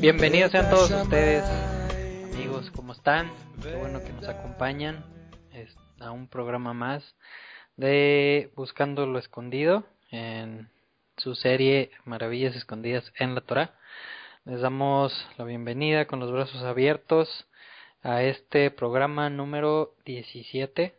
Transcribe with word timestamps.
Bienvenidos 0.00 0.52
sean 0.52 0.70
todos 0.70 0.88
ustedes, 0.88 1.42
amigos, 2.32 2.70
¿cómo 2.76 2.92
están? 2.92 3.32
Qué 3.60 3.74
bueno 3.74 3.98
que 4.04 4.12
nos 4.12 4.28
acompañan 4.28 5.04
a 5.98 6.12
un 6.12 6.28
programa 6.28 6.72
más 6.74 7.16
de 7.76 8.52
Buscando 8.54 9.04
lo 9.06 9.18
Escondido 9.18 9.84
en 10.12 10.70
su 11.16 11.34
serie 11.34 11.90
Maravillas 12.04 12.54
Escondidas 12.54 13.12
en 13.18 13.34
la 13.34 13.40
Torah. 13.40 13.74
Les 14.44 14.60
damos 14.60 15.12
la 15.38 15.44
bienvenida 15.44 16.06
con 16.06 16.20
los 16.20 16.30
brazos 16.30 16.62
abiertos 16.62 17.48
a 18.04 18.22
este 18.22 18.70
programa 18.70 19.28
número 19.28 19.96
17 20.04 20.94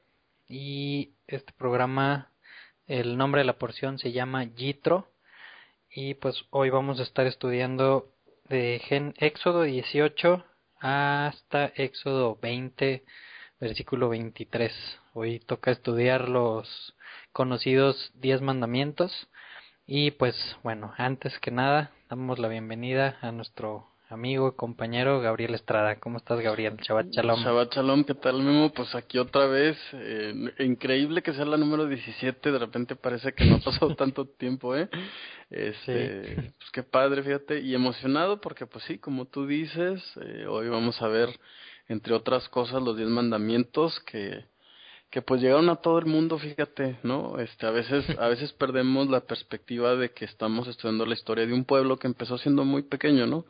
y 0.49 1.13
este 1.27 1.53
programa 1.53 2.32
el 2.87 3.17
nombre 3.17 3.39
de 3.41 3.45
la 3.45 3.57
porción 3.57 3.97
se 3.97 4.11
llama 4.11 4.43
Yitro 4.43 5.07
y 5.89 6.15
pues 6.15 6.43
hoy 6.49 6.69
vamos 6.69 6.99
a 6.99 7.03
estar 7.03 7.25
estudiando 7.27 8.09
de 8.49 8.81
Éxodo 9.17 9.63
18 9.63 10.43
hasta 10.79 11.65
Éxodo 11.75 12.37
20 12.41 13.03
versículo 13.59 14.09
23. 14.09 14.73
Hoy 15.13 15.39
toca 15.39 15.71
estudiar 15.71 16.27
los 16.27 16.95
conocidos 17.31 18.11
10 18.15 18.41
mandamientos 18.41 19.29
y 19.85 20.11
pues 20.11 20.35
bueno, 20.63 20.93
antes 20.97 21.39
que 21.39 21.51
nada 21.51 21.91
damos 22.09 22.39
la 22.39 22.49
bienvenida 22.49 23.17
a 23.21 23.31
nuestro 23.31 23.92
amigo 24.13 24.49
y 24.49 24.55
compañero 24.55 25.19
Gabriel 25.19 25.55
Estrada. 25.55 25.99
¿Cómo 25.99 26.17
estás, 26.17 26.39
Gabriel? 26.39 26.77
Shabbat 26.77 27.07
Shalom. 27.07 27.43
Shabbat 27.43 27.73
Shalom, 27.73 28.03
¿qué 28.03 28.13
tal, 28.13 28.41
Memo? 28.41 28.71
Pues 28.71 28.93
aquí 28.95 29.17
otra 29.17 29.47
vez. 29.47 29.77
Eh, 29.93 30.53
increíble 30.59 31.23
que 31.23 31.33
sea 31.33 31.45
la 31.45 31.57
número 31.57 31.87
17. 31.87 32.51
De 32.51 32.59
repente 32.59 32.95
parece 32.95 33.33
que 33.33 33.45
no 33.45 33.55
ha 33.55 33.59
pasado 33.59 33.95
tanto 33.97 34.25
tiempo, 34.25 34.75
¿eh? 34.75 34.87
Este, 35.49 36.35
Pues 36.35 36.71
qué 36.71 36.83
padre, 36.83 37.23
fíjate. 37.23 37.59
Y 37.61 37.73
emocionado 37.73 38.39
porque, 38.39 38.67
pues 38.67 38.85
sí, 38.85 38.99
como 38.99 39.25
tú 39.25 39.47
dices, 39.47 40.01
eh, 40.21 40.45
hoy 40.47 40.69
vamos 40.69 41.01
a 41.01 41.07
ver, 41.07 41.29
entre 41.87 42.13
otras 42.13 42.47
cosas, 42.49 42.81
los 42.81 42.95
10 42.95 43.09
mandamientos 43.09 43.99
que 44.01 44.45
que 45.09 45.21
pues 45.21 45.41
llegaron 45.41 45.69
a 45.69 45.75
todo 45.75 45.99
el 45.99 46.07
mundo, 46.07 46.39
fíjate, 46.39 46.97
¿no? 47.03 47.37
Este, 47.37 47.67
a 47.67 47.69
veces, 47.69 48.03
a 48.17 48.27
veces 48.29 48.51
perdemos 48.59 49.07
la 49.11 49.19
perspectiva 49.19 49.95
de 49.95 50.09
que 50.09 50.25
estamos 50.25 50.67
estudiando 50.67 51.05
la 51.05 51.13
historia 51.13 51.45
de 51.45 51.53
un 51.53 51.65
pueblo 51.65 51.97
que 51.97 52.07
empezó 52.07 52.39
siendo 52.39 52.65
muy 52.65 52.81
pequeño, 52.81 53.27
¿no? 53.27 53.45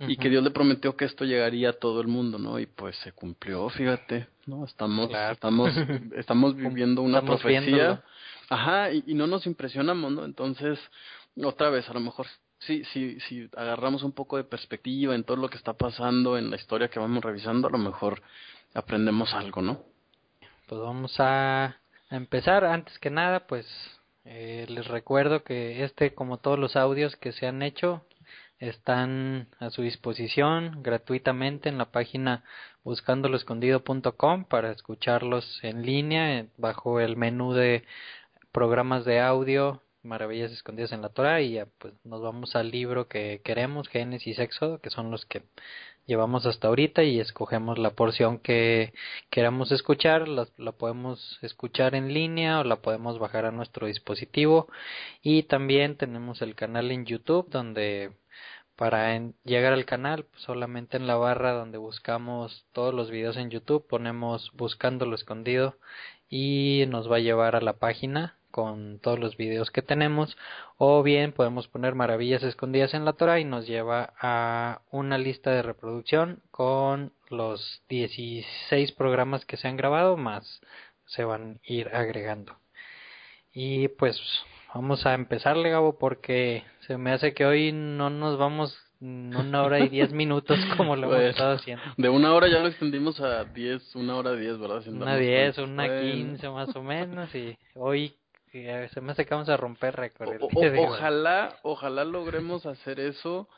Y 0.00 0.16
que 0.16 0.30
Dios 0.30 0.42
le 0.42 0.50
prometió 0.50 0.96
que 0.96 1.04
esto 1.04 1.24
llegaría 1.24 1.70
a 1.70 1.72
todo 1.74 2.00
el 2.00 2.08
mundo, 2.08 2.38
¿no? 2.38 2.58
Y 2.58 2.66
pues 2.66 2.96
se 2.98 3.12
cumplió, 3.12 3.68
fíjate, 3.68 4.28
¿no? 4.46 4.64
Estamos, 4.64 5.10
estamos, 5.30 5.70
estamos 6.16 6.56
viviendo 6.56 7.02
una 7.02 7.22
profecía, 7.22 8.02
ajá, 8.48 8.92
y, 8.92 9.14
no 9.14 9.26
nos 9.26 9.46
impresionamos, 9.46 10.12
¿no? 10.12 10.24
Entonces, 10.24 10.78
otra 11.42 11.70
vez, 11.70 11.88
a 11.88 11.92
lo 11.92 12.00
mejor 12.00 12.26
sí, 12.60 12.82
sí, 12.92 13.18
si 13.28 13.48
agarramos 13.56 14.02
un 14.02 14.12
poco 14.12 14.36
de 14.36 14.44
perspectiva 14.44 15.14
en 15.14 15.24
todo 15.24 15.36
lo 15.36 15.48
que 15.48 15.58
está 15.58 15.74
pasando 15.74 16.38
en 16.38 16.50
la 16.50 16.56
historia 16.56 16.88
que 16.88 16.98
vamos 16.98 17.22
revisando, 17.22 17.68
a 17.68 17.70
lo 17.70 17.78
mejor 17.78 18.22
aprendemos 18.74 19.34
algo, 19.34 19.60
¿no? 19.60 19.82
Pues 20.66 20.80
vamos 20.80 21.14
a 21.18 21.76
empezar. 22.10 22.64
Antes 22.64 22.98
que 22.98 23.10
nada, 23.10 23.46
pues 23.46 23.66
eh, 24.24 24.66
les 24.68 24.86
recuerdo 24.86 25.42
que 25.42 25.84
este, 25.84 26.14
como 26.14 26.38
todos 26.38 26.58
los 26.58 26.76
audios 26.76 27.16
que 27.16 27.32
se 27.32 27.46
han 27.46 27.62
hecho, 27.62 28.02
están 28.60 29.48
a 29.58 29.70
su 29.70 29.82
disposición 29.82 30.82
gratuitamente 30.82 31.68
en 31.68 31.78
la 31.78 31.90
página 31.90 32.44
buscandoloescondido.com 32.84 34.44
para 34.44 34.70
escucharlos 34.70 35.58
en 35.62 35.84
línea 35.84 36.46
bajo 36.56 37.00
el 37.00 37.16
menú 37.16 37.54
de 37.54 37.84
programas 38.52 39.04
de 39.04 39.20
audio 39.20 39.82
Maravillas 40.02 40.50
escondidas 40.50 40.92
en 40.92 41.02
la 41.02 41.10
Torah 41.10 41.42
y 41.42 41.52
ya 41.52 41.66
pues 41.76 41.92
nos 42.04 42.22
vamos 42.22 42.56
al 42.56 42.70
libro 42.70 43.06
que 43.06 43.42
queremos, 43.44 43.86
Génesis 43.88 44.38
y 44.38 44.42
Éxodo, 44.42 44.80
que 44.80 44.88
son 44.88 45.10
los 45.10 45.26
que 45.26 45.42
llevamos 46.06 46.46
hasta 46.46 46.68
ahorita 46.68 47.02
y 47.04 47.20
escogemos 47.20 47.78
la 47.78 47.90
porción 47.90 48.38
que 48.38 48.92
queramos 49.30 49.72
escuchar, 49.72 50.28
la, 50.28 50.46
podemos 50.72 51.38
escuchar 51.42 51.94
en 51.94 52.12
línea 52.14 52.60
o 52.60 52.64
la 52.64 52.76
podemos 52.76 53.18
bajar 53.18 53.44
a 53.46 53.52
nuestro 53.52 53.86
dispositivo. 53.86 54.68
Y 55.22 55.44
también 55.44 55.96
tenemos 55.96 56.42
el 56.42 56.54
canal 56.54 56.90
en 56.90 57.06
YouTube 57.06 57.48
donde 57.50 58.12
para 58.76 59.14
llegar 59.44 59.74
al 59.74 59.84
canal, 59.84 60.24
pues, 60.24 60.42
solamente 60.42 60.96
en 60.96 61.06
la 61.06 61.16
barra 61.16 61.52
donde 61.52 61.78
buscamos 61.78 62.66
todos 62.72 62.94
los 62.94 63.10
videos 63.10 63.36
en 63.36 63.50
YouTube 63.50 63.86
ponemos 63.86 64.50
buscando 64.54 65.04
lo 65.06 65.14
escondido 65.16 65.76
y 66.30 66.84
nos 66.88 67.10
va 67.10 67.16
a 67.16 67.20
llevar 67.20 67.56
a 67.56 67.60
la 67.60 67.74
página 67.74 68.39
con 68.50 68.98
todos 69.00 69.18
los 69.18 69.36
videos 69.36 69.70
que 69.70 69.82
tenemos 69.82 70.36
o 70.76 71.02
bien 71.02 71.32
podemos 71.32 71.68
poner 71.68 71.94
maravillas 71.94 72.42
escondidas 72.42 72.94
en 72.94 73.04
la 73.04 73.14
Torah 73.14 73.40
y 73.40 73.44
nos 73.44 73.66
lleva 73.66 74.12
a 74.20 74.82
una 74.90 75.18
lista 75.18 75.50
de 75.50 75.62
reproducción 75.62 76.42
con 76.50 77.12
los 77.28 77.82
16 77.88 78.92
programas 78.92 79.44
que 79.44 79.56
se 79.56 79.68
han 79.68 79.76
grabado 79.76 80.16
más 80.16 80.60
se 81.06 81.24
van 81.24 81.60
a 81.68 81.72
ir 81.72 81.88
agregando 81.94 82.56
y 83.52 83.88
pues 83.88 84.20
vamos 84.74 85.06
a 85.06 85.14
empezarle 85.14 85.70
Gabo 85.70 85.98
porque 85.98 86.64
se 86.86 86.96
me 86.96 87.12
hace 87.12 87.34
que 87.34 87.46
hoy 87.46 87.72
no 87.72 88.10
nos 88.10 88.38
vamos 88.38 88.76
una 89.00 89.62
hora 89.62 89.80
y 89.80 89.88
diez 89.88 90.12
minutos 90.12 90.58
como 90.76 90.94
lo 90.94 91.06
hemos 91.06 91.30
estado 91.30 91.54
haciendo. 91.54 91.82
De 91.96 92.08
una 92.08 92.34
hora 92.34 92.48
ya 92.48 92.58
lo 92.58 92.68
extendimos 92.68 93.20
a 93.20 93.44
diez, 93.44 93.94
una 93.94 94.16
hora 94.16 94.32
diez, 94.32 94.58
¿verdad? 94.58 94.86
una 94.88 95.16
diez, 95.16 95.56
una 95.58 96.00
quince 96.00 96.48
más 96.50 96.74
o 96.76 96.82
menos 96.82 97.34
y 97.34 97.56
hoy 97.74 98.14
se 98.52 99.00
me 99.00 99.12
hace 99.12 99.24
que 99.24 99.34
vamos 99.34 99.48
a 99.48 99.56
romper 99.56 99.94
récord. 99.96 100.40
ojalá, 100.40 101.56
ojalá 101.62 102.04
logremos 102.04 102.66
hacer 102.66 102.98
eso 103.00 103.48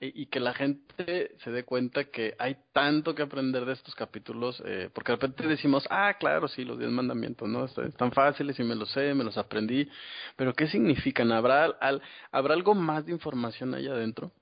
y, 0.00 0.26
que 0.26 0.40
la 0.40 0.52
gente 0.52 1.36
se 1.38 1.50
dé 1.50 1.64
cuenta 1.64 2.04
que 2.04 2.34
hay 2.38 2.56
tanto 2.72 3.14
que 3.14 3.22
aprender 3.22 3.64
de 3.64 3.72
estos 3.72 3.94
capítulos, 3.94 4.62
eh, 4.66 4.90
porque 4.92 5.12
de 5.12 5.16
repente 5.16 5.46
decimos, 5.46 5.86
ah, 5.88 6.14
claro, 6.18 6.48
sí, 6.48 6.64
los 6.64 6.78
diez 6.78 6.90
mandamientos, 6.90 7.48
¿no? 7.48 7.64
Están 7.64 8.12
fáciles 8.12 8.58
y 8.58 8.64
me 8.64 8.74
los 8.74 8.90
sé, 8.90 9.14
me 9.14 9.24
los 9.24 9.38
aprendí, 9.38 9.88
pero 10.36 10.52
¿qué 10.52 10.66
significan? 10.66 11.32
¿Habrá, 11.32 11.64
al, 11.64 12.02
¿habrá 12.32 12.54
algo 12.54 12.74
más 12.74 13.06
de 13.06 13.12
información 13.12 13.74
ahí 13.74 13.86
adentro? 13.86 14.32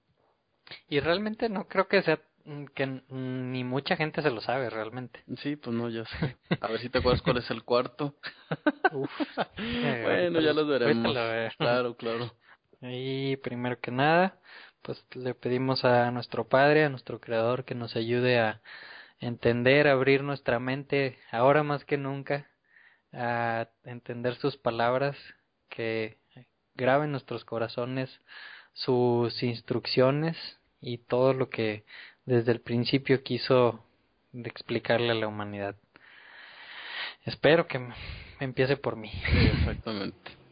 Y 0.88 1.00
realmente 1.00 1.49
no 1.49 1.69
creo 1.69 1.87
que 1.87 2.03
sea 2.03 2.20
que 2.75 3.00
ni 3.08 3.64
mucha 3.64 3.97
gente 3.97 4.22
se 4.22 4.30
lo 4.30 4.41
sabe 4.41 4.70
realmente. 4.70 5.22
Sí, 5.38 5.56
pues 5.56 5.75
no, 5.75 5.88
ya 5.88 6.04
sé. 6.04 6.36
A 6.60 6.69
ver 6.69 6.80
si 6.80 6.88
te 6.88 6.98
acuerdas 6.98 7.22
cuál 7.22 7.38
es 7.38 7.50
el 7.50 7.64
cuarto. 7.64 8.16
Uf. 8.92 9.10
bueno, 9.56 10.41
ya 10.41 10.52
los 10.52 10.66
veremos. 10.66 11.16
Claro, 11.58 11.97
claro. 11.97 12.34
Y 12.84 13.36
primero 13.36 13.78
que 13.78 13.92
nada, 13.92 14.41
pues 14.82 15.04
le 15.14 15.34
pedimos 15.34 15.84
a 15.84 16.10
nuestro 16.10 16.48
Padre, 16.48 16.84
a 16.84 16.88
nuestro 16.88 17.20
Creador, 17.20 17.64
que 17.64 17.76
nos 17.76 17.94
ayude 17.94 18.41
a 18.41 18.60
entender, 19.20 19.86
a 19.86 19.92
abrir 19.92 20.25
nuestra 20.25 20.58
mente, 20.58 21.16
ahora 21.31 21.62
más 21.62 21.84
que 21.84 21.97
nunca, 21.97 22.50
a 23.12 23.69
entender 23.84 24.34
sus 24.34 24.56
palabras, 24.56 25.16
que 25.69 26.19
graben 26.75 27.12
nuestros 27.12 27.44
corazones 27.44 28.10
sus 28.72 29.42
instrucciones 29.42 30.36
y 30.81 30.98
todo 30.98 31.32
lo 31.34 31.48
que 31.50 31.84
desde 32.25 32.53
el 32.53 32.60
principio 32.60 33.22
quiso 33.22 33.84
explicarle 34.33 35.10
a 35.10 35.15
la 35.15 35.28
humanidad. 35.28 35.77
Espero 37.25 37.66
que 37.66 37.81
empiece 38.41 38.77
por 38.77 38.96
mí. 38.96 39.11
exactamente. 39.55 40.32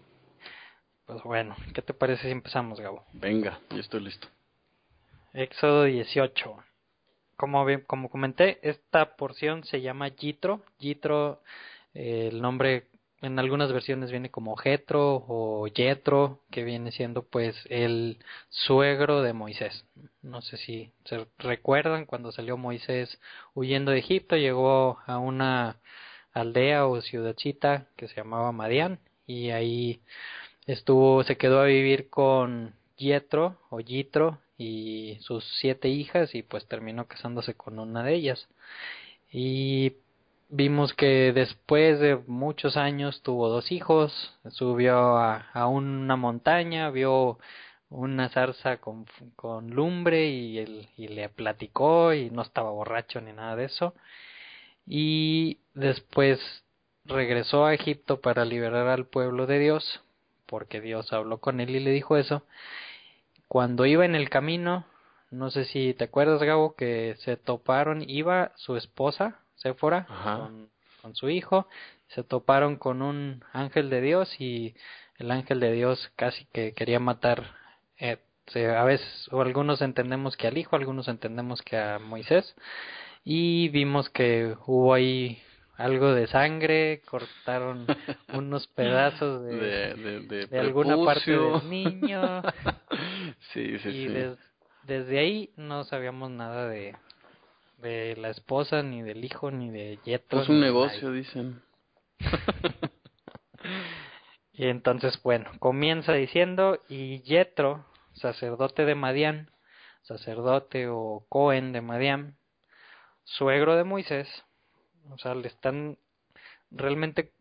Pues 1.06 1.25
bueno, 1.25 1.56
¿qué 1.75 1.83
te 1.83 1.93
parece 1.93 2.23
si 2.23 2.31
empezamos, 2.31 2.79
Gabo? 2.79 3.05
Venga, 3.12 3.59
yo 3.71 3.81
estoy 3.81 4.00
listo. 4.00 4.29
Éxodo 5.33 5.83
18. 5.83 6.56
Como, 7.37 7.67
como 7.89 8.09
comenté, 8.09 8.61
esta 8.62 9.17
porción 9.17 9.65
se 9.65 9.81
llama 9.81 10.06
Yitro. 10.06 10.62
Yitro, 10.79 11.43
eh, 11.94 12.29
el 12.31 12.41
nombre 12.41 12.87
en 13.22 13.38
algunas 13.38 13.72
versiones 13.72 14.11
viene 14.11 14.31
como 14.31 14.56
Jetro 14.56 15.25
o 15.28 15.67
Yetro, 15.67 16.40
que 16.50 16.64
viene 16.64 16.90
siendo 16.93 17.22
pues 17.22 17.55
el 17.69 18.19
suegro 18.49 19.22
de 19.22 19.32
Moisés. 19.32 19.84
No 20.22 20.40
sé 20.43 20.56
si 20.56 20.93
se 21.05 21.26
recuerdan 21.38 22.06
cuando 22.06 22.32
salió 22.32 22.56
Moisés 22.56 23.19
huyendo 23.55 23.90
de 23.93 23.99
Egipto, 23.99 24.37
llegó 24.37 24.99
a 25.06 25.19
una 25.19 25.78
aldea 26.32 26.87
o 26.87 27.00
ciudadcita 27.02 27.88
que 27.96 28.08
se 28.08 28.17
llamaba 28.17 28.52
Madián 28.52 29.00
y 29.26 29.50
ahí 29.50 30.00
estuvo, 30.67 31.22
se 31.25 31.37
quedó 31.37 31.61
a 31.61 31.67
vivir 31.67 32.08
con 32.08 32.75
Yetro 32.96 33.58
o 33.70 33.81
Yitro 33.81 34.38
y 34.56 35.19
sus 35.20 35.44
siete 35.61 35.88
hijas 35.88 36.34
y 36.34 36.43
pues 36.43 36.67
terminó 36.67 37.06
casándose 37.06 37.55
con 37.55 37.78
una 37.78 38.02
de 38.02 38.14
ellas. 38.14 38.49
Y 39.32 39.94
vimos 40.50 40.94
que 40.94 41.32
después 41.32 42.00
de 42.00 42.17
muchos 42.26 42.76
años 42.76 43.23
tuvo 43.23 43.49
dos 43.49 43.73
hijos, 43.73 44.38
subió 44.50 45.17
a, 45.17 45.47
a 45.52 45.67
una 45.69 46.17
montaña, 46.17 46.91
vio 46.91 47.38
una 47.91 48.29
zarza 48.29 48.79
con, 48.79 49.06
con 49.37 49.70
lumbre 49.70 50.29
y, 50.29 50.58
él, 50.58 50.88
y 50.97 51.08
le 51.08 51.29
platicó 51.29 52.14
y 52.14 52.31
no 52.31 52.43
estaba 52.43 52.70
borracho 52.70 53.20
ni 53.20 53.32
nada 53.32 53.56
de 53.56 53.64
eso. 53.64 53.94
Y 54.87 55.58
después 55.75 56.41
regresó 57.05 57.64
a 57.64 57.75
Egipto 57.75 58.20
para 58.20 58.44
liberar 58.44 58.88
al 58.88 59.06
pueblo 59.06 59.46
de 59.46 59.58
Dios, 59.58 60.03
porque 60.46 60.81
Dios 60.81 61.12
habló 61.12 61.38
con 61.38 61.61
él 61.61 61.70
y 61.70 61.81
le 61.81 61.91
dijo 61.91 62.17
eso. 62.17 62.44
Cuando 63.49 63.87
iba 63.87 64.05
en 64.05 64.14
el 64.14 64.31
camino, 64.31 64.87
no 65.31 65.50
sé 65.50 65.64
si 65.64 65.94
te 65.94 66.05
acuerdas, 66.05 66.43
Gabo, 66.43 66.75
que 66.75 67.17
se 67.20 67.37
toparon, 67.37 68.08
iba 68.08 68.53
su 68.56 68.76
esposa, 68.76 69.41
Séfora, 69.61 70.07
con, 70.07 70.71
con 71.03 71.15
su 71.15 71.29
hijo, 71.29 71.69
se 72.09 72.25
toparon 72.25 72.77
con 72.77 73.03
un 73.03 73.45
ángel 73.53 73.91
de 73.91 74.01
Dios 74.01 74.41
y 74.41 74.75
el 75.19 75.31
ángel 75.31 75.61
de 75.61 75.73
Dios 75.73 76.11
casi 76.17 76.47
que 76.47 76.73
quería 76.73 76.99
matar 76.99 77.55
eh, 77.99 78.19
a 78.55 78.85
veces 78.85 79.29
o 79.31 79.43
algunos 79.43 79.81
entendemos 79.81 80.37
que 80.37 80.49
al 80.49 80.59
hijo, 80.59 80.77
algunos 80.77 81.09
entendemos 81.09 81.62
que 81.62 81.77
a 81.77 81.99
Moisés 81.99 82.57
y 83.25 83.69
vimos 83.69 84.11
que 84.11 84.57
hubo 84.67 84.95
ahí 84.95 85.41
algo 85.77 86.13
de 86.15 86.27
sangre, 86.27 87.03
cortaron 87.06 87.87
unos 88.35 88.67
pedazos 88.69 89.45
de, 89.45 90.47
de, 90.51 90.59
alguna 90.59 90.97
parte 91.05 91.31
del 91.31 91.71
niño. 91.71 92.43
sí, 93.53 93.79
sí, 93.79 93.89
y 93.89 94.37
desde 94.87 95.19
ahí 95.19 95.51
no 95.56 95.85
sabíamos 95.85 96.31
nada 96.31 96.69
de, 96.69 96.97
de 97.81 98.17
la 98.17 98.31
esposa, 98.31 98.82
ni 98.82 99.03
del 99.03 99.25
hijo, 99.25 99.50
ni 99.50 99.71
de 99.71 99.99
Yetro. 100.05 100.43
Es 100.43 100.49
un 100.49 100.61
negocio, 100.61 101.12
dicen. 101.12 101.62
y 104.53 104.67
entonces, 104.67 105.21
bueno, 105.23 105.50
comienza 105.59 106.12
diciendo, 106.12 106.81
y 106.88 107.21
Yetro, 107.23 107.85
sacerdote 108.15 108.85
de 108.85 108.94
Madián, 108.94 109.50
sacerdote 110.03 110.88
o 110.88 111.25
Cohen 111.29 111.73
de 111.73 111.81
Madián, 111.81 112.37
suegro 113.25 113.77
de 113.77 113.85
Moisés, 113.85 114.29
o 115.11 115.19
sea, 115.19 115.35
le 115.35 115.49
están 115.49 115.99
realmente, 116.71 117.32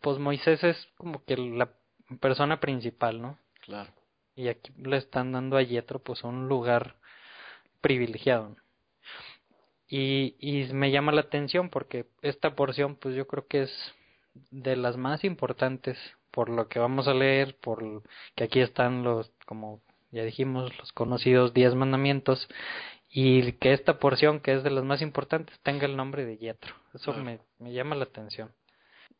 pues 0.00 0.18
Moisés 0.18 0.62
es 0.64 0.88
como 0.96 1.24
que 1.24 1.36
la 1.36 1.70
persona 2.20 2.60
principal, 2.60 3.20
¿no? 3.20 3.38
Claro. 3.60 3.92
Y 4.34 4.48
aquí 4.48 4.72
le 4.78 4.96
están 4.96 5.32
dando 5.32 5.56
a 5.56 5.62
Yetro 5.62 5.98
pues 5.98 6.22
un 6.22 6.48
lugar 6.48 6.96
privilegiado. 7.80 8.56
Y, 9.88 10.36
y 10.38 10.72
me 10.74 10.90
llama 10.90 11.12
la 11.12 11.22
atención 11.22 11.70
porque 11.70 12.06
esta 12.22 12.54
porción 12.54 12.96
pues 12.96 13.14
yo 13.14 13.26
creo 13.26 13.46
que 13.46 13.62
es 13.62 13.94
de 14.50 14.76
las 14.76 14.96
más 14.96 15.24
importantes 15.24 15.98
por 16.30 16.50
lo 16.50 16.68
que 16.68 16.78
vamos 16.78 17.08
a 17.08 17.14
leer, 17.14 17.56
por 17.60 18.02
que 18.36 18.44
aquí 18.44 18.60
están 18.60 19.02
los, 19.02 19.32
como 19.46 19.80
ya 20.10 20.24
dijimos, 20.24 20.76
los 20.78 20.92
conocidos 20.92 21.54
diez 21.54 21.74
mandamientos 21.74 22.48
y 23.10 23.52
que 23.54 23.72
esta 23.72 23.98
porción, 23.98 24.40
que 24.40 24.52
es 24.52 24.62
de 24.62 24.70
las 24.70 24.84
más 24.84 25.00
importantes, 25.02 25.58
tenga 25.62 25.86
el 25.86 25.96
nombre 25.96 26.24
de 26.26 26.36
Yetro. 26.36 26.74
Eso 26.94 27.14
me, 27.14 27.40
me 27.58 27.72
llama 27.72 27.96
la 27.96 28.04
atención. 28.04 28.52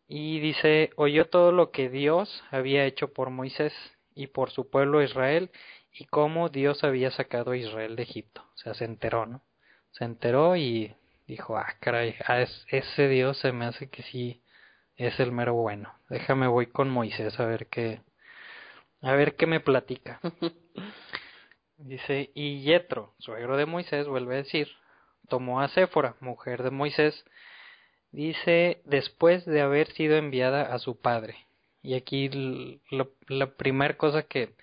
Y 0.06 0.40
dice, 0.40 0.90
oyó 0.96 1.26
todo 1.26 1.52
lo 1.52 1.70
que 1.70 1.88
Dios 1.88 2.42
había 2.50 2.84
hecho 2.84 3.12
por 3.12 3.30
Moisés 3.30 3.72
y 4.14 4.28
por 4.28 4.50
su 4.50 4.68
pueblo 4.68 5.02
Israel 5.02 5.50
y 5.92 6.04
cómo 6.04 6.48
Dios 6.48 6.84
había 6.84 7.10
sacado 7.10 7.52
a 7.52 7.56
Israel 7.56 7.96
de 7.96 8.02
Egipto. 8.02 8.42
O 8.54 8.58
sea, 8.58 8.74
se 8.74 8.84
enteró, 8.84 9.26
¿no? 9.26 9.42
Se 9.98 10.04
enteró 10.04 10.54
y 10.56 10.94
dijo, 11.26 11.56
ah, 11.56 11.74
caray, 11.80 12.14
ese 12.68 13.08
Dios 13.08 13.38
se 13.38 13.50
me 13.52 13.66
hace 13.66 13.90
que 13.90 14.02
sí 14.04 14.40
es 14.96 15.18
el 15.18 15.32
mero 15.32 15.54
bueno. 15.54 15.92
Déjame 16.08 16.46
voy 16.46 16.66
con 16.66 16.88
Moisés 16.88 17.38
a 17.40 17.46
ver 17.46 17.66
qué, 17.66 18.00
a 19.02 19.12
ver 19.12 19.34
qué 19.34 19.46
me 19.46 19.60
platica. 19.60 20.20
Dice, 21.78 22.30
y 22.34 22.62
Yetro, 22.62 23.14
suegro 23.18 23.56
de 23.56 23.66
Moisés, 23.66 24.06
vuelve 24.08 24.34
a 24.34 24.38
decir, 24.38 24.68
tomó 25.28 25.60
a 25.60 25.68
Séfora, 25.68 26.16
mujer 26.20 26.64
de 26.64 26.70
Moisés, 26.70 27.24
dice, 28.10 28.82
después 28.84 29.44
de 29.44 29.60
haber 29.60 29.92
sido 29.92 30.16
enviada 30.16 30.74
a 30.74 30.80
su 30.80 31.00
padre. 31.00 31.36
Y 31.82 31.94
aquí 31.94 32.80
la 33.28 33.46
primera 33.54 33.96
cosa 33.96 34.24
que 34.24 34.54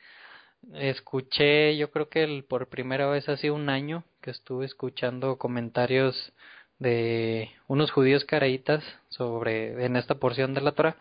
escuché, 0.73 1.77
yo 1.77 1.89
creo 1.91 2.09
que 2.09 2.43
por 2.47 2.67
primera 2.67 3.07
vez 3.07 3.29
hace 3.29 3.49
un 3.49 3.69
año 3.69 4.03
que 4.25 4.31
estuve 4.31 4.65
escuchando 4.65 5.37
comentarios 5.37 6.33
de 6.79 7.51
unos 7.67 7.91
judíos 7.91 8.25
caraítas 8.25 8.83
sobre 9.07 9.85
en 9.85 9.95
esta 9.95 10.15
porción 10.15 10.55
de 10.55 10.61
la 10.61 10.71
Torah 10.71 10.97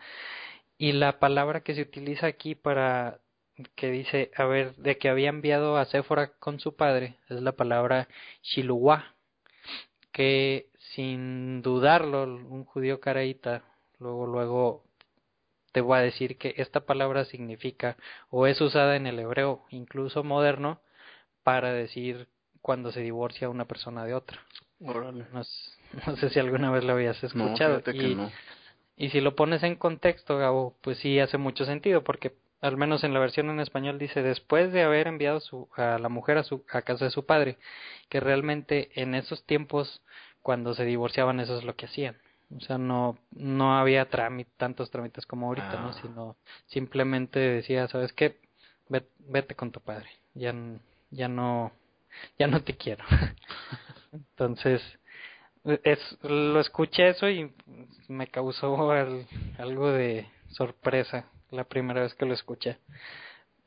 y 0.77 0.91
la 0.91 1.17
palabra 1.17 1.61
que 1.61 1.73
se 1.73 1.81
utiliza 1.81 2.27
aquí 2.27 2.53
para 2.53 3.19
que 3.73 3.89
dice, 3.89 4.29
a 4.35 4.45
ver, 4.45 4.75
de 4.75 4.99
que 4.99 5.09
había 5.09 5.29
enviado 5.29 5.75
a 5.75 5.85
Séfora 5.85 6.33
con 6.37 6.59
su 6.59 6.75
padre, 6.75 7.17
es 7.27 7.41
la 7.41 7.53
palabra 7.53 8.07
Shiluah, 8.43 9.15
que 10.11 10.67
sin 10.93 11.63
dudarlo, 11.63 12.25
un 12.25 12.63
judío 12.63 12.99
caraíta, 12.99 13.63
luego, 13.97 14.27
luego 14.27 14.83
te 15.71 15.81
voy 15.81 15.97
a 15.97 16.01
decir 16.01 16.37
que 16.37 16.53
esta 16.57 16.81
palabra 16.81 17.25
significa 17.25 17.97
o 18.29 18.45
es 18.45 18.61
usada 18.61 18.95
en 18.95 19.07
el 19.07 19.17
hebreo, 19.17 19.65
incluso 19.71 20.23
moderno, 20.23 20.79
para 21.43 21.73
decir 21.73 22.27
cuando 22.65 22.91
se 22.91 23.01
divorcia 23.01 23.47
una 23.47 23.65
persona 23.65 24.05
de 24.05 24.15
otra. 24.15 24.39
No, 25.31 25.43
sé 26.15 26.29
si 26.31 26.39
alguna 26.39 26.71
vez 26.71 26.83
lo 26.83 26.93
habías 26.93 27.23
escuchado. 27.23 27.83
y, 27.93 28.17
y 28.97 29.09
si 29.11 29.21
lo 29.21 29.35
pones 29.35 29.61
en 29.61 29.75
contexto, 29.75 30.39
Gabo, 30.39 30.75
pues 30.81 30.97
sí 30.97 31.19
hace 31.19 31.37
mucho 31.37 31.65
sentido, 31.65 32.03
porque 32.03 32.33
al 32.61 32.75
menos 32.75 33.03
en 33.03 33.13
la 33.13 33.19
versión 33.19 33.51
en 33.51 33.59
español 33.59 33.99
dice 33.99 34.23
después 34.23 34.73
de 34.73 34.81
haber 34.81 35.05
enviado 35.05 35.41
su, 35.41 35.69
a 35.75 35.99
la 35.99 36.09
mujer 36.09 36.39
a, 36.39 36.43
su, 36.43 36.65
a 36.71 36.81
casa 36.81 37.05
de 37.05 37.11
su 37.11 37.27
padre, 37.27 37.59
que 38.09 38.19
realmente 38.19 38.89
en 38.99 39.13
esos 39.13 39.43
tiempos 39.45 40.01
cuando 40.41 40.73
se 40.73 40.85
divorciaban 40.85 41.39
eso 41.39 41.59
es 41.59 41.65
lo 41.65 41.75
que 41.75 41.85
hacían. 41.85 42.17
O 42.57 42.61
sea, 42.61 42.79
no, 42.79 43.19
no 43.29 43.77
había 43.77 44.09
trámite, 44.09 44.49
tantos 44.57 44.89
trámites 44.89 45.27
como 45.27 45.49
ahorita, 45.49 45.79
¿no? 45.81 45.89
Ah. 45.89 45.99
Sino 46.01 46.35
simplemente 46.65 47.37
decía, 47.37 47.87
¿sabes 47.89 48.11
qué? 48.11 48.39
Vete, 48.89 49.11
vete 49.19 49.53
con 49.53 49.71
tu 49.71 49.81
padre. 49.81 50.09
Ya, 50.33 50.51
ya 51.11 51.27
no, 51.27 51.71
ya 52.39 52.47
no 52.47 52.61
te 52.61 52.75
quiero. 52.75 53.03
Entonces, 54.11 54.81
es, 55.83 55.99
lo 56.23 56.59
escuché 56.59 57.09
eso 57.09 57.29
y 57.29 57.51
me 58.07 58.27
causó 58.27 58.91
algo 59.57 59.91
de 59.91 60.27
sorpresa 60.49 61.25
la 61.51 61.63
primera 61.63 62.01
vez 62.01 62.13
que 62.13 62.25
lo 62.25 62.33
escuché. 62.33 62.77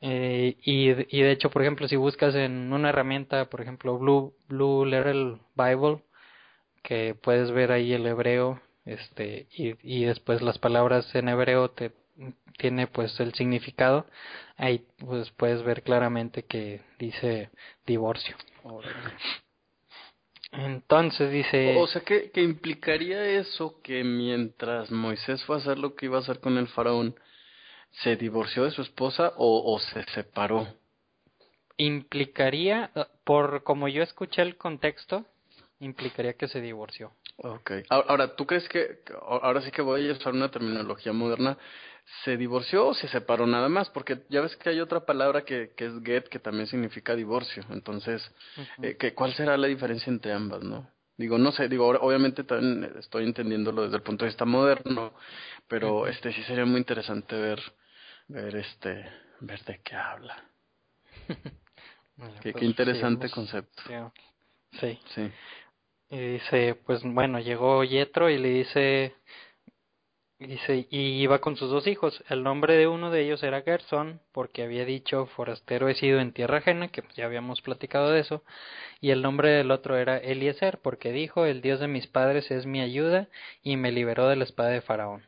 Eh, 0.01 0.55
y, 0.63 0.89
y 0.89 1.21
de 1.21 1.31
hecho, 1.31 1.49
por 1.49 1.61
ejemplo, 1.61 1.87
si 1.87 1.95
buscas 1.95 2.35
en 2.35 2.71
una 2.71 2.89
herramienta, 2.89 3.49
por 3.49 3.61
ejemplo, 3.61 3.97
Blue, 3.97 4.33
Blue 4.47 4.85
Letter 4.85 5.37
Bible, 5.55 6.03
que 6.83 7.15
puedes 7.15 7.51
ver 7.51 7.71
ahí 7.71 7.93
el 7.93 8.05
hebreo, 8.07 8.61
este, 8.85 9.47
y, 9.51 9.75
y 9.83 10.05
después 10.05 10.41
las 10.41 10.57
palabras 10.57 11.13
en 11.15 11.27
hebreo 11.27 11.69
te 11.71 11.91
tiene 12.57 12.87
pues 12.87 13.19
el 13.19 13.33
significado, 13.33 14.05
ahí 14.57 14.85
pues 14.97 15.31
puedes 15.31 15.63
ver 15.63 15.83
claramente 15.83 16.43
que 16.43 16.81
dice 16.97 17.49
divorcio. 17.85 18.35
Entonces 20.51 21.31
dice... 21.31 21.77
O 21.77 21.87
sea, 21.87 22.01
que, 22.01 22.31
que 22.31 22.41
implicaría 22.41 23.23
eso 23.25 23.79
que 23.81 24.03
mientras 24.03 24.91
Moisés 24.91 25.43
fue 25.45 25.57
a 25.57 25.59
hacer 25.59 25.77
lo 25.77 25.95
que 25.95 26.07
iba 26.07 26.17
a 26.17 26.21
hacer 26.21 26.39
con 26.39 26.57
el 26.57 26.67
faraón, 26.67 27.15
¿Se 28.03 28.15
divorció 28.15 28.63
de 28.63 28.71
su 28.71 28.81
esposa 28.81 29.33
o, 29.37 29.73
o 29.73 29.79
se 29.79 30.03
separó? 30.13 30.67
Implicaría, 31.77 32.91
por 33.23 33.63
como 33.63 33.87
yo 33.87 34.03
escuché 34.03 34.41
el 34.41 34.57
contexto, 34.57 35.25
implicaría 35.79 36.33
que 36.33 36.47
se 36.47 36.61
divorció. 36.61 37.11
Ok. 37.41 37.71
Ahora, 37.89 38.35
¿tú 38.35 38.45
crees 38.45 38.67
que, 38.67 38.99
ahora 39.21 39.61
sí 39.61 39.71
que 39.71 39.81
voy 39.81 40.09
a 40.09 40.13
usar 40.13 40.33
una 40.33 40.51
terminología 40.51 41.13
moderna, 41.13 41.57
¿se 42.23 42.35
divorció 42.35 42.87
o 42.87 42.93
se 42.93 43.07
separó 43.07 43.47
nada 43.47 43.69
más? 43.69 43.89
Porque 43.89 44.23
ya 44.29 44.41
ves 44.41 44.55
que 44.57 44.69
hay 44.69 44.81
otra 44.81 45.05
palabra 45.05 45.43
que, 45.43 45.71
que 45.75 45.85
es 45.85 45.93
get, 46.03 46.27
que 46.27 46.39
también 46.39 46.67
significa 46.67 47.15
divorcio. 47.15 47.63
Entonces, 47.69 48.29
eh, 48.81 48.97
que, 48.97 49.13
¿cuál 49.13 49.33
será 49.33 49.55
la 49.57 49.67
diferencia 49.67 50.11
entre 50.11 50.33
ambas, 50.33 50.63
no? 50.63 50.89
Digo, 51.17 51.37
no 51.37 51.51
sé, 51.51 51.67
digo, 51.67 51.87
obviamente 51.87 52.43
también 52.43 52.93
estoy 52.97 53.25
entendiéndolo 53.25 53.83
desde 53.83 53.97
el 53.97 54.03
punto 54.03 54.25
de 54.25 54.29
vista 54.29 54.45
moderno, 54.45 55.13
pero 55.67 56.07
este 56.07 56.31
sí 56.33 56.43
sería 56.43 56.65
muy 56.65 56.77
interesante 56.77 57.35
ver 57.35 57.59
ver 58.29 58.55
este 58.55 59.05
ver 59.41 59.63
de 59.65 59.81
qué 59.81 59.95
habla. 59.95 60.45
qué, 62.41 62.43
qué, 62.43 62.51
pues, 62.51 62.63
interesante 62.63 63.29
concepto. 63.29 63.83
Sí. 64.79 64.99
Sí. 65.15 65.31
Y 66.09 66.17
dice, 66.17 66.75
pues 66.85 67.01
bueno, 67.03 67.39
llegó 67.39 67.83
Yetro 67.83 68.29
y 68.29 68.37
le 68.37 68.49
dice 68.49 69.15
Dice, 70.39 70.87
y 70.89 71.21
iba 71.21 71.39
con 71.39 71.57
sus 71.57 71.69
dos 71.69 71.85
hijos. 71.85 72.23
El 72.29 72.43
nombre 72.43 72.77
de 72.77 72.87
uno 72.87 73.11
de 73.11 73.21
ellos 73.25 73.43
era 73.43 73.61
Gerson, 73.61 74.21
porque 74.31 74.63
había 74.63 74.85
dicho, 74.85 75.25
forastero 75.25 75.89
he 75.89 75.95
sido 75.95 76.21
en 76.21 76.31
tierra 76.31 76.59
ajena, 76.59 76.87
que 76.87 77.03
ya 77.13 77.25
habíamos 77.25 77.61
platicado 77.61 78.11
de 78.11 78.21
eso. 78.21 78.41
Y 79.01 79.11
el 79.11 79.21
nombre 79.21 79.49
del 79.51 79.69
otro 79.69 79.97
era 79.97 80.17
Eliezer, 80.17 80.79
porque 80.81 81.11
dijo, 81.11 81.45
el 81.45 81.61
Dios 81.61 81.81
de 81.81 81.89
mis 81.89 82.07
padres 82.07 82.51
es 82.51 82.65
mi 82.65 82.79
ayuda, 82.79 83.27
y 83.63 83.75
me 83.75 83.91
liberó 83.91 84.29
de 84.29 84.37
la 84.37 84.45
espada 84.45 84.69
de 84.69 84.79
Faraón. 84.79 85.25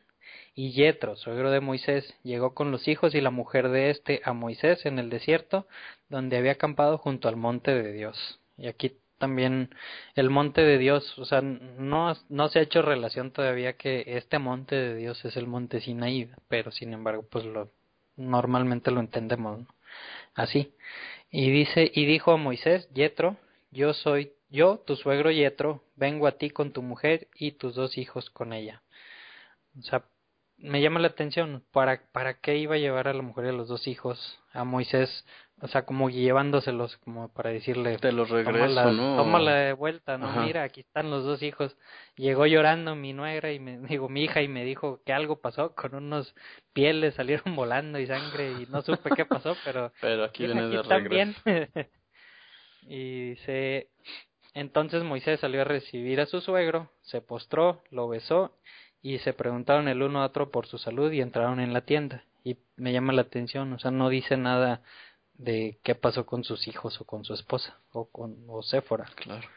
Y 0.54 0.72
Yetro, 0.72 1.16
suegro 1.16 1.50
de 1.50 1.60
Moisés, 1.60 2.14
llegó 2.22 2.54
con 2.54 2.70
los 2.70 2.88
hijos 2.88 3.14
y 3.14 3.20
la 3.20 3.30
mujer 3.30 3.68
de 3.68 3.90
éste 3.90 4.22
a 4.24 4.32
Moisés 4.32 4.86
en 4.86 4.98
el 4.98 5.10
desierto, 5.10 5.66
donde 6.08 6.38
había 6.38 6.52
acampado 6.52 6.96
junto 6.96 7.28
al 7.28 7.36
monte 7.36 7.74
de 7.74 7.92
Dios. 7.92 8.40
Y 8.56 8.66
aquí 8.66 8.96
también 9.22 9.72
el 10.16 10.30
monte 10.30 10.62
de 10.62 10.78
Dios, 10.78 11.16
o 11.16 11.24
sea, 11.24 11.42
no, 11.42 12.12
no 12.28 12.48
se 12.48 12.58
ha 12.58 12.62
hecho 12.62 12.82
relación 12.82 13.30
todavía 13.30 13.74
que 13.74 14.02
este 14.04 14.40
monte 14.40 14.74
de 14.74 14.96
Dios 14.96 15.24
es 15.24 15.36
el 15.36 15.46
monte 15.46 15.80
Sinaí, 15.80 16.28
pero 16.48 16.72
sin 16.72 16.92
embargo, 16.92 17.24
pues 17.30 17.44
lo 17.44 17.70
normalmente 18.16 18.90
lo 18.90 18.98
entendemos 18.98 19.60
así. 20.34 20.74
Y 21.30 21.52
dice, 21.52 21.88
y 21.94 22.04
dijo 22.04 22.32
a 22.32 22.36
Moisés, 22.36 22.88
Yetro, 22.92 23.36
yo 23.70 23.94
soy 23.94 24.32
yo, 24.50 24.82
tu 24.84 24.96
suegro 24.96 25.30
Yetro, 25.30 25.84
vengo 25.94 26.26
a 26.26 26.32
ti 26.32 26.50
con 26.50 26.72
tu 26.72 26.82
mujer 26.82 27.28
y 27.36 27.52
tus 27.52 27.76
dos 27.76 27.96
hijos 27.96 28.28
con 28.28 28.52
ella. 28.52 28.82
O 29.78 29.82
sea, 29.82 30.02
me 30.56 30.82
llama 30.82 30.98
la 30.98 31.08
atención, 31.08 31.62
¿para, 31.70 32.02
¿para 32.10 32.40
qué 32.40 32.56
iba 32.56 32.74
a 32.74 32.78
llevar 32.78 33.06
a 33.06 33.14
la 33.14 33.22
mujer 33.22 33.44
y 33.44 33.48
a 33.50 33.52
los 33.52 33.68
dos 33.68 33.86
hijos 33.86 34.40
a 34.52 34.64
Moisés? 34.64 35.24
O 35.64 35.68
sea, 35.68 35.86
como 35.86 36.10
llevándoselos, 36.10 36.96
como 36.98 37.28
para 37.28 37.50
decirle... 37.50 37.96
Te 37.98 38.10
los 38.10 38.28
regreso, 38.28 38.90
¿no? 38.90 39.16
Tómala 39.16 39.54
de 39.54 39.72
vuelta, 39.72 40.18
¿no? 40.18 40.42
Mira, 40.42 40.64
aquí 40.64 40.80
están 40.80 41.08
los 41.08 41.24
dos 41.24 41.40
hijos. 41.40 41.76
Llegó 42.16 42.46
llorando 42.46 42.96
mi 42.96 43.12
nuera 43.12 43.52
y 43.52 43.60
me 43.60 43.78
digo, 43.88 44.08
mi 44.08 44.24
hija, 44.24 44.42
y 44.42 44.48
me 44.48 44.64
dijo 44.64 45.02
que 45.06 45.12
algo 45.12 45.40
pasó 45.40 45.72
con 45.76 45.94
unos 45.94 46.34
pieles, 46.72 47.14
salieron 47.14 47.54
volando 47.54 48.00
y 48.00 48.08
sangre 48.08 48.50
y 48.60 48.66
no 48.70 48.82
supe 48.82 49.10
qué 49.14 49.24
pasó, 49.24 49.56
pero... 49.64 49.92
pero 50.00 50.24
aquí 50.24 50.46
viene 50.46 50.66
de 50.66 50.82
regreso. 50.82 51.40
y 52.82 53.30
dice, 53.30 53.88
entonces 54.54 55.04
Moisés 55.04 55.38
salió 55.38 55.60
a 55.60 55.64
recibir 55.64 56.20
a 56.20 56.26
su 56.26 56.40
suegro, 56.40 56.90
se 57.02 57.20
postró, 57.20 57.84
lo 57.90 58.08
besó 58.08 58.58
y 59.00 59.18
se 59.18 59.32
preguntaron 59.32 59.86
el 59.86 60.02
uno 60.02 60.22
a 60.22 60.26
otro 60.26 60.50
por 60.50 60.66
su 60.66 60.78
salud 60.78 61.12
y 61.12 61.20
entraron 61.20 61.60
en 61.60 61.72
la 61.72 61.82
tienda. 61.82 62.24
Y 62.42 62.56
me 62.74 62.92
llama 62.92 63.12
la 63.12 63.22
atención, 63.22 63.72
o 63.72 63.78
sea, 63.78 63.92
no 63.92 64.08
dice 64.08 64.36
nada 64.36 64.82
de 65.34 65.78
qué 65.82 65.94
pasó 65.94 66.26
con 66.26 66.44
sus 66.44 66.68
hijos 66.68 67.00
o 67.00 67.04
con 67.04 67.24
su 67.24 67.34
esposa 67.34 67.78
o 67.92 68.06
con 68.06 68.36
o 68.48 68.62
Séfora. 68.62 69.06
Claro. 69.16 69.48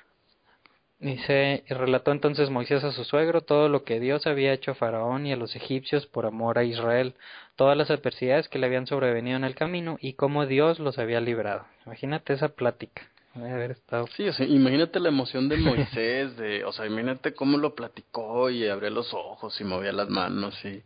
Dice, 0.99 1.63
y 1.69 1.73
relató 1.73 2.11
entonces 2.11 2.49
Moisés 2.49 2.83
a 2.83 2.91
su 2.91 3.03
suegro 3.03 3.41
todo 3.41 3.67
lo 3.67 3.83
que 3.83 3.99
Dios 3.99 4.25
había 4.27 4.53
hecho 4.53 4.71
a 4.71 4.75
Faraón 4.75 5.27
y 5.27 5.33
a 5.33 5.35
los 5.35 5.55
egipcios 5.55 6.05
por 6.07 6.25
amor 6.25 6.57
a 6.57 6.63
Israel, 6.63 7.15
todas 7.55 7.77
las 7.77 7.91
adversidades 7.91 8.47
que 8.47 8.59
le 8.59 8.67
habían 8.67 8.87
sobrevenido 8.87 9.35
en 9.35 9.43
el 9.43 9.55
camino 9.55 9.97
y 9.99 10.13
cómo 10.13 10.45
Dios 10.45 10.79
los 10.79 10.97
había 10.97 11.19
librado. 11.19 11.65
Imagínate 11.85 12.33
esa 12.33 12.49
plática 12.49 13.09
haber 13.43 13.71
estado. 13.71 14.07
Sí, 14.15 14.27
o 14.27 14.33
sea, 14.33 14.45
imagínate 14.45 14.99
la 14.99 15.09
emoción 15.09 15.49
de 15.49 15.57
Moisés, 15.57 16.37
de, 16.37 16.63
o 16.63 16.71
sea, 16.71 16.85
imagínate 16.85 17.33
cómo 17.33 17.57
lo 17.57 17.75
platicó 17.75 18.49
y 18.49 18.67
abría 18.67 18.89
los 18.89 19.13
ojos 19.13 19.59
y 19.59 19.63
movía 19.63 19.91
las 19.91 20.09
manos 20.09 20.55
y, 20.63 20.81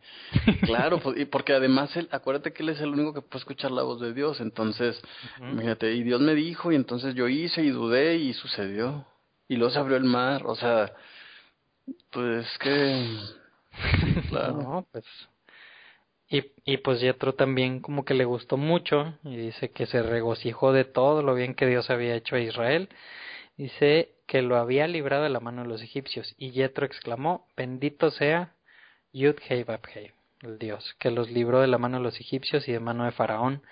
claro, 0.62 1.00
pues, 1.00 1.20
y 1.20 1.26
porque 1.26 1.54
además 1.54 1.96
él, 1.96 2.08
acuérdate 2.12 2.52
que 2.52 2.64
él 2.64 2.70
es 2.70 2.82
el 2.82 2.90
único 2.90 3.14
que 3.14 3.22
puede 3.22 3.40
escuchar 3.40 3.72
la 3.72 3.84
voz 3.84 4.02
de 4.02 4.14
Dios, 4.14 4.40
entonces, 4.42 5.00
imagínate, 5.40 5.94
y 5.94 6.04
Dios 6.04 6.22
me 6.22 6.34
dijo 6.34 6.72
y 6.72 6.76
entonces 6.76 7.14
yo 7.16 7.28
hice 7.28 7.62
y 7.62 7.70
dudé 7.70 8.16
y 8.18 8.34
sucedió 8.34 9.06
y 9.48 9.56
luego 9.56 9.74
se 9.74 9.80
abrió 9.80 9.98
el 9.98 10.04
mar, 10.04 10.44
o 10.46 10.56
sea, 10.56 10.92
pues 12.12 12.48
que, 12.60 13.18
claro. 14.30 14.54
No, 14.54 14.88
pues 14.92 15.06
y, 16.30 16.52
y 16.64 16.78
pues 16.78 17.02
Yetro 17.02 17.34
también 17.34 17.80
como 17.82 18.06
que 18.06 18.14
le 18.14 18.26
gustó 18.26 18.58
mucho 18.58 19.18
y 19.24 19.36
dice 19.36 19.72
que 19.72 19.86
se 19.88 20.04
regocijó 20.04 20.72
de 20.72 20.86
todo 20.86 21.24
lo 21.24 21.34
bien 21.36 21.56
que 21.56 21.66
Dios 21.66 21.90
había 21.90 22.16
hecho 22.16 22.36
a 22.36 22.40
Israel. 22.40 22.90
Dice 23.58 24.14
que 24.28 24.42
lo 24.42 24.58
había 24.58 24.88
librado 24.88 25.24
de 25.24 25.30
la 25.30 25.40
mano 25.40 25.64
de 25.64 25.68
los 25.68 25.82
egipcios 25.82 26.36
y 26.38 26.52
Yetro 26.52 26.86
exclamó, 26.86 27.48
bendito 27.58 28.12
sea 28.12 28.56
Yud 29.12 29.36
Hei 29.50 29.66
el 30.42 30.60
Dios, 30.60 30.96
que 31.00 31.12
los 31.12 31.30
libró 31.32 31.62
de 31.62 31.68
la 31.68 31.78
mano 31.78 31.98
de 31.98 32.04
los 32.04 32.20
egipcios 32.20 32.68
y 32.68 32.72
de 32.72 32.80
mano 32.80 33.06
de 33.06 33.12
Faraón. 33.12 33.64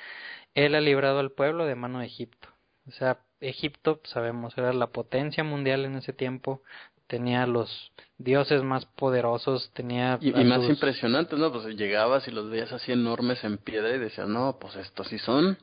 Él 0.53 0.75
ha 0.75 0.81
librado 0.81 1.19
al 1.19 1.31
pueblo 1.31 1.65
de 1.65 1.75
mano 1.75 1.99
de 1.99 2.07
Egipto. 2.07 2.49
O 2.87 2.91
sea, 2.91 3.19
Egipto, 3.39 4.01
sabemos, 4.05 4.57
era 4.57 4.73
la 4.73 4.87
potencia 4.87 5.43
mundial 5.43 5.85
en 5.85 5.95
ese 5.95 6.13
tiempo, 6.13 6.63
tenía 7.07 7.45
los 7.47 7.91
dioses 8.17 8.63
más 8.63 8.85
poderosos, 8.85 9.71
tenía... 9.73 10.17
Y, 10.21 10.31
más 10.43 10.63
impresionantes, 10.63 11.37
¿no? 11.39 11.51
Pues 11.51 11.65
llegabas 11.75 12.27
y 12.27 12.31
los 12.31 12.49
veías 12.49 12.71
así 12.71 12.91
enormes 12.91 13.43
en 13.43 13.57
piedra 13.57 13.95
y 13.95 13.99
decías, 13.99 14.27
no, 14.27 14.57
pues 14.59 14.75
estos 14.75 15.07
sí 15.07 15.17
son. 15.19 15.57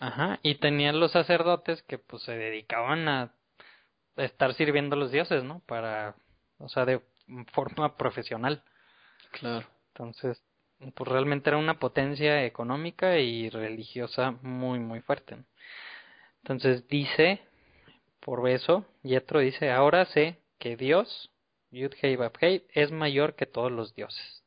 Ajá, 0.00 0.38
y 0.42 0.56
tenían 0.56 1.00
los 1.00 1.12
sacerdotes 1.12 1.82
que 1.82 1.98
pues 1.98 2.22
se 2.22 2.32
dedicaban 2.32 3.08
a 3.08 3.32
estar 4.16 4.54
sirviendo 4.54 4.96
a 4.96 4.98
los 4.98 5.10
dioses, 5.10 5.44
¿no? 5.44 5.60
Para, 5.66 6.16
o 6.58 6.68
sea, 6.68 6.84
de 6.84 7.00
forma 7.52 7.96
profesional. 7.96 8.62
Claro. 9.32 9.66
Entonces, 9.92 10.42
pues 10.94 11.08
realmente 11.08 11.50
era 11.50 11.58
una 11.58 11.78
potencia 11.78 12.44
económica 12.44 13.18
y 13.18 13.50
religiosa 13.50 14.32
muy, 14.42 14.78
muy 14.78 15.00
fuerte. 15.00 15.36
Entonces 16.42 16.86
dice, 16.88 17.40
por 18.20 18.48
eso, 18.48 18.86
Yetro 19.02 19.40
dice, 19.40 19.70
ahora 19.70 20.04
sé 20.06 20.38
que 20.58 20.76
Dios, 20.76 21.30
Yud 21.70 21.92
Hei 22.00 22.18
es 22.72 22.90
mayor 22.90 23.34
que 23.34 23.46
todos 23.46 23.72
los 23.72 23.94
dioses. 23.94 24.44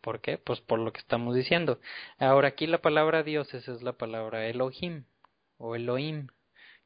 ¿Por 0.00 0.20
qué? 0.20 0.38
Pues 0.38 0.60
por 0.60 0.78
lo 0.78 0.92
que 0.92 1.00
estamos 1.00 1.34
diciendo. 1.34 1.78
Ahora 2.18 2.48
aquí 2.48 2.66
la 2.66 2.78
palabra 2.78 3.22
dioses 3.22 3.68
es 3.68 3.82
la 3.82 3.92
palabra 3.92 4.46
Elohim 4.46 5.04
o 5.58 5.76
Elohim, 5.76 6.28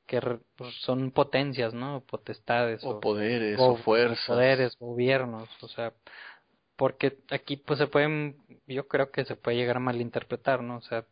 que 0.06 0.20
pues, 0.56 0.74
son 0.80 1.12
potencias, 1.12 1.72
¿no? 1.74 2.02
Potestades. 2.06 2.82
O, 2.84 3.00
poderes, 3.00 3.58
o, 3.60 3.76
fuerzas. 3.76 4.26
Poderes, 4.26 4.76
gobiernos, 4.78 5.48
o 5.62 5.68
sea, 5.68 5.92
porque 6.76 7.18
aquí 7.30 7.56
pues 7.56 7.78
se 7.78 7.86
pueden, 7.86 8.36
yo 8.66 8.88
creo 8.88 9.10
que 9.10 9.24
se 9.24 9.36
puede 9.36 9.56
llegar 9.56 9.76
a 9.76 9.80
malinterpretar, 9.80 10.62
¿no? 10.62 10.78
O 10.78 10.82
sea, 10.82 11.04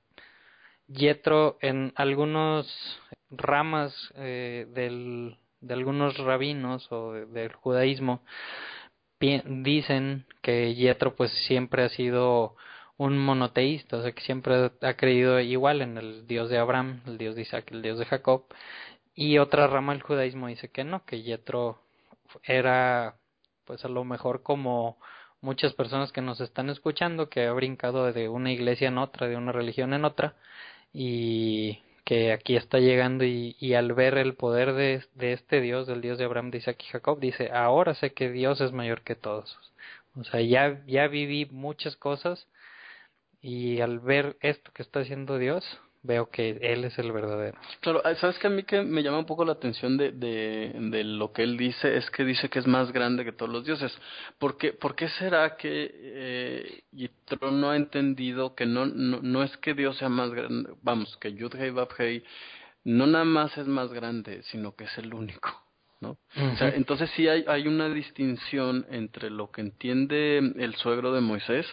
Yetro 0.89 1.57
en 1.61 1.93
algunos 1.95 3.01
ramas 3.31 3.95
eh, 4.17 4.67
del 4.71 5.39
de 5.63 5.75
algunos 5.75 6.19
rabinos 6.19 6.91
o 6.93 7.13
del 7.13 7.53
judaísmo 7.53 8.23
dicen 9.19 10.27
que 10.43 10.75
Yetro 10.75 11.15
pues 11.15 11.31
siempre 11.47 11.85
ha 11.85 11.89
sido 11.89 12.57
un 12.97 13.19
monoteísta, 13.19 13.97
o 13.99 14.03
sea 14.03 14.13
que 14.13 14.23
siempre 14.23 14.73
ha 14.81 14.95
creído 14.95 15.41
igual 15.41 15.81
en 15.81 15.97
el 15.97 16.27
Dios 16.27 16.51
de 16.51 16.59
Abraham, 16.59 17.03
el 17.07 17.19
Dios 17.19 17.37
de 17.37 17.43
Isaac, 17.43 17.71
el 17.71 17.83
Dios 17.83 17.99
de 17.99 18.05
Jacob, 18.05 18.47
y 19.15 19.39
otra 19.39 19.67
rama 19.67 19.93
del 19.93 20.03
judaísmo 20.03 20.49
dice 20.49 20.71
que 20.71 20.85
no, 20.85 21.05
que 21.05 21.23
Yetro 21.23 21.81
era 22.45 23.17
pues 23.65 23.85
a 23.85 23.89
lo 23.89 24.05
mejor 24.05 24.43
como 24.43 24.99
muchas 25.41 25.73
personas 25.75 26.13
que 26.13 26.21
nos 26.21 26.41
están 26.41 26.71
escuchando 26.71 27.29
que 27.29 27.47
ha 27.47 27.53
brincado 27.53 28.13
de 28.13 28.29
una 28.29 28.53
iglesia 28.53 28.89
en 28.89 28.99
otra, 28.99 29.29
de 29.29 29.37
una 29.37 29.53
religión 29.53 29.95
en 29.95 30.05
otra 30.05 30.35
y 30.93 31.79
que 32.05 32.33
aquí 32.33 32.57
está 32.57 32.79
llegando 32.79 33.25
y, 33.25 33.57
y 33.61 33.75
al 33.75 33.93
ver 33.93 34.19
el 34.19 34.35
poder 34.35 34.73
de, 34.75 35.05
de, 35.15 35.33
este 35.33 35.61
Dios, 35.61 35.87
del 35.87 36.01
Dios 36.01 36.19
de 36.19 36.25
Abraham, 36.25 36.51
de 36.51 36.59
Isaac 36.59 36.83
y 36.83 36.91
Jacob, 36.91 37.21
dice, 37.21 37.51
ahora 37.53 37.95
sé 37.95 38.13
que 38.13 38.31
Dios 38.31 38.61
es 38.61 38.73
mayor 38.73 39.03
que 39.03 39.15
todos. 39.15 39.59
O 40.17 40.25
sea, 40.25 40.41
ya, 40.41 40.85
ya 40.87 41.09
viví 41.09 41.47
muchas 41.51 41.97
cosas 41.97 42.49
y 43.41 43.81
al 43.81 43.99
ver 44.01 44.37
esto 44.41 44.73
que 44.73 44.83
está 44.83 45.01
haciendo 45.01 45.39
Dios, 45.39 45.81
veo 46.03 46.31
que 46.31 46.59
él 46.61 46.85
es 46.85 46.99
el 46.99 47.13
verdadero. 47.13 47.59
Claro, 47.81 48.03
ah, 48.05 48.15
sabes 48.17 48.39
que 48.39 48.49
a 48.49 48.51
mí 48.51 48.65
que 48.65 48.83
me 48.83 49.03
llama 49.03 49.19
un 49.19 49.27
poco 49.27 49.45
la 49.45 49.53
atención 49.53 49.97
de, 49.97 50.11
de, 50.13 50.73
de 50.75 51.05
lo 51.05 51.33
que 51.33 51.43
él 51.43 51.57
dice 51.57 51.97
es 51.97 52.11
que 52.11 52.25
dice 52.25 52.49
que 52.49 52.59
es 52.59 52.67
más 52.67 52.93
grande 52.93 53.25
que 53.25 53.33
todos 53.33 53.51
los 53.51 53.65
dioses. 53.65 53.97
¿Por 54.39 54.57
qué, 54.57 54.73
por 54.73 54.97
qué 54.97 55.09
será 55.09 55.57
que 55.57 55.91
eh, 55.95 56.83
Yitro 56.93 57.51
no 57.53 57.71
ha 57.71 57.77
entendido 57.77 58.55
que 58.55 58.67
no, 58.67 58.87
no, 58.87 59.21
no 59.23 59.43
es 59.43 59.57
que 59.59 59.75
Dios 59.75 59.97
sea 59.99 60.09
más 60.09 60.31
grande, 60.31 60.71
vamos, 60.83 61.17
que 61.19 61.33
Yudhei 61.35 61.71
Babhei 61.71 62.25
no 62.85 63.07
nada 63.07 63.25
más 63.25 63.57
es 63.57 63.69
más 63.69 63.93
grande, 63.93 64.43
sino 64.45 64.75
que 64.75 64.85
es 64.85 64.99
el 64.99 65.15
único? 65.15 65.51
¿no? 66.01 66.19
o 66.35 66.57
sea, 66.57 66.71
entonces 66.71 67.09
sí 67.15 67.29
hay, 67.29 67.45
hay 67.47 67.69
una 67.69 67.89
distinción 67.89 68.85
entre 68.91 69.31
lo 69.31 69.53
que 69.53 69.61
entiende 69.61 70.39
el 70.39 70.75
suegro 70.75 71.13
de 71.13 71.21
Moisés 71.21 71.65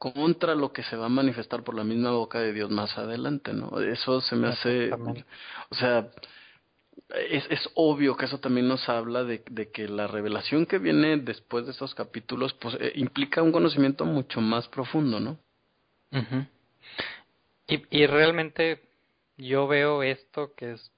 contra 0.00 0.54
lo 0.54 0.72
que 0.72 0.82
se 0.82 0.96
va 0.96 1.06
a 1.06 1.10
manifestar 1.10 1.62
por 1.62 1.74
la 1.74 1.84
misma 1.84 2.10
boca 2.12 2.40
de 2.40 2.54
Dios 2.54 2.70
más 2.70 2.96
adelante, 2.96 3.52
¿no? 3.52 3.78
Eso 3.80 4.22
se 4.22 4.34
me 4.34 4.48
hace, 4.48 4.90
o 4.94 5.74
sea, 5.74 6.08
es, 7.28 7.44
es 7.50 7.68
obvio 7.74 8.16
que 8.16 8.24
eso 8.24 8.38
también 8.38 8.66
nos 8.66 8.88
habla 8.88 9.24
de, 9.24 9.44
de 9.50 9.70
que 9.70 9.88
la 9.88 10.06
revelación 10.06 10.64
que 10.64 10.78
viene 10.78 11.18
después 11.18 11.66
de 11.66 11.72
estos 11.72 11.94
capítulos, 11.94 12.54
pues 12.54 12.78
eh, 12.80 12.92
implica 12.94 13.42
un 13.42 13.52
conocimiento 13.52 14.06
mucho 14.06 14.40
más 14.40 14.66
profundo, 14.68 15.20
¿no? 15.20 15.38
y, 17.68 17.82
y 17.90 18.06
realmente 18.06 18.80
yo 19.36 19.68
veo 19.68 20.02
esto 20.02 20.54
que 20.54 20.72
es 20.72 20.92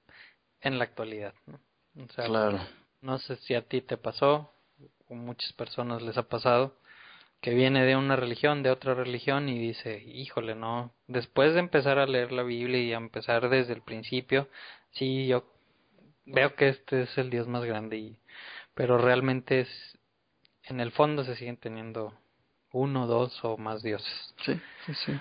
en 0.61 0.79
la 0.79 0.85
actualidad, 0.85 1.33
¿no? 1.45 1.59
O 2.05 2.07
sea, 2.13 2.25
claro. 2.25 2.61
No 3.01 3.19
sé 3.19 3.35
si 3.35 3.53
a 3.53 3.63
ti 3.63 3.81
te 3.81 3.97
pasó, 3.97 4.49
o 5.09 5.13
muchas 5.13 5.51
personas 5.51 6.01
les 6.01 6.17
ha 6.17 6.23
pasado, 6.23 6.77
que 7.43 7.53
viene 7.53 7.83
de 7.83 7.97
una 7.97 8.15
religión, 8.15 8.63
de 8.63 8.71
otra 8.71 8.93
religión 8.93 9.49
y 9.49 9.59
dice, 9.59 10.01
híjole, 10.01 10.55
no, 10.55 10.93
después 11.07 11.53
de 11.53 11.59
empezar 11.59 11.99
a 11.99 12.05
leer 12.05 12.31
la 12.31 12.43
Biblia 12.43 12.79
y 12.79 12.93
a 12.93 12.97
empezar 12.97 13.49
desde 13.49 13.73
el 13.73 13.81
principio, 13.81 14.47
sí, 14.91 15.27
yo 15.27 15.43
veo 16.25 16.55
que 16.55 16.69
este 16.69 17.01
es 17.01 17.17
el 17.17 17.29
Dios 17.29 17.49
más 17.49 17.65
grande, 17.65 17.97
y, 17.97 18.17
pero 18.73 18.97
realmente 18.97 19.59
es, 19.59 19.99
en 20.63 20.79
el 20.79 20.93
fondo 20.93 21.25
se 21.25 21.35
siguen 21.35 21.57
teniendo 21.57 22.13
uno, 22.71 23.07
dos 23.07 23.37
o 23.43 23.57
más 23.57 23.83
dioses. 23.83 24.33
Sí, 24.45 24.57
sí, 24.85 24.93
sí. 25.05 25.19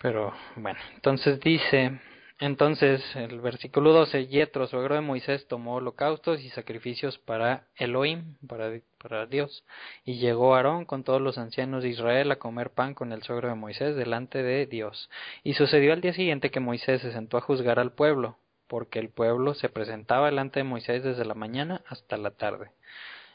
Pero 0.00 0.32
bueno, 0.56 0.80
entonces 0.94 1.38
dice, 1.40 2.00
Entonces, 2.42 3.00
el 3.14 3.40
versículo 3.40 3.92
12, 3.92 4.26
Yetro, 4.26 4.66
suegro 4.66 4.96
de 4.96 5.00
Moisés, 5.00 5.46
tomó 5.46 5.76
holocaustos 5.76 6.40
y 6.40 6.50
sacrificios 6.50 7.16
para 7.18 7.68
Elohim, 7.76 8.34
para, 8.48 8.80
para 9.00 9.26
Dios, 9.26 9.64
y 10.04 10.18
llegó 10.18 10.56
Aarón 10.56 10.84
con 10.84 11.04
todos 11.04 11.20
los 11.20 11.38
ancianos 11.38 11.84
de 11.84 11.90
Israel 11.90 12.32
a 12.32 12.40
comer 12.40 12.70
pan 12.70 12.94
con 12.94 13.12
el 13.12 13.22
suegro 13.22 13.48
de 13.48 13.54
Moisés 13.54 13.94
delante 13.94 14.42
de 14.42 14.66
Dios. 14.66 15.08
Y 15.44 15.54
sucedió 15.54 15.92
al 15.92 16.00
día 16.00 16.14
siguiente 16.14 16.50
que 16.50 16.58
Moisés 16.58 17.00
se 17.02 17.12
sentó 17.12 17.36
a 17.36 17.42
juzgar 17.42 17.78
al 17.78 17.92
pueblo, 17.92 18.38
porque 18.66 18.98
el 18.98 19.10
pueblo 19.10 19.54
se 19.54 19.68
presentaba 19.68 20.26
delante 20.26 20.58
de 20.58 20.64
Moisés 20.64 21.04
desde 21.04 21.24
la 21.24 21.34
mañana 21.34 21.82
hasta 21.86 22.16
la 22.16 22.32
tarde. 22.32 22.72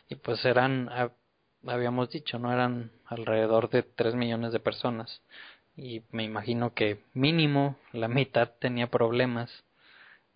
Y 0.10 0.16
pues 0.16 0.44
eran, 0.44 0.90
habíamos 1.66 2.10
dicho, 2.10 2.40
no 2.40 2.52
eran 2.52 2.92
alrededor 3.06 3.70
de 3.70 3.84
tres 3.84 4.16
millones 4.16 4.52
de 4.52 4.60
personas 4.60 5.22
y 5.78 6.02
me 6.12 6.24
imagino 6.24 6.74
que 6.74 7.00
mínimo 7.14 7.78
la 7.94 8.08
mitad 8.08 8.52
tenía 8.60 8.88
problemas 8.88 9.64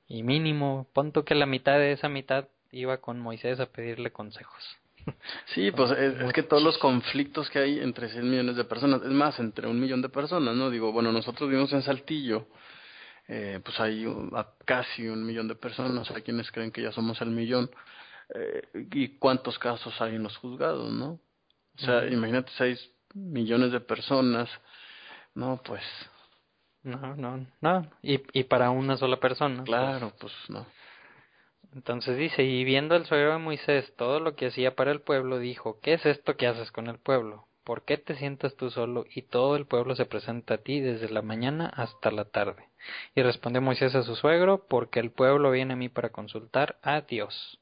y 0.07 0.23
mínimo, 0.23 0.87
punto 0.93 1.25
que 1.25 1.35
la 1.35 1.47
mitad 1.47 1.77
de 1.79 1.93
esa 1.93 2.09
mitad 2.09 2.47
iba 2.71 2.97
con 2.97 3.19
Moisés 3.19 3.59
a 3.59 3.65
pedirle 3.65 4.11
consejos. 4.11 4.63
Sí, 5.55 5.71
pues 5.71 5.91
es, 5.91 6.31
que 6.31 6.43
todos 6.43 6.61
los 6.61 6.77
conflictos 6.77 7.49
que 7.49 7.59
hay 7.59 7.79
entre 7.79 8.09
100 8.09 8.29
millones 8.29 8.55
de 8.55 8.63
personas, 8.63 9.01
es 9.01 9.09
más, 9.09 9.37
entre 9.39 9.67
un 9.67 9.79
millón 9.79 10.01
de 10.01 10.09
personas, 10.09 10.55
¿no? 10.55 10.69
Digo, 10.69 10.91
bueno, 10.91 11.11
nosotros 11.11 11.49
vivimos 11.49 11.73
en 11.73 11.81
Saltillo, 11.81 12.47
eh, 13.27 13.59
pues 13.63 13.79
hay 13.79 14.05
casi 14.63 15.07
un 15.07 15.25
millón 15.25 15.47
de 15.47 15.55
personas, 15.55 16.09
hay 16.11 16.21
quienes 16.21 16.51
creen 16.51 16.71
que 16.71 16.83
ya 16.83 16.91
somos 16.91 17.19
el 17.21 17.31
millón, 17.31 17.69
eh, 18.35 18.61
y 18.91 19.17
cuántos 19.17 19.57
casos 19.57 19.99
hay 20.01 20.15
en 20.15 20.23
los 20.23 20.37
juzgados, 20.37 20.91
¿no? 20.93 21.19
O 21.77 21.79
sea, 21.79 22.05
imagínate 22.07 22.51
seis 22.57 22.91
millones 23.13 23.71
de 23.71 23.79
personas, 23.79 24.49
no, 25.35 25.61
pues. 25.63 25.83
No, 26.83 27.15
no, 27.15 27.45
no. 27.61 27.91
Y, 28.01 28.21
y 28.33 28.43
para 28.45 28.71
una 28.71 28.97
sola 28.97 29.17
persona. 29.17 29.57
Pues. 29.57 29.67
Claro, 29.67 30.13
pues, 30.19 30.33
no. 30.49 30.65
Entonces 31.73 32.17
dice, 32.17 32.43
y 32.43 32.63
viendo 32.63 32.95
el 32.95 33.05
suegro 33.05 33.33
de 33.33 33.37
Moisés 33.37 33.93
todo 33.95 34.19
lo 34.19 34.35
que 34.35 34.47
hacía 34.47 34.75
para 34.75 34.91
el 34.91 35.01
pueblo, 35.01 35.39
dijo, 35.39 35.79
¿qué 35.81 35.93
es 35.93 36.05
esto 36.05 36.35
que 36.35 36.47
haces 36.47 36.71
con 36.71 36.87
el 36.87 36.99
pueblo? 36.99 37.47
¿Por 37.63 37.85
qué 37.85 37.97
te 37.97 38.15
sientas 38.15 38.55
tú 38.55 38.71
solo 38.71 39.05
y 39.13 39.21
todo 39.21 39.55
el 39.55 39.67
pueblo 39.67 39.95
se 39.95 40.05
presenta 40.05 40.55
a 40.55 40.57
ti 40.57 40.81
desde 40.81 41.09
la 41.09 41.21
mañana 41.21 41.67
hasta 41.67 42.11
la 42.11 42.25
tarde? 42.25 42.67
Y 43.15 43.21
respondió 43.21 43.61
Moisés 43.61 43.95
a 43.95 44.03
su 44.03 44.15
suegro, 44.15 44.65
porque 44.67 44.99
el 44.99 45.11
pueblo 45.11 45.51
viene 45.51 45.73
a 45.73 45.77
mí 45.77 45.87
para 45.87 46.09
consultar 46.09 46.77
a 46.81 47.01
Dios. 47.01 47.60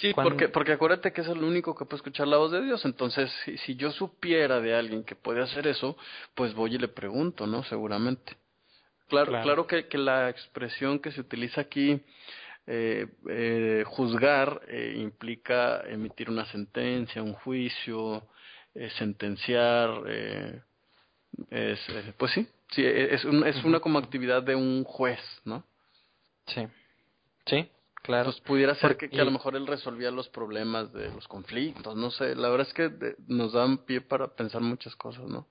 Sí, 0.00 0.12
porque, 0.14 0.48
porque 0.48 0.72
acuérdate 0.72 1.12
que 1.12 1.20
es 1.20 1.28
el 1.28 1.42
único 1.42 1.74
que 1.74 1.84
puede 1.84 1.96
escuchar 1.96 2.28
la 2.28 2.36
voz 2.36 2.52
de 2.52 2.62
Dios. 2.62 2.84
Entonces, 2.84 3.30
si, 3.44 3.56
si 3.58 3.76
yo 3.76 3.90
supiera 3.92 4.60
de 4.60 4.74
alguien 4.74 5.04
que 5.04 5.14
puede 5.14 5.42
hacer 5.42 5.66
eso, 5.66 5.96
pues 6.34 6.54
voy 6.54 6.74
y 6.74 6.78
le 6.78 6.88
pregunto, 6.88 7.46
¿no? 7.46 7.62
Seguramente. 7.64 8.36
Claro, 9.08 9.32
claro, 9.42 9.66
que, 9.66 9.86
que 9.86 9.98
la 9.98 10.30
expresión 10.30 10.98
que 10.98 11.12
se 11.12 11.20
utiliza 11.20 11.60
aquí, 11.60 12.00
eh, 12.66 13.06
eh, 13.28 13.84
juzgar, 13.86 14.62
eh, 14.68 14.94
implica 14.96 15.82
emitir 15.86 16.30
una 16.30 16.46
sentencia, 16.46 17.22
un 17.22 17.34
juicio, 17.34 18.26
eh, 18.74 18.90
sentenciar, 18.98 20.02
eh, 20.08 20.62
es, 21.50 21.80
pues 22.16 22.32
sí, 22.32 22.46
sí, 22.70 22.82
es, 22.84 23.24
un, 23.24 23.46
es 23.46 23.62
una 23.64 23.80
como 23.80 23.98
actividad 23.98 24.42
de 24.42 24.54
un 24.54 24.84
juez, 24.84 25.20
¿no? 25.44 25.64
Sí, 26.46 26.66
sí, 27.46 27.68
Claro. 28.04 28.24
Pues 28.26 28.40
pudiera 28.42 28.74
ser 28.74 28.98
que, 28.98 29.08
a 29.18 29.24
lo 29.24 29.30
mejor 29.30 29.56
él 29.56 29.66
resolvía 29.66 30.10
los 30.10 30.28
problemas 30.28 30.92
de 30.92 31.10
los 31.10 31.26
conflictos, 31.26 31.96
no 31.96 32.10
sé, 32.10 32.36
la 32.36 32.50
verdad 32.50 32.66
es 32.68 32.74
que 32.74 33.16
nos 33.28 33.54
dan 33.54 33.78
pie 33.86 34.02
para 34.02 34.28
pensar 34.36 34.60
muchas 34.60 34.94
cosas, 34.94 35.24
¿no? 35.24 35.48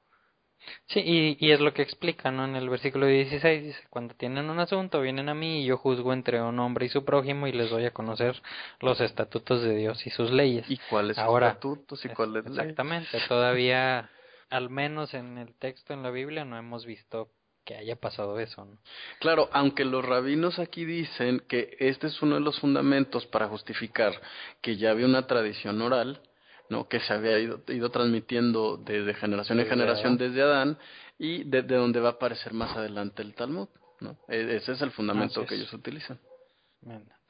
Sí, 0.85 0.99
y, 1.03 1.37
y 1.39 1.51
es 1.51 1.59
lo 1.59 1.73
que 1.73 1.81
explica, 1.81 2.29
¿no? 2.29 2.45
En 2.45 2.55
el 2.55 2.69
versículo 2.69 3.07
16 3.07 3.63
dice, 3.63 3.79
cuando 3.89 4.13
tienen 4.13 4.51
un 4.51 4.59
asunto 4.59 5.01
vienen 5.01 5.29
a 5.29 5.33
mí 5.33 5.63
y 5.63 5.65
yo 5.65 5.77
juzgo 5.77 6.13
entre 6.13 6.43
un 6.43 6.59
hombre 6.59 6.85
y 6.85 6.89
su 6.89 7.03
prójimo 7.03 7.47
y 7.47 7.53
les 7.53 7.71
doy 7.71 7.85
a 7.85 7.91
conocer 7.91 8.39
los 8.79 9.01
estatutos 9.01 9.63
de 9.63 9.75
Dios 9.75 10.05
y 10.05 10.11
sus 10.11 10.29
leyes. 10.29 10.69
¿Y 10.69 10.77
cuáles 10.91 11.17
Ahora, 11.17 11.47
estatutos 11.47 12.05
y 12.05 12.09
cuáles 12.09 12.45
Exactamente, 12.45 13.17
todavía, 13.27 14.11
al 14.51 14.69
menos 14.69 15.15
en 15.15 15.39
el 15.39 15.55
texto 15.55 15.95
en 15.95 16.03
la 16.03 16.11
Biblia, 16.11 16.45
no 16.45 16.55
hemos 16.55 16.85
visto 16.85 17.29
que 17.65 17.75
haya 17.75 17.95
pasado 17.95 18.39
eso. 18.39 18.65
¿no? 18.65 18.77
Claro, 19.19 19.49
aunque 19.51 19.85
los 19.85 20.03
rabinos 20.03 20.59
aquí 20.59 20.85
dicen 20.85 21.41
que 21.47 21.75
este 21.79 22.07
es 22.07 22.21
uno 22.21 22.35
de 22.35 22.41
los 22.41 22.59
fundamentos 22.59 23.25
para 23.27 23.47
justificar 23.47 24.13
que 24.61 24.77
ya 24.77 24.91
había 24.91 25.05
una 25.05 25.27
tradición 25.27 25.81
oral, 25.81 26.21
¿no? 26.69 26.87
que 26.87 26.99
se 26.99 27.13
había 27.13 27.39
ido, 27.39 27.61
ido 27.67 27.89
transmitiendo 27.89 28.77
desde 28.77 29.13
generación 29.13 29.59
en 29.59 29.67
generación 29.67 30.17
desde 30.17 30.41
Adán 30.41 30.77
y 31.17 31.43
de, 31.43 31.61
donde 31.63 31.99
va 31.99 32.09
a 32.09 32.13
aparecer 32.13 32.53
más 32.53 32.75
adelante 32.75 33.21
el 33.21 33.33
Talmud. 33.33 33.69
¿no? 33.99 34.17
E, 34.27 34.57
ese 34.57 34.73
es 34.73 34.81
el 34.81 34.91
fundamento 34.91 35.45
que 35.45 35.55
ellos 35.55 35.71
utilizan. 35.73 36.19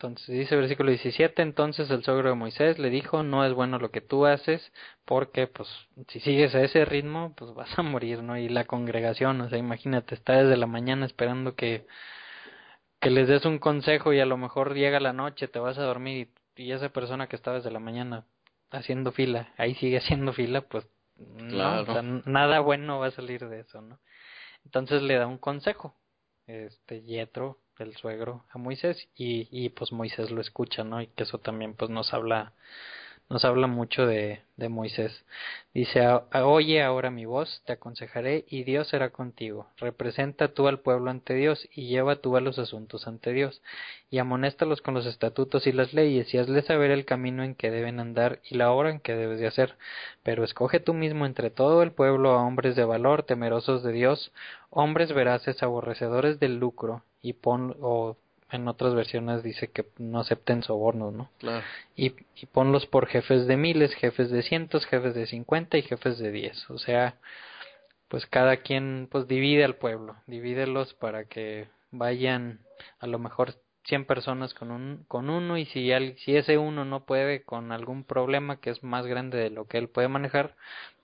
Entonces 0.04 0.36
dice 0.36 0.58
versículo 0.58 0.90
17, 0.90 1.42
entonces 1.42 1.90
el 1.90 2.04
suegro 2.04 2.28
de 2.28 2.36
Moisés 2.36 2.78
le 2.78 2.90
dijo, 2.90 3.24
no 3.24 3.46
es 3.46 3.54
bueno 3.54 3.80
lo 3.80 3.90
que 3.90 4.02
tú 4.02 4.26
haces, 4.26 4.74
porque 5.06 5.48
pues 5.48 5.70
si 6.10 6.20
sigues 6.20 6.54
a 6.56 6.62
ese 6.62 6.84
ritmo, 6.84 7.34
pues 7.38 7.54
vas 7.54 7.80
a 7.80 7.84
morir, 7.84 8.22
¿no? 8.22 8.38
Y 8.38 8.50
la 8.50 8.66
congregación, 8.66 9.40
o 9.40 9.48
sea, 9.48 9.58
imagínate, 9.58 10.16
está 10.16 10.44
desde 10.44 10.58
la 10.58 10.68
mañana 10.68 11.06
esperando 11.06 11.56
que, 11.56 11.88
que 13.00 13.12
les 13.12 13.30
des 13.30 13.46
un 13.46 13.60
consejo 13.60 14.12
y 14.12 14.20
a 14.20 14.26
lo 14.26 14.36
mejor 14.36 14.74
llega 14.76 15.00
la 15.00 15.14
noche, 15.14 15.48
te 15.48 15.60
vas 15.60 15.78
a 15.78 15.84
dormir 15.84 16.34
y, 16.58 16.74
esa 16.74 16.90
persona 16.90 17.28
que 17.28 17.38
estaba 17.38 17.56
desde 17.56 17.72
la 17.72 17.80
mañana 17.80 18.26
haciendo 18.72 19.14
fila, 19.14 19.54
ahí 19.58 19.74
sigue 19.76 20.00
haciendo 20.00 20.34
fila, 20.34 20.62
pues 20.68 20.86
nada 21.16 22.60
bueno 22.60 23.00
va 23.00 23.08
a 23.08 23.12
salir 23.12 23.48
de 23.48 23.62
eso, 23.62 23.82
¿no? 23.82 24.00
Entonces 24.66 25.02
le 25.02 25.16
da 25.16 25.28
un 25.28 25.38
consejo, 25.38 25.96
este 26.46 27.04
Yetro 27.04 27.63
el 27.80 27.96
suegro 27.96 28.46
a 28.52 28.58
Moisés 28.58 29.08
y, 29.16 29.48
y 29.52 29.70
pues 29.70 29.92
Moisés 29.92 30.32
lo 30.32 30.42
escucha, 30.42 30.84
¿no? 30.84 31.02
Y 31.02 31.08
que 31.08 31.24
eso 31.24 31.40
también 31.40 31.74
pues 31.74 31.90
nos 31.90 32.14
habla 32.14 32.54
nos 33.30 33.46
habla 33.46 33.68
mucho 33.68 34.06
de, 34.06 34.42
Moisés. 34.70 35.26
Dice, 35.74 36.08
oye 36.34 36.82
ahora 36.84 37.12
mi 37.12 37.26
voz, 37.26 37.62
te 37.66 37.74
aconsejaré 37.74 38.46
y 38.48 38.64
Dios 38.64 38.88
será 38.88 39.10
contigo. 39.10 39.68
Representa 39.78 40.54
tú 40.54 40.68
al 40.68 40.80
pueblo 40.80 41.12
ante 41.12 41.34
Dios 41.34 41.68
y 41.74 41.88
lleva 41.88 42.18
tú 42.18 42.38
a 42.38 42.42
los 42.42 42.60
asuntos 42.60 43.08
ante 43.08 43.34
Dios. 43.34 43.62
Y 44.10 44.20
amonéstalos 44.20 44.82
con 44.82 44.94
los 44.94 45.06
estatutos 45.06 45.68
y 45.68 45.74
las 45.74 45.94
leyes 45.94 46.34
y 46.34 46.38
hazle 46.38 46.62
saber 46.62 46.92
el 46.92 47.04
camino 47.04 47.44
en 47.44 47.56
que 47.56 47.72
deben 47.72 48.00
andar 48.00 48.40
y 48.50 48.56
la 48.56 48.72
hora 48.72 48.90
en 48.90 49.00
que 49.02 49.16
debes 49.16 49.40
de 49.40 49.48
hacer. 49.48 49.76
Pero 50.24 50.44
escoge 50.44 50.80
tú 50.80 50.94
mismo 50.94 51.26
entre 51.26 51.50
todo 51.50 51.84
el 51.84 51.92
pueblo 51.92 52.32
a 52.32 52.44
hombres 52.44 52.76
de 52.76 52.86
valor, 52.86 53.24
temerosos 53.24 53.84
de 53.84 53.92
Dios, 53.92 54.32
hombres 54.70 55.12
veraces, 55.12 55.62
aborrecedores 55.62 56.40
del 56.40 56.58
lucro, 56.58 57.04
y 57.22 57.34
pon, 57.34 57.76
o 57.82 58.16
en 58.52 58.68
otras 58.68 58.94
versiones 58.94 59.44
dice 59.44 59.70
que 59.70 59.86
no 59.98 60.20
acepten 60.20 60.64
sobornos, 60.64 61.14
¿no? 61.14 61.30
Claro. 61.40 61.64
Y, 61.96 62.14
y 62.36 62.46
ponlos 62.46 62.86
por 62.86 63.08
jefes 63.08 63.48
de 63.48 63.58
miles, 63.58 63.94
jefes 63.96 64.30
de 64.30 64.44
cientos, 64.44 64.86
jefes 64.86 65.16
de 65.16 65.26
cincuenta 65.28 65.78
y 65.78 65.82
jefes 65.82 66.20
de 66.20 66.32
diez. 66.32 66.70
O 66.70 66.78
sea, 66.78 67.16
pues 68.08 68.28
cada 68.28 68.58
quien 68.58 69.08
pues 69.12 69.28
divide 69.28 69.64
al 69.64 69.76
pueblo, 69.76 70.16
divídelos 70.28 70.94
para 70.94 71.26
que 71.26 71.68
vayan 71.90 72.60
a 73.00 73.08
lo 73.08 73.18
mejor 73.18 73.56
cien 73.86 74.06
personas 74.06 74.54
con 74.54 74.72
un 74.72 75.04
con 75.08 75.30
uno 75.30 75.58
y 75.58 75.66
si 75.66 75.92
si 76.18 76.36
ese 76.38 76.58
uno 76.58 76.86
no 76.86 77.06
puede 77.06 77.44
con 77.44 77.72
algún 77.72 78.04
problema 78.04 78.60
que 78.60 78.70
es 78.70 78.84
más 78.84 79.06
grande 79.08 79.38
de 79.38 79.50
lo 79.50 79.66
que 79.66 79.78
él 79.78 79.90
puede 79.90 80.08
manejar, 80.08 80.56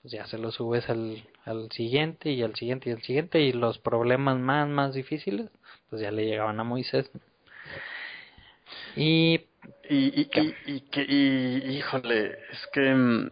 pues 0.01 0.13
ya 0.13 0.27
se 0.27 0.37
lo 0.37 0.51
subes 0.51 0.89
al 0.89 1.23
al 1.45 1.71
siguiente 1.71 2.31
y 2.31 2.43
al 2.43 2.55
siguiente 2.55 2.89
y 2.89 2.93
al 2.93 3.01
siguiente 3.01 3.41
y 3.41 3.53
los 3.53 3.79
problemas 3.79 4.37
más 4.37 4.67
más 4.67 4.93
difíciles 4.93 5.49
pues 5.89 6.01
ya 6.01 6.11
le 6.11 6.25
llegaban 6.25 6.59
a 6.59 6.63
Moisés. 6.63 7.09
Y, 8.95 9.41
y, 9.89 10.21
y, 10.21 10.29
y, 10.65 10.79
que, 10.81 11.01
y, 11.01 11.77
híjole, 11.77 12.37
es 12.51 12.67
que 12.73 12.93
mm, 12.93 13.31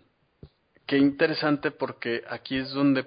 qué 0.85 0.97
interesante 0.97 1.71
porque 1.71 2.23
aquí 2.29 2.57
es 2.57 2.71
donde 2.71 3.05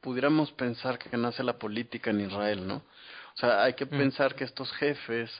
pudiéramos 0.00 0.52
pensar 0.52 0.98
que 0.98 1.16
nace 1.16 1.42
la 1.42 1.58
política 1.58 2.10
en 2.10 2.20
Israel, 2.20 2.66
¿no? 2.66 2.76
O 2.76 3.36
sea, 3.36 3.62
hay 3.62 3.74
que 3.74 3.86
mm. 3.86 3.90
pensar 3.90 4.34
que 4.34 4.44
estos 4.44 4.72
jefes, 4.72 5.30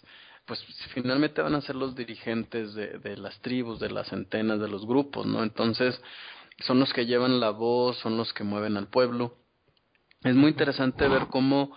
pues 0.46 0.64
finalmente 0.94 1.42
van 1.42 1.54
a 1.54 1.60
ser 1.60 1.76
los 1.76 1.94
dirigentes 1.94 2.74
de, 2.74 2.98
de 2.98 3.16
las 3.16 3.38
tribus, 3.40 3.80
de 3.80 3.90
las 3.90 4.08
centenas, 4.08 4.60
de 4.60 4.68
los 4.68 4.86
grupos, 4.86 5.26
¿no? 5.26 5.42
Entonces, 5.42 6.00
son 6.60 6.78
los 6.80 6.92
que 6.92 7.06
llevan 7.06 7.40
la 7.40 7.50
voz, 7.50 7.98
son 7.98 8.16
los 8.16 8.32
que 8.32 8.44
mueven 8.44 8.76
al 8.76 8.88
pueblo. 8.88 9.36
Es 10.22 10.34
muy 10.34 10.50
interesante 10.50 11.08
ver 11.08 11.28
cómo 11.28 11.74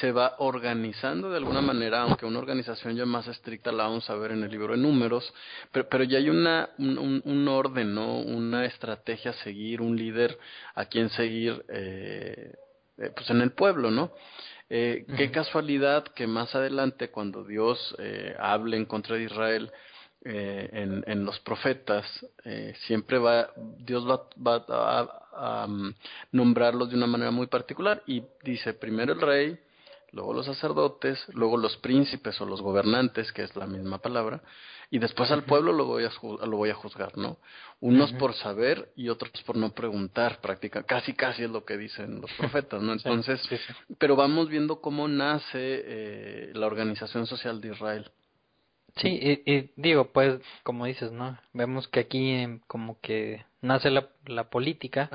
se 0.00 0.12
va 0.12 0.36
organizando 0.38 1.30
de 1.30 1.36
alguna 1.36 1.60
manera, 1.60 2.02
aunque 2.02 2.26
una 2.26 2.38
organización 2.38 2.96
ya 2.96 3.04
más 3.04 3.26
estricta 3.28 3.72
la 3.72 3.84
vamos 3.84 4.08
a 4.08 4.14
ver 4.14 4.32
en 4.32 4.42
el 4.42 4.50
libro 4.50 4.72
de 4.72 4.78
números, 4.78 5.32
pero, 5.70 5.88
pero 5.88 6.04
ya 6.04 6.18
hay 6.18 6.30
una, 6.30 6.70
un, 6.78 7.22
un, 7.24 7.48
orden, 7.48 7.94
¿no? 7.94 8.18
Una 8.20 8.64
estrategia 8.64 9.32
a 9.32 9.44
seguir, 9.44 9.80
un 9.80 9.96
líder 9.96 10.38
a 10.74 10.86
quien 10.86 11.10
seguir, 11.10 11.64
eh, 11.68 12.54
pues 13.14 13.28
en 13.30 13.42
el 13.42 13.52
pueblo, 13.52 13.90
¿no? 13.90 14.12
Eh, 14.70 15.04
Qué 15.16 15.30
casualidad 15.30 16.04
que 16.04 16.26
más 16.26 16.54
adelante, 16.54 17.10
cuando 17.10 17.44
Dios 17.44 17.94
eh, 17.98 18.34
hable 18.38 18.78
en 18.78 18.86
contra 18.86 19.16
de 19.16 19.24
Israel, 19.24 19.70
eh, 20.24 20.70
en, 20.72 21.04
en, 21.06 21.24
los 21.24 21.40
profetas, 21.40 22.06
eh, 22.44 22.74
siempre 22.86 23.18
va, 23.18 23.50
Dios 23.78 24.08
va, 24.08 24.22
va 24.40 24.64
a, 24.68 25.00
a, 25.34 25.64
a, 25.64 25.68
nombrarlos 26.30 26.88
de 26.88 26.96
una 26.96 27.08
manera 27.08 27.32
muy 27.32 27.48
particular 27.48 28.02
y 28.06 28.22
dice 28.44 28.72
primero 28.72 29.14
el 29.14 29.20
rey, 29.20 29.58
luego 30.12 30.34
los 30.34 30.46
sacerdotes, 30.46 31.18
luego 31.34 31.56
los 31.56 31.76
príncipes 31.78 32.40
o 32.40 32.46
los 32.46 32.60
gobernantes, 32.60 33.32
que 33.32 33.42
es 33.42 33.56
la 33.56 33.66
misma 33.66 33.98
palabra, 33.98 34.42
y 34.90 34.98
después 34.98 35.30
al 35.30 35.44
pueblo 35.44 35.72
lo 35.72 35.86
voy 35.86 36.04
a, 36.04 36.10
lo 36.46 36.56
voy 36.58 36.68
a 36.68 36.74
juzgar, 36.74 37.16
¿no? 37.16 37.38
Unos 37.80 38.12
por 38.12 38.34
saber 38.34 38.92
y 38.94 39.08
otros 39.08 39.32
por 39.46 39.56
no 39.56 39.72
preguntar, 39.72 40.40
práctica, 40.42 40.82
casi 40.82 41.14
casi 41.14 41.44
es 41.44 41.50
lo 41.50 41.64
que 41.64 41.78
dicen 41.78 42.20
los 42.20 42.30
profetas, 42.38 42.82
¿no? 42.82 42.92
Entonces, 42.92 43.40
pero 43.98 44.16
vamos 44.16 44.50
viendo 44.50 44.82
cómo 44.82 45.08
nace 45.08 45.48
eh, 45.56 46.50
la 46.54 46.66
organización 46.66 47.26
social 47.26 47.60
de 47.62 47.68
Israel. 47.68 48.10
Sí, 48.96 49.42
y, 49.46 49.70
digo, 49.76 50.12
pues, 50.12 50.42
como 50.62 50.84
dices, 50.84 51.10
¿no? 51.10 51.38
Vemos 51.54 51.88
que 51.88 52.00
aquí 52.00 52.30
em, 52.32 52.60
como 52.66 53.00
que 53.00 53.46
nace 53.62 53.90
la, 53.90 54.10
la 54.26 54.50
política, 54.50 55.08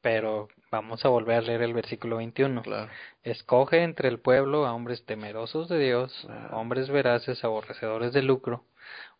pero 0.00 0.48
vamos 0.74 1.04
a 1.04 1.08
volver 1.08 1.36
a 1.36 1.40
leer 1.40 1.62
el 1.62 1.74
versículo 1.74 2.16
21. 2.16 2.62
Claro. 2.62 2.90
Escoge 3.22 3.82
entre 3.82 4.08
el 4.08 4.18
pueblo 4.20 4.66
a 4.66 4.74
hombres 4.74 5.04
temerosos 5.04 5.68
de 5.68 5.78
Dios, 5.78 6.26
hombres 6.50 6.90
veraces, 6.90 7.44
aborrecedores 7.44 8.12
de 8.12 8.22
lucro, 8.22 8.64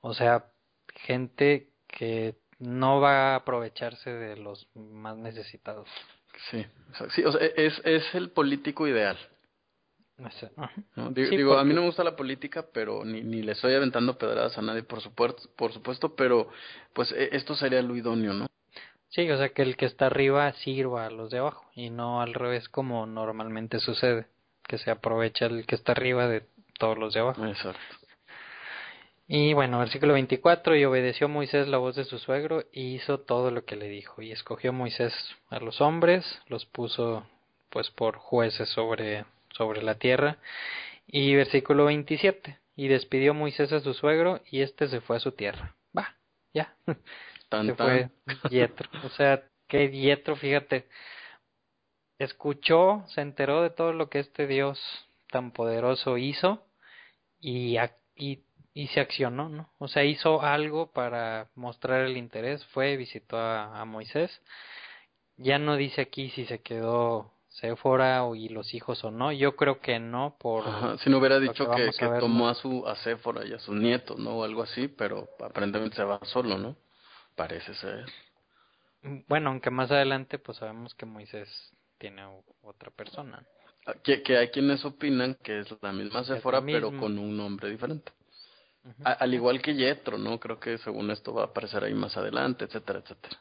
o 0.01 0.15
sea, 0.15 0.47
gente 0.95 1.69
que 1.87 2.37
no 2.59 3.01
va 3.01 3.33
a 3.33 3.37
aprovecharse 3.37 4.11
de 4.11 4.37
los 4.37 4.69
más 4.75 5.17
necesitados. 5.17 5.89
Sí, 6.51 6.67
sí 7.15 7.25
o 7.25 7.33
sea, 7.33 7.41
es, 7.57 7.81
es 7.85 8.15
el 8.15 8.31
político 8.31 8.87
ideal. 8.87 9.17
Digo, 11.13 11.59
a 11.59 11.65
mí 11.65 11.75
no 11.75 11.81
me 11.81 11.89
gusta 11.89 12.05
la 12.05 12.15
política, 12.15 12.65
pero 12.73 13.05
ni, 13.05 13.23
ni 13.23 13.43
le 13.43 13.53
estoy 13.53 13.75
aventando 13.75 14.17
pedradas 14.17 14.57
a 14.57 14.63
nadie, 14.63 14.85
por 14.85 15.01
supuesto, 15.01 15.49
por 15.57 15.73
supuesto, 15.73 16.15
pero 16.15 16.49
pues 16.93 17.11
e, 17.13 17.31
esto 17.33 17.57
sería 17.57 17.83
lo 17.83 17.97
idóneo, 17.97 18.33
¿no? 18.33 18.47
Sí, 19.15 19.31
o 19.31 19.39
sea, 19.39 19.51
que 19.51 19.63
el 19.63 19.77
que 19.77 19.87
está 19.87 20.07
arriba 20.07 20.53
sirva 20.55 21.07
a 21.07 21.11
los 21.11 21.31
de 21.31 21.39
abajo 21.39 21.65
y 21.75 21.91
no 21.91 22.21
al 22.21 22.35
revés 22.35 22.69
como 22.69 23.07
normalmente 23.07 23.79
sucede, 23.79 24.27
que 24.67 24.79
se 24.79 24.91
aprovecha 24.91 25.47
el 25.47 25.67
que 25.67 25.77
está 25.77 25.93
arriba 25.93 26.27
de 26.27 26.43
todos 26.79 26.99
los 26.99 27.15
de 27.15 27.21
abajo. 27.21 27.47
Exacto. 27.47 27.81
Y 29.27 29.55
bueno, 29.55 29.79
versículo 29.79 30.15
24, 30.15 30.77
y 30.77 30.85
obedeció 30.85 31.29
Moisés 31.29 31.69
la 31.69 31.79
voz 31.79 31.97
de 31.97 32.05
su 32.05 32.19
suegro 32.19 32.65
y 32.73 32.95
hizo 32.95 33.21
todo 33.21 33.51
lo 33.51 33.65
que 33.65 33.77
le 33.77 33.89
dijo, 33.89 34.21
y 34.21 34.33
escogió 34.33 34.73
Moisés 34.73 35.15
a 35.49 35.61
los 35.61 35.81
hombres, 35.81 36.43
los 36.49 36.67
puso 36.67 37.27
pues 37.71 37.91
por 37.91 38.17
jueces 38.17 38.69
sobre 38.69 39.25
sobre 39.57 39.83
la 39.83 39.95
tierra. 39.95 40.39
Y 41.07 41.35
versículo 41.35 41.85
27, 41.87 42.59
y 42.77 42.89
despidió 42.89 43.35
Moisés 43.35 43.73
a 43.73 43.81
su 43.81 43.95
suegro 43.95 44.41
y 44.51 44.63
éste 44.63 44.89
se 44.89 45.01
fue 45.01 45.17
a 45.17 45.21
su 45.21 45.33
tierra. 45.33 45.75
Va, 45.97 46.17
ya. 46.53 46.75
se 47.63 47.75
fue 47.75 48.11
Yetro. 48.51 48.89
O 49.05 49.09
sea, 49.11 49.43
que 49.69 49.91
Yetro, 49.91 50.37
fíjate, 50.37 50.87
escuchó, 52.19 53.05
se 53.09 53.21
enteró 53.21 53.63
de 53.63 53.71
todo 53.71 53.93
lo 53.93 54.09
que 54.09 54.21
este 54.21 54.47
Dios 54.47 54.81
tan 55.31 55.53
poderoso 55.53 56.17
hizo 56.17 56.67
y, 57.41 57.77
y, 58.17 58.45
y 58.73 58.87
se 58.89 59.01
accionó, 59.01 59.49
¿no? 59.49 59.71
O 59.79 59.89
sea, 59.89 60.05
hizo 60.05 60.43
algo 60.43 60.93
para 60.93 61.49
mostrar 61.55 62.03
el 62.03 62.17
interés, 62.17 62.65
fue, 62.67 62.97
visitó 62.97 63.37
a, 63.37 63.81
a 63.81 63.85
Moisés. 63.85 64.41
Ya 65.37 65.59
no 65.59 65.77
dice 65.77 66.03
aquí 66.03 66.31
si 66.31 66.47
se 66.47 66.61
quedó 66.61 67.35
Séfora 67.49 68.25
y 68.35 68.49
los 68.49 68.75
hijos 68.75 69.05
o 69.05 69.13
no. 69.13 69.31
Yo 69.31 69.55
creo 69.55 69.81
que 69.81 70.01
no, 70.01 70.37
por. 70.41 70.65
si 70.99 71.09
no 71.09 71.19
hubiera 71.19 71.39
dicho 71.39 71.71
que, 71.71 71.91
que, 71.97 72.09
tomó 72.19 72.49
a 72.49 72.55
su 72.55 72.87
a 72.87 72.97
Séfora 72.97 73.47
y 73.47 73.53
a 73.53 73.61
sus 73.61 73.77
nietos, 73.77 74.19
¿no? 74.19 74.39
O 74.39 74.45
algo 74.45 74.63
así, 74.63 74.89
pero 74.89 75.29
aparentemente 75.41 75.97
se 75.97 76.03
va 76.03 76.19
solo, 76.25 76.59
¿no? 76.59 76.77
Parece 77.35 77.75
ser. 77.75 78.07
Mm, 79.03 79.21
bueno, 79.29 79.51
aunque 79.51 79.71
más 79.71 79.91
adelante, 79.91 80.39
pues 80.39 80.59
sabemos 80.59 80.95
que 80.95 81.07
Moisés 81.07 81.49
tiene 81.99 82.25
otra 82.63 82.91
persona. 82.91 83.45
Ah, 83.87 83.95
que, 84.03 84.23
que 84.23 84.37
hay 84.39 84.49
quienes 84.49 84.85
opinan 84.85 85.37
que 85.43 85.61
es 85.61 85.75
la 85.83 85.93
misma 85.93 86.25
Séfora, 86.25 86.63
pero 86.65 86.89
con 86.97 87.19
un 87.19 87.37
nombre 87.37 87.71
diferente. 87.71 88.13
al 89.03 89.35
igual 89.35 89.61
que 89.61 89.75
Yetro, 89.75 90.17
¿no? 90.19 90.41
Creo 90.41 90.59
que 90.59 90.79
según 90.79 91.11
esto 91.11 91.35
va 91.35 91.43
a 91.43 91.47
aparecer 91.47 91.85
ahí 91.85 91.95
más 91.95 92.17
adelante, 92.17 92.65
etcétera, 92.65 93.01
etcétera. 93.01 93.39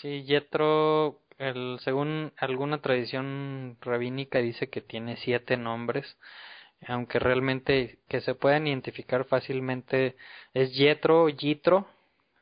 Sí, 0.00 0.24
Yetro 0.24 1.22
el, 1.38 1.78
según 1.80 2.32
alguna 2.38 2.80
tradición 2.80 3.76
rabínica 3.80 4.38
dice 4.38 4.68
que 4.68 4.80
tiene 4.80 5.16
siete 5.18 5.56
nombres, 5.56 6.16
aunque 6.86 7.18
realmente 7.18 7.98
que 8.08 8.20
se 8.20 8.34
pueden 8.34 8.66
identificar 8.66 9.24
fácilmente 9.24 10.16
es 10.54 10.74
Yetro, 10.74 11.28
Yitro 11.28 11.86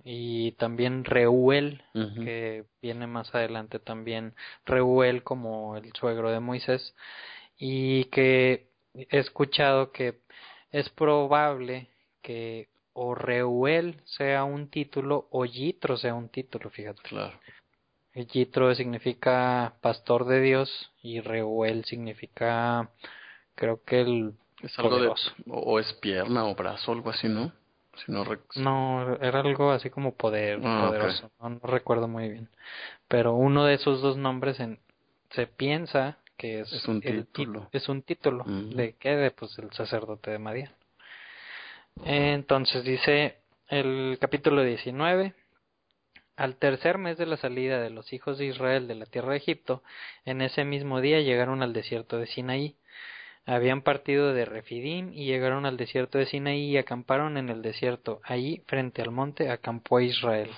y 0.04 0.52
también 0.52 1.04
Reuel, 1.04 1.82
que 1.92 2.64
viene 2.82 3.06
más 3.06 3.34
adelante 3.34 3.78
también 3.78 4.34
Reuel 4.66 5.22
como 5.22 5.76
el 5.78 5.92
suegro 5.94 6.30
de 6.30 6.40
Moisés 6.40 6.94
y 7.56 8.04
que 8.06 8.68
he 8.94 9.18
escuchado 9.18 9.92
que 9.92 10.20
es 10.70 10.90
probable 10.90 11.88
que 12.20 12.68
o 12.92 13.14
Reuel 13.14 14.00
sea 14.04 14.44
un 14.44 14.68
título 14.68 15.26
o 15.30 15.46
Yitro 15.46 15.96
sea 15.96 16.14
un 16.14 16.28
título, 16.28 16.68
fíjate. 16.68 17.02
Claro. 17.02 17.38
Yitro 18.14 18.74
significa 18.74 19.74
pastor 19.80 20.26
de 20.26 20.40
Dios 20.40 20.92
y 21.02 21.20
Reuel 21.20 21.84
significa, 21.86 22.90
creo 23.54 23.82
que 23.82 24.02
el 24.02 24.34
es 24.62 24.78
algo 24.78 24.98
de 25.00 25.12
o 25.48 25.80
es 25.80 25.92
pierna 25.94 26.44
o 26.44 26.54
brazo, 26.54 26.92
algo 26.92 27.10
así, 27.10 27.28
¿no? 27.28 27.52
Si 27.96 28.12
no, 28.12 28.24
no, 28.56 29.16
era 29.20 29.40
algo 29.40 29.70
así 29.70 29.90
como 29.90 30.14
poder, 30.14 30.60
ah, 30.64 30.86
poderoso, 30.86 31.30
no, 31.40 31.60
recuerdo 31.62 32.08
muy 32.08 32.28
bien. 32.28 32.48
Pero 33.08 33.34
uno 33.34 33.64
de 33.64 33.74
esos 33.74 34.02
dos 34.02 34.16
nombres 34.16 34.60
en, 34.60 34.78
se 35.30 35.46
piensa 35.46 36.18
que 36.36 36.60
es, 36.60 36.72
es 36.72 36.86
un 36.88 37.00
título. 37.00 37.68
Es 37.72 37.88
un 37.88 38.02
título 38.02 38.44
de 38.44 38.94
qué, 38.98 39.16
de 39.16 39.30
pues 39.30 39.58
el 39.58 39.70
sacerdote 39.72 40.30
de 40.30 40.38
Madian. 40.38 40.72
Entonces 42.04 42.84
dice 42.84 43.38
el 43.68 44.18
capítulo 44.20 44.62
19 44.62 45.34
al 46.36 46.56
tercer 46.56 46.98
mes 46.98 47.16
de 47.16 47.26
la 47.26 47.36
salida 47.36 47.80
de 47.80 47.90
los 47.90 48.12
hijos 48.12 48.38
de 48.38 48.46
Israel 48.46 48.88
de 48.88 48.96
la 48.96 49.06
tierra 49.06 49.30
de 49.30 49.38
Egipto, 49.38 49.82
en 50.24 50.40
ese 50.40 50.64
mismo 50.64 51.00
día 51.00 51.20
llegaron 51.20 51.62
al 51.62 51.72
desierto 51.72 52.18
de 52.18 52.26
Sinaí. 52.26 52.76
Habían 53.46 53.82
partido 53.82 54.32
de 54.32 54.46
Refidim 54.46 55.12
y 55.12 55.26
llegaron 55.26 55.66
al 55.66 55.76
desierto 55.76 56.18
de 56.18 56.26
Sinaí 56.26 56.70
y 56.70 56.78
acamparon 56.78 57.36
en 57.36 57.50
el 57.50 57.60
desierto. 57.60 58.20
Allí, 58.24 58.62
frente 58.66 59.02
al 59.02 59.10
monte, 59.10 59.50
acampó 59.50 60.00
Israel. 60.00 60.50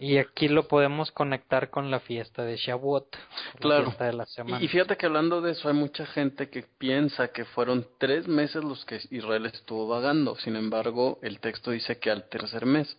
Y 0.00 0.18
aquí 0.18 0.46
lo 0.46 0.68
podemos 0.68 1.10
conectar 1.10 1.70
con 1.70 1.90
la 1.90 1.98
fiesta 1.98 2.44
de 2.44 2.56
Shavuot, 2.56 3.16
claro. 3.58 3.86
fiesta 3.86 4.04
de 4.04 4.12
la 4.12 4.26
semana. 4.26 4.62
Y 4.62 4.68
fíjate 4.68 4.96
que 4.96 5.06
hablando 5.06 5.40
de 5.40 5.52
eso, 5.52 5.68
hay 5.68 5.74
mucha 5.74 6.06
gente 6.06 6.50
que 6.50 6.62
piensa 6.78 7.32
que 7.32 7.44
fueron 7.44 7.84
tres 7.98 8.28
meses 8.28 8.62
los 8.62 8.84
que 8.84 9.00
Israel 9.10 9.46
estuvo 9.46 9.88
vagando. 9.88 10.36
Sin 10.36 10.54
embargo, 10.54 11.18
el 11.22 11.40
texto 11.40 11.72
dice 11.72 11.98
que 11.98 12.12
al 12.12 12.28
tercer 12.28 12.64
mes. 12.64 12.96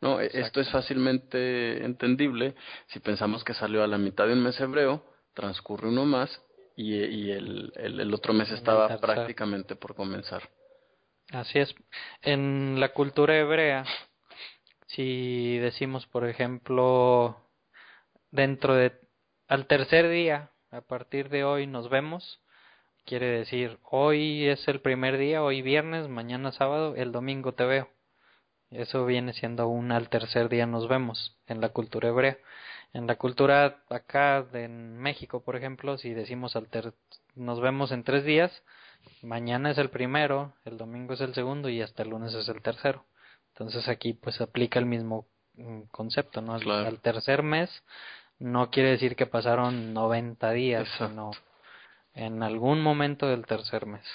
No, 0.00 0.20
e, 0.20 0.30
esto 0.34 0.60
es 0.60 0.70
fácilmente 0.70 1.84
entendible 1.84 2.54
si 2.86 3.00
pensamos 3.00 3.42
que 3.42 3.54
salió 3.54 3.82
a 3.82 3.88
la 3.88 3.98
mitad 3.98 4.28
de 4.28 4.34
un 4.34 4.44
mes 4.44 4.60
hebreo, 4.60 5.02
transcurre 5.34 5.88
uno 5.88 6.04
más 6.04 6.40
y, 6.76 6.94
y 6.94 7.30
el, 7.32 7.72
el, 7.76 8.14
otro 8.14 8.34
mes 8.34 8.50
estaba 8.50 8.98
prácticamente 8.98 9.74
por 9.74 9.94
comenzar. 9.94 10.42
Así 11.30 11.58
es. 11.58 11.74
En 12.22 12.78
la 12.78 12.90
cultura 12.90 13.36
hebrea, 13.36 13.84
si 14.86 15.58
decimos, 15.58 16.06
por 16.06 16.28
ejemplo, 16.28 17.36
dentro 18.30 18.74
de 18.74 18.92
al 19.48 19.66
tercer 19.66 20.08
día, 20.10 20.50
a 20.70 20.82
partir 20.82 21.30
de 21.30 21.44
hoy 21.44 21.66
nos 21.66 21.88
vemos, 21.88 22.42
quiere 23.04 23.26
decir 23.26 23.78
hoy 23.82 24.46
es 24.46 24.68
el 24.68 24.80
primer 24.80 25.16
día, 25.16 25.42
hoy 25.42 25.62
viernes, 25.62 26.08
mañana 26.08 26.52
sábado, 26.52 26.94
el 26.96 27.10
domingo 27.10 27.54
te 27.54 27.64
veo. 27.64 27.88
Eso 28.70 29.06
viene 29.06 29.32
siendo 29.32 29.68
un 29.68 29.92
al 29.92 30.08
tercer 30.08 30.48
día 30.48 30.66
nos 30.66 30.88
vemos 30.88 31.38
en 31.46 31.60
la 31.60 31.70
cultura 31.70 32.08
hebrea. 32.08 32.36
En 32.96 33.06
la 33.06 33.16
cultura 33.16 33.82
acá 33.90 34.42
de 34.42 34.64
en 34.64 34.96
México, 34.96 35.42
por 35.44 35.54
ejemplo, 35.54 35.98
si 35.98 36.14
decimos 36.14 36.56
al 36.56 36.66
nos 37.34 37.60
vemos 37.60 37.92
en 37.92 38.04
tres 38.04 38.24
días, 38.24 38.50
mañana 39.20 39.70
es 39.70 39.76
el 39.76 39.90
primero, 39.90 40.54
el 40.64 40.78
domingo 40.78 41.12
es 41.12 41.20
el 41.20 41.34
segundo 41.34 41.68
y 41.68 41.82
hasta 41.82 42.04
el 42.04 42.08
lunes 42.08 42.32
es 42.32 42.48
el 42.48 42.62
tercero. 42.62 43.04
Entonces 43.52 43.86
aquí 43.90 44.14
pues 44.14 44.40
aplica 44.40 44.78
el 44.78 44.86
mismo 44.86 45.26
mm, 45.56 45.82
concepto, 45.90 46.40
¿no? 46.40 46.54
Al 46.54 47.00
tercer 47.00 47.42
mes 47.42 47.68
no 48.38 48.70
quiere 48.70 48.92
decir 48.92 49.14
que 49.14 49.26
pasaron 49.26 49.92
90 49.92 50.50
días, 50.52 50.88
sino 50.96 51.32
en 52.14 52.42
algún 52.42 52.80
momento 52.80 53.26
del 53.26 53.44
tercer 53.44 53.84
mes. 53.84 54.06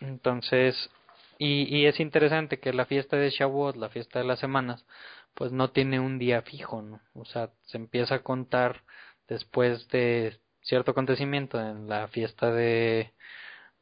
Entonces, 0.00 0.90
y, 1.38 1.74
y 1.74 1.86
es 1.86 1.98
interesante 1.98 2.60
que 2.60 2.74
la 2.74 2.84
fiesta 2.84 3.16
de 3.16 3.30
Shavuot, 3.30 3.76
la 3.76 3.88
fiesta 3.88 4.18
de 4.18 4.26
las 4.26 4.38
semanas, 4.38 4.84
pues 5.34 5.52
no 5.52 5.70
tiene 5.70 6.00
un 6.00 6.18
día 6.18 6.42
fijo, 6.42 6.82
¿no? 6.82 7.00
O 7.14 7.24
sea, 7.24 7.50
se 7.62 7.76
empieza 7.78 8.16
a 8.16 8.22
contar 8.22 8.82
después 9.28 9.88
de 9.88 10.38
cierto 10.62 10.92
acontecimiento 10.92 11.60
en 11.60 11.88
la 11.88 12.08
fiesta 12.08 12.52
de, 12.52 13.12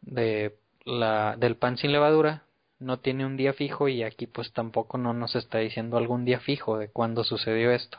de 0.00 0.56
la, 0.84 1.36
del 1.36 1.56
pan 1.56 1.76
sin 1.76 1.92
levadura, 1.92 2.44
no 2.78 2.98
tiene 3.00 3.26
un 3.26 3.36
día 3.36 3.52
fijo 3.52 3.88
y 3.88 4.02
aquí 4.02 4.26
pues 4.26 4.52
tampoco 4.52 4.98
no 4.98 5.12
nos 5.12 5.36
está 5.36 5.58
diciendo 5.58 5.96
algún 5.96 6.24
día 6.24 6.40
fijo 6.40 6.78
de 6.78 6.88
cuándo 6.88 7.24
sucedió 7.24 7.70
esto. 7.72 7.98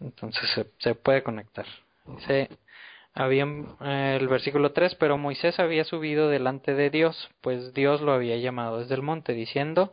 Entonces 0.00 0.48
se, 0.54 0.66
se 0.78 0.94
puede 0.94 1.22
conectar. 1.22 1.66
Dice, 2.06 2.48
Habían, 3.18 3.76
eh, 3.80 4.16
el 4.20 4.28
versículo 4.28 4.70
3, 4.70 4.94
pero 4.94 5.18
Moisés 5.18 5.58
había 5.58 5.82
subido 5.82 6.28
delante 6.28 6.74
de 6.74 6.88
Dios, 6.88 7.30
pues 7.40 7.74
Dios 7.74 8.00
lo 8.00 8.12
había 8.12 8.36
llamado 8.36 8.78
desde 8.78 8.94
el 8.94 9.02
monte, 9.02 9.32
diciendo, 9.32 9.92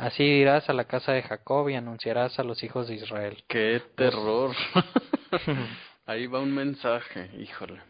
Así 0.00 0.22
irás 0.22 0.66
a 0.70 0.72
la 0.72 0.84
casa 0.84 1.12
de 1.12 1.20
Jacob 1.20 1.68
y 1.68 1.74
anunciarás 1.74 2.38
a 2.38 2.42
los 2.42 2.62
hijos 2.62 2.88
de 2.88 2.94
Israel. 2.94 3.44
¡Qué 3.46 3.82
terror! 3.96 4.56
Ahí 6.06 6.26
va 6.26 6.40
un 6.40 6.54
mensaje, 6.54 7.30
híjole. 7.36 7.82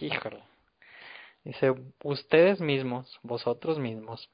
Híjole. 0.00 0.44
Dice, 1.42 1.74
ustedes 2.04 2.60
mismos, 2.60 3.18
vosotros 3.24 3.80
mismos, 3.80 4.30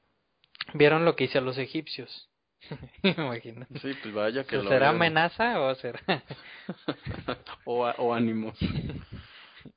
vieron 0.75 1.07
lo 1.07 1.17
que 1.17 1.25
hice 1.25 1.39
a 1.39 1.41
los 1.41 1.57
egipcios. 1.57 2.29
Imagino. 3.03 3.67
Sí, 3.81 3.95
pues 4.03 4.13
vaya 4.13 4.45
que 4.45 4.57
lo 4.57 4.69
¿Será 4.69 4.91
amenaza 4.91 5.59
o 5.59 5.75
será...? 5.77 6.03
o, 7.65 7.87
o 7.87 8.13
ánimo. 8.13 8.53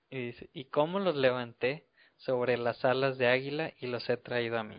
y 0.10 0.26
dice, 0.26 0.50
¿y 0.52 0.66
cómo 0.66 1.00
los 1.00 1.16
levanté 1.16 1.88
sobre 2.18 2.58
las 2.58 2.84
alas 2.84 3.18
de 3.18 3.28
águila 3.28 3.72
y 3.80 3.88
los 3.88 4.10
he 4.10 4.18
traído 4.18 4.60
a 4.60 4.64
mí? 4.66 4.76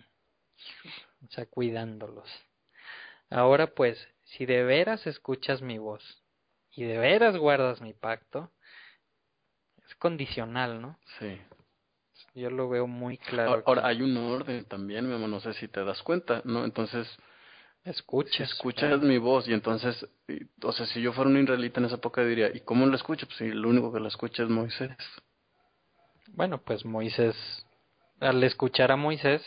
O 1.24 1.30
sea, 1.30 1.46
cuidándolos. 1.46 2.28
Ahora 3.30 3.68
pues, 3.68 3.98
si 4.24 4.46
de 4.46 4.62
veras 4.64 5.06
escuchas 5.06 5.62
mi 5.62 5.78
voz 5.78 6.22
y 6.72 6.84
de 6.84 6.98
veras 6.98 7.36
guardas 7.36 7.80
mi 7.80 7.92
pacto, 7.92 8.52
es 9.86 9.94
condicional, 9.96 10.80
¿no? 10.80 10.98
Sí. 11.18 11.40
Yo 12.34 12.50
lo 12.50 12.68
veo 12.68 12.86
muy 12.86 13.18
claro. 13.18 13.62
Ahora, 13.66 13.86
hay 13.86 14.02
un 14.02 14.16
orden 14.16 14.64
también, 14.66 15.08
mi 15.08 15.14
amor, 15.14 15.28
no 15.28 15.40
sé 15.40 15.54
si 15.54 15.68
te 15.68 15.84
das 15.84 16.02
cuenta, 16.02 16.42
¿no? 16.44 16.64
Entonces, 16.64 17.08
si 17.84 17.90
escuchas. 17.90 18.50
escuchas 18.52 19.00
mi 19.00 19.18
voz 19.18 19.48
y 19.48 19.52
entonces, 19.54 20.06
y- 20.28 20.42
o 20.62 20.72
sea, 20.72 20.86
si 20.86 21.00
yo 21.00 21.12
fuera 21.12 21.30
un 21.30 21.38
israelita 21.40 21.80
en 21.80 21.86
esa 21.86 21.96
época 21.96 22.24
diría, 22.24 22.50
¿y 22.54 22.60
cómo 22.60 22.86
lo 22.86 22.96
escucho? 22.96 23.26
Pues 23.26 23.38
sí, 23.38 23.44
el 23.44 23.64
único 23.64 23.92
que 23.92 24.00
lo 24.00 24.08
escucha 24.08 24.42
es 24.42 24.48
Moisés. 24.48 24.96
Bueno, 26.28 26.58
pues 26.62 26.84
Moisés, 26.84 27.36
al 28.20 28.42
escuchar 28.42 28.90
a 28.92 28.96
Moisés, 28.96 29.42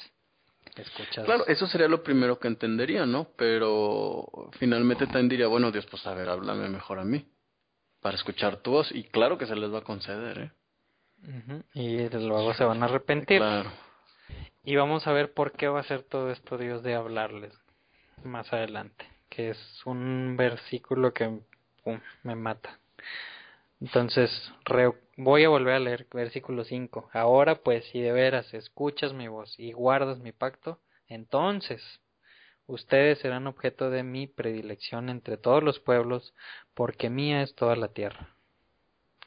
escuchas. 0.76 1.26
Claro, 1.26 1.46
eso 1.48 1.68
sería 1.68 1.88
lo 1.88 2.04
primero 2.04 2.40
que 2.40 2.48
entendería, 2.48 3.06
¿no? 3.06 3.30
Pero 3.36 4.50
finalmente 4.60 5.06
también 5.06 5.30
diría, 5.30 5.48
bueno, 5.48 5.72
Dios, 5.72 5.86
pues 5.88 6.06
a 6.08 6.14
ver, 6.14 6.30
háblame 6.30 6.70
mejor 6.70 7.00
a 7.00 7.04
mí, 7.04 7.26
para 8.02 8.16
escuchar 8.16 8.58
tu 8.58 8.72
voz. 8.72 8.92
Y 8.92 9.04
claro 9.06 9.38
que 9.38 9.46
se 9.46 9.56
les 9.56 9.74
va 9.74 9.80
a 9.80 9.84
conceder, 9.84 10.38
¿eh? 10.40 10.52
Y 11.74 12.10
luego 12.10 12.54
se 12.54 12.64
van 12.64 12.82
a 12.82 12.86
arrepentir. 12.86 13.40
Claro. 13.40 13.72
Y 14.64 14.76
vamos 14.76 15.08
a 15.08 15.12
ver 15.12 15.34
por 15.34 15.54
qué 15.54 15.68
va 15.68 15.80
a 15.80 15.84
ser 15.84 16.04
todo 16.04 16.32
esto 16.32 16.58
Dios 16.58 16.84
de 16.84 16.96
hablarles 16.96 17.54
más 18.24 18.52
adelante, 18.54 19.06
que 19.30 19.50
es 19.50 19.82
un 19.86 20.36
versículo 20.38 21.14
que 21.14 21.40
pum, 21.84 22.00
me 22.24 22.36
mata. 22.36 22.80
Entonces, 23.82 24.30
voy 25.18 25.44
a 25.44 25.50
volver 25.50 25.76
a 25.76 25.80
leer 25.80 26.08
versículo 26.14 26.64
5. 26.64 27.10
Ahora 27.14 27.56
pues, 27.56 27.86
si 27.86 28.02
de 28.02 28.12
veras 28.12 28.54
escuchas 28.54 29.14
mi 29.14 29.28
voz 29.28 29.58
y 29.58 29.72
guardas 29.72 30.20
mi 30.20 30.32
pacto, 30.32 30.80
entonces 31.08 31.82
ustedes 32.68 33.20
serán 33.20 33.48
objeto 33.48 33.90
de 33.90 34.04
mi 34.04 34.28
predilección 34.28 35.10
entre 35.10 35.38
todos 35.38 35.64
los 35.64 35.80
pueblos, 35.80 36.34
porque 36.74 37.10
mía 37.10 37.42
es 37.42 37.56
toda 37.56 37.76
la 37.76 37.88
tierra. 37.90 38.36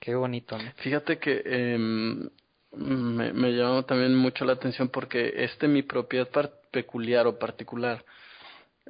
Qué 0.01 0.15
bonito, 0.15 0.59
¿no? 0.59 0.71
Fíjate 0.77 1.19
que 1.19 1.43
em, 1.45 2.29
me, 2.73 3.33
me 3.33 3.53
llamó 3.53 3.85
también 3.85 4.15
mucho 4.15 4.45
la 4.45 4.53
atención 4.55 4.89
porque 4.89 5.33
este 5.45 5.67
mi 5.67 5.83
propiedad 5.83 6.29
peculiar 6.71 7.27
o 7.27 7.39
particular 7.39 8.05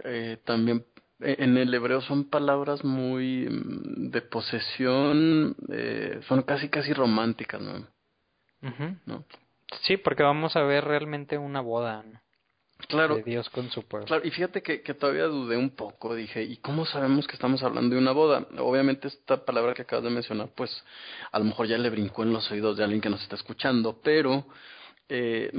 eh, 0.05 0.39
también 0.45 0.85
en 1.23 1.57
el 1.57 1.73
hebreo 1.73 2.01
son 2.01 2.29
palabras 2.29 2.85
muy 2.85 3.49
mm, 3.49 4.11
de 4.11 4.23
posesión, 4.23 5.57
eh, 5.71 6.21
son 6.29 6.43
casi 6.43 6.69
casi 6.69 6.93
románticas, 6.93 7.61
¿no? 7.61 7.87
Sí, 9.83 9.97
porque 9.97 10.23
vamos 10.23 10.55
a 10.57 10.63
ver 10.63 10.85
realmente 10.85 11.39
una 11.39 11.61
boda 11.61 12.03
¿no? 12.03 12.21
Claro, 12.89 13.17
de 13.17 13.23
Dios 13.23 13.49
con 13.51 13.71
su 13.71 13.87
pueblo. 13.87 14.07
Claro, 14.07 14.27
y 14.27 14.31
fíjate 14.31 14.63
que, 14.63 14.83
que 14.83 14.95
todavía 14.95 15.25
dudé 15.25 15.57
un 15.57 15.71
poco, 15.71 16.15
dije, 16.15 16.43
¿y 16.43 16.57
cómo 16.57 16.85
sabemos 16.85 17.27
que 17.27 17.35
estamos 17.35 17.63
hablando 17.63 17.95
de 17.95 18.01
una 18.01 18.13
boda? 18.13 18.47
Obviamente 18.59 19.09
esta 19.09 19.45
palabra 19.45 19.75
que 19.75 19.83
acabas 19.83 20.05
de 20.05 20.11
mencionar, 20.11 20.51
pues 20.55 20.85
a 21.31 21.39
lo 21.39 21.45
mejor 21.45 21.69
ya 21.69 21.79
le 21.79 21.91
brincó 21.91 22.23
en 22.25 22.33
los 22.33 22.51
oídos 22.51 22.77
de 22.77 22.85
alguien 22.85 23.01
que 23.01 23.11
nos 23.11 23.23
está 23.23 23.37
escuchando, 23.37 24.01
pero 24.03 24.47
eh, 25.09 25.51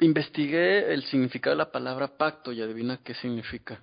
investigué 0.00 0.92
el 0.92 1.04
significado 1.04 1.54
de 1.54 1.58
la 1.58 1.72
palabra 1.72 2.16
pacto 2.16 2.52
y 2.52 2.62
adivina 2.62 3.00
qué 3.04 3.14
significa. 3.14 3.82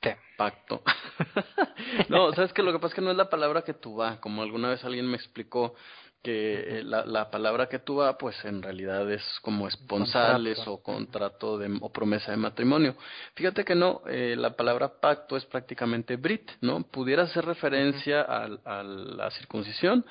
¿Qué? 0.00 0.16
Pacto. 0.36 0.82
no, 2.08 2.32
sabes 2.34 2.52
que 2.52 2.62
lo 2.62 2.72
que 2.72 2.78
pasa 2.78 2.88
es 2.88 2.94
que 2.94 3.00
no 3.00 3.10
es 3.10 3.16
la 3.16 3.30
palabra 3.30 3.62
que 3.62 3.74
tú 3.74 3.96
va, 3.96 4.20
como 4.20 4.42
alguna 4.42 4.68
vez 4.68 4.84
alguien 4.84 5.06
me 5.06 5.16
explicó 5.16 5.74
que 6.22 6.78
eh, 6.80 6.82
la, 6.82 7.06
la 7.06 7.30
palabra 7.30 7.68
que 7.68 7.78
tú 7.78 7.96
va, 7.96 8.18
pues 8.18 8.44
en 8.44 8.60
realidad 8.62 9.08
es 9.12 9.22
como 9.42 9.68
esponsales 9.68 10.56
Contrato. 10.58 10.72
o 10.72 10.82
contrato 10.82 11.58
de, 11.58 11.78
o 11.80 11.92
promesa 11.92 12.32
de 12.32 12.36
matrimonio. 12.36 12.96
Fíjate 13.34 13.64
que 13.64 13.74
no, 13.76 14.02
eh, 14.08 14.34
la 14.36 14.56
palabra 14.56 15.00
pacto 15.00 15.36
es 15.36 15.44
prácticamente 15.46 16.16
brit, 16.16 16.50
¿no? 16.60 16.82
Pudiera 16.82 17.22
hacer 17.24 17.44
referencia 17.44 18.22
al- 18.22 18.60
a 18.64 18.82
la 18.82 19.30
circuncisión, 19.30 20.04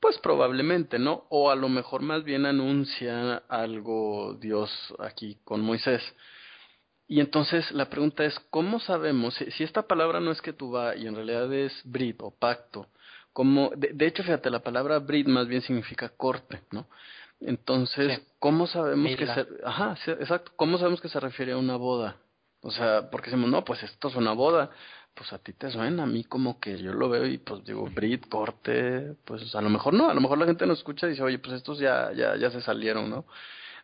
pues 0.00 0.18
probablemente, 0.18 0.98
¿no? 0.98 1.24
O 1.30 1.50
a 1.50 1.56
lo 1.56 1.68
mejor 1.68 2.02
más 2.02 2.24
bien 2.24 2.44
anuncia 2.44 3.42
algo 3.48 4.36
Dios 4.38 4.70
aquí 4.98 5.38
con 5.44 5.62
Moisés. 5.62 6.02
Y 7.08 7.20
entonces 7.20 7.70
la 7.72 7.88
pregunta 7.88 8.24
es, 8.24 8.38
¿cómo 8.50 8.78
sabemos 8.80 9.34
si, 9.34 9.50
si 9.52 9.64
esta 9.64 9.82
palabra 9.82 10.20
no 10.20 10.30
es 10.30 10.42
que 10.42 10.52
tú 10.52 10.70
va 10.70 10.94
y 10.94 11.06
en 11.06 11.14
realidad 11.16 11.50
es 11.54 11.72
brit 11.84 12.20
o 12.20 12.30
pacto? 12.30 12.86
Como, 13.32 13.70
de, 13.74 13.92
de 13.94 14.06
hecho, 14.06 14.22
fíjate, 14.22 14.50
la 14.50 14.60
palabra 14.62 14.98
brit 14.98 15.26
más 15.26 15.48
bien 15.48 15.62
significa 15.62 16.10
corte, 16.10 16.60
¿no? 16.70 16.86
Entonces, 17.40 18.18
Sí. 18.18 18.22
¿cómo 18.38 18.66
sabemos 18.66 19.16
que 19.16 19.26
se, 19.26 19.46
ajá, 19.64 19.96
sí, 20.04 20.10
exacto, 20.10 20.52
cómo 20.56 20.76
sabemos 20.76 21.00
que 21.00 21.08
se 21.08 21.18
refiere 21.20 21.52
a 21.52 21.56
una 21.56 21.76
boda? 21.76 22.16
O 22.60 22.70
sea, 22.70 23.08
porque 23.10 23.30
decimos, 23.30 23.48
no, 23.50 23.64
pues 23.64 23.82
esto 23.84 24.08
es 24.08 24.16
una 24.16 24.32
boda, 24.32 24.70
pues 25.14 25.32
a 25.32 25.38
ti 25.38 25.52
te 25.52 25.70
suena, 25.70 26.02
a 26.02 26.06
mí 26.06 26.24
como 26.24 26.58
que 26.60 26.78
yo 26.78 26.92
lo 26.92 27.08
veo 27.08 27.26
y 27.26 27.38
pues 27.38 27.64
digo, 27.64 27.88
brit, 27.94 28.28
corte, 28.28 29.14
pues 29.24 29.54
a 29.54 29.62
lo 29.62 29.70
mejor 29.70 29.94
no, 29.94 30.10
a 30.10 30.14
lo 30.14 30.20
mejor 30.20 30.38
la 30.38 30.46
gente 30.46 30.66
nos 30.66 30.78
escucha 30.78 31.06
y 31.06 31.10
dice, 31.10 31.22
oye, 31.22 31.38
pues 31.38 31.54
estos 31.54 31.78
ya, 31.78 32.12
ya, 32.12 32.36
ya 32.36 32.50
se 32.50 32.60
salieron, 32.60 33.08
¿no? 33.08 33.24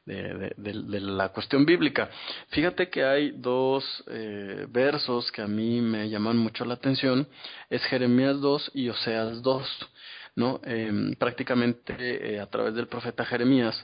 De, 0.07 0.53
de, 0.57 0.73
de- 0.83 1.01
la 1.01 1.31
cuestión 1.31 1.65
bíblica. 1.65 2.11
Fíjate 2.49 2.89
que 2.91 3.05
hay 3.05 3.31
dos 3.33 3.85
eh, 4.09 4.67
versos 4.69 5.31
que 5.33 5.43
a 5.43 5.47
mí 5.47 5.81
me 5.81 6.09
llaman 6.09 6.37
mucho 6.37 6.65
la 6.65 6.75
atención, 6.75 7.27
es 7.71 7.83
Jeremías 7.85 8.41
2 8.41 8.71
y 8.75 8.89
Oseas 8.89 9.43
2, 9.43 9.67
¿no? 10.37 10.61
Em, 10.65 11.15
prácticamente 11.15 12.35
eh, 12.35 12.41
a 12.41 12.47
través 12.47 12.75
del 12.75 12.87
profeta 12.89 13.25
Jeremías, 13.25 13.83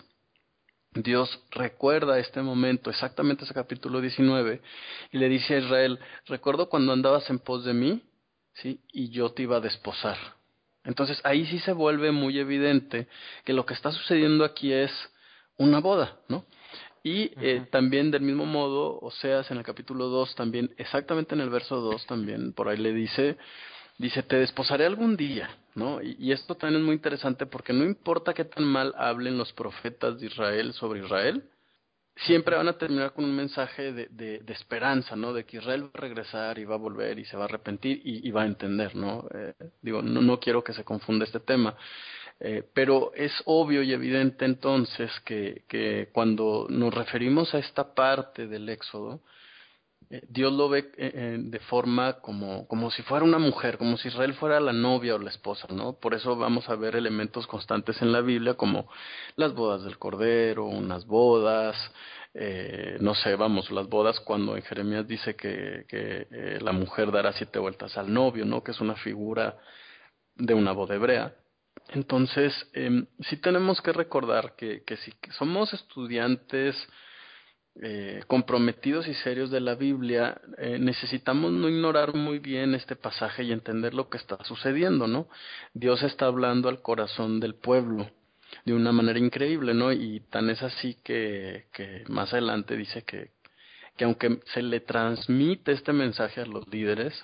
Dios 0.93 1.41
recuerda 1.53 2.19
este 2.19 2.43
momento, 2.43 2.91
exactamente 2.91 3.45
ese 3.45 3.55
capítulo 3.55 4.01
19, 4.01 4.61
y 5.13 5.19
le 5.19 5.29
dice 5.29 5.55
a 5.55 5.59
Israel, 5.59 5.99
recuerdo 6.27 6.69
cuando 6.69 6.93
andabas 6.93 7.31
en 7.31 7.39
pos 7.39 7.65
de 7.65 7.73
mí, 7.75 8.03
¿sí? 8.55 8.81
Y 8.93 9.11
yo 9.11 9.31
te 9.33 9.43
iba 9.43 9.59
a 9.59 9.61
desposar. 9.61 10.19
Entonces 10.83 11.21
ahí 11.25 11.47
sí 11.47 11.59
se 11.61 11.73
vuelve 11.73 12.11
muy 12.11 12.39
evidente 12.39 13.07
que 13.45 13.53
lo 13.53 13.65
que 13.67 13.75
está 13.75 13.93
sucediendo 13.93 14.45
aquí 14.45 14.73
es 14.73 14.91
una 15.61 15.81
boda, 15.81 16.17
¿no? 16.29 16.45
Y 17.03 17.33
eh, 17.41 17.67
también 17.71 18.11
del 18.11 18.23
mismo 18.23 18.45
modo, 18.47 18.99
Oseas 19.01 19.51
en 19.51 19.59
el 19.59 19.63
capítulo 19.63 20.07
2 20.09 20.35
también, 20.35 20.75
exactamente 20.77 21.35
en 21.35 21.41
el 21.41 21.51
verso 21.51 21.81
2 21.81 22.07
también, 22.07 22.53
por 22.53 22.69
ahí 22.69 22.77
le 22.77 22.93
dice, 22.93 23.37
dice, 23.99 24.23
te 24.23 24.37
desposaré 24.37 24.87
algún 24.87 25.17
día, 25.17 25.51
¿no? 25.75 26.03
Y, 26.03 26.17
y 26.19 26.33
esto 26.33 26.55
también 26.55 26.81
es 26.81 26.87
muy 26.87 26.95
interesante 26.95 27.47
porque 27.47 27.73
no 27.73 27.85
importa 27.85 28.35
qué 28.35 28.45
tan 28.45 28.65
mal 28.65 28.95
hablen 28.97 29.39
los 29.39 29.53
profetas 29.53 30.19
de 30.19 30.27
Israel 30.27 30.73
sobre 30.73 31.01
Israel, 31.05 31.45
siempre 32.17 32.57
van 32.57 32.69
a 32.69 32.77
terminar 32.77 33.13
con 33.13 33.25
un 33.25 33.35
mensaje 33.35 33.93
de, 33.93 34.09
de, 34.11 34.39
de 34.41 34.53
esperanza, 34.53 35.17
¿no? 35.17 35.33
De 35.33 35.45
que 35.45 35.59
Israel 35.59 35.85
va 35.85 35.91
a 35.95 36.01
regresar 36.01 36.59
y 36.59 36.65
va 36.65 36.75
a 36.75 36.79
volver 36.79 37.19
y 37.19 37.25
se 37.25 37.37
va 37.37 37.45
a 37.45 37.47
arrepentir 37.47 38.01
y, 38.05 38.27
y 38.27 38.31
va 38.31 38.43
a 38.43 38.47
entender, 38.47 38.95
¿no? 38.95 39.27
Eh, 39.33 39.55
digo, 39.81 40.03
no, 40.03 40.21
no 40.21 40.39
quiero 40.39 40.63
que 40.63 40.73
se 40.73 40.85
confunda 40.85 41.25
este 41.25 41.41
tema. 41.41 41.77
Eh, 42.41 42.63
pero 42.73 43.13
es 43.15 43.33
obvio 43.45 43.83
y 43.83 43.93
evidente 43.93 44.47
entonces 44.47 45.11
que, 45.27 46.09
cuando 46.13 46.67
nos 46.71 46.95
referimos 46.95 47.55
a 47.55 47.59
esta 47.59 47.95
parte 47.95 48.47
del 48.47 48.69
Éxodo, 48.71 49.21
eh, 50.09 50.23
Dios 50.29 50.53
lo 50.53 50.69
ve 50.69 50.91
eh, 50.97 51.13
eh, 51.15 51.37
de 51.39 51.59
forma 51.61 52.15
como, 52.21 52.67
como 52.67 52.91
si 52.91 53.03
fuera 53.03 53.25
una 53.25 53.39
mujer, 53.39 53.79
como 53.79 53.97
si 53.97 54.09
Israel 54.09 54.35
fuera 54.35 54.59
la 54.59 54.73
novia 54.73 55.15
o 55.15 55.19
la 55.19 55.31
esposa, 55.31 55.69
¿no? 55.71 55.93
Por 55.93 56.15
eso 56.15 56.35
vamos 56.37 56.69
a 56.69 56.75
ver 56.77 56.97
elementos 56.97 57.47
constantes 57.47 58.01
en 58.03 58.11
la 58.13 58.21
Biblia 58.21 58.55
como 58.55 58.89
las 59.37 59.55
bodas 59.55 59.85
del 59.85 59.99
Cordero, 59.99 60.65
unas 60.65 61.07
bodas, 61.07 61.77
eh, 62.35 62.97
no 63.01 63.15
sé, 63.15 63.37
vamos, 63.37 63.71
las 63.71 63.89
bodas 63.89 64.21
cuando 64.21 64.57
en 64.57 64.63
Jeremías 64.63 65.07
dice 65.07 65.37
que, 65.37 66.59
la 66.61 66.73
mujer 66.73 67.11
dará 67.13 67.33
siete 67.33 67.59
vueltas 67.59 67.97
al 67.99 68.13
novio, 68.13 68.45
¿no? 68.45 68.63
Que 68.63 68.73
es 68.73 68.81
una 68.81 68.97
figura 68.97 69.59
de 70.37 70.55
una 70.55 70.73
boda 70.73 70.95
hebrea. 70.95 71.35
Entonces, 71.93 72.55
eh, 72.73 73.05
sí 73.29 73.37
tenemos 73.39 73.81
que 73.81 73.93
recordar 73.93 74.55
que, 74.57 74.83
que 74.85 74.97
si 74.99 75.13
somos 75.37 75.73
estudiantes 75.73 76.77
eh, 77.83 78.23
comprometidos 78.27 79.09
y 79.09 79.15
serios 79.15 79.51
de 79.51 79.61
la 79.61 79.75
Biblia, 79.75 80.41
eh, 80.59 80.79
necesitamos 80.79 81.53
no 81.53 81.69
ignorar 81.69 82.15
muy 82.15 82.39
bien 82.39 82.75
este 82.75 82.95
pasaje 82.95 83.43
y 83.43 83.53
entender 83.53 83.95
lo 83.95 84.09
que 84.09 84.19
está 84.19 84.43
sucediendo, 84.45 85.07
¿no? 85.07 85.29
Dios 85.75 86.03
está 86.03 86.27
hablando 86.27 86.69
al 86.69 86.83
corazón 86.83 87.41
del 87.41 87.55
pueblo 87.55 88.11
de 88.65 88.75
una 88.75 88.93
manera 88.93 89.19
increíble, 89.19 89.75
¿no? 89.75 89.93
Y 89.93 90.21
tan 90.31 90.51
es 90.51 90.63
así 90.63 90.97
que, 91.03 91.67
más 92.09 92.33
adelante 92.33 92.77
dice 92.77 93.03
que 93.03 93.31
aunque 94.03 94.41
se 94.55 94.63
le 94.63 94.81
transmite 94.81 95.73
este 95.73 95.93
mensaje 95.93 96.41
a 96.41 96.47
los 96.47 96.67
líderes 96.69 97.15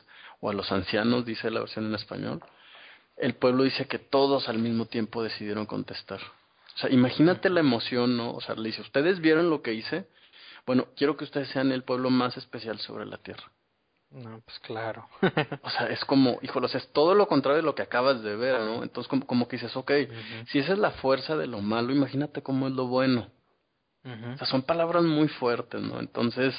o 0.41 0.51
a 0.51 0.53
los 0.53 0.71
ancianos, 0.73 1.25
dice 1.25 1.51
la 1.51 1.61
versión 1.61 1.87
en 1.87 1.95
español, 1.95 2.43
el 3.17 3.35
pueblo 3.35 3.65
dice 3.65 3.87
que 3.87 3.99
todos 3.99 4.49
al 4.49 4.59
mismo 4.59 4.87
tiempo 4.87 5.23
decidieron 5.23 5.67
contestar. 5.67 6.21
O 6.75 6.79
sea, 6.79 6.91
imagínate 6.91 7.49
la 7.49 7.61
emoción, 7.61 8.17
¿no? 8.17 8.33
O 8.33 8.41
sea, 8.41 8.55
le 8.55 8.69
dice, 8.69 8.83
¿ustedes 8.83 9.21
vieron 9.21 9.49
lo 9.49 9.63
que 9.63 9.73
hice? 9.73 10.07
Bueno, 10.67 10.89
quiero 10.97 11.17
que 11.17 11.25
ustedes 11.25 11.49
sean 11.49 11.73
el 11.73 11.85
pueblo 11.85 12.11
más 12.11 12.37
especial 12.37 12.79
sobre 12.81 13.07
la 13.07 13.19
tierra. 13.19 13.51
No, 14.11 14.41
pues 14.45 14.59
claro. 14.61 15.09
o 15.63 15.71
sea, 15.71 15.87
es 15.89 16.05
como, 16.05 16.39
híjole, 16.43 16.69
es 16.73 16.93
todo 16.93 17.15
lo 17.15 17.27
contrario 17.27 17.59
de 17.59 17.63
lo 17.63 17.75
que 17.75 17.83
acabas 17.83 18.23
de 18.23 18.37
ver, 18.37 18.61
¿no? 18.61 18.83
Entonces, 18.83 19.09
como, 19.09 19.27
como 19.27 19.49
que 19.49 19.57
dices, 19.57 19.75
ok, 19.77 19.93
si 20.49 20.59
esa 20.59 20.75
es 20.75 20.79
la 20.79 20.93
fuerza 20.93 21.37
de 21.37 21.47
lo 21.47 21.61
malo, 21.61 21.93
imagínate 21.93 22.43
cómo 22.43 22.69
es 22.69 22.75
lo 22.75 22.87
bueno. 22.87 23.31
O 24.05 24.39
sea, 24.39 24.47
son 24.47 24.63
palabras 24.63 25.03
muy 25.03 25.27
fuertes, 25.27 25.81
¿no? 25.81 25.99
Entonces, 25.99 26.55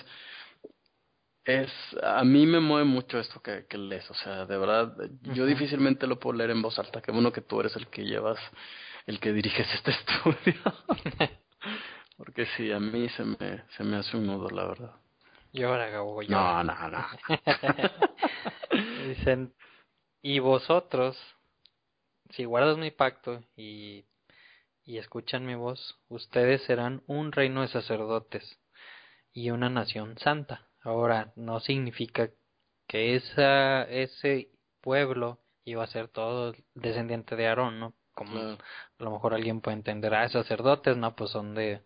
es, 1.48 1.72
a 2.04 2.26
mí 2.26 2.46
me 2.46 2.60
mueve 2.60 2.84
mucho 2.84 3.20
esto 3.20 3.42
que, 3.42 3.66
que 3.68 3.78
lees, 3.78 4.10
o 4.12 4.14
sea, 4.14 4.46
de 4.46 4.58
verdad, 4.58 4.94
yo 5.34 5.46
difícilmente 5.46 6.06
lo 6.06 6.20
puedo 6.20 6.38
leer 6.38 6.52
en 6.52 6.62
voz 6.62 6.78
alta, 6.78 7.02
qué 7.02 7.14
bueno 7.14 7.32
que 7.32 7.40
tú 7.40 7.62
eres 7.62 7.74
el 7.78 7.88
que 7.88 8.04
llevas, 8.04 8.38
el 9.06 9.22
que 9.22 9.32
diriges 9.32 9.66
este 9.74 9.92
estudio. 9.98 10.62
Porque 12.18 12.48
sí, 12.58 12.70
a 12.72 12.82
mí 12.82 13.08
se 13.10 13.24
me, 13.24 13.64
se 13.78 13.84
me 13.86 13.96
hace 13.96 14.18
un 14.18 14.28
nudo, 14.28 14.50
la 14.50 14.68
verdad. 14.68 14.96
Y 15.54 15.64
ahora 15.64 15.88
Gabo, 15.88 16.22
yo. 16.22 16.32
No, 16.32 16.64
no, 16.66 16.90
no. 16.90 17.06
Dicen, 19.08 19.54
y 20.22 20.40
vosotros, 20.40 21.18
si 22.32 22.44
guardas 22.44 22.78
mi 22.78 22.92
pacto 22.92 23.42
y, 23.56 24.04
y 24.84 24.98
escuchan 24.98 25.46
mi 25.46 25.56
voz, 25.56 25.98
ustedes 26.10 26.62
serán 26.64 27.04
un 27.08 27.32
reino 27.32 27.62
de 27.62 27.70
sacerdotes 27.70 28.60
y 29.32 29.52
una 29.52 29.70
nación 29.70 30.18
santa. 30.18 30.67
Ahora, 30.88 31.34
no 31.36 31.60
significa 31.60 32.30
que 32.88 33.16
esa, 33.16 33.84
ese 33.84 34.50
pueblo 34.80 35.38
iba 35.66 35.84
a 35.84 35.88
ser 35.88 36.08
todo 36.08 36.56
descendiente 36.76 37.36
de 37.36 37.46
Aarón, 37.48 37.78
¿no? 37.78 37.94
Como 38.14 38.40
a 38.40 38.58
lo 39.04 39.12
mejor 39.12 39.34
alguien 39.34 39.60
puede 39.60 39.76
entender, 39.76 40.16
ah, 40.16 40.30
sacerdotes, 40.30 40.96
no, 40.96 41.14
pues 41.14 41.32
son 41.32 41.56
de 41.56 41.82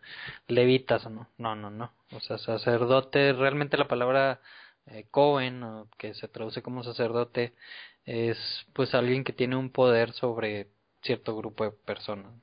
levitas, 0.47 1.09
¿no? 1.09 1.27
No, 1.39 1.55
no, 1.55 1.71
no. 1.71 1.91
O 2.13 2.19
sea, 2.19 2.37
sacerdote, 2.37 3.33
realmente 3.33 3.75
la 3.75 3.87
palabra 3.87 4.39
eh, 4.85 5.07
Cohen, 5.09 5.63
que 5.97 6.13
se 6.13 6.27
traduce 6.27 6.61
como 6.61 6.83
sacerdote, 6.83 7.55
es 8.05 8.37
pues 8.73 8.93
alguien 8.93 9.23
que 9.23 9.33
tiene 9.33 9.55
un 9.55 9.71
poder 9.71 10.13
sobre 10.13 10.67
cierto 11.01 11.35
grupo 11.35 11.63
de 11.63 11.71
personas. 11.71 12.33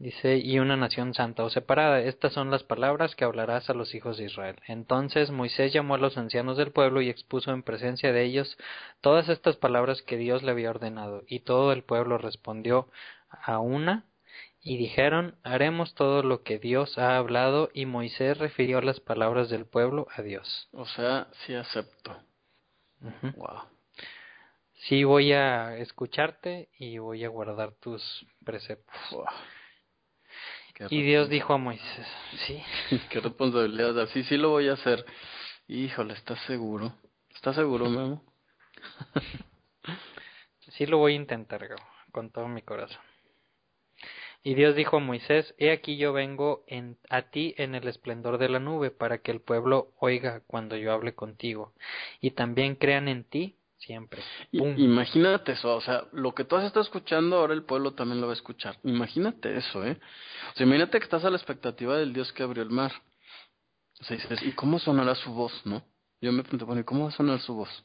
Dice, 0.00 0.38
y 0.38 0.58
una 0.58 0.78
nación 0.78 1.12
santa 1.12 1.44
o 1.44 1.50
separada. 1.50 2.00
Estas 2.00 2.32
son 2.32 2.50
las 2.50 2.62
palabras 2.62 3.14
que 3.14 3.26
hablarás 3.26 3.68
a 3.68 3.74
los 3.74 3.94
hijos 3.94 4.16
de 4.16 4.24
Israel. 4.24 4.56
Entonces 4.66 5.30
Moisés 5.30 5.74
llamó 5.74 5.94
a 5.94 5.98
los 5.98 6.16
ancianos 6.16 6.56
del 6.56 6.72
pueblo 6.72 7.02
y 7.02 7.10
expuso 7.10 7.52
en 7.52 7.62
presencia 7.62 8.10
de 8.10 8.24
ellos 8.24 8.56
todas 9.02 9.28
estas 9.28 9.56
palabras 9.56 10.00
que 10.00 10.16
Dios 10.16 10.42
le 10.42 10.52
había 10.52 10.70
ordenado. 10.70 11.22
Y 11.26 11.40
todo 11.40 11.70
el 11.72 11.82
pueblo 11.82 12.16
respondió 12.16 12.88
a 13.28 13.58
una 13.58 14.06
y 14.62 14.78
dijeron, 14.78 15.36
haremos 15.42 15.94
todo 15.94 16.22
lo 16.22 16.44
que 16.44 16.58
Dios 16.58 16.96
ha 16.96 17.18
hablado. 17.18 17.68
Y 17.74 17.84
Moisés 17.84 18.38
refirió 18.38 18.80
las 18.80 19.00
palabras 19.00 19.50
del 19.50 19.66
pueblo 19.66 20.06
a 20.16 20.22
Dios. 20.22 20.70
O 20.72 20.86
sea, 20.86 21.28
sí 21.44 21.54
acepto. 21.54 22.16
Wow. 23.36 23.64
Sí 24.88 25.04
voy 25.04 25.34
a 25.34 25.76
escucharte 25.76 26.70
y 26.78 26.96
voy 26.96 27.22
a 27.22 27.28
guardar 27.28 27.72
tus 27.72 28.24
preceptos. 28.46 28.96
Y 30.88 31.02
Dios 31.02 31.28
dijo 31.28 31.52
a 31.52 31.58
Moisés, 31.58 32.06
sí. 32.46 32.62
Qué 33.10 33.20
responsabilidad. 33.20 33.98
Así 34.00 34.24
sí 34.24 34.36
lo 34.36 34.50
voy 34.50 34.68
a 34.68 34.74
hacer. 34.74 35.04
Híjole, 35.68 36.14
¿estás 36.14 36.40
seguro? 36.46 36.94
¿Estás 37.34 37.56
seguro, 37.56 37.88
Memo? 37.90 38.24
sí 40.72 40.86
lo 40.86 40.98
voy 40.98 41.12
a 41.12 41.16
intentar, 41.16 41.68
con 42.12 42.30
todo 42.30 42.48
mi 42.48 42.62
corazón. 42.62 43.00
Y 44.42 44.54
Dios 44.54 44.74
dijo 44.74 44.96
a 44.96 45.00
Moisés, 45.00 45.54
He 45.58 45.70
aquí 45.70 45.98
yo 45.98 46.14
vengo 46.14 46.64
en, 46.66 46.96
a 47.10 47.22
ti 47.30 47.54
en 47.58 47.74
el 47.74 47.86
esplendor 47.86 48.38
de 48.38 48.48
la 48.48 48.58
nube, 48.58 48.90
para 48.90 49.18
que 49.18 49.30
el 49.30 49.40
pueblo 49.40 49.92
oiga 49.98 50.40
cuando 50.46 50.76
yo 50.76 50.92
hable 50.92 51.14
contigo, 51.14 51.74
y 52.22 52.30
también 52.30 52.74
crean 52.74 53.08
en 53.08 53.24
ti 53.24 53.59
siempre. 53.80 54.22
imagínate 54.52 55.52
eso, 55.52 55.74
o 55.74 55.80
sea, 55.80 56.04
lo 56.12 56.34
que 56.34 56.44
tú 56.44 56.56
has 56.56 56.64
estado 56.64 56.82
escuchando, 56.82 57.36
ahora 57.36 57.54
el 57.54 57.64
pueblo 57.64 57.92
también 57.92 58.20
lo 58.20 58.26
va 58.26 58.34
a 58.34 58.36
escuchar. 58.36 58.76
Imagínate 58.84 59.56
eso, 59.56 59.84
¿eh? 59.84 59.98
O 60.52 60.56
sea, 60.56 60.66
imagínate 60.66 60.98
que 60.98 61.04
estás 61.04 61.24
a 61.24 61.30
la 61.30 61.36
expectativa 61.36 61.96
del 61.96 62.12
Dios 62.12 62.32
que 62.32 62.42
abrió 62.42 62.62
el 62.62 62.70
mar. 62.70 62.92
O 64.00 64.04
sea, 64.04 64.16
dices, 64.16 64.42
¿y 64.42 64.52
cómo 64.52 64.78
sonará 64.78 65.14
su 65.14 65.32
voz, 65.32 65.52
no? 65.64 65.82
Yo 66.20 66.32
me 66.32 66.42
pregunto, 66.42 66.66
bueno, 66.66 66.82
¿y 66.82 66.84
cómo 66.84 67.04
va 67.04 67.10
a 67.10 67.16
sonar 67.16 67.40
su 67.40 67.54
voz? 67.54 67.84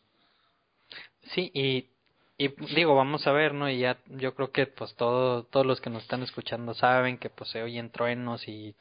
Sí, 1.34 1.52
y, 1.54 1.90
y 2.38 2.50
digo, 2.76 2.96
vamos 2.96 3.26
a 3.28 3.32
ver, 3.32 3.54
¿no? 3.54 3.70
Y 3.70 3.80
ya 3.80 3.98
yo 4.08 4.36
creo 4.36 4.52
que 4.52 4.68
pues 4.68 4.94
todo, 4.96 5.44
todos 5.44 5.66
los 5.66 5.82
que 5.82 5.90
nos 5.90 6.04
están 6.04 6.24
escuchando 6.24 6.74
saben 6.74 7.18
que 7.18 7.30
pues 7.30 7.50
se 7.50 7.64
oyen 7.64 7.92
truenos 7.92 8.48
y 8.48 8.76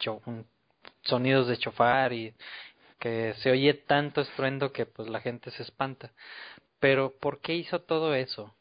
sonidos 1.02 1.46
de 1.46 1.56
chofar 1.56 2.12
y 2.12 2.34
que 2.98 3.34
se 3.38 3.50
oye 3.50 3.74
tanto 3.74 4.20
estruendo 4.20 4.72
que 4.72 4.86
pues 4.86 5.08
la 5.08 5.20
gente 5.20 5.50
se 5.52 5.62
espanta. 5.62 6.10
Pero 6.80 7.12
¿por 7.18 7.40
qué 7.40 7.54
hizo 7.54 7.80
todo 7.80 8.14
eso? 8.14 8.54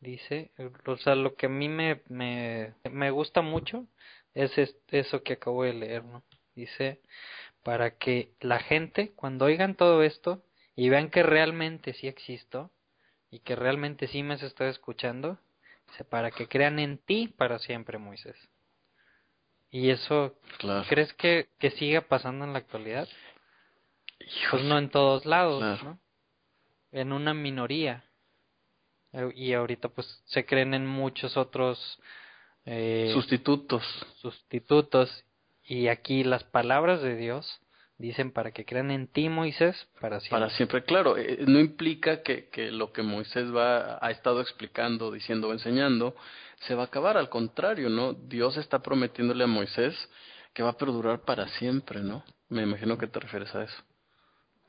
Dice, 0.00 0.52
o 0.86 0.96
sea, 0.96 1.14
lo 1.14 1.34
que 1.34 1.46
a 1.46 1.48
mí 1.48 1.68
me, 1.68 2.02
me, 2.08 2.74
me 2.90 3.10
gusta 3.10 3.42
mucho 3.42 3.86
es 4.34 4.52
eso 4.88 5.22
que 5.22 5.34
acabo 5.34 5.64
de 5.64 5.74
leer, 5.74 6.04
¿no? 6.04 6.22
Dice, 6.54 7.00
para 7.62 7.98
que 7.98 8.32
la 8.40 8.60
gente, 8.60 9.12
cuando 9.14 9.46
oigan 9.46 9.74
todo 9.74 10.02
esto 10.02 10.44
y 10.76 10.88
vean 10.88 11.10
que 11.10 11.22
realmente 11.22 11.92
sí 11.94 12.06
existo 12.06 12.70
y 13.30 13.40
que 13.40 13.56
realmente 13.56 14.06
sí 14.06 14.22
me 14.22 14.34
has 14.34 14.42
estado 14.42 14.70
escuchando, 14.70 15.38
dice, 15.88 16.04
para 16.04 16.30
que 16.30 16.48
crean 16.48 16.78
en 16.78 16.98
ti 16.98 17.28
para 17.36 17.58
siempre, 17.58 17.98
Moisés. 17.98 18.36
¿Y 19.70 19.90
eso 19.90 20.38
crees 20.88 21.12
que, 21.14 21.48
que 21.58 21.70
siga 21.72 22.02
pasando 22.02 22.44
en 22.44 22.52
la 22.52 22.60
actualidad? 22.60 23.08
Pues 24.50 24.62
no 24.64 24.78
en 24.78 24.88
todos 24.90 25.26
lados, 25.26 25.82
¿no? 25.82 25.98
En 26.92 27.12
una 27.12 27.34
minoría. 27.34 28.04
Eh, 29.12 29.30
y 29.34 29.52
ahorita 29.52 29.88
pues 29.88 30.06
se 30.26 30.44
creen 30.44 30.74
en 30.74 30.86
muchos 30.86 31.36
otros 31.36 31.98
eh, 32.64 33.10
sustitutos. 33.12 33.82
sustitutos. 34.20 35.24
Y 35.64 35.88
aquí 35.88 36.24
las 36.24 36.44
palabras 36.44 37.02
de 37.02 37.16
Dios 37.16 37.60
dicen 37.98 38.30
para 38.30 38.52
que 38.52 38.64
crean 38.64 38.90
en 38.90 39.08
ti 39.08 39.28
Moisés 39.28 39.76
para 40.00 40.20
siempre 40.20 40.40
para 40.40 40.56
siempre 40.56 40.84
claro. 40.84 41.16
Eh, 41.16 41.44
no 41.46 41.58
implica 41.58 42.22
que, 42.22 42.48
que 42.48 42.70
lo 42.70 42.92
que 42.92 43.02
Moisés 43.02 43.54
va 43.54 43.98
ha 44.00 44.10
estado 44.10 44.40
explicando 44.40 45.10
diciendo 45.10 45.48
o 45.48 45.52
enseñando 45.52 46.14
se 46.60 46.74
va 46.74 46.82
a 46.82 46.86
acabar. 46.86 47.16
Al 47.16 47.28
contrario 47.28 47.90
no 47.90 48.14
Dios 48.14 48.56
está 48.56 48.78
prometiéndole 48.80 49.44
a 49.44 49.48
Moisés 49.48 49.94
que 50.54 50.62
va 50.62 50.70
a 50.70 50.78
perdurar 50.78 51.22
para 51.22 51.48
siempre 51.48 52.00
no 52.00 52.24
me 52.48 52.62
imagino 52.62 52.96
que 52.96 53.08
te 53.08 53.20
refieres 53.20 53.54
a 53.54 53.64
eso 53.64 53.82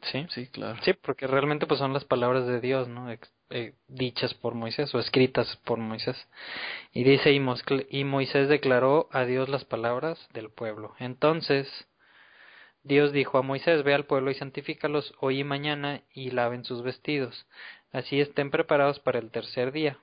Sí, 0.03 0.25
sí, 0.29 0.47
claro. 0.47 0.79
Sí, 0.83 0.93
porque 0.93 1.27
realmente 1.27 1.67
pues 1.67 1.79
son 1.79 1.93
las 1.93 2.05
palabras 2.05 2.47
de 2.47 2.61
Dios, 2.61 2.87
¿no? 2.87 3.11
Eh, 3.49 3.73
dichas 3.87 4.33
por 4.33 4.53
Moisés 4.55 4.93
o 4.95 4.99
escritas 4.99 5.57
por 5.65 5.77
Moisés. 5.79 6.17
Y 6.93 7.03
dice, 7.03 7.31
y, 7.31 7.41
y 7.89 8.03
Moisés 8.03 8.47
declaró 8.47 9.09
a 9.11 9.25
Dios 9.25 9.49
las 9.49 9.65
palabras 9.65 10.19
del 10.33 10.49
pueblo. 10.49 10.95
Entonces, 10.99 11.67
Dios 12.83 13.11
dijo 13.11 13.37
a 13.37 13.41
Moisés, 13.41 13.83
ve 13.83 13.93
al 13.93 14.05
pueblo 14.05 14.31
y 14.31 14.35
santifícalos 14.35 15.13
hoy 15.19 15.39
y 15.39 15.43
mañana 15.43 16.01
y 16.13 16.31
laven 16.31 16.63
sus 16.63 16.81
vestidos. 16.81 17.45
Así 17.91 18.21
estén 18.21 18.51
preparados 18.51 18.99
para 18.99 19.19
el 19.19 19.31
tercer 19.31 19.71
día. 19.71 19.99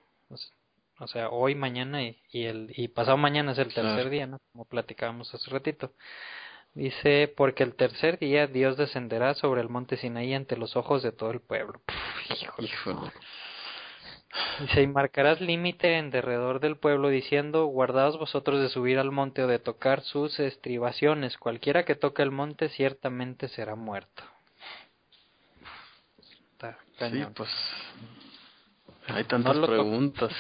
O 0.99 1.07
sea, 1.09 1.29
hoy, 1.29 1.55
mañana 1.55 2.03
y, 2.03 2.17
el, 2.33 2.73
y 2.75 2.89
pasado 2.89 3.17
mañana 3.17 3.53
es 3.53 3.59
el 3.59 3.73
tercer 3.73 4.09
día, 4.09 4.27
¿no? 4.27 4.41
Como 4.53 4.65
platicábamos 4.65 5.33
hace 5.35 5.51
ratito. 5.51 5.93
Dice, 6.77 7.33
porque 7.35 7.63
el 7.63 7.75
tercer 7.75 8.19
día 8.19 8.47
Dios 8.47 8.77
descenderá 8.77 9.33
sobre 9.33 9.63
el 9.63 9.71
monte 9.71 9.97
Sinaí 9.97 10.35
ante 10.35 10.59
los 10.59 10.77
ojos 10.77 11.03
de 11.03 11.11
todo 11.11 11.31
el 11.31 11.41
pueblo. 11.41 11.81
Hijo. 12.59 13.11
Dice, 14.61 14.83
y 14.83 14.87
marcarás 14.87 15.41
límite 15.41 15.97
en 15.97 16.11
derredor 16.11 16.61
del 16.61 16.77
pueblo 16.77 17.09
diciendo, 17.09 17.65
guardaos 17.65 18.19
vosotros 18.19 18.61
de 18.61 18.69
subir 18.69 18.99
al 18.99 19.11
monte 19.11 19.43
o 19.43 19.47
de 19.47 19.59
tocar 19.59 20.03
sus 20.03 20.39
estribaciones. 20.39 21.39
Cualquiera 21.39 21.87
que 21.87 21.95
toque 21.95 22.23
el 22.23 22.31
monte 22.31 22.69
ciertamente 22.69 23.49
será 23.49 23.75
muerto. 23.75 24.23
sí, 26.99 27.25
pues 27.35 27.49
hay 29.09 29.25
tantas 29.25 29.57
preguntas. 29.67 30.31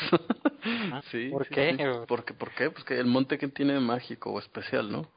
Ah, 0.92 1.00
sí, 1.10 1.30
¿Por 1.30 1.48
qué? 1.48 2.04
¿Por 2.06 2.26
qué? 2.26 2.34
¿Por 2.34 2.50
qué? 2.50 2.70
Pues 2.70 2.84
que 2.84 2.98
el 2.98 3.06
monte 3.06 3.38
que 3.38 3.48
tiene 3.48 3.80
mágico 3.80 4.32
o 4.32 4.38
especial, 4.38 4.92
¿no? 4.92 5.08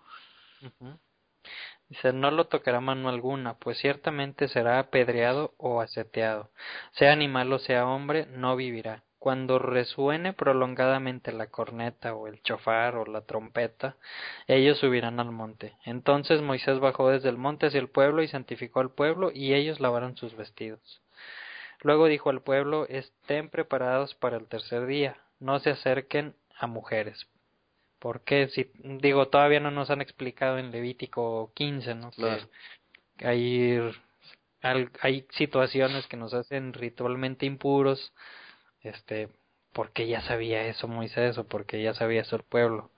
Dice, 1.89 2.13
no 2.13 2.29
lo 2.29 2.45
tocará 2.45 2.79
mano 2.79 3.09
alguna, 3.09 3.55
pues 3.55 3.79
ciertamente 3.79 4.47
será 4.47 4.77
apedreado 4.77 5.53
o 5.57 5.81
aseteado. 5.81 6.51
Sea 6.91 7.11
animal 7.11 7.51
o 7.51 7.59
sea 7.59 7.87
hombre, 7.87 8.27
no 8.27 8.55
vivirá. 8.55 9.03
Cuando 9.17 9.59
resuene 9.59 10.31
prolongadamente 10.31 11.33
la 11.33 11.47
corneta 11.47 12.13
o 12.13 12.27
el 12.27 12.41
chofar 12.43 12.95
o 12.95 13.05
la 13.05 13.21
trompeta, 13.21 13.97
ellos 14.47 14.77
subirán 14.77 15.19
al 15.19 15.31
monte. 15.31 15.75
Entonces 15.83 16.41
Moisés 16.41 16.79
bajó 16.79 17.09
desde 17.09 17.27
el 17.29 17.37
monte 17.37 17.65
hacia 17.65 17.81
el 17.81 17.89
pueblo 17.89 18.21
y 18.21 18.27
santificó 18.27 18.79
al 18.79 18.91
pueblo, 18.91 19.31
y 19.33 19.55
ellos 19.55 19.79
lavaron 19.81 20.15
sus 20.15 20.37
vestidos. 20.37 21.01
Luego 21.81 22.05
dijo 22.05 22.29
al 22.29 22.41
pueblo, 22.41 22.85
estén 22.87 23.49
preparados 23.49 24.13
para 24.15 24.37
el 24.37 24.47
tercer 24.47 24.85
día, 24.85 25.17
no 25.39 25.59
se 25.59 25.71
acerquen 25.71 26.35
a 26.57 26.67
mujeres, 26.67 27.27
porque 27.99 28.47
si 28.49 28.71
digo 28.83 29.27
todavía 29.27 29.59
no 29.59 29.71
nos 29.71 29.89
han 29.89 30.01
explicado 30.01 30.57
en 30.57 30.71
Levítico 30.71 31.51
15 31.53 31.95
no 31.95 32.11
que 33.17 33.27
hay 33.27 33.79
hay 35.01 35.25
situaciones 35.31 36.07
que 36.07 36.17
nos 36.17 36.33
hacen 36.33 36.73
ritualmente 36.73 37.45
impuros 37.45 38.13
este 38.81 39.29
porque 39.73 40.07
ya 40.07 40.21
sabía 40.21 40.65
eso 40.65 40.87
Moisés 40.87 41.37
o 41.37 41.43
porque 41.45 41.81
ya 41.81 41.93
sabía 41.93 42.21
eso 42.21 42.35
el 42.35 42.43
pueblo. 42.43 42.89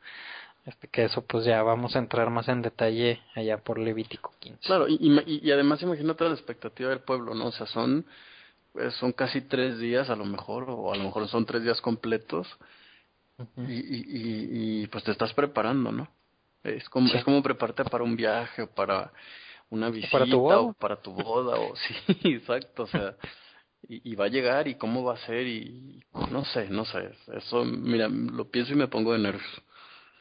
Este 0.66 0.88
que 0.88 1.06
eso 1.06 1.26
pues 1.26 1.44
ya 1.44 1.62
vamos 1.64 1.96
a 1.96 2.00
entrar 2.00 2.30
más 2.30 2.48
en 2.48 2.62
detalle 2.62 3.20
allá 3.34 3.58
por 3.58 3.80
Levítico 3.80 4.32
15 4.40 4.60
claro 4.64 4.88
y, 4.88 4.96
y, 5.00 5.40
y 5.44 5.52
además 5.52 5.82
imagínate 5.82 6.24
la 6.24 6.34
expectativa 6.36 6.92
del 6.92 7.00
pueblo 7.00 7.34
no 7.34 7.48
o 7.48 7.52
sea 7.52 7.66
son 7.66 8.06
pues, 8.72 8.94
son 8.96 9.12
casi 9.12 9.42
tres 9.42 9.80
días 9.80 10.12
a 10.12 10.16
lo 10.16 10.24
mejor 10.24 10.66
o 10.70 10.94
a 10.94 10.98
lo 10.98 11.04
mejor 11.06 11.28
son 11.30 11.48
tres 11.48 11.64
días 11.64 11.82
completos 11.82 12.48
y, 13.58 13.74
y, 13.74 14.82
y, 14.84 14.88
pues 14.88 15.04
te 15.04 15.12
estás 15.12 15.34
preparando, 15.34 15.92
¿no? 15.92 16.08
Es 16.64 16.88
como, 16.90 17.12
es 17.14 17.24
como 17.24 17.42
prepararte 17.42 17.84
para 17.86 18.04
un 18.04 18.16
viaje 18.16 18.64
o 18.64 18.70
para 18.70 19.12
una 19.70 19.90
visita 19.90 20.12
¿Para 20.12 20.26
tu 20.26 20.46
o 20.46 20.74
para 20.74 20.96
tu 20.98 21.12
boda 21.12 21.60
o 21.60 21.76
sí, 22.08 22.34
exacto, 22.34 22.84
o 22.84 22.88
sea, 22.88 23.16
y, 23.88 24.12
y, 24.12 24.16
va 24.16 24.26
a 24.26 24.30
llegar 24.30 24.68
y 24.68 24.76
cómo 24.76 25.04
va 25.04 25.16
a 25.16 25.26
ser 25.26 25.48
y 25.48 26.04
no 26.30 26.46
sé, 26.46 26.70
no 26.70 26.86
sé, 26.86 27.12
eso, 27.34 27.66
mira, 27.66 28.08
lo 28.10 28.50
pienso 28.50 28.74
y 28.74 28.76
me 28.76 28.88
pongo 28.88 29.14
de 29.14 29.20
nervios. 29.20 29.62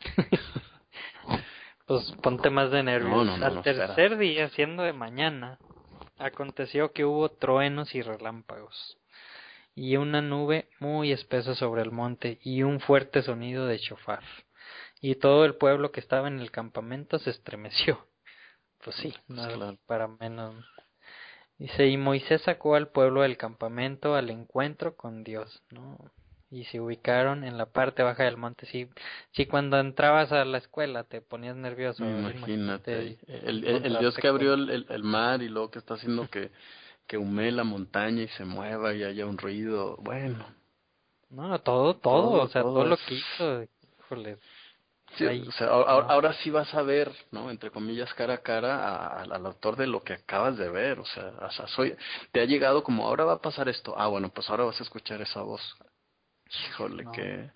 pues 1.87 2.12
ponte 2.23 2.49
más 2.49 2.71
de 2.71 2.83
nervios. 2.83 3.43
Al 3.43 3.62
tercer 3.62 4.16
día, 4.16 4.49
siendo 4.51 4.83
de 4.83 4.93
mañana, 4.93 5.59
aconteció 6.18 6.93
que 6.93 7.05
hubo 7.05 7.29
truenos 7.29 7.95
y 7.95 8.03
relámpagos 8.03 8.99
y 9.81 9.97
una 9.97 10.20
nube 10.20 10.68
muy 10.78 11.11
espesa 11.11 11.55
sobre 11.55 11.81
el 11.81 11.91
monte 11.91 12.39
y 12.43 12.64
un 12.64 12.81
fuerte 12.81 13.22
sonido 13.22 13.66
de 13.66 13.78
chofar. 13.78 14.22
Y 15.01 15.14
todo 15.14 15.47
el 15.47 15.55
pueblo 15.55 15.91
que 15.91 16.01
estaba 16.01 16.28
en 16.28 16.39
el 16.39 16.51
campamento 16.51 17.18
se 17.18 17.31
estremeció. 17.31 18.07
Pues 18.83 18.97
sí, 18.97 19.12
no 19.28 19.76
para 19.87 20.09
menos. 20.09 20.55
Dice, 21.59 21.87
y 21.87 21.99
Moisés 21.99 22.41
sacó 22.41 22.76
al 22.76 22.89
pueblo 22.89 23.20
del 23.20 23.37
campamento 23.37 24.14
al 24.14 24.31
encuentro 24.31 24.97
con 24.97 25.22
Dios, 25.22 25.62
¿no? 25.70 25.99
Y 26.51 26.64
se 26.64 26.81
ubicaron 26.81 27.45
en 27.45 27.59
la 27.59 27.66
parte 27.66 28.03
baja 28.03 28.24
del 28.24 28.39
monte. 28.39 28.64
Sí, 28.64 28.89
sí 29.33 29.45
cuando 29.45 29.78
entrabas 29.78 30.33
a 30.33 30.47
la 30.47 30.57
escuela 30.57 31.05
te 31.05 31.20
ponías 31.20 31.57
nervioso. 31.57 32.03
Imagínate. 32.07 33.18
el, 33.28 33.66
el, 33.66 33.99
Dios 33.99 34.16
que 34.16 34.28
abrió 34.28 34.55
el, 34.55 34.87
el, 34.89 35.03
mar 35.03 35.43
y 35.43 35.51
luego 35.51 35.70
que 35.70 35.81
está 35.81 35.95
haciendo 35.95 36.31
que 36.31 36.51
que 37.11 37.18
hume 37.18 37.50
la 37.50 37.64
montaña 37.64 38.22
y 38.22 38.28
se 38.28 38.44
mueva 38.44 38.94
y 38.94 39.02
haya 39.02 39.26
un 39.26 39.36
ruido, 39.36 39.96
bueno. 39.96 40.46
No, 41.28 41.61
todo, 41.61 41.96
todo, 41.96 42.42
o 42.42 42.46
sea, 42.46 42.62
todo, 42.62 42.84
lo 42.84 42.96
que 42.96 43.14
hizo, 43.14 43.64
híjole. 43.98 44.38
Sí, 45.16 45.24
o 45.26 45.50
sea, 45.50 45.66
ahora, 45.66 46.32
sí 46.34 46.50
vas 46.50 46.72
a 46.72 46.82
ver, 46.82 47.11
¿no? 47.32 47.50
Entre 47.50 47.72
comillas, 47.72 48.14
cara 48.14 48.34
a 48.34 48.42
cara 48.42 49.22
al 49.22 49.44
autor 49.44 49.74
de 49.74 49.88
lo 49.88 50.04
que 50.04 50.12
acabas 50.12 50.56
de 50.56 50.70
ver, 50.70 51.00
o 51.00 51.04
sea, 51.04 51.32
o 51.40 51.50
sea, 51.50 51.66
soy, 51.66 51.96
te 52.30 52.42
ha 52.42 52.44
llegado 52.44 52.84
como, 52.84 53.08
ahora 53.08 53.24
va 53.24 53.32
a 53.32 53.40
pasar 53.40 53.68
esto, 53.68 53.92
ah, 53.98 54.06
bueno, 54.06 54.28
pues 54.28 54.48
ahora 54.48 54.66
vas 54.66 54.78
a 54.78 54.84
escuchar 54.84 55.20
esa 55.20 55.42
voz. 55.42 55.62
Híjole, 56.68 57.06
que... 57.12 57.50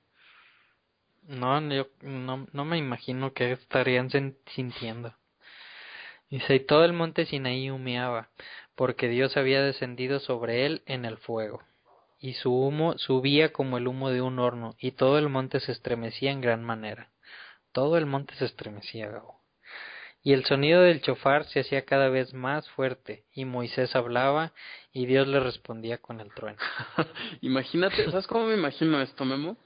No, 1.29 1.61
yo 1.73 1.87
no, 2.03 2.49
no 2.53 2.65
me 2.65 2.77
imagino 2.77 3.33
que 3.33 3.53
estarían 3.53 4.11
sintiendo. 4.47 5.15
Y 6.31 6.61
todo 6.61 6.85
el 6.85 6.93
monte 6.93 7.27
Sinaí 7.27 7.71
humeaba, 7.71 8.31
porque 8.75 9.09
Dios 9.09 9.37
había 9.37 9.63
descendido 9.63 10.21
sobre 10.21 10.67
él 10.67 10.83
en 10.87 11.05
el 11.05 11.19
fuego, 11.19 11.63
y 12.19 12.35
su 12.35 12.53
humo 12.53 12.97
subía 12.99 13.53
como 13.53 13.79
el 13.79 13.87
humo 13.87 14.11
de 14.11 14.23
un 14.23 14.39
horno, 14.39 14.75
y 14.79 14.93
todo 14.93 15.19
el 15.19 15.29
monte 15.29 15.61
se 15.61 15.73
estremecía 15.73 16.33
en 16.33 16.41
gran 16.41 16.65
manera. 16.65 17.11
Todo 17.73 17.99
el 17.99 18.07
monte 18.07 18.35
se 18.37 18.47
estremecía, 18.47 19.09
Gabo. 19.11 19.41
Y 20.23 20.33
el 20.33 20.47
sonido 20.47 20.81
del 20.81 21.03
chofar 21.03 21.45
se 21.45 21.61
hacía 21.61 21.85
cada 21.85 22.09
vez 22.09 22.33
más 22.33 22.69
fuerte, 22.71 23.25
y 23.35 23.45
Moisés 23.45 23.95
hablaba, 23.95 24.53
y 24.93 25.05
Dios 25.05 25.29
le 25.29 25.39
respondía 25.39 25.99
con 25.99 26.21
el 26.21 26.33
trueno. 26.33 26.59
Imagínate, 27.43 28.11
¿sabes 28.11 28.27
cómo 28.27 28.47
me 28.47 28.55
imagino 28.55 29.03
esto, 29.03 29.25
Memo? 29.27 29.59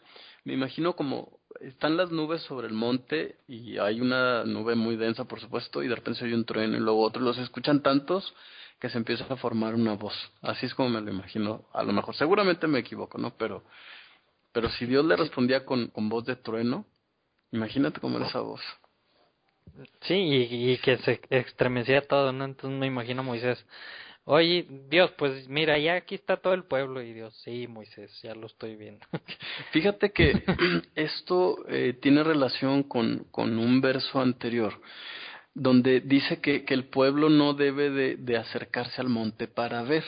Me 0.42 0.54
imagino 0.54 0.96
como 0.96 1.37
están 1.60 1.96
las 1.96 2.10
nubes 2.10 2.42
sobre 2.42 2.66
el 2.68 2.72
monte 2.72 3.36
y 3.48 3.78
hay 3.78 4.00
una 4.00 4.44
nube 4.44 4.74
muy 4.74 4.96
densa, 4.96 5.24
por 5.24 5.40
supuesto, 5.40 5.82
y 5.82 5.88
de 5.88 5.94
repente 5.94 6.20
se 6.20 6.26
oye 6.26 6.34
un 6.34 6.44
trueno 6.44 6.76
y 6.76 6.80
luego 6.80 7.02
otro, 7.02 7.22
los 7.22 7.38
escuchan 7.38 7.82
tantos 7.82 8.34
que 8.80 8.88
se 8.88 8.98
empieza 8.98 9.24
a 9.32 9.36
formar 9.36 9.74
una 9.74 9.94
voz. 9.94 10.14
Así 10.40 10.66
es 10.66 10.74
como 10.74 10.88
me 10.88 11.00
lo 11.00 11.10
imagino. 11.10 11.64
A 11.72 11.82
lo 11.82 11.92
mejor, 11.92 12.14
seguramente 12.14 12.66
me 12.66 12.78
equivoco, 12.78 13.18
¿no? 13.18 13.36
Pero, 13.36 13.64
pero 14.52 14.68
si 14.70 14.86
Dios 14.86 15.04
le 15.04 15.16
respondía 15.16 15.64
con, 15.64 15.88
con 15.88 16.08
voz 16.08 16.24
de 16.26 16.36
trueno, 16.36 16.86
imagínate 17.50 18.00
cómo 18.00 18.18
era 18.18 18.28
esa 18.28 18.40
voz. 18.40 18.60
Sí, 20.02 20.14
y, 20.14 20.72
y, 20.72 20.78
que 20.78 20.96
se 20.98 21.20
estremecía 21.30 22.02
todo, 22.02 22.32
¿no? 22.32 22.44
Entonces 22.44 22.78
me 22.78 22.86
imagino 22.86 23.20
a 23.20 23.24
Moisés. 23.24 23.64
Oye, 24.30 24.66
Dios, 24.90 25.10
pues 25.16 25.48
mira, 25.48 25.78
ya 25.78 25.94
aquí 25.94 26.14
está 26.14 26.36
todo 26.36 26.52
el 26.52 26.64
pueblo. 26.64 27.00
Y 27.00 27.14
Dios, 27.14 27.34
sí, 27.44 27.66
Moisés, 27.66 28.12
ya 28.22 28.34
lo 28.34 28.46
estoy 28.46 28.76
viendo. 28.76 29.06
Fíjate 29.72 30.12
que 30.12 30.42
esto 30.94 31.64
eh, 31.66 31.94
tiene 31.98 32.22
relación 32.22 32.82
con, 32.82 33.24
con 33.30 33.58
un 33.58 33.80
verso 33.80 34.20
anterior 34.20 34.78
donde 35.54 36.00
dice 36.00 36.42
que, 36.42 36.66
que 36.66 36.74
el 36.74 36.90
pueblo 36.90 37.30
no 37.30 37.54
debe 37.54 37.88
de, 37.88 38.16
de, 38.16 38.36
acercarse 38.36 39.00
al 39.00 39.08
monte 39.08 39.48
para 39.48 39.82
ver. 39.82 40.04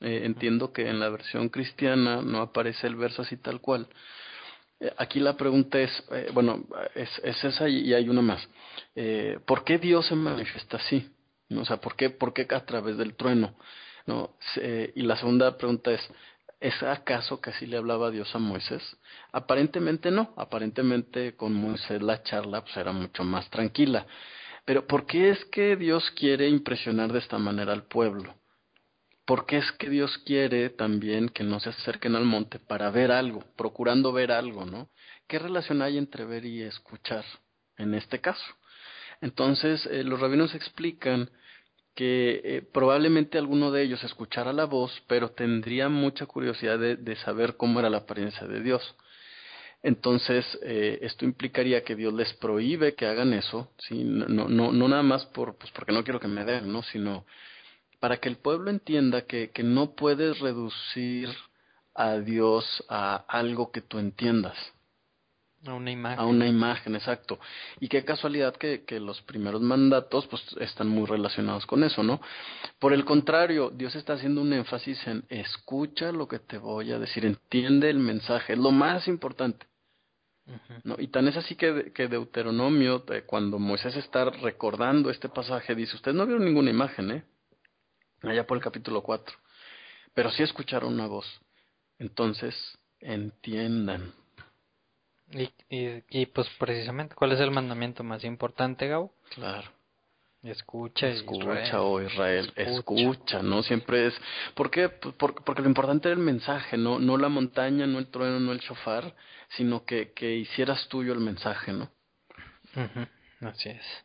Eh, 0.00 0.22
entiendo 0.24 0.72
que 0.72 0.88
en 0.88 0.98
la 0.98 1.10
versión 1.10 1.50
cristiana 1.50 2.22
no 2.22 2.40
aparece 2.40 2.88
el 2.88 2.96
verso 2.96 3.22
así 3.22 3.36
tal 3.36 3.60
cual. 3.60 3.86
Eh, 4.80 4.92
aquí 4.98 5.20
la 5.20 5.36
pregunta 5.36 5.78
es, 5.78 5.92
eh, 6.10 6.28
bueno, 6.34 6.66
es, 6.96 7.08
es, 7.22 7.44
esa 7.44 7.68
y, 7.68 7.94
hay 7.94 8.08
una 8.08 8.20
más. 8.20 8.48
¿Por 9.46 9.62
qué 9.62 9.78
Dios 9.78 10.08
se 10.08 10.16
manifiesta 10.16 10.78
así? 10.78 11.08
O 11.62 11.64
sea, 11.64 11.78
¿por 11.78 11.96
qué, 11.96 12.10
por 12.10 12.32
qué 12.32 12.46
a 12.50 12.64
través 12.64 12.96
del 12.96 13.14
trueno? 13.14 13.56
¿No? 14.06 14.36
y 14.94 15.00
la 15.00 15.16
segunda 15.16 15.56
pregunta 15.56 15.90
es, 15.90 16.10
¿Es 16.64 16.82
acaso 16.82 17.42
que 17.42 17.50
así 17.50 17.66
le 17.66 17.76
hablaba 17.76 18.10
Dios 18.10 18.34
a 18.34 18.38
Moisés? 18.38 18.82
Aparentemente 19.32 20.10
no, 20.10 20.32
aparentemente 20.38 21.36
con 21.36 21.52
Moisés 21.52 22.00
la 22.00 22.22
charla 22.22 22.62
pues 22.62 22.74
era 22.78 22.90
mucho 22.90 23.22
más 23.22 23.50
tranquila. 23.50 24.06
Pero 24.64 24.86
¿por 24.86 25.04
qué 25.04 25.28
es 25.28 25.44
que 25.52 25.76
Dios 25.76 26.10
quiere 26.12 26.48
impresionar 26.48 27.12
de 27.12 27.18
esta 27.18 27.36
manera 27.36 27.74
al 27.74 27.82
pueblo? 27.82 28.34
¿Por 29.26 29.44
qué 29.44 29.58
es 29.58 29.72
que 29.72 29.90
Dios 29.90 30.16
quiere 30.24 30.70
también 30.70 31.28
que 31.28 31.44
no 31.44 31.60
se 31.60 31.68
acerquen 31.68 32.16
al 32.16 32.24
monte 32.24 32.58
para 32.58 32.90
ver 32.90 33.12
algo, 33.12 33.44
procurando 33.56 34.10
ver 34.12 34.32
algo, 34.32 34.64
¿no? 34.64 34.88
¿Qué 35.28 35.38
relación 35.38 35.82
hay 35.82 35.98
entre 35.98 36.24
ver 36.24 36.46
y 36.46 36.62
escuchar 36.62 37.26
en 37.76 37.92
este 37.92 38.22
caso? 38.22 38.44
Entonces, 39.20 39.84
eh, 39.86 40.02
los 40.02 40.18
rabinos 40.18 40.54
explican 40.54 41.30
que 41.94 42.40
eh, 42.44 42.62
probablemente 42.72 43.38
alguno 43.38 43.70
de 43.70 43.82
ellos 43.82 44.02
escuchara 44.04 44.52
la 44.52 44.64
voz, 44.64 45.02
pero 45.06 45.30
tendría 45.30 45.88
mucha 45.88 46.26
curiosidad 46.26 46.78
de, 46.78 46.96
de 46.96 47.16
saber 47.16 47.56
cómo 47.56 47.80
era 47.80 47.90
la 47.90 47.98
apariencia 47.98 48.46
de 48.46 48.60
Dios. 48.60 48.94
Entonces, 49.84 50.46
eh, 50.62 50.98
esto 51.02 51.26
implicaría 51.26 51.84
que 51.84 51.94
Dios 51.94 52.14
les 52.14 52.32
prohíbe 52.34 52.94
que 52.94 53.04
hagan 53.04 53.34
eso, 53.34 53.70
no, 53.90 54.48
no, 54.48 54.72
no 54.72 54.88
nada 54.88 55.02
más 55.02 55.26
por, 55.26 55.58
pues 55.58 55.70
porque 55.72 55.92
no 55.92 56.02
quiero 56.02 56.20
que 56.20 56.26
me 56.26 56.42
den, 56.44 56.72
¿no? 56.72 56.82
sino 56.82 57.26
para 58.00 58.16
que 58.16 58.30
el 58.30 58.36
pueblo 58.36 58.70
entienda 58.70 59.26
que, 59.26 59.50
que 59.50 59.62
no 59.62 59.94
puedes 59.94 60.38
reducir 60.40 61.28
a 61.94 62.16
Dios 62.16 62.82
a 62.88 63.24
algo 63.28 63.70
que 63.72 63.82
tú 63.82 63.98
entiendas. 63.98 64.56
A 65.66 65.74
una 65.74 65.90
imagen. 65.90 66.18
A 66.18 66.26
una 66.26 66.46
imagen, 66.46 66.94
exacto. 66.94 67.38
Y 67.80 67.88
qué 67.88 68.04
casualidad 68.04 68.54
que, 68.56 68.84
que 68.84 69.00
los 69.00 69.22
primeros 69.22 69.62
mandatos 69.62 70.26
pues 70.26 70.42
están 70.60 70.88
muy 70.88 71.06
relacionados 71.06 71.64
con 71.66 71.84
eso, 71.84 72.02
¿no? 72.02 72.20
Por 72.78 72.92
el 72.92 73.04
contrario, 73.04 73.70
Dios 73.70 73.94
está 73.94 74.14
haciendo 74.14 74.42
un 74.42 74.52
énfasis 74.52 75.06
en 75.06 75.24
escucha 75.28 76.12
lo 76.12 76.28
que 76.28 76.38
te 76.38 76.58
voy 76.58 76.92
a 76.92 76.98
decir, 76.98 77.24
entiende 77.24 77.88
el 77.88 77.98
mensaje, 77.98 78.52
es 78.52 78.58
lo 78.58 78.70
más 78.70 79.08
importante. 79.08 79.66
¿No? 80.82 80.96
Y 80.98 81.08
tan 81.08 81.26
es 81.26 81.38
así 81.38 81.56
que, 81.56 81.90
que 81.94 82.06
Deuteronomio, 82.06 83.02
eh, 83.08 83.22
cuando 83.22 83.58
Moisés 83.58 83.96
está 83.96 84.26
recordando 84.26 85.08
este 85.08 85.30
pasaje, 85.30 85.74
dice, 85.74 85.96
ustedes 85.96 86.14
no 86.14 86.26
vieron 86.26 86.44
ninguna 86.44 86.70
imagen, 86.70 87.10
¿eh? 87.10 87.24
Allá 88.20 88.46
por 88.46 88.58
el 88.58 88.62
capítulo 88.62 89.02
4. 89.02 89.34
Pero 90.12 90.30
sí 90.30 90.42
escucharon 90.42 90.92
una 90.92 91.06
voz. 91.06 91.26
Entonces, 91.98 92.54
entiendan. 93.00 94.12
Y, 95.34 95.50
y, 95.68 96.02
y, 96.10 96.26
pues 96.26 96.48
precisamente, 96.58 97.14
¿cuál 97.14 97.32
es 97.32 97.40
el 97.40 97.50
mandamiento 97.50 98.04
más 98.04 98.24
importante, 98.24 98.88
Gabo? 98.88 99.12
Claro. 99.34 99.68
Escucha, 100.44 101.08
escucha, 101.08 101.80
oh 101.80 102.02
Israel, 102.02 102.52
escucha. 102.56 103.42
¿no? 103.42 103.62
Siempre 103.62 104.08
es, 104.08 104.14
¿por 104.54 104.70
qué? 104.70 104.90
Porque, 104.90 105.42
porque 105.42 105.62
lo 105.62 105.68
importante 105.68 106.08
era 106.08 106.18
el 106.18 106.22
mensaje, 106.22 106.76
no, 106.76 106.98
no 106.98 107.16
la 107.16 107.30
montaña, 107.30 107.86
no 107.86 107.98
el 107.98 108.08
trueno, 108.08 108.38
no 108.40 108.52
el 108.52 108.60
shofar, 108.60 109.14
sino 109.56 109.86
que, 109.86 110.12
que 110.12 110.36
hicieras 110.36 110.86
tuyo 110.88 111.14
el 111.14 111.20
mensaje, 111.20 111.72
¿no? 111.72 111.90
Así 113.40 113.70
es. 113.70 114.04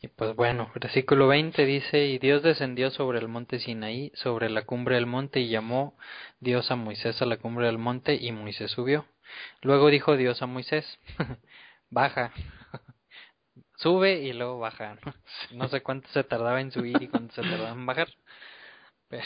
Y 0.00 0.08
pues 0.08 0.34
bueno, 0.34 0.70
versículo 0.74 1.28
20 1.28 1.64
dice, 1.66 2.06
y 2.06 2.18
Dios 2.18 2.42
descendió 2.42 2.90
sobre 2.90 3.18
el 3.18 3.28
monte 3.28 3.58
Sinaí, 3.58 4.12
sobre 4.14 4.48
la 4.48 4.62
cumbre 4.62 4.94
del 4.94 5.06
monte, 5.06 5.40
y 5.40 5.48
llamó 5.48 5.94
Dios 6.40 6.70
a 6.70 6.76
Moisés 6.76 7.20
a 7.20 7.26
la 7.26 7.36
cumbre 7.36 7.66
del 7.66 7.78
monte, 7.78 8.14
y 8.14 8.32
Moisés 8.32 8.70
subió. 8.70 9.06
Luego 9.62 9.88
dijo 9.88 10.16
Dios 10.16 10.42
a 10.42 10.46
Moisés, 10.46 10.98
baja, 11.90 12.32
sube 13.76 14.20
y 14.22 14.32
luego 14.32 14.58
baja. 14.58 14.96
No 15.52 15.68
sé 15.68 15.82
cuánto 15.82 16.08
se 16.08 16.24
tardaba 16.24 16.60
en 16.60 16.72
subir 16.72 17.00
y 17.02 17.08
cuánto 17.08 17.34
se 17.34 17.42
tardaba 17.42 17.70
en 17.70 17.86
bajar. 17.86 18.08
Pero, 19.08 19.24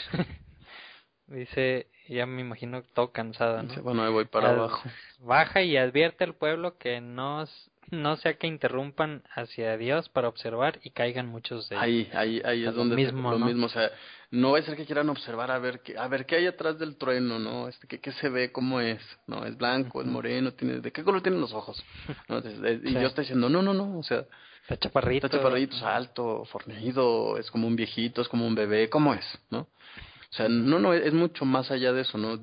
dice, 1.27 1.87
ya 2.07 2.25
me 2.25 2.41
imagino 2.41 2.83
todo 2.83 3.11
cansada, 3.11 3.63
¿no? 3.63 3.81
Bueno, 3.81 4.03
ahí 4.03 4.11
voy 4.11 4.25
para 4.25 4.51
abajo. 4.51 4.87
Baja 5.19 5.61
y 5.61 5.77
advierte 5.77 6.23
al 6.23 6.35
pueblo 6.35 6.77
que 6.77 7.01
no, 7.01 7.45
no 7.91 8.17
sea 8.17 8.35
que 8.35 8.47
interrumpan 8.47 9.23
hacia 9.35 9.77
Dios 9.77 10.09
para 10.09 10.27
observar 10.27 10.79
y 10.83 10.91
caigan 10.91 11.27
muchos 11.27 11.69
de 11.69 11.75
ellos. 11.75 11.83
Ahí, 11.83 12.09
ahí, 12.13 12.41
ahí 12.45 12.65
es 12.65 12.75
donde 12.75 12.95
mismo, 12.95 13.31
lo 13.31 13.39
mismo, 13.39 13.65
o 13.65 13.69
sea, 13.69 13.91
no 14.31 14.51
va 14.51 14.59
a 14.59 14.61
ser 14.61 14.75
que 14.75 14.85
quieran 14.85 15.09
observar 15.09 15.51
a 15.51 15.59
ver 15.59 15.81
qué, 15.81 15.97
a 15.97 16.07
ver 16.07 16.25
qué 16.25 16.35
hay 16.35 16.47
atrás 16.47 16.77
del 16.77 16.97
trueno, 16.97 17.39
¿no? 17.39 17.67
Este, 17.67 17.87
qué, 17.87 17.99
qué 17.99 18.11
se 18.13 18.29
ve, 18.29 18.51
cómo 18.51 18.79
es, 18.79 19.01
¿no? 19.27 19.45
Es 19.45 19.57
blanco, 19.57 20.01
es 20.01 20.07
moreno, 20.07 20.53
tiene, 20.53 20.81
¿de 20.81 20.91
qué 20.91 21.03
color 21.03 21.21
tienen 21.21 21.41
los 21.41 21.53
ojos? 21.53 21.83
¿No? 22.27 22.39
y 22.39 22.93
yo 22.93 23.07
estoy 23.07 23.23
diciendo, 23.23 23.49
no, 23.49 23.61
no, 23.61 23.73
no, 23.73 23.97
o 23.97 24.03
sea, 24.03 24.25
está 24.61 24.77
chaparrito, 24.77 25.25
está 25.25 25.37
chaparrito, 25.37 25.75
es 25.75 25.83
alto, 25.83 26.45
fornido, 26.45 27.37
es 27.37 27.49
como 27.49 27.67
un 27.67 27.75
viejito, 27.75 28.21
es 28.21 28.27
como 28.27 28.45
un 28.45 28.55
bebé, 28.55 28.89
¿cómo 28.89 29.13
es, 29.13 29.25
no? 29.49 29.61
O 29.61 30.33
sea, 30.33 30.47
no, 30.47 30.77
no, 30.77 30.93
es 30.93 31.13
mucho 31.13 31.43
más 31.45 31.71
allá 31.71 31.91
de 31.91 32.01
eso, 32.01 32.17
¿no? 32.19 32.39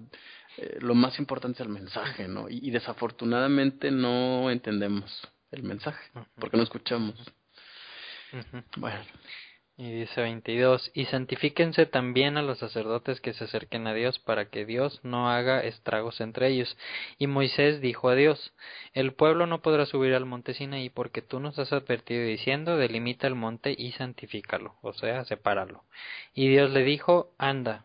Eh, 0.58 0.78
lo 0.80 0.94
más 0.94 1.18
importante 1.20 1.62
es 1.62 1.66
el 1.66 1.72
mensaje, 1.72 2.26
¿no? 2.26 2.48
Y, 2.48 2.66
y 2.66 2.70
desafortunadamente 2.72 3.92
no 3.92 4.50
entendemos 4.50 5.28
el 5.50 5.62
mensaje, 5.62 6.10
porque 6.38 6.56
no 6.56 6.62
escuchamos. 6.62 7.14
Bueno. 8.76 9.04
Y 9.78 9.92
dice 9.92 10.22
22, 10.22 10.90
y 10.94 11.04
santifíquense 11.04 11.84
también 11.84 12.38
a 12.38 12.42
los 12.42 12.60
sacerdotes 12.60 13.20
que 13.20 13.34
se 13.34 13.44
acerquen 13.44 13.86
a 13.86 13.92
Dios 13.92 14.18
para 14.18 14.48
que 14.48 14.64
Dios 14.64 15.00
no 15.02 15.30
haga 15.30 15.60
estragos 15.60 16.22
entre 16.22 16.48
ellos. 16.48 16.78
Y 17.18 17.26
Moisés 17.26 17.82
dijo 17.82 18.08
a 18.08 18.14
Dios, 18.14 18.54
el 18.94 19.12
pueblo 19.12 19.46
no 19.46 19.60
podrá 19.60 19.84
subir 19.84 20.14
al 20.14 20.24
monte 20.24 20.54
Sinaí 20.54 20.88
porque 20.88 21.20
tú 21.20 21.40
nos 21.40 21.58
has 21.58 21.74
advertido 21.74 22.24
diciendo, 22.24 22.78
delimita 22.78 23.26
el 23.26 23.34
monte 23.34 23.74
y 23.76 23.92
santifícalo, 23.92 24.76
o 24.80 24.94
sea, 24.94 25.26
sepáralo. 25.26 25.84
Y 26.32 26.48
Dios 26.48 26.70
le 26.70 26.82
dijo, 26.82 27.34
anda, 27.36 27.84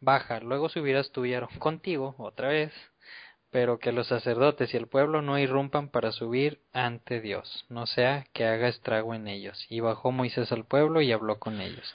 baja, 0.00 0.40
luego 0.40 0.68
subirás 0.68 1.12
tú 1.12 1.24
y 1.24 1.34
Aarón 1.34 1.56
contigo, 1.60 2.16
otra 2.18 2.48
vez, 2.48 2.72
pero 3.50 3.78
que 3.78 3.92
los 3.92 4.08
sacerdotes 4.08 4.74
y 4.74 4.76
el 4.76 4.88
pueblo 4.88 5.22
no 5.22 5.38
irrumpan 5.38 5.88
para 5.88 6.12
subir 6.12 6.60
ante 6.72 7.20
Dios, 7.20 7.64
no 7.68 7.86
sea 7.86 8.26
que 8.32 8.44
haga 8.44 8.68
estrago 8.68 9.14
en 9.14 9.28
ellos. 9.28 9.66
Y 9.70 9.80
bajó 9.80 10.12
Moisés 10.12 10.52
al 10.52 10.64
pueblo 10.64 11.00
y 11.00 11.12
habló 11.12 11.38
con 11.38 11.60
ellos. 11.60 11.94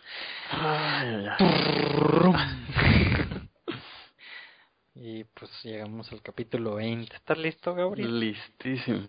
y 4.96 5.24
pues 5.26 5.52
llegamos 5.64 6.12
al 6.12 6.22
capítulo 6.22 6.76
20. 6.76 7.16
¿Estás 7.16 7.38
listo, 7.38 7.76
Gabriel? 7.76 8.20
Listísimo. 8.20 9.08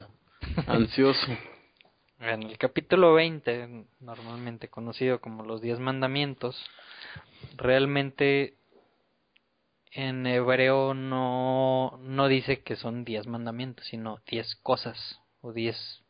Ansioso. 0.66 1.26
en 2.20 2.42
el 2.42 2.58
capítulo 2.58 3.14
20, 3.14 3.86
normalmente 4.00 4.68
conocido 4.68 5.20
como 5.20 5.44
los 5.44 5.60
diez 5.60 5.78
mandamientos, 5.78 6.62
realmente 7.56 8.54
en 9.94 10.26
hebreo 10.26 10.92
no, 10.92 11.98
no 12.02 12.26
dice 12.26 12.62
que 12.62 12.74
son 12.74 13.04
diez 13.04 13.28
mandamientos, 13.28 13.86
sino 13.86 14.20
diez 14.26 14.56
cosas, 14.56 15.20
o 15.40 15.52
diez 15.52 16.02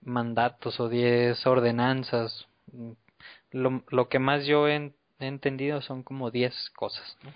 mandatos, 0.00 0.78
o 0.78 0.88
diez 0.88 1.44
ordenanzas. 1.44 2.46
Lo, 3.50 3.82
lo 3.88 4.08
que 4.08 4.20
más 4.20 4.46
yo 4.46 4.68
he, 4.68 4.92
entendido 5.18 5.82
son 5.82 6.04
como 6.04 6.30
diez 6.30 6.70
cosas. 6.76 7.18
¿no? 7.24 7.32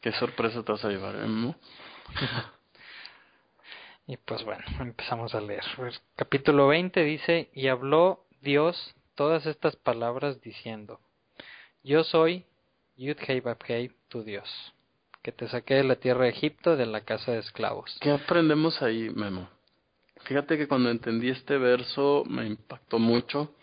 Qué 0.00 0.10
sorpresa 0.12 0.64
te 0.64 0.72
vas 0.72 0.84
a 0.84 0.88
llevar, 0.88 1.14
¿eh? 1.16 1.54
y 4.08 4.16
pues 4.16 4.44
bueno, 4.44 4.64
empezamos 4.80 5.32
a 5.36 5.40
leer. 5.40 5.62
Capítulo 6.16 6.66
20 6.66 7.04
dice, 7.04 7.50
y 7.54 7.68
habló 7.68 8.26
Dios 8.40 8.96
todas 9.14 9.46
estas 9.46 9.76
palabras 9.76 10.40
diciendo, 10.40 10.98
yo 11.84 12.02
soy 12.02 12.46
Yud 12.96 13.18
Hei 13.28 13.90
tu 14.08 14.22
Dios, 14.22 14.48
que 15.22 15.30
te 15.30 15.46
saqué 15.48 15.74
de 15.74 15.84
la 15.84 15.96
tierra 15.96 16.24
de 16.24 16.30
Egipto, 16.30 16.76
de 16.76 16.86
la 16.86 17.02
casa 17.02 17.32
de 17.32 17.40
esclavos. 17.40 17.94
¿Qué 18.00 18.10
aprendemos 18.10 18.80
ahí, 18.80 19.10
Memo? 19.10 19.50
Fíjate 20.24 20.56
que 20.56 20.66
cuando 20.66 20.90
entendí 20.90 21.28
este 21.28 21.58
verso 21.58 22.24
me 22.26 22.46
impactó 22.46 22.98
mucho, 22.98 23.54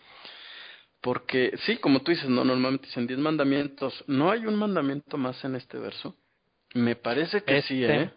porque 1.00 1.52
sí, 1.66 1.78
como 1.78 2.02
tú 2.02 2.12
dices, 2.12 2.28
no 2.28 2.44
normalmente 2.44 2.86
dicen 2.86 3.08
diez 3.08 3.18
mandamientos, 3.18 4.04
¿no 4.06 4.30
hay 4.30 4.46
un 4.46 4.54
mandamiento 4.54 5.18
más 5.18 5.44
en 5.44 5.56
este 5.56 5.78
verso? 5.78 6.14
Me 6.72 6.94
parece 6.94 7.42
que 7.42 7.60
sí, 7.62 7.82
este, 7.82 8.02
¿eh? 8.02 8.10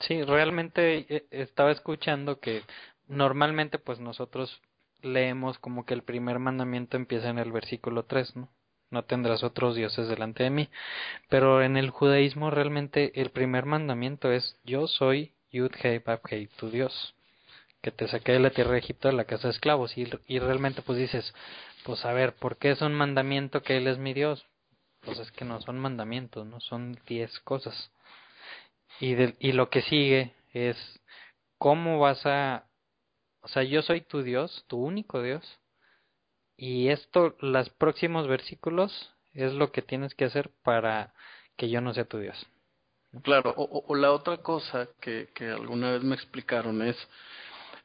Sí, 0.00 0.22
realmente 0.22 1.04
eh, 1.08 1.26
estaba 1.30 1.72
escuchando 1.72 2.38
que 2.38 2.62
normalmente 3.08 3.78
pues 3.80 3.98
nosotros 3.98 4.62
leemos 5.02 5.58
como 5.58 5.84
que 5.84 5.94
el 5.94 6.04
primer 6.04 6.38
mandamiento 6.38 6.96
empieza 6.96 7.28
en 7.28 7.38
el 7.38 7.50
versículo 7.50 8.04
3, 8.04 8.36
¿no? 8.36 8.48
No 8.94 9.04
tendrás 9.04 9.42
otros 9.42 9.76
dioses 9.76 10.08
delante 10.08 10.44
de 10.44 10.50
mí. 10.50 10.68
Pero 11.28 11.62
en 11.62 11.76
el 11.76 11.90
judaísmo 11.90 12.50
realmente 12.50 13.20
el 13.20 13.30
primer 13.30 13.66
mandamiento 13.66 14.32
es 14.32 14.58
yo 14.64 14.86
soy 14.86 15.34
Yud 15.50 15.72
Hei 15.82 15.98
Bab 15.98 16.20
Hei, 16.30 16.46
tu 16.56 16.70
Dios, 16.70 17.14
que 17.82 17.90
te 17.90 18.08
saqué 18.08 18.32
de 18.32 18.40
la 18.40 18.50
tierra 18.50 18.72
de 18.72 18.78
Egipto 18.78 19.08
de 19.08 19.14
la 19.14 19.24
casa 19.24 19.48
de 19.48 19.54
esclavos. 19.54 19.98
Y, 19.98 20.08
y 20.26 20.38
realmente 20.38 20.80
pues 20.80 20.96
dices, 20.96 21.34
pues 21.84 22.04
a 22.06 22.12
ver, 22.12 22.34
¿por 22.36 22.56
qué 22.56 22.70
es 22.70 22.80
un 22.80 22.94
mandamiento 22.94 23.62
que 23.62 23.76
Él 23.76 23.86
es 23.88 23.98
mi 23.98 24.14
Dios? 24.14 24.46
Pues 25.00 25.18
es 25.18 25.30
que 25.32 25.44
no 25.44 25.60
son 25.60 25.78
mandamientos, 25.78 26.46
no 26.46 26.60
son 26.60 26.98
diez 27.06 27.38
cosas. 27.40 27.90
Y, 29.00 29.14
y 29.46 29.52
lo 29.52 29.68
que 29.68 29.82
sigue 29.82 30.34
es, 30.52 30.76
¿cómo 31.58 31.98
vas 31.98 32.24
a... 32.24 32.64
O 33.42 33.48
sea, 33.48 33.62
yo 33.64 33.82
soy 33.82 34.00
tu 34.00 34.22
Dios, 34.22 34.64
tu 34.68 34.78
único 34.78 35.20
Dios, 35.20 35.60
y 36.56 36.88
esto, 36.88 37.36
los 37.40 37.68
próximos 37.70 38.28
versículos, 38.28 39.12
es 39.32 39.52
lo 39.52 39.72
que 39.72 39.82
tienes 39.82 40.14
que 40.14 40.24
hacer 40.24 40.50
para 40.62 41.12
que 41.56 41.68
yo 41.68 41.80
no 41.80 41.92
sea 41.94 42.04
tu 42.04 42.18
Dios. 42.18 42.46
Claro, 43.22 43.54
o, 43.56 43.94
la 43.94 44.12
otra 44.12 44.38
cosa 44.38 44.88
que, 45.00 45.28
que 45.34 45.48
alguna 45.50 45.92
vez 45.92 46.02
me 46.02 46.14
explicaron 46.14 46.82
es, 46.82 46.96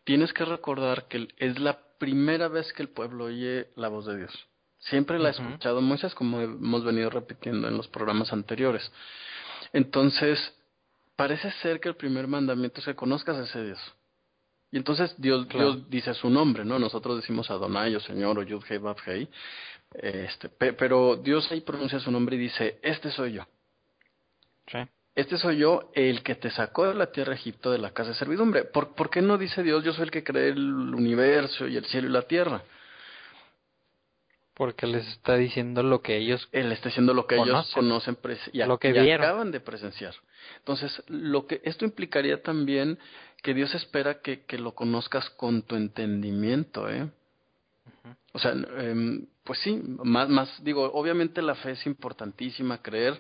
tienes 0.04 0.34
que 0.34 0.46
recordar 0.46 1.08
que 1.08 1.28
es 1.38 1.60
la 1.60 1.80
primera 2.00 2.48
vez 2.48 2.74
que 2.74 2.82
el 2.82 2.90
pueblo 2.90 3.26
oye 3.26 3.68
la 3.76 3.90
voz 3.90 4.06
de 4.06 4.18
Dios. 4.18 4.48
Siempre 4.80 5.20
la 5.20 5.30
ha 5.30 5.32
escuchado 5.32 5.82
Moisés, 5.82 6.16
como 6.16 6.40
hemos 6.40 6.84
venido 6.84 7.10
repitiendo 7.10 7.68
en 7.68 7.76
los 7.76 7.88
programas 7.90 8.32
anteriores. 8.32 8.92
Entonces, 9.74 10.40
parece 11.16 11.52
ser 11.62 11.80
que 11.80 11.90
el 11.90 11.96
primer 11.96 12.28
mandamiento 12.28 12.80
es 12.80 12.86
que 12.86 12.96
conozcas 12.96 13.38
a 13.38 13.44
ese 13.44 13.64
Dios. 13.66 13.80
Y 14.72 14.78
entonces 14.78 15.16
Dios, 15.18 15.48
Dios 15.50 15.90
dice 15.90 16.14
su 16.14 16.30
nombre, 16.30 16.64
¿no? 16.64 16.78
Nosotros 16.78 17.18
decimos 17.18 17.50
Adonai 17.50 17.96
o 17.96 18.00
Señor 18.00 18.38
o 18.38 18.44
Yud 18.44 18.64
Hei 18.70 18.80
Hei. 19.06 19.30
Este, 19.94 20.50
pero 20.50 21.16
Dios 21.16 21.52
ahí 21.52 21.62
pronuncia 21.62 22.00
su 22.00 22.12
nombre 22.12 22.36
y 22.36 22.40
dice, 22.40 22.80
este 22.84 23.12
soy 23.12 23.34
yo. 23.34 23.48
Este 25.16 25.38
soy 25.38 25.58
yo, 25.58 25.92
el 25.96 26.24
que 26.24 26.36
te 26.36 26.52
sacó 26.52 26.88
de 26.88 26.94
la 26.94 27.12
tierra 27.12 27.32
de 27.32 27.40
Egipto 27.40 27.72
de 27.72 27.80
la 27.80 27.92
casa 27.92 28.12
de 28.12 28.16
servidumbre. 28.16 28.66
¿Por, 28.66 28.96
¿Por 28.96 29.10
qué 29.10 29.22
no 29.22 29.38
dice 29.38 29.64
Dios, 29.64 29.84
yo 29.84 29.92
soy 29.92 30.04
el 30.04 30.12
que 30.12 30.24
cree 30.24 30.50
el 30.50 30.96
universo 30.96 31.68
y 31.68 31.76
el 31.76 31.86
cielo 31.86 32.08
y 32.08 32.12
la 32.12 32.22
tierra? 32.22 32.62
Porque 34.54 34.88
les 34.88 35.08
está 35.08 35.36
diciendo 35.36 35.84
lo 35.84 36.02
que 36.02 36.18
ellos 36.18 36.48
Él 36.52 36.72
está 36.72 36.90
diciendo 36.90 37.14
lo 37.14 37.26
que 37.26 37.36
ellos 37.36 37.72
conocen 37.74 38.18
y, 38.54 38.64
lo 38.64 38.78
que 38.78 39.14
acaban 39.14 39.52
de 39.52 39.60
presenciar. 39.62 40.14
Entonces, 40.58 41.02
lo 41.08 41.48
que 41.48 41.62
esto 41.64 41.86
implicaría 41.86 42.42
también 42.42 43.00
que 43.42 43.54
Dios 43.54 43.74
espera 43.76 44.22
que, 44.22 44.46
que 44.46 44.58
lo 44.58 44.74
conozcas 44.76 45.30
con 45.32 45.62
tu 45.64 45.76
entendimiento, 45.76 46.90
¿eh? 46.90 47.10
O 48.34 48.40
sea, 48.40 48.54
eh, 48.56 49.26
pues 49.44 49.60
sí, 49.60 49.82
más, 50.04 50.30
más, 50.30 50.64
digo, 50.64 50.92
obviamente 50.94 51.42
la 51.42 51.56
fe 51.56 51.72
es 51.72 51.86
importantísima, 51.86 52.82
creer, 52.82 53.20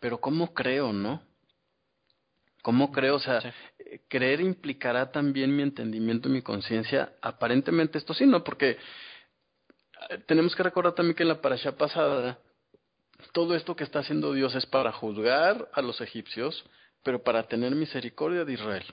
pero 0.00 0.20
¿cómo 0.20 0.52
creo, 0.52 0.92
no? 0.92 1.22
¿Cómo 2.62 2.90
creo? 2.90 3.16
O 3.16 3.20
sea, 3.20 3.40
creer 4.08 4.40
implicará 4.40 5.12
también 5.12 5.54
mi 5.54 5.62
entendimiento 5.62 6.28
y 6.28 6.32
mi 6.32 6.42
conciencia. 6.42 7.12
Aparentemente 7.22 7.98
esto 7.98 8.14
sí, 8.14 8.26
¿no? 8.26 8.42
Porque 8.42 8.78
eh, 10.10 10.18
tenemos 10.26 10.56
que 10.56 10.64
recordar 10.64 10.94
también 10.94 11.14
que 11.14 11.22
en 11.22 11.28
la 11.28 11.40
parasha 11.40 11.76
pasada, 11.76 12.38
todo 13.32 13.54
esto 13.54 13.76
que 13.76 13.84
está 13.84 14.00
haciendo 14.00 14.32
Dios 14.32 14.54
es 14.54 14.66
para 14.66 14.92
juzgar 14.92 15.68
a 15.72 15.82
los 15.82 16.00
egipcios, 16.00 16.64
pero 17.04 17.22
para 17.22 17.46
tener 17.46 17.74
misericordia 17.74 18.44
de 18.44 18.54
Israel. 18.54 18.84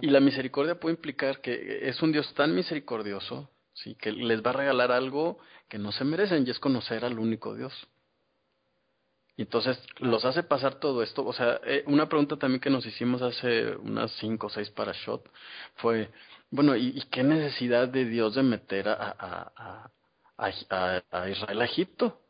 Y 0.00 0.08
la 0.08 0.20
misericordia 0.20 0.78
puede 0.78 0.94
implicar 0.94 1.40
que 1.40 1.88
es 1.88 2.02
un 2.02 2.12
Dios 2.12 2.32
tan 2.34 2.54
misericordioso 2.54 3.50
sí, 3.74 3.94
que 3.96 4.12
les 4.12 4.42
va 4.42 4.50
a 4.50 4.54
regalar 4.54 4.92
algo 4.92 5.38
que 5.68 5.78
no 5.78 5.92
se 5.92 6.04
merecen 6.04 6.46
y 6.46 6.50
es 6.50 6.58
conocer 6.58 7.04
al 7.04 7.18
único 7.18 7.54
Dios. 7.54 7.72
Y 9.36 9.42
entonces 9.42 9.78
los 9.98 10.24
hace 10.24 10.44
pasar 10.44 10.76
todo 10.76 11.02
esto. 11.02 11.26
O 11.26 11.32
sea, 11.32 11.60
eh, 11.64 11.82
una 11.86 12.08
pregunta 12.08 12.36
también 12.36 12.60
que 12.60 12.70
nos 12.70 12.86
hicimos 12.86 13.20
hace 13.20 13.76
unas 13.76 14.12
cinco 14.12 14.46
o 14.46 14.50
seis 14.50 14.70
para 14.70 14.92
Shot 14.92 15.28
fue, 15.76 16.10
bueno, 16.50 16.76
¿y, 16.76 17.02
qué 17.10 17.24
necesidad 17.24 17.88
de 17.88 18.04
Dios 18.04 18.36
de 18.36 18.44
meter 18.44 18.88
a, 18.88 18.94
a, 19.18 19.90
a, 20.38 21.02
a 21.10 21.28
Israel 21.28 21.60
a 21.60 21.64
Egipto? 21.64 22.20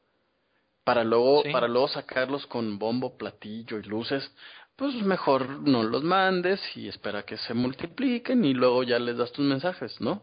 Para 0.82 1.04
luego, 1.04 1.42
para 1.50 1.66
luego 1.66 1.88
sacarlos 1.88 2.46
con 2.46 2.78
bombo, 2.78 3.16
platillo 3.16 3.78
y 3.78 3.82
luces 3.84 4.30
pues 4.76 4.94
mejor 5.02 5.48
no 5.60 5.82
los 5.82 6.02
mandes 6.02 6.60
y 6.76 6.88
espera 6.88 7.22
que 7.24 7.36
se 7.36 7.54
multipliquen 7.54 8.44
y 8.44 8.54
luego 8.54 8.82
ya 8.82 8.98
les 8.98 9.16
das 9.16 9.32
tus 9.32 9.44
mensajes, 9.44 10.00
¿no? 10.00 10.22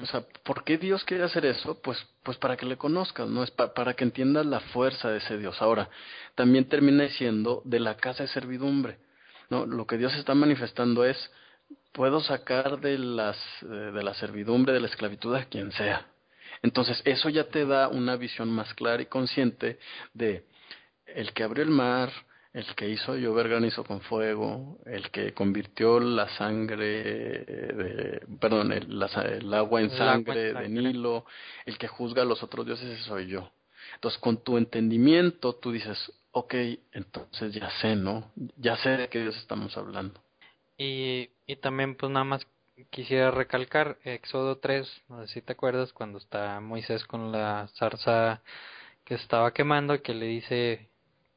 O 0.00 0.06
sea, 0.06 0.24
¿por 0.44 0.62
qué 0.62 0.78
Dios 0.78 1.02
quiere 1.04 1.24
hacer 1.24 1.44
eso? 1.46 1.80
Pues, 1.82 1.98
pues 2.22 2.38
para 2.38 2.56
que 2.56 2.64
le 2.64 2.76
conozcas, 2.76 3.28
¿no? 3.28 3.42
Es 3.42 3.50
para 3.50 3.94
que 3.94 4.04
entiendas 4.04 4.46
la 4.46 4.60
fuerza 4.60 5.10
de 5.10 5.18
ese 5.18 5.36
Dios. 5.36 5.60
Ahora, 5.60 5.90
también 6.36 6.68
termina 6.68 7.02
diciendo 7.02 7.60
de 7.64 7.80
la 7.80 7.96
casa 7.96 8.22
de 8.22 8.28
servidumbre, 8.28 8.98
¿no? 9.50 9.66
Lo 9.66 9.86
que 9.86 9.98
Dios 9.98 10.14
está 10.14 10.34
manifestando 10.34 11.04
es, 11.04 11.18
puedo 11.92 12.20
sacar 12.20 12.80
de, 12.80 12.98
las, 12.98 13.36
eh, 13.62 13.66
de 13.66 14.02
la 14.02 14.14
servidumbre, 14.14 14.72
de 14.72 14.80
la 14.80 14.86
esclavitud 14.86 15.34
a 15.34 15.46
quien 15.46 15.72
sea. 15.72 16.06
Entonces, 16.62 17.02
eso 17.04 17.28
ya 17.28 17.44
te 17.48 17.66
da 17.66 17.88
una 17.88 18.14
visión 18.14 18.50
más 18.50 18.72
clara 18.74 19.02
y 19.02 19.06
consciente 19.06 19.80
de 20.12 20.46
el 21.06 21.32
que 21.32 21.42
abrió 21.42 21.64
el 21.64 21.70
mar, 21.70 22.12
el 22.54 22.74
que 22.76 22.88
hizo 22.88 23.16
llover 23.16 23.48
granizo 23.48 23.82
con 23.82 24.00
fuego, 24.00 24.78
el 24.86 25.10
que 25.10 25.34
convirtió 25.34 25.98
la 25.98 26.28
sangre, 26.36 26.86
de, 26.86 28.22
perdón, 28.40 28.72
el, 28.72 29.52
agua 29.52 29.80
en 29.80 29.90
sangre 29.90 30.54
de 30.54 30.68
Nilo, 30.68 31.26
el 31.66 31.76
que 31.76 31.88
juzga 31.88 32.22
a 32.22 32.24
los 32.24 32.44
otros 32.44 32.64
dioses, 32.64 33.00
soy 33.02 33.26
yo. 33.26 33.50
Entonces, 33.96 34.20
con 34.20 34.42
tu 34.44 34.56
entendimiento, 34.56 35.56
tú 35.56 35.72
dices, 35.72 35.98
ok, 36.30 36.54
entonces 36.92 37.52
ya 37.52 37.68
sé, 37.80 37.96
¿no? 37.96 38.30
Ya 38.56 38.76
sé 38.76 38.90
de 38.90 39.08
qué 39.08 39.20
Dios 39.20 39.36
estamos 39.36 39.76
hablando. 39.76 40.20
Y, 40.78 41.30
y 41.46 41.56
también, 41.56 41.96
pues 41.96 42.12
nada 42.12 42.24
más 42.24 42.46
quisiera 42.90 43.32
recalcar, 43.32 43.98
Éxodo 44.04 44.58
3, 44.58 45.02
no 45.08 45.26
sé 45.26 45.34
si 45.34 45.42
te 45.42 45.52
acuerdas, 45.52 45.92
cuando 45.92 46.18
está 46.18 46.60
Moisés 46.60 47.04
con 47.04 47.32
la 47.32 47.68
zarza 47.78 48.42
que 49.04 49.14
estaba 49.14 49.52
quemando, 49.52 50.00
que 50.02 50.14
le 50.14 50.26
dice, 50.26 50.88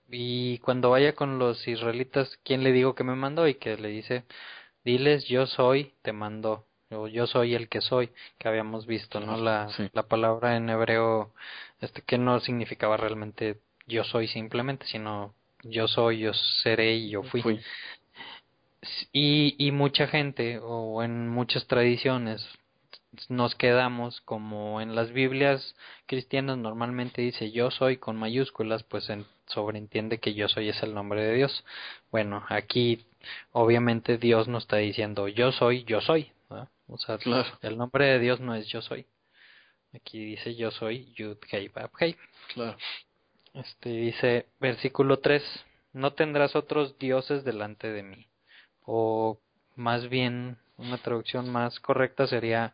y 0.09 0.59
cuando 0.59 0.89
vaya 0.89 1.13
con 1.13 1.39
los 1.39 1.67
israelitas, 1.67 2.39
¿quién 2.43 2.63
le 2.63 2.71
digo 2.71 2.95
que 2.95 3.03
me 3.03 3.15
mandó? 3.15 3.47
Y 3.47 3.55
que 3.55 3.77
le 3.77 3.89
dice, 3.89 4.23
diles 4.83 5.25
yo 5.25 5.47
soy, 5.47 5.93
te 6.01 6.13
mandó, 6.13 6.65
o 6.89 7.07
yo 7.07 7.27
soy 7.27 7.55
el 7.55 7.67
que 7.67 7.81
soy, 7.81 8.11
que 8.37 8.47
habíamos 8.47 8.85
visto, 8.85 9.19
¿no? 9.19 9.37
La, 9.37 9.69
la 9.93 10.03
palabra 10.03 10.55
en 10.55 10.69
hebreo, 10.69 11.33
este 11.81 12.01
que 12.01 12.17
no 12.17 12.39
significaba 12.39 12.97
realmente 12.97 13.59
yo 13.85 14.03
soy 14.03 14.27
simplemente, 14.27 14.85
sino 14.85 15.33
yo 15.63 15.87
soy, 15.87 16.19
yo 16.19 16.33
seré 16.33 16.95
y 16.95 17.09
yo 17.09 17.23
fui. 17.23 17.41
fui. 17.41 17.59
Y, 19.11 19.55
y 19.57 19.71
mucha 19.71 20.07
gente, 20.07 20.59
o 20.61 21.03
en 21.03 21.27
muchas 21.27 21.67
tradiciones, 21.67 22.47
nos 23.29 23.55
quedamos 23.55 24.21
como 24.21 24.81
en 24.81 24.95
las 24.95 25.11
Biblias 25.11 25.75
cristianas 26.05 26.57
normalmente 26.57 27.21
dice 27.21 27.51
yo 27.51 27.71
soy 27.71 27.97
con 27.97 28.17
mayúsculas, 28.17 28.83
pues 28.83 29.09
en, 29.09 29.25
sobreentiende 29.47 30.19
que 30.19 30.33
yo 30.33 30.47
soy 30.47 30.69
es 30.69 30.81
el 30.83 30.93
nombre 30.93 31.23
de 31.23 31.33
Dios. 31.33 31.63
Bueno, 32.11 32.45
aquí 32.49 33.05
obviamente 33.51 34.17
Dios 34.17 34.47
no 34.47 34.57
está 34.57 34.77
diciendo 34.77 35.27
yo 35.27 35.51
soy, 35.51 35.83
yo 35.83 36.01
soy. 36.01 36.31
O 36.89 36.97
sea, 36.97 37.19
el 37.63 37.77
nombre 37.77 38.05
de 38.05 38.19
Dios 38.19 38.39
no 38.39 38.55
es 38.55 38.67
yo 38.67 38.81
soy. 38.81 39.05
Aquí 39.93 40.23
dice 40.23 40.55
yo 40.55 40.71
soy 40.71 41.11
Yud 41.13 41.37
Hei 41.51 41.67
Bab 41.67 41.91
Hei. 41.99 42.15
Claro. 42.53 42.77
Este 43.53 43.89
dice 43.89 44.47
versículo 44.59 45.19
3, 45.19 45.43
no 45.93 46.13
tendrás 46.13 46.55
otros 46.55 46.97
dioses 46.97 47.43
delante 47.43 47.91
de 47.91 48.03
mí. 48.03 48.27
O 48.85 49.39
más 49.75 50.07
bien 50.07 50.57
una 50.77 50.97
traducción 50.97 51.49
más 51.49 51.79
correcta 51.79 52.27
sería 52.27 52.73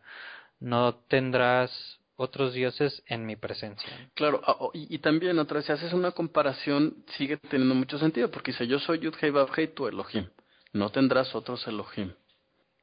no 0.60 0.94
tendrás 1.08 1.98
otros 2.16 2.54
dioses 2.54 3.02
en 3.06 3.26
mi 3.26 3.36
presencia. 3.36 4.10
Claro, 4.14 4.40
ah, 4.46 4.56
oh, 4.60 4.70
y, 4.72 4.98
también 4.98 5.38
otra 5.38 5.56
vez, 5.56 5.66
si 5.66 5.72
haces 5.72 5.92
una 5.92 6.12
comparación, 6.12 7.04
sigue 7.16 7.36
teniendo 7.36 7.74
mucho 7.74 7.98
sentido, 7.98 8.30
porque 8.30 8.52
dice, 8.52 8.66
yo 8.66 8.78
soy 8.78 9.00
Yud 9.00 9.14
Hei 9.20 9.30
Bab 9.30 9.48
Hei, 9.56 9.68
tu 9.68 9.88
Elohim, 9.88 10.28
no 10.72 10.90
tendrás 10.90 11.34
otros 11.34 11.66
Elohim. 11.66 12.12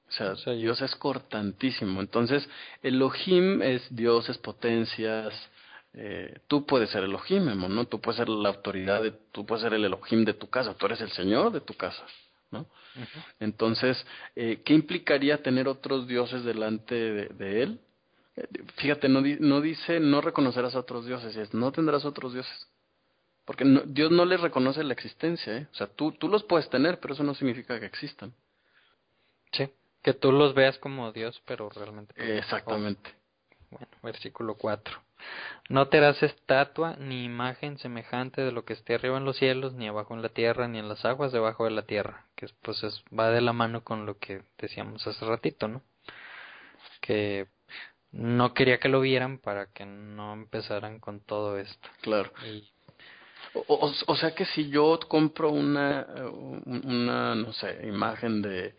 O 0.10 0.36
sea, 0.36 0.54
Dios 0.54 0.82
es 0.82 0.94
cortantísimo. 0.98 2.02
Entonces, 2.02 2.48
Elohim 2.84 3.62
es 3.62 3.84
Dios, 3.96 4.28
es 4.28 4.38
potencias. 4.38 5.34
Eh, 5.94 6.40
tú 6.48 6.66
puedes 6.66 6.90
ser 6.90 7.06
Elohim, 7.06 7.46
¿no? 7.46 7.86
Tú 7.86 8.02
puedes 8.02 8.18
ser 8.18 8.28
la 8.28 8.50
autoridad, 8.50 9.02
de, 9.02 9.12
tú 9.32 9.46
puedes 9.46 9.64
ser 9.64 9.74
el 9.74 9.86
Elohim 9.86 10.26
de 10.26 10.34
tu 10.34 10.50
casa, 10.50 10.74
tú 10.74 10.86
eres 10.86 11.00
el 11.00 11.12
Señor 11.12 11.54
de 11.54 11.62
tu 11.62 11.74
casa. 11.76 12.04
¿No? 12.52 12.68
Entonces, 13.40 14.06
eh, 14.36 14.62
¿qué 14.64 14.74
implicaría 14.74 15.42
tener 15.42 15.68
otros 15.68 16.08
dioses 16.08 16.44
delante 16.44 16.96
de, 16.96 17.64
él? 17.64 17.80
Eh, 18.36 18.48
fíjate, 18.76 19.10
no, 19.10 19.22
no, 19.22 19.62
dice 19.62 20.00
no 20.00 20.22
reconocerás 20.22 20.76
a 20.76 20.80
otros 20.80 21.06
dioses, 21.06 21.36
es 21.36 21.54
no 21.54 21.72
tendrás 21.72 22.06
otros 22.06 22.34
dioses. 22.34 22.68
Porque 23.46 23.66
Dios 23.88 24.12
no 24.12 24.26
les 24.26 24.40
reconoce 24.40 24.84
la 24.84 24.94
existencia, 24.94 25.58
¿eh? 25.58 25.68
O 25.72 25.76
sea, 25.76 25.88
tú, 25.88 26.12
tú 26.12 26.28
los 26.28 26.44
puedes 26.44 26.70
tener, 26.70 27.00
pero 27.00 27.14
eso 27.16 27.24
no 27.24 27.34
significa 27.34 27.80
que 27.80 27.88
existan. 27.88 28.34
Sí, 29.52 29.68
que 30.04 30.14
tú 30.14 30.32
los 30.32 30.54
veas 30.54 30.78
como 30.78 31.12
Dios, 31.12 31.42
pero 31.46 31.70
realmente... 31.70 32.14
Exactamente. 32.38 33.14
Bueno, 33.72 33.88
versículo 34.04 34.56
4. 34.56 35.02
No 35.70 35.88
te 35.88 35.98
harás 35.98 36.22
estatua 36.24 36.96
ni 36.98 37.24
imagen 37.24 37.78
semejante 37.78 38.42
de 38.42 38.52
lo 38.52 38.66
que 38.66 38.74
esté 38.74 38.96
arriba 38.96 39.18
en 39.18 39.26
los 39.26 39.38
cielos, 39.38 39.74
ni 39.74 39.88
abajo 39.88 40.14
en 40.14 40.22
la 40.22 40.30
tierra, 40.30 40.68
ni 40.68 40.80
en 40.80 40.90
las 40.90 41.06
aguas 41.06 41.32
debajo 41.32 41.66
de 41.66 41.72
la 41.72 41.84
tierra, 41.84 42.26
que 42.36 42.48
pues 42.62 42.84
es, 42.84 43.04
va 43.18 43.30
de 43.30 43.42
la 43.42 43.54
mano 43.54 43.84
con 43.84 44.06
lo 44.06 44.18
que 44.18 44.44
decíamos 44.58 45.06
hace 45.08 45.26
ratito, 45.26 45.68
¿no? 45.68 45.82
Que 47.00 47.48
no 48.12 48.54
quería 48.54 48.80
que 48.80 48.90
lo 48.90 49.02
vieran 49.02 49.38
para 49.38 49.68
que 49.68 49.86
no 49.86 50.34
empezaran 50.34 51.00
con 51.00 51.22
todo 51.22 51.58
esto. 51.58 51.90
Claro. 52.02 52.32
O, 53.54 53.92
o, 54.08 54.16
sea 54.16 54.36
que 54.36 54.46
si 54.46 54.70
yo 54.70 55.00
compro 55.08 55.52
una, 55.52 56.06
una 56.66 57.36
no 57.36 57.52
sé, 57.54 57.82
imagen 57.84 58.42
de, 58.42 58.76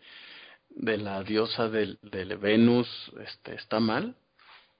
de 0.69 0.97
la 0.97 1.23
diosa 1.23 1.69
del, 1.69 1.99
del 2.01 2.37
Venus, 2.37 2.87
este, 3.19 3.55
¿está 3.55 3.79
mal? 3.79 4.15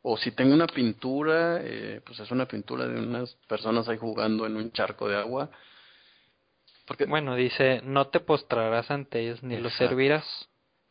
O 0.04 0.18
si 0.18 0.32
tengo 0.32 0.54
una 0.54 0.68
pintura, 0.68 1.62
eh, 1.62 2.02
pues 2.06 2.20
es 2.20 2.30
una 2.30 2.46
pintura 2.46 2.86
de 2.88 3.00
unas 3.00 3.36
personas 3.48 3.88
ahí 3.88 3.98
jugando 3.98 4.46
en 4.46 4.58
un 4.58 4.72
charco 4.72 5.08
de 5.08 5.16
agua. 5.16 5.50
Porque... 6.86 7.06
Bueno, 7.06 7.36
dice, 7.36 7.82
no 7.84 8.08
te 8.10 8.20
postrarás 8.20 8.92
ante 8.92 9.22
ellos 9.22 9.42
ni 9.42 9.58
los 9.58 9.74
servirás. 9.74 10.26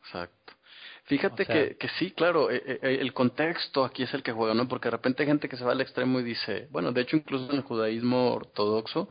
Exacto. 0.01 0.53
Fíjate 1.05 1.45
que, 1.45 1.75
que 1.77 1.89
sí, 1.99 2.11
claro, 2.11 2.49
eh, 2.49 2.63
eh, 2.65 2.97
el 3.01 3.13
contexto 3.13 3.83
aquí 3.83 4.03
es 4.03 4.13
el 4.13 4.23
que 4.23 4.31
juega, 4.31 4.53
¿no? 4.53 4.69
Porque 4.69 4.87
de 4.87 4.91
repente 4.91 5.23
hay 5.23 5.27
gente 5.27 5.49
que 5.49 5.57
se 5.57 5.65
va 5.65 5.73
al 5.73 5.81
extremo 5.81 6.19
y 6.19 6.23
dice, 6.23 6.67
bueno, 6.71 6.93
de 6.93 7.01
hecho 7.01 7.17
incluso 7.17 7.49
en 7.51 7.57
el 7.57 7.63
judaísmo 7.63 8.33
ortodoxo, 8.33 9.09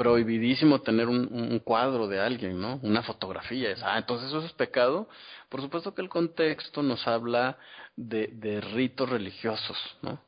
prohibidísimo 0.00 0.80
tener 0.80 1.08
un, 1.08 1.28
un, 1.30 1.58
cuadro 1.58 2.08
de 2.08 2.18
alguien, 2.18 2.58
¿no? 2.58 2.80
Una 2.82 3.02
fotografía. 3.02 3.76
Ah, 3.82 3.98
entonces 3.98 4.28
eso 4.28 4.42
es 4.46 4.52
pecado. 4.54 5.10
Por 5.50 5.60
supuesto 5.60 5.94
que 5.94 6.00
el 6.00 6.08
contexto 6.08 6.82
nos 6.82 7.06
habla 7.06 7.58
de, 7.96 8.28
de 8.28 8.62
ritos 8.62 9.10
religiosos, 9.10 9.76
¿no? 10.00 10.18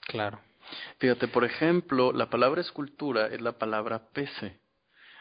Claro. 0.00 0.40
Fíjate, 0.98 1.26
por 1.28 1.42
ejemplo, 1.46 2.12
la 2.12 2.28
palabra 2.28 2.60
escultura 2.60 3.28
es 3.28 3.40
la 3.40 3.52
palabra 3.52 4.10
pese, 4.12 4.58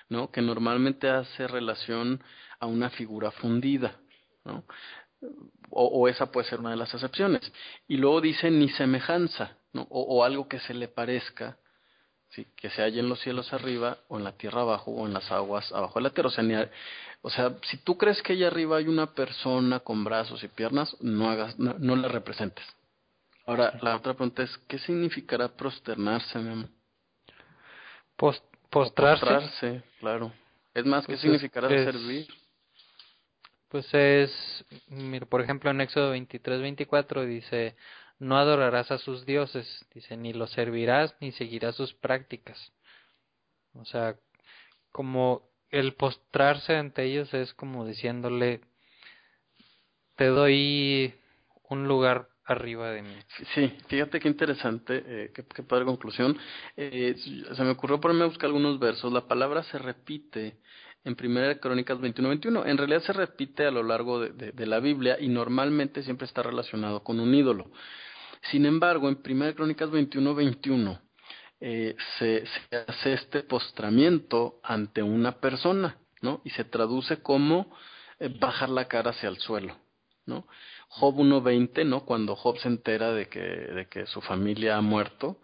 ¿no? 0.09 0.31
Que 0.31 0.41
normalmente 0.41 1.09
hace 1.09 1.47
relación 1.47 2.21
a 2.59 2.65
una 2.65 2.89
figura 2.89 3.31
fundida, 3.31 3.95
¿no? 4.43 4.65
O, 5.69 5.85
o, 5.85 6.09
esa 6.09 6.29
puede 6.29 6.49
ser 6.49 6.59
una 6.59 6.71
de 6.71 6.75
las 6.75 6.93
excepciones. 6.93 7.53
Y 7.87 7.95
luego 7.95 8.19
dice 8.19 8.51
ni 8.51 8.67
semejanza, 8.67 9.55
¿no? 9.71 9.83
O, 9.83 10.01
o 10.17 10.23
algo 10.25 10.49
que 10.49 10.59
se 10.59 10.73
le 10.73 10.89
parezca 10.89 11.57
¿sí? 12.33 12.47
que 12.55 12.69
se 12.69 12.81
halle 12.81 12.99
en 12.99 13.09
los 13.09 13.19
cielos 13.21 13.51
arriba 13.53 13.97
o 14.07 14.17
en 14.17 14.23
la 14.23 14.33
tierra 14.33 14.61
abajo 14.61 14.91
o 14.91 15.07
en 15.07 15.13
las 15.13 15.31
aguas 15.31 15.71
abajo 15.71 15.99
de 15.99 16.03
la 16.03 16.09
tierra. 16.09 16.29
O 16.29 16.31
sea, 16.31 16.69
o 17.21 17.29
sea, 17.29 17.55
si 17.69 17.77
tú 17.77 17.97
crees 17.97 18.21
que 18.21 18.33
allá 18.33 18.47
arriba 18.47 18.77
hay 18.77 18.87
una 18.87 19.13
persona 19.13 19.79
con 19.79 20.03
brazos 20.03 20.43
y 20.43 20.47
piernas, 20.47 20.95
no 21.01 21.29
hagas, 21.29 21.57
no, 21.57 21.95
la 21.95 22.07
representes. 22.07 22.65
Ahora, 23.45 23.77
la 23.81 23.95
otra 23.95 24.13
pregunta 24.13 24.43
es, 24.43 24.57
¿qué 24.67 24.77
significará 24.79 25.49
prosternarse, 25.49 26.39
Memo? 26.39 26.67
postrarse. 28.15 28.55
Postrarse, 28.69 29.83
claro. 29.99 30.31
Es 30.73 30.85
más, 30.85 31.05
¿qué 31.05 31.13
pues 31.13 31.21
significará 31.21 31.67
servir? 31.67 32.27
Pues 33.69 33.91
es, 33.93 34.65
mira, 34.87 35.25
por 35.25 35.41
ejemplo, 35.41 35.71
en 35.71 35.81
Éxodo 35.81 36.11
23, 36.11 36.61
24 36.61 37.25
dice, 37.25 37.75
no 38.19 38.37
adorarás 38.37 38.91
a 38.91 38.97
sus 38.97 39.25
dioses, 39.25 39.85
dice, 39.93 40.17
ni 40.17 40.33
los 40.33 40.51
servirás 40.51 41.15
ni 41.19 41.31
seguirás 41.31 41.75
sus 41.75 41.93
prácticas. 41.93 42.71
O 43.73 43.85
sea, 43.85 44.15
como 44.91 45.49
el 45.69 45.93
postrarse 45.95 46.75
ante 46.75 47.03
ellos 47.03 47.33
es 47.33 47.53
como 47.53 47.85
diciéndole, 47.85 48.61
te 50.15 50.25
doy 50.27 51.13
un 51.69 51.87
lugar 51.87 52.29
arriba 52.45 52.91
de 52.91 53.01
mí. 53.01 53.15
Sí, 53.55 53.75
fíjate 53.87 54.19
qué 54.19 54.27
interesante, 54.27 55.03
eh, 55.05 55.31
qué, 55.33 55.43
qué, 55.45 55.63
padre 55.63 55.85
conclusión. 55.85 56.37
Eh, 56.77 57.15
se 57.17 57.63
me 57.63 57.71
ocurrió 57.71 57.99
ponerme 57.99 58.23
a 58.23 58.27
buscar 58.27 58.47
algunos 58.47 58.79
versos. 58.79 59.11
La 59.11 59.27
palabra 59.27 59.63
se 59.63 59.79
repite 59.79 60.57
en 61.05 61.15
Primera 61.15 61.57
Crónicas 61.59 61.97
21-21. 61.99 62.65
En 62.65 62.77
realidad 62.77 63.01
se 63.01 63.13
repite 63.13 63.65
a 63.65 63.71
lo 63.71 63.83
largo 63.83 64.19
de, 64.19 64.51
de, 64.51 64.65
la 64.65 64.79
Biblia 64.79 65.17
y 65.19 65.27
normalmente 65.27 66.03
siempre 66.03 66.25
está 66.25 66.43
relacionado 66.43 67.03
con 67.03 67.19
un 67.19 67.33
ídolo. 67.33 67.71
Sin 68.51 68.65
embargo, 68.65 69.09
en 69.09 69.21
Primera 69.21 69.53
Crónicas 69.53 69.89
21-21 69.89 70.99
eh, 71.65 71.95
se, 72.19 72.45
se 72.45 72.75
hace 72.75 73.13
este 73.13 73.43
postramiento 73.43 74.59
ante 74.63 75.01
una 75.01 75.39
persona, 75.39 75.97
¿no? 76.21 76.41
Y 76.43 76.49
se 76.51 76.65
traduce 76.65 77.21
como 77.21 77.73
eh, 78.19 78.29
bajar 78.39 78.69
la 78.69 78.89
cara 78.89 79.11
hacia 79.11 79.29
el 79.29 79.37
suelo, 79.37 79.77
¿no? 80.25 80.45
Job 80.89 81.15
1.20, 81.15 81.85
¿no? 81.85 82.05
Cuando 82.05 82.35
Job 82.35 82.57
se 82.59 82.67
entera 82.67 83.13
de 83.13 83.27
que, 83.27 83.39
de 83.39 83.87
que 83.87 84.05
su 84.07 84.21
familia 84.21 84.77
ha 84.77 84.81
muerto, 84.81 85.39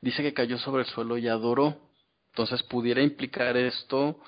dice 0.00 0.22
que 0.22 0.34
cayó 0.34 0.58
sobre 0.58 0.82
el 0.82 0.88
suelo 0.88 1.18
y 1.18 1.28
adoró. 1.28 1.76
Entonces 2.32 2.62
pudiera 2.64 3.02
implicar 3.02 3.56
esto 3.56 4.20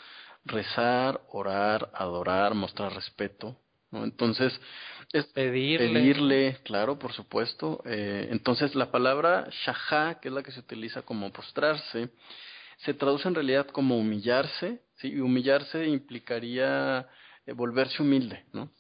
rezar, 0.45 1.21
orar, 1.29 1.91
adorar, 1.95 2.55
mostrar 2.55 2.95
respeto, 2.95 3.57
¿no? 3.91 4.05
Entonces, 4.05 4.59
es 5.13 5.27
pedirle. 5.27 5.89
pedirle, 5.89 6.59
claro, 6.65 6.99
por 6.99 7.13
supuesto. 7.13 7.83
Eh, 7.85 8.29
entonces, 8.31 8.75
la 8.75 8.91
palabra 8.91 9.49
shahá, 9.65 10.21
que 10.21 10.29
es 10.29 10.35
la 10.35 10.43
que 10.43 10.53
se 10.53 10.61
utiliza 10.61 11.03
como 11.03 11.31
postrarse, 11.33 12.09
se 12.79 12.95
traduce 12.95 13.29
en 13.29 13.35
realidad 13.35 13.67
como 13.69 13.99
humillarse, 13.99 14.81
¿sí? 14.97 15.09
Y 15.09 15.21
humillarse 15.21 15.87
implicaría 15.87 17.09
eh, 17.47 17.53
volverse 17.53 18.03
humilde, 18.03 18.45
¿no? 18.53 18.71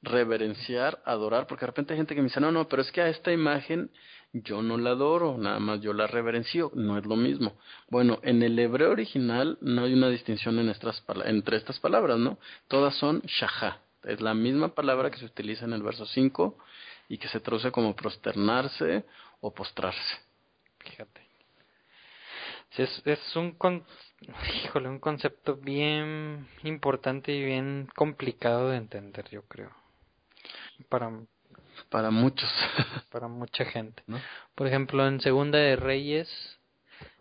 Reverenciar, 0.00 1.00
adorar, 1.04 1.46
porque 1.46 1.62
de 1.62 1.66
repente 1.66 1.92
hay 1.92 1.98
gente 1.98 2.14
que 2.14 2.22
me 2.22 2.28
dice, 2.28 2.40
no, 2.40 2.50
no, 2.50 2.68
pero 2.68 2.82
es 2.82 2.90
que 2.90 3.02
a 3.02 3.08
esta 3.08 3.32
imagen 3.32 3.90
yo 4.32 4.62
no 4.62 4.78
la 4.78 4.90
adoro, 4.90 5.36
nada 5.36 5.58
más 5.58 5.80
yo 5.80 5.92
la 5.92 6.06
reverencio, 6.06 6.70
no 6.74 6.96
es 6.96 7.04
lo 7.04 7.16
mismo. 7.16 7.56
Bueno, 7.88 8.18
en 8.22 8.42
el 8.42 8.58
hebreo 8.58 8.90
original 8.90 9.58
no 9.60 9.84
hay 9.84 9.92
una 9.92 10.08
distinción 10.08 10.58
en 10.58 10.70
estas, 10.70 11.04
entre 11.24 11.58
estas 11.58 11.78
palabras, 11.78 12.18
¿no? 12.18 12.38
Todas 12.68 12.94
son 12.96 13.20
shahá, 13.22 13.80
es 14.04 14.20
la 14.20 14.34
misma 14.34 14.74
palabra 14.74 15.10
que 15.10 15.18
se 15.18 15.26
utiliza 15.26 15.64
en 15.64 15.74
el 15.74 15.82
verso 15.82 16.06
5 16.06 16.56
y 17.08 17.18
que 17.18 17.28
se 17.28 17.40
traduce 17.40 17.70
como 17.70 17.94
prosternarse 17.94 19.04
o 19.40 19.52
postrarse. 19.52 20.18
Fíjate. 20.78 21.20
Es, 22.78 23.02
es 23.04 23.36
un, 23.36 23.54
híjole, 24.64 24.88
un 24.88 24.98
concepto 24.98 25.56
bien 25.56 26.48
importante 26.62 27.34
y 27.34 27.44
bien 27.44 27.86
complicado 27.94 28.70
de 28.70 28.78
entender, 28.78 29.28
yo 29.30 29.42
creo. 29.42 29.70
Para, 30.88 31.12
para 31.92 32.10
muchos. 32.10 32.50
para 33.12 33.28
mucha 33.28 33.64
gente. 33.66 34.02
¿no? 34.08 34.18
Por 34.56 34.66
ejemplo, 34.66 35.06
en 35.06 35.20
Segunda 35.20 35.58
de 35.58 35.76
Reyes 35.76 36.28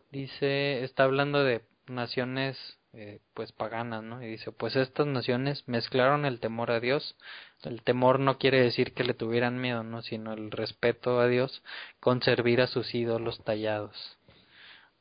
dice, 0.10 0.84
está 0.84 1.04
hablando 1.04 1.44
de 1.44 1.62
naciones 1.88 2.58
eh, 2.94 3.20
pues 3.34 3.52
paganas, 3.52 4.04
¿no? 4.04 4.24
Y 4.24 4.28
dice, 4.28 4.52
pues 4.52 4.76
estas 4.76 5.08
naciones 5.08 5.68
mezclaron 5.68 6.26
el 6.26 6.40
temor 6.40 6.72
a 6.72 6.80
Dios. 6.80 7.16
El 7.64 7.84
temor 7.84 8.20
no 8.20 8.38
quiere 8.38 8.62
decir 8.62 8.94
que 8.94 9.04
le 9.04 9.14
tuvieran 9.14 9.62
miedo, 9.62 9.84
¿no? 9.84 10.02
Sino 10.02 10.34
el 10.34 10.52
respeto 10.52 11.20
a 11.20 11.28
Dios 11.28 11.64
con 12.00 12.22
servir 12.24 12.62
a 12.62 12.68
sus 12.68 12.94
ídolos 12.96 13.44
tallados. 13.44 14.18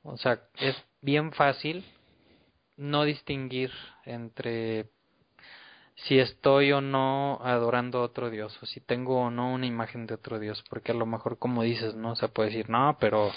O 0.02 0.16
sea, 0.16 0.42
es 0.58 0.76
bien 1.00 1.32
fácil 1.32 1.84
no 2.76 3.04
distinguir 3.04 3.70
entre 4.04 4.86
si 5.97 6.18
estoy 6.18 6.72
o 6.72 6.80
no 6.80 7.41
adorando 7.43 7.99
a 7.99 8.03
otro 8.03 8.30
Dios, 8.30 8.59
o 8.62 8.66
si 8.66 8.80
tengo 8.80 9.20
o 9.20 9.30
no 9.30 9.53
una 9.53 9.66
imagen 9.66 10.07
de 10.07 10.14
otro 10.14 10.38
Dios, 10.38 10.64
porque 10.68 10.93
a 10.93 10.95
lo 10.95 11.07
mejor 11.07 11.38
como 11.38 11.62
dices, 11.62 11.95
¿no? 11.95 12.16
se 12.16 12.28
puede 12.28 12.51
decir, 12.51 12.70
no, 12.70 12.97
pero 13.01 13.30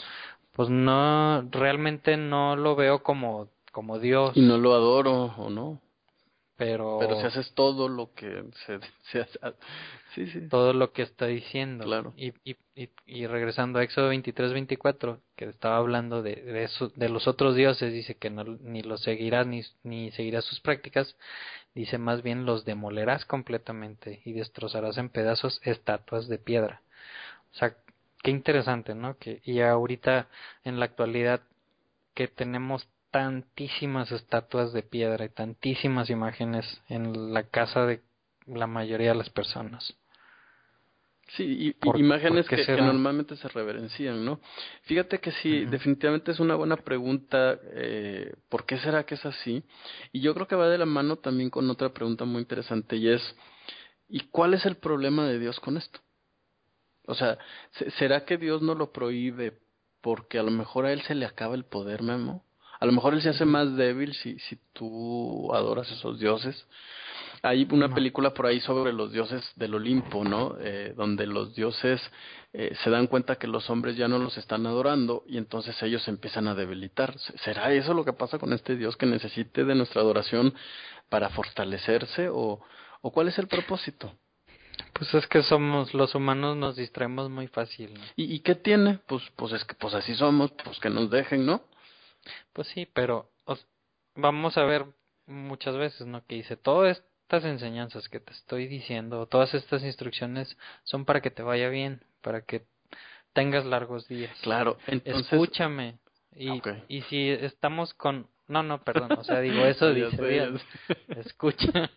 pues 0.53 0.69
no, 0.69 1.41
realmente 1.49 2.15
no 2.15 2.55
lo 2.55 2.75
veo 2.75 3.03
como, 3.03 3.49
como 3.71 3.99
Dios. 3.99 4.35
Y 4.35 4.41
no 4.41 4.57
lo 4.57 4.73
adoro, 4.73 5.33
¿o 5.37 5.49
no? 5.49 5.81
Pero... 6.55 6.97
Pero 6.99 7.19
si 7.19 7.25
haces 7.25 7.51
todo 7.55 7.89
lo 7.89 8.13
que 8.13 8.43
se, 8.65 8.79
se 9.11 9.21
hace, 9.21 9.39
sí, 10.13 10.27
sí. 10.27 10.47
Todo 10.49 10.73
lo 10.73 10.93
que 10.93 11.01
está 11.01 11.25
diciendo. 11.25 11.85
Claro. 11.85 12.13
Y, 12.15 12.33
y, 12.43 12.55
y, 12.75 12.89
y 13.07 13.25
regresando 13.25 13.79
a 13.79 13.83
Éxodo 13.83 14.09
23, 14.09 14.53
24, 14.53 15.19
que 15.35 15.45
estaba 15.45 15.77
hablando 15.77 16.21
de, 16.21 16.35
de, 16.35 16.63
eso, 16.63 16.89
de 16.89 17.09
los 17.09 17.27
otros 17.27 17.55
dioses, 17.55 17.91
dice 17.91 18.15
que 18.15 18.29
no, 18.29 18.43
ni 18.43 18.83
los 18.83 19.01
seguirás 19.01 19.47
ni, 19.47 19.63
ni 19.81 20.11
seguirás 20.11 20.45
sus 20.45 20.59
prácticas, 20.59 21.17
dice 21.75 21.97
más 21.97 22.23
bien 22.23 22.45
los 22.45 22.65
demolerás 22.65 23.25
completamente 23.25 24.21
y 24.25 24.33
destrozarás 24.33 24.97
en 24.97 25.09
pedazos 25.09 25.61
estatuas 25.63 26.27
de 26.27 26.37
piedra. 26.37 26.81
O 27.53 27.55
sea, 27.55 27.75
qué 28.23 28.31
interesante, 28.31 28.95
¿no? 28.95 29.17
Que 29.17 29.41
y 29.43 29.61
ahorita 29.61 30.27
en 30.63 30.79
la 30.79 30.85
actualidad 30.85 31.41
que 32.13 32.27
tenemos 32.27 32.87
tantísimas 33.11 34.11
estatuas 34.11 34.73
de 34.73 34.83
piedra 34.83 35.25
y 35.25 35.29
tantísimas 35.29 36.09
imágenes 36.09 36.81
en 36.89 37.33
la 37.33 37.43
casa 37.43 37.85
de 37.85 38.01
la 38.45 38.67
mayoría 38.67 39.09
de 39.09 39.15
las 39.15 39.29
personas. 39.29 39.95
Sí, 41.35 41.73
y, 41.83 41.99
imágenes 41.99 42.47
que, 42.47 42.63
que, 42.63 42.77
normalmente 42.77 43.35
se 43.35 43.47
reverencian, 43.47 44.23
¿no? 44.23 44.39
Fíjate 44.83 45.19
que 45.19 45.31
sí, 45.31 45.49
uh 45.49 45.65
-huh. 45.65 45.69
definitivamente 45.69 46.31
es 46.31 46.39
una 46.39 46.53
buena 46.53 46.77
pregunta, 46.77 47.57
eh, 47.73 48.35
¿por 48.49 48.67
qué 48.67 48.77
será 48.77 49.03
que 49.03 49.15
es 49.15 49.25
así? 49.25 49.63
Y 50.11 50.21
yo 50.21 50.35
creo 50.35 50.47
que 50.47 50.55
va 50.55 50.69
de 50.69 50.77
la 50.77 50.85
mano 50.85 51.15
también 51.15 51.49
con 51.49 51.67
otra 51.71 51.89
pregunta 51.89 52.25
muy 52.25 52.41
interesante 52.41 52.97
y 52.97 53.09
es, 53.09 53.35
¿y 54.07 54.19
cuál 54.29 54.53
es 54.53 54.63
el 54.67 54.75
problema 54.75 55.25
de 55.25 55.39
Dios 55.39 55.59
con 55.59 55.77
esto? 55.77 55.99
O 57.07 57.15
sea, 57.15 57.39
¿será 57.97 58.25
que 58.25 58.37
Dios 58.37 58.61
no 58.61 58.75
lo 58.75 58.91
prohíbe 58.91 59.59
porque 60.01 60.37
a 60.37 60.43
lo 60.43 60.51
mejor 60.51 60.85
a 60.85 60.93
Él 60.93 61.01
se 61.01 61.15
le 61.15 61.25
acaba 61.25 61.55
el 61.55 61.65
poder, 61.65 62.03
Memo? 62.03 62.45
A 62.79 62.85
lo 62.85 62.91
mejor 62.91 63.15
Él 63.15 63.23
se 63.23 63.29
hace 63.29 63.45
más 63.45 63.75
débil 63.75 64.13
si, 64.13 64.37
si 64.37 64.59
tú 64.73 65.51
adoras 65.53 65.89
a 65.89 65.95
esos 65.95 66.19
dioses. 66.19 66.67
Hay 67.45 67.67
una 67.71 67.89
no. 67.89 67.93
película 67.93 68.33
por 68.33 68.45
ahí 68.45 68.61
sobre 68.61 68.93
los 68.93 69.11
dioses 69.11 69.43
del 69.57 69.75
Olimpo, 69.75 70.23
¿no? 70.23 70.55
Eh, 70.61 70.93
donde 70.95 71.27
los 71.27 71.53
dioses 71.53 72.01
eh, 72.53 72.73
se 72.83 72.89
dan 72.89 73.07
cuenta 73.07 73.35
que 73.35 73.47
los 73.47 73.69
hombres 73.69 73.97
ya 73.97 74.07
no 74.07 74.17
los 74.17 74.37
están 74.37 74.65
adorando 74.65 75.23
y 75.27 75.37
entonces 75.37 75.75
ellos 75.83 76.07
empiezan 76.07 76.47
a 76.47 76.55
debilitar. 76.55 77.13
¿Será 77.43 77.73
eso 77.73 77.93
lo 77.93 78.05
que 78.05 78.13
pasa 78.13 78.39
con 78.39 78.53
este 78.53 78.77
Dios 78.77 78.95
que 78.95 79.05
necesite 79.05 79.65
de 79.65 79.75
nuestra 79.75 80.01
adoración 80.01 80.53
para 81.09 81.29
fortalecerse 81.29 82.29
o, 82.29 82.61
o 83.01 83.11
cuál 83.11 83.27
es 83.27 83.37
el 83.37 83.47
propósito? 83.47 84.13
Pues 84.93 85.13
es 85.13 85.27
que 85.27 85.43
somos 85.43 85.93
los 85.93 86.15
humanos 86.15 86.55
nos 86.55 86.77
distraemos 86.77 87.29
muy 87.29 87.47
fácil. 87.47 87.93
¿no? 87.93 88.01
¿Y, 88.15 88.35
¿Y 88.35 88.39
qué 88.39 88.55
tiene? 88.55 88.99
Pues 89.05 89.21
pues 89.35 89.51
es 89.51 89.65
que 89.65 89.75
pues 89.75 89.93
así 89.93 90.15
somos, 90.15 90.51
pues 90.63 90.79
que 90.79 90.89
nos 90.89 91.09
dejen, 91.09 91.45
¿no? 91.45 91.61
Pues 92.53 92.69
sí, 92.69 92.87
pero 92.93 93.29
os, 93.43 93.67
vamos 94.15 94.57
a 94.57 94.63
ver 94.63 94.85
muchas 95.25 95.75
veces, 95.75 96.07
¿no? 96.07 96.25
Que 96.25 96.35
dice, 96.35 96.55
todas 96.55 97.03
estas 97.33 97.49
enseñanzas 97.49 98.07
que 98.09 98.19
te 98.19 98.31
estoy 98.31 98.67
diciendo, 98.67 99.25
todas 99.25 99.55
estas 99.55 99.81
instrucciones 99.83 100.55
son 100.83 101.03
para 101.03 101.19
que 101.19 101.31
te 101.31 101.41
vaya 101.41 101.67
bien, 101.69 102.03
para 102.21 102.41
que 102.41 102.65
tengas 103.33 103.65
largos 103.65 104.07
días. 104.07 104.37
Claro, 104.43 104.77
entonces... 104.85 105.33
Escúchame. 105.33 105.97
Y, 106.35 106.51
okay. 106.51 106.83
y 106.87 107.01
si 107.01 107.29
estamos 107.29 107.95
con... 107.95 108.27
No, 108.47 108.61
no, 108.61 108.83
perdón, 108.83 109.13
o 109.17 109.23
sea, 109.23 109.39
digo, 109.39 109.65
eso 109.65 109.91
dice 109.95 110.23
Dios. 110.23 110.61
Escúchame. 111.07 111.89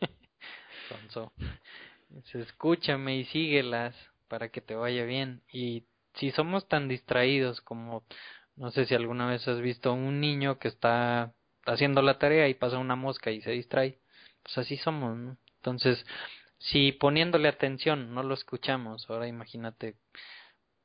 Escúchame 2.33 3.19
y 3.19 3.25
síguelas 3.27 3.95
para 4.29 4.49
que 4.49 4.63
te 4.63 4.75
vaya 4.75 5.05
bien. 5.05 5.43
Y 5.53 5.85
si 6.15 6.31
somos 6.31 6.67
tan 6.67 6.89
distraídos 6.89 7.61
como 7.61 8.05
no 8.57 8.71
sé 8.71 8.87
si 8.87 8.95
alguna 8.95 9.27
vez 9.27 9.47
has 9.49 9.61
visto 9.61 9.93
un 9.93 10.19
niño 10.19 10.59
que 10.59 10.69
está 10.69 11.35
haciendo 11.67 12.01
la 12.01 12.19
tarea 12.19 12.49
y 12.49 12.55
pasa 12.55 12.79
una 12.79 12.97
mosca 12.97 13.31
y 13.31 13.43
se 13.43 13.51
distrae. 13.51 13.99
Pues 14.47 14.59
así 14.59 14.77
somos, 14.77 15.17
¿no? 15.17 15.37
Entonces, 15.57 16.07
si 16.59 16.93
poniéndole 16.93 17.49
atención 17.49 18.15
no 18.15 18.23
lo 18.23 18.35
escuchamos, 18.35 19.11
ahora 19.11 19.27
imagínate 19.27 19.97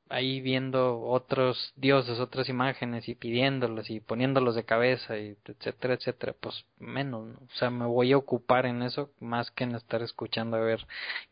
ahí 0.09 0.41
viendo 0.41 0.99
otros 0.99 1.71
dioses, 1.75 2.19
otras 2.19 2.49
imágenes 2.49 3.07
y 3.07 3.15
pidiéndolos 3.15 3.89
y 3.91 3.99
poniéndolos 3.99 4.55
de 4.55 4.65
cabeza 4.65 5.17
y 5.17 5.37
etcétera, 5.45 5.93
etcétera, 5.93 6.35
pues 6.39 6.65
menos, 6.79 7.27
¿no? 7.27 7.37
O 7.39 7.55
sea, 7.55 7.69
me 7.69 7.85
voy 7.85 8.11
a 8.11 8.17
ocupar 8.17 8.65
en 8.65 8.81
eso 8.81 9.11
más 9.19 9.51
que 9.51 9.63
en 9.63 9.75
estar 9.75 10.01
escuchando 10.01 10.57
a 10.57 10.61
ver 10.61 10.85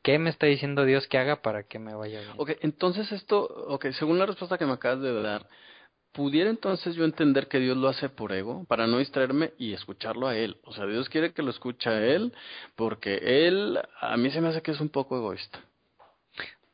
qué 0.04 0.18
me 0.20 0.30
está 0.30 0.46
diciendo 0.46 0.86
Dios 0.86 1.08
que 1.08 1.18
haga 1.18 1.42
para 1.42 1.64
que 1.64 1.80
me 1.80 1.96
vaya 1.96 2.22
bien. 2.22 2.34
Ok, 2.38 2.52
entonces 2.62 3.12
esto, 3.12 3.42
ok, 3.42 3.88
según 3.92 4.20
la 4.20 4.28
respuesta 4.28 4.58
que 4.58 4.66
me 4.66 4.74
acabas 4.74 5.02
de 5.02 5.22
dar, 5.22 5.48
¿pudiera 6.12 6.50
entonces 6.50 6.96
yo 6.96 7.06
entender 7.06 7.48
que 7.48 7.60
Dios 7.60 7.78
lo 7.78 7.88
hace 7.88 8.10
por 8.10 8.32
ego, 8.34 8.66
para 8.66 8.88
no 8.88 8.98
distraerme 8.98 9.54
y 9.58 9.74
escucharlo 9.74 10.28
a 10.28 10.36
Él? 10.36 10.58
O 10.64 10.74
sea, 10.74 10.86
Dios 10.86 11.10
quiere 11.10 11.34
que 11.34 11.44
lo 11.44 11.52
escuche 11.52 11.90
a 11.90 12.04
Él, 12.04 12.34
porque 12.76 13.48
Él, 13.48 13.80
a 14.02 14.18
mí 14.18 14.30
se 14.32 14.42
me 14.42 14.50
hace 14.50 14.62
que 14.62 14.72
es 14.72 14.80
un 14.82 14.90
poco 14.90 15.18
egoísta. 15.18 15.60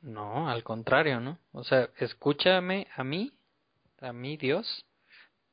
No, 0.01 0.49
al 0.49 0.63
contrario, 0.63 1.19
¿no? 1.19 1.39
O 1.51 1.63
sea, 1.63 1.89
escúchame 1.97 2.87
a 2.95 3.03
mí, 3.03 3.31
a 4.01 4.13
mí 4.13 4.37
Dios, 4.37 4.85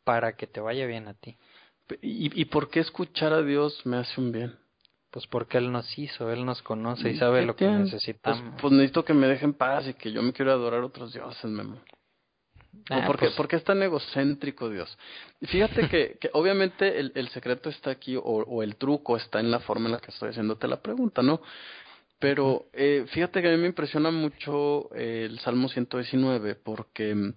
para 0.04 0.36
que 0.36 0.46
te 0.46 0.60
vaya 0.60 0.86
bien 0.86 1.08
a 1.08 1.14
ti. 1.14 1.36
¿Y, 2.02 2.40
y 2.40 2.44
por 2.46 2.68
qué 2.70 2.80
escuchar 2.80 3.32
a 3.32 3.42
Dios 3.42 3.80
me 3.86 3.96
hace 3.96 4.20
un 4.20 4.30
bien? 4.32 4.54
Pues 5.10 5.26
porque 5.26 5.58
Él 5.58 5.70
nos 5.72 5.98
hizo, 5.98 6.30
Él 6.30 6.44
nos 6.44 6.62
conoce 6.62 7.10
y 7.10 7.18
sabe 7.18 7.44
lo 7.44 7.54
que 7.56 7.66
Pues, 7.66 7.78
necesitamos. 7.80 8.60
pues 8.60 8.72
necesito 8.72 9.04
que 9.04 9.12
me 9.14 9.26
dejen 9.26 9.52
paz 9.54 9.86
y 9.88 9.94
que 9.94 10.10
yo 10.12 10.22
me 10.22 10.32
quiero 10.32 10.52
adorar 10.52 10.82
a 10.82 10.86
otros 10.86 11.12
dioses, 11.12 11.44
Memo. 11.50 11.74
No, 11.76 11.82
Ah, 12.90 13.06
¿por, 13.06 13.16
qué, 13.16 13.26
pues- 13.26 13.34
por 13.36 13.48
qué 13.48 13.56
es 13.56 13.64
tan 13.64 13.82
egocéntrico 13.82 14.68
Dios? 14.70 14.96
Y 15.40 15.46
Fíjate 15.46 15.88
que, 15.88 16.16
que 16.20 16.30
obviamente 16.32 16.98
el, 16.98 17.12
el 17.14 17.28
secreto 17.28 17.70
está 17.70 17.90
aquí, 17.90 18.16
o, 18.16 18.20
o 18.22 18.62
el 18.62 18.76
truco 18.76 19.16
está 19.16 19.40
en 19.40 19.50
la 19.50 19.60
forma 19.60 19.86
en 19.86 19.92
la 19.92 19.98
que 20.00 20.10
estoy 20.10 20.30
haciéndote 20.30 20.66
la 20.68 20.80
pregunta, 20.80 21.22
¿no? 21.22 21.40
Pero 22.18 22.66
eh, 22.72 23.04
fíjate 23.08 23.42
que 23.42 23.48
a 23.48 23.50
mí 23.50 23.56
me 23.56 23.66
impresiona 23.66 24.12
mucho 24.12 24.94
eh, 24.94 25.26
el 25.28 25.40
Salmo 25.40 25.68
119 25.68 26.54
porque, 26.54 27.32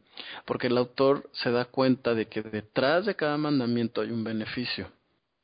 porque 0.46 0.68
el 0.68 0.78
autor 0.78 1.28
se 1.34 1.50
da 1.52 1.66
cuenta 1.66 2.14
de 2.14 2.28
que 2.28 2.44
detrás 2.44 3.06
de 3.08 3.16
cada 3.16 3.36
mandamiento 3.38 4.02
hay 4.02 4.12
un 4.12 4.24
beneficio. 4.24 4.88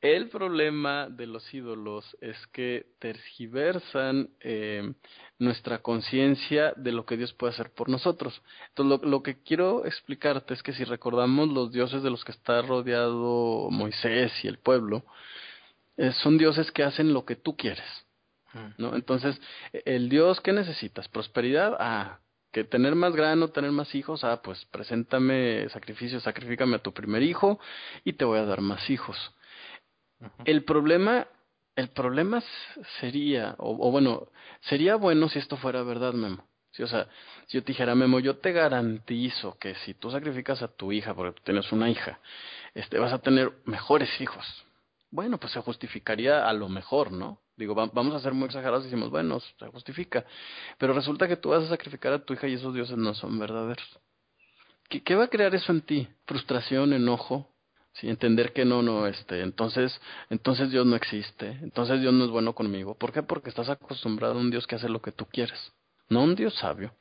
El 0.02 0.28
problema 0.30 1.08
de 1.08 1.28
los 1.28 1.54
ídolos 1.54 2.16
es 2.20 2.36
que 2.48 2.86
tergiversan 2.98 4.30
eh, 4.40 4.94
nuestra 5.38 5.78
conciencia 5.78 6.72
de 6.76 6.90
lo 6.90 7.06
que 7.06 7.16
Dios 7.16 7.32
puede 7.32 7.52
hacer 7.52 7.70
por 7.70 7.88
nosotros. 7.88 8.42
Entonces, 8.70 9.00
lo, 9.00 9.08
lo 9.08 9.22
que 9.22 9.40
quiero 9.44 9.86
explicarte 9.86 10.54
es 10.54 10.62
que 10.64 10.72
si 10.72 10.82
recordamos 10.82 11.48
los 11.50 11.70
dioses 11.70 12.02
de 12.02 12.10
los 12.10 12.24
que 12.24 12.32
está 12.32 12.62
rodeado 12.62 13.70
Moisés 13.70 14.32
y 14.44 14.48
el 14.48 14.58
pueblo, 14.58 15.04
eh, 15.96 16.10
son 16.10 16.36
dioses 16.36 16.72
que 16.72 16.82
hacen 16.82 17.12
lo 17.14 17.24
que 17.24 17.36
tú 17.36 17.56
quieres. 17.56 17.86
Mm. 18.54 18.68
¿no? 18.78 18.96
Entonces, 18.96 19.40
el 19.84 20.08
Dios, 20.08 20.40
¿qué 20.40 20.52
necesitas? 20.52 21.06
¿Prosperidad? 21.06 21.76
Ah, 21.78 22.18
que 22.50 22.64
tener 22.64 22.96
más 22.96 23.14
grano, 23.14 23.48
tener 23.48 23.70
más 23.70 23.94
hijos, 23.94 24.24
ah, 24.24 24.42
pues 24.42 24.64
preséntame 24.66 25.68
sacrificio, 25.68 26.18
sacrifícame 26.18 26.76
a 26.76 26.82
tu 26.82 26.92
primer 26.92 27.22
hijo 27.22 27.60
y 28.04 28.14
te 28.14 28.24
voy 28.24 28.40
a 28.40 28.44
dar 28.44 28.60
más 28.60 28.90
hijos. 28.90 29.16
El 30.44 30.64
problema, 30.64 31.26
el 31.76 31.88
problema 31.90 32.42
sería, 33.00 33.54
o, 33.58 33.90
bueno, 33.90 34.28
sería 34.62 34.96
bueno 34.96 35.28
si 35.28 35.38
esto 35.38 35.56
fuera 35.56 35.82
verdad, 35.82 36.12
Memo. 36.12 36.44
O 36.78 36.86
sea, 36.86 37.06
si 37.46 37.58
yo 37.58 37.62
te 37.62 37.72
dijera, 37.72 37.94
Memo, 37.94 38.18
yo 38.18 38.38
te 38.38 38.52
garantizo 38.52 39.58
que 39.58 39.74
si 39.76 39.94
tú 39.94 40.10
sacrificas 40.10 40.62
a 40.62 40.68
tu 40.68 40.90
hija, 40.90 41.14
porque 41.14 41.32
tú 41.38 41.42
tienes 41.44 41.70
una 41.70 41.90
hija, 41.90 42.18
este, 42.74 42.98
vas 42.98 43.12
a 43.12 43.18
tener 43.18 43.52
mejores 43.66 44.08
hijos. 44.20 44.46
Bueno, 45.10 45.38
pues 45.38 45.52
se 45.52 45.60
justificaría 45.60 46.48
a 46.48 46.52
lo 46.54 46.70
mejor, 46.70 47.12
¿no? 47.12 47.38
Digo, 47.56 47.74
va- 47.74 47.90
vamos 47.92 48.14
a 48.14 48.20
ser 48.20 48.32
muy 48.32 48.46
exagerados 48.46 48.84
y 48.84 48.86
decimos, 48.86 49.10
bueno, 49.10 49.38
se 49.40 49.66
justifica. 49.66 50.24
Pero 50.78 50.94
resulta 50.94 51.28
que 51.28 51.36
tú 51.36 51.50
vas 51.50 51.64
a 51.64 51.68
sacrificar 51.68 52.14
a 52.14 52.24
tu 52.24 52.32
hija 52.32 52.48
y 52.48 52.54
esos 52.54 52.72
dioses 52.72 52.96
no 52.96 53.12
son 53.14 53.38
verdaderos. 53.38 54.00
¿Qué, 54.88 55.02
qué 55.02 55.14
va 55.14 55.24
a 55.24 55.28
crear 55.28 55.54
eso 55.54 55.70
en 55.72 55.82
ti? 55.82 56.08
Frustración, 56.26 56.94
enojo, 56.94 57.51
sí, 57.94 58.08
entender 58.08 58.52
que 58.52 58.64
no, 58.64 58.82
no, 58.82 59.06
este, 59.06 59.40
entonces, 59.40 60.00
entonces 60.30 60.70
Dios 60.70 60.86
no 60.86 60.96
existe, 60.96 61.58
entonces 61.62 62.00
Dios 62.00 62.12
no 62.12 62.24
es 62.24 62.30
bueno 62.30 62.54
conmigo. 62.54 62.96
¿Por 62.96 63.12
qué? 63.12 63.22
Porque 63.22 63.50
estás 63.50 63.68
acostumbrado 63.68 64.34
a 64.34 64.38
un 64.38 64.50
Dios 64.50 64.66
que 64.66 64.76
hace 64.76 64.88
lo 64.88 65.02
que 65.02 65.12
tú 65.12 65.26
quieres, 65.26 65.72
no 66.08 66.22
un 66.22 66.34
Dios 66.34 66.54
sabio. 66.54 66.94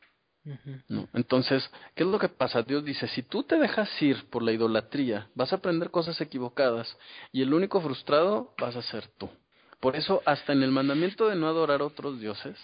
¿no? 0.87 1.07
Entonces, 1.13 1.69
¿qué 1.95 2.03
es 2.03 2.09
lo 2.09 2.17
que 2.17 2.29
pasa? 2.29 2.63
Dios 2.63 2.83
dice, 2.83 3.07
si 3.09 3.21
tú 3.21 3.43
te 3.43 3.59
dejas 3.59 3.89
ir 4.01 4.27
por 4.29 4.41
la 4.41 4.51
idolatría, 4.51 5.29
vas 5.35 5.53
a 5.53 5.57
aprender 5.57 5.91
cosas 5.91 6.19
equivocadas 6.19 6.97
y 7.31 7.43
el 7.43 7.53
único 7.53 7.79
frustrado 7.79 8.53
vas 8.57 8.75
a 8.75 8.81
ser 8.81 9.07
tú. 9.19 9.29
Por 9.79 9.95
eso, 9.95 10.21
hasta 10.25 10.53
en 10.53 10.63
el 10.63 10.71
mandamiento 10.71 11.27
de 11.27 11.35
no 11.35 11.47
adorar 11.47 11.81
a 11.81 11.85
otros 11.85 12.19
dioses, 12.19 12.57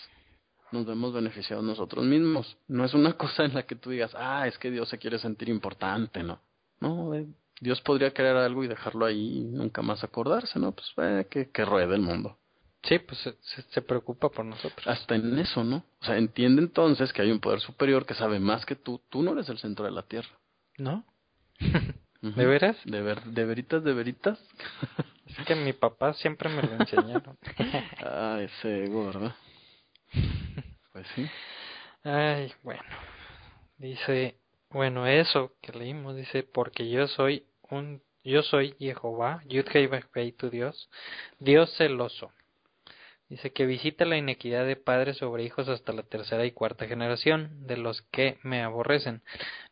nos 0.71 0.85
vemos 0.85 1.13
beneficiados 1.13 1.63
nosotros 1.63 2.05
mismos. 2.05 2.57
No 2.67 2.83
es 2.85 2.93
una 2.93 3.13
cosa 3.17 3.45
en 3.45 3.53
la 3.53 3.63
que 3.63 3.75
tú 3.75 3.89
digas, 3.89 4.11
ah, 4.15 4.47
es 4.47 4.57
que 4.57 4.71
Dios 4.71 4.89
se 4.89 4.97
quiere 4.97 5.19
sentir 5.19 5.49
importante, 5.49 6.23
¿no? 6.23 6.39
No, 6.79 7.13
eh, 7.13 7.27
Dios 7.59 7.81
podría 7.81 8.13
crear 8.13 8.37
algo 8.37 8.63
y 8.63 8.67
dejarlo 8.67 9.05
ahí 9.05 9.39
y 9.39 9.43
nunca 9.43 9.81
más 9.81 10.03
acordarse, 10.03 10.59
¿no? 10.59 10.73
Pues 10.73 10.87
eh, 10.97 11.27
que, 11.29 11.49
que 11.49 11.65
ruede 11.65 11.95
el 11.95 12.01
mundo. 12.01 12.37
Sí, 12.83 12.99
pues 12.99 13.19
se, 13.19 13.61
se- 13.63 13.81
preocupa 13.81 14.29
por 14.29 14.45
nosotros. 14.45 14.85
Hasta 14.87 15.15
en 15.15 15.37
eso, 15.39 15.63
¿no? 15.63 15.83
O 15.99 16.05
sea, 16.05 16.17
entiende 16.17 16.61
entonces 16.61 17.11
que 17.11 17.21
hay 17.21 17.31
un 17.31 17.39
poder 17.39 17.59
superior 17.59 18.05
que 18.05 18.13
sabe 18.13 18.39
más 18.39 18.65
que 18.65 18.75
tú. 18.75 19.01
Tú 19.09 19.23
no 19.23 19.33
eres 19.33 19.49
el 19.49 19.57
centro 19.57 19.85
de 19.85 19.91
la 19.91 20.03
tierra. 20.03 20.29
¿No? 20.77 21.03
¿De 22.21 22.45
veras? 22.45 22.77
¿De, 22.85 23.01
ver, 23.01 23.21
de 23.23 23.45
veritas, 23.45 23.83
de 23.83 23.93
veritas? 23.93 24.39
Es 25.27 25.45
que 25.45 25.55
mi 25.55 25.73
papá 25.73 26.13
siempre 26.13 26.47
me 26.47 26.63
lo 26.63 26.73
enseñaron. 26.73 27.37
ah, 28.01 28.39
ese 28.41 28.87
¿verdad? 28.89 29.35
Pues 30.93 31.05
sí. 31.15 31.27
Ay, 32.03 32.53
bueno. 32.63 32.81
Dice, 33.77 34.37
bueno, 34.69 35.07
eso 35.07 35.53
que 35.61 35.73
leímos 35.73 36.15
dice, 36.15 36.43
porque 36.43 36.89
yo 36.89 37.07
soy 37.07 37.45
un 37.69 38.01
yo 38.27 38.43
soy 38.43 38.75
Jehová, 38.77 39.41
Yudhei 39.45 39.87
tu 40.33 40.49
Dios, 40.49 40.89
Dios 41.39 41.73
celoso. 41.77 42.31
Dice 43.29 43.51
que 43.51 43.65
visita 43.65 44.03
la 44.03 44.17
inequidad 44.17 44.65
de 44.65 44.75
padres 44.75 45.17
sobre 45.17 45.43
hijos 45.43 45.69
hasta 45.69 45.93
la 45.93 46.03
tercera 46.03 46.45
y 46.45 46.51
cuarta 46.51 46.87
generación 46.87 47.67
de 47.67 47.77
los 47.77 48.01
que 48.03 48.37
me 48.43 48.61
aborrecen, 48.63 49.21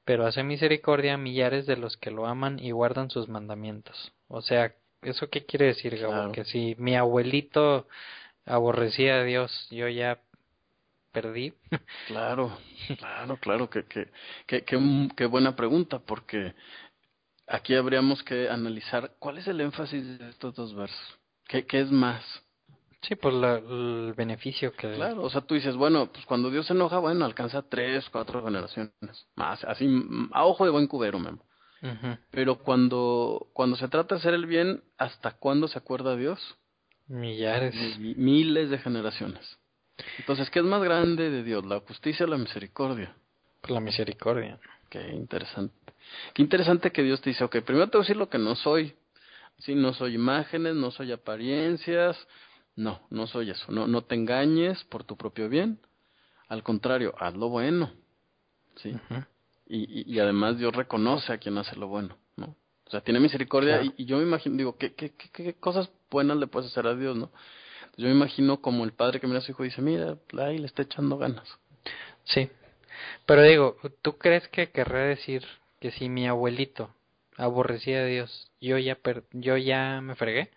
pero 0.06 0.26
hace 0.26 0.44
misericordia 0.44 1.14
a 1.14 1.18
millares 1.18 1.66
de 1.66 1.76
los 1.76 1.98
que 1.98 2.12
lo 2.12 2.28
aman 2.28 2.60
y 2.60 2.72
guardan 2.72 3.10
sus 3.10 3.28
mandamientos. 3.28 4.14
O 4.30 4.42
sea, 4.42 4.74
¿eso 5.02 5.30
qué 5.30 5.46
quiere 5.46 5.68
decir, 5.68 5.98
Gabo? 5.98 6.14
Claro. 6.14 6.32
Que 6.32 6.46
si 6.46 6.76
mi 6.78 6.96
abuelito 6.96 7.88
aborrecía 8.46 9.16
a 9.16 9.24
Dios, 9.24 9.68
yo 9.70 9.88
ya 9.90 10.20
perdí. 11.16 11.54
Claro, 12.08 12.58
claro, 13.00 13.38
claro, 13.38 13.70
que, 13.70 13.86
que, 13.86 14.12
que, 14.46 14.64
que, 15.16 15.26
buena 15.26 15.56
pregunta, 15.56 16.00
porque 16.00 16.54
aquí 17.48 17.74
habríamos 17.74 18.22
que 18.24 18.50
analizar 18.50 19.16
cuál 19.20 19.38
es 19.38 19.48
el 19.48 19.62
énfasis 19.62 20.20
de 20.20 20.30
estos 20.30 20.54
dos 20.56 20.76
versos. 20.76 21.20
¿Qué, 21.48 21.66
qué 21.66 21.80
es 21.82 21.92
más? 21.92 22.24
Sí, 23.02 23.16
pues 23.16 23.34
la- 23.36 23.58
el 23.58 24.14
beneficio 24.18 24.74
que... 24.74 24.94
Claro, 24.96 25.24
o 25.24 25.30
sea, 25.30 25.42
tú 25.42 25.56
dices, 25.56 25.76
bueno, 25.76 26.12
pues 26.12 26.26
cuando 26.26 26.50
Dios 26.50 26.66
se 26.66 26.74
enoja, 26.74 26.98
bueno, 27.00 27.24
alcanza 27.24 27.62
tres, 27.70 28.10
cuatro 28.12 28.44
generaciones, 28.44 28.92
más, 29.36 29.64
así, 29.64 29.88
a 30.32 30.46
ojo 30.46 30.66
de 30.66 30.72
buen 30.72 30.88
cubero, 30.88 31.20
Memo. 31.20 31.46
Pero 32.32 32.58
cuando, 32.58 33.48
cuando 33.54 33.76
se 33.78 33.88
trata 33.88 34.16
de 34.16 34.20
hacer 34.20 34.34
el 34.34 34.48
bien, 34.48 34.84
¿hasta 34.98 35.38
cuándo 35.38 35.68
se 35.68 35.78
acuerda 35.78 36.16
Dios? 36.18 36.40
Millares. 37.08 37.76
Mi- 38.00 38.16
Miles 38.16 38.70
de 38.72 38.80
generaciones. 38.80 39.60
Entonces, 40.20 40.50
¿qué 40.50 40.60
es 40.60 40.66
más 40.66 40.84
grande 40.84 41.30
de 41.30 41.44
Dios? 41.44 41.66
¿La 41.66 41.80
justicia 41.80 42.26
o 42.26 42.30
la 42.30 42.38
misericordia? 42.38 43.16
Por 43.62 43.72
la 43.72 43.80
misericordia. 43.80 44.60
Qué 44.90 45.10
interesante. 45.12 45.74
Qué 46.34 46.42
interesante 46.42 46.92
que 46.92 47.02
Dios 47.04 47.22
te 47.22 47.30
dice, 47.32 47.44
ok, 47.44 47.58
primero 47.62 47.88
te 47.90 47.98
voy 47.98 48.04
a 48.04 48.06
decir 48.06 48.18
lo 48.18 48.30
que 48.30 48.38
no 48.38 48.56
soy. 48.56 48.94
Sí, 49.60 49.74
no 49.74 49.94
soy 49.94 50.16
imágenes, 50.16 50.76
no 50.76 50.92
soy 50.92 51.12
apariencias. 51.12 52.18
No, 52.76 53.02
no 53.10 53.26
soy 53.26 53.52
eso. 53.52 53.72
No, 53.72 53.88
no 53.88 54.04
te 54.04 54.16
engañes 54.16 54.84
por 54.86 55.04
tu 55.06 55.16
propio 55.16 55.48
bien. 55.50 55.80
Al 56.50 56.62
contrario, 56.62 57.16
haz 57.18 57.34
lo 57.36 57.50
bueno. 57.50 57.92
Sí. 58.76 58.94
Y, 59.68 60.02
y, 60.02 60.14
y 60.14 60.20
además 60.20 60.58
Dios 60.58 60.76
reconoce 60.76 61.32
a 61.32 61.38
quien 61.38 61.58
hace 61.58 61.76
lo 61.78 61.88
bueno, 61.88 62.18
¿no? 62.36 62.56
O 62.86 62.92
sea, 62.92 63.02
tiene 63.02 63.20
misericordia 63.20 63.80
Claro. 63.80 63.94
y, 63.98 64.04
y 64.04 64.06
yo 64.06 64.18
me 64.18 64.24
imagino, 64.24 64.58
digo, 64.58 64.78
¿qué, 64.78 64.94
qué, 64.94 65.14
qué, 65.16 65.30
qué 65.32 65.54
cosas 65.56 65.90
buenas 66.12 66.38
le 66.38 66.48
puedes 66.48 66.70
hacer 66.70 66.86
a 66.86 66.96
Dios, 66.96 67.18
no? 67.18 67.32
Yo 67.98 68.08
me 68.08 68.14
imagino 68.14 68.62
como 68.62 68.84
el 68.84 68.92
padre 68.92 69.20
que 69.20 69.28
mira 69.28 69.40
a 69.40 69.42
su 69.42 69.52
hijo 69.52 69.64
y 69.64 69.70
dice, 69.70 69.82
mira, 69.82 70.18
ahí 70.40 70.58
le 70.58 70.68
está 70.68 70.82
echando 70.82 71.18
ganas. 71.18 71.48
Sí. 72.26 72.50
Pero 73.26 73.42
digo, 73.44 73.78
¿tú 74.02 74.18
crees 74.18 74.48
que 74.50 74.70
querrá 74.72 75.04
decir 75.04 75.46
que 75.80 75.92
si 75.92 76.10
mi 76.10 76.28
abuelito 76.28 76.90
aborrecía 77.38 78.00
a 78.00 78.06
Dios, 78.06 78.52
yo 78.60 78.78
ya 78.78 78.96
per- 78.96 79.24
yo 79.32 79.58
ya 79.58 80.02
me 80.02 80.16
fregué? 80.16 80.50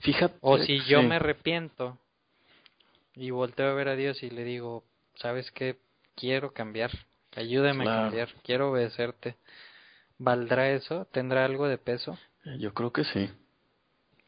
Fíjate. 0.00 0.36
O 0.40 0.58
si 0.58 0.78
yo 0.84 1.00
sí. 1.00 1.06
me 1.06 1.16
arrepiento 1.16 1.98
y 3.14 3.30
volteo 3.30 3.70
a 3.70 3.74
ver 3.74 3.88
a 3.88 3.96
Dios 3.96 4.22
y 4.22 4.30
le 4.30 4.44
digo, 4.44 4.84
¿sabes 5.16 5.50
qué? 5.50 5.76
Quiero 6.14 6.52
cambiar. 6.52 6.90
Ayúdame 7.36 7.84
a 7.84 7.86
cambiar. 7.86 8.28
Quiero 8.42 8.70
obedecerte. 8.70 9.36
¿Valdrá 10.18 10.70
eso? 10.70 11.06
¿Tendrá 11.12 11.44
algo 11.44 11.68
de 11.68 11.78
peso? 11.78 12.18
Yo 12.58 12.74
creo 12.74 12.92
que 12.92 13.04
sí. 13.04 13.30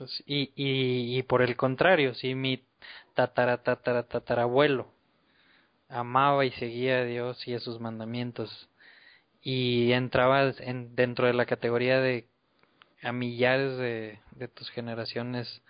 Pues, 0.00 0.22
y, 0.26 0.50
y, 0.56 1.22
por 1.24 1.42
el 1.42 1.56
contrario, 1.58 2.14
si 2.14 2.34
mi 2.34 2.64
tatara, 3.12 3.62
tatara, 3.62 4.04
tatarabuelo 4.04 4.86
amaba 5.90 6.46
y 6.46 6.52
seguía 6.52 7.00
a 7.00 7.04
Dios 7.04 7.46
y 7.46 7.52
a 7.54 7.60
sus 7.60 7.80
mandamientos 7.80 8.70
y 9.42 9.92
entraba 9.92 10.50
en, 10.60 10.96
dentro 10.96 11.26
de 11.26 11.34
la 11.34 11.46
categoría 11.46 12.00
de 12.00 12.28
a 13.02 13.12
millares 13.12 13.78
de, 13.78 14.20
de 14.32 14.48
tus 14.48 14.70
generaciones 14.70 15.62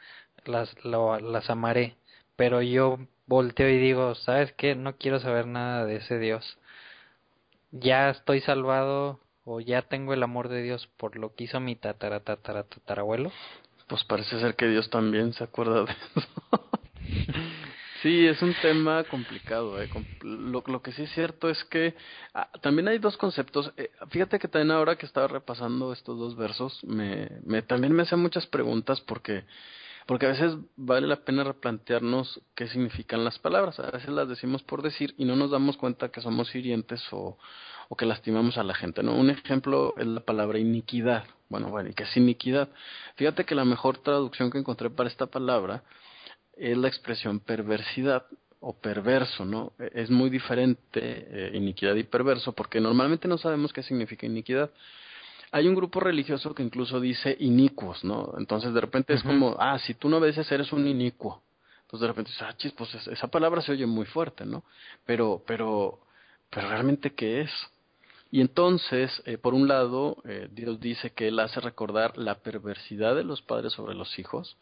las, 0.46 0.74
lo- 0.84 1.18
las 1.20 1.50
amaré, 1.50 1.96
pero 2.36 2.62
yo 2.62 2.98
volteo 3.26 3.68
y 3.70 3.78
digo, 3.78 4.14
¿sabes 4.16 4.52
qué? 4.54 4.76
No 4.76 4.96
quiero 4.96 5.20
saber 5.20 5.46
nada 5.48 5.86
de 5.86 5.96
ese 5.96 6.18
Dios. 6.20 6.58
Ya 7.72 8.10
estoy 8.10 8.40
salvado 8.42 9.18
o 9.44 9.60
ya 9.60 9.82
tengo 9.82 10.12
el 10.14 10.22
amor 10.22 10.48
de 10.48 10.62
Dios 10.62 10.86
por 10.96 11.16
lo 11.16 11.34
que 11.34 11.44
hizo 11.44 11.58
mi 11.58 11.74
tatara, 11.74 12.20
tatara, 12.20 12.62
tatarabuelo. 12.64 13.32
Pues 13.90 14.04
parece 14.04 14.38
ser 14.38 14.54
que 14.54 14.68
Dios 14.68 14.88
también 14.88 15.32
se 15.32 15.42
acuerda 15.42 15.84
de 15.84 15.90
eso. 15.90 16.28
sí, 18.02 18.24
es 18.24 18.40
un 18.40 18.54
tema 18.62 19.02
complicado. 19.02 19.82
Eh. 19.82 19.90
Lo 20.22 20.80
que 20.80 20.92
sí 20.92 21.02
es 21.02 21.10
cierto 21.12 21.50
es 21.50 21.64
que 21.64 21.96
ah, 22.32 22.48
también 22.62 22.86
hay 22.86 22.98
dos 22.98 23.16
conceptos. 23.16 23.72
Eh, 23.76 23.90
fíjate 24.10 24.38
que 24.38 24.46
también 24.46 24.70
ahora 24.70 24.94
que 24.94 25.06
estaba 25.06 25.26
repasando 25.26 25.92
estos 25.92 26.16
dos 26.16 26.36
versos, 26.36 26.78
me, 26.84 27.28
me 27.44 27.62
también 27.62 27.92
me 27.92 28.04
hacen 28.04 28.20
muchas 28.20 28.46
preguntas 28.46 29.00
porque 29.00 29.44
porque 30.06 30.26
a 30.26 30.30
veces 30.30 30.56
vale 30.76 31.06
la 31.06 31.24
pena 31.24 31.44
replantearnos 31.44 32.40
qué 32.54 32.68
significan 32.68 33.24
las 33.24 33.38
palabras. 33.38 33.78
A 33.80 33.90
veces 33.90 34.10
las 34.10 34.28
decimos 34.28 34.62
por 34.62 34.82
decir 34.82 35.14
y 35.18 35.24
no 35.24 35.34
nos 35.34 35.50
damos 35.50 35.76
cuenta 35.76 36.10
que 36.10 36.20
somos 36.20 36.54
hirientes 36.54 37.02
o, 37.10 37.38
o 37.92 37.96
que 37.96 38.06
lastimamos 38.06 38.56
a 38.56 38.62
la 38.62 38.72
gente. 38.72 39.02
¿no? 39.02 39.16
Un 39.16 39.30
ejemplo 39.30 39.94
es 39.98 40.06
la 40.06 40.20
palabra 40.20 40.60
iniquidad. 40.60 41.24
Bueno, 41.48 41.70
bueno, 41.70 41.90
¿y 41.90 41.92
qué 41.92 42.04
es 42.04 42.16
iniquidad? 42.16 42.68
Fíjate 43.16 43.44
que 43.44 43.56
la 43.56 43.64
mejor 43.64 43.98
traducción 43.98 44.48
que 44.48 44.58
encontré 44.58 44.90
para 44.90 45.08
esta 45.08 45.26
palabra 45.26 45.82
es 46.56 46.78
la 46.78 46.86
expresión 46.86 47.40
perversidad 47.40 48.26
o 48.60 48.78
perverso, 48.78 49.44
¿no? 49.44 49.72
E, 49.80 49.90
es 50.02 50.08
muy 50.08 50.30
diferente 50.30 51.00
eh, 51.02 51.50
iniquidad 51.54 51.96
y 51.96 52.04
perverso 52.04 52.52
porque 52.52 52.80
normalmente 52.80 53.26
no 53.26 53.38
sabemos 53.38 53.72
qué 53.72 53.82
significa 53.82 54.24
iniquidad. 54.24 54.70
Hay 55.50 55.66
un 55.66 55.74
grupo 55.74 55.98
religioso 55.98 56.54
que 56.54 56.62
incluso 56.62 57.00
dice 57.00 57.36
inicuos, 57.40 58.04
¿no? 58.04 58.34
Entonces 58.38 58.72
de 58.72 58.80
repente 58.80 59.14
es 59.14 59.24
como, 59.24 59.56
ah, 59.58 59.80
si 59.80 59.94
tú 59.94 60.08
no 60.08 60.18
obedeces 60.18 60.50
eres 60.52 60.72
un 60.72 60.86
inicuo. 60.86 61.42
Entonces 61.82 62.02
de 62.02 62.06
repente 62.06 62.30
dices, 62.30 62.46
ah, 62.48 62.56
chis, 62.56 62.70
pues 62.70 62.94
esa 62.94 63.26
palabra 63.26 63.60
se 63.62 63.72
oye 63.72 63.84
muy 63.84 64.06
fuerte, 64.06 64.44
¿no? 64.44 64.62
Pero, 65.04 65.42
pero, 65.44 65.98
pero 66.50 66.68
realmente 66.68 67.14
¿qué 67.14 67.40
es? 67.40 67.50
Y 68.32 68.40
entonces, 68.40 69.22
eh, 69.26 69.38
por 69.38 69.54
un 69.54 69.66
lado, 69.66 70.18
eh, 70.24 70.48
Dios 70.52 70.78
dice 70.80 71.10
que 71.10 71.28
Él 71.28 71.40
hace 71.40 71.60
recordar 71.60 72.16
la 72.16 72.36
perversidad 72.36 73.16
de 73.16 73.24
los 73.24 73.42
padres 73.42 73.72
sobre 73.72 73.94
los 73.94 74.18
hijos, 74.18 74.56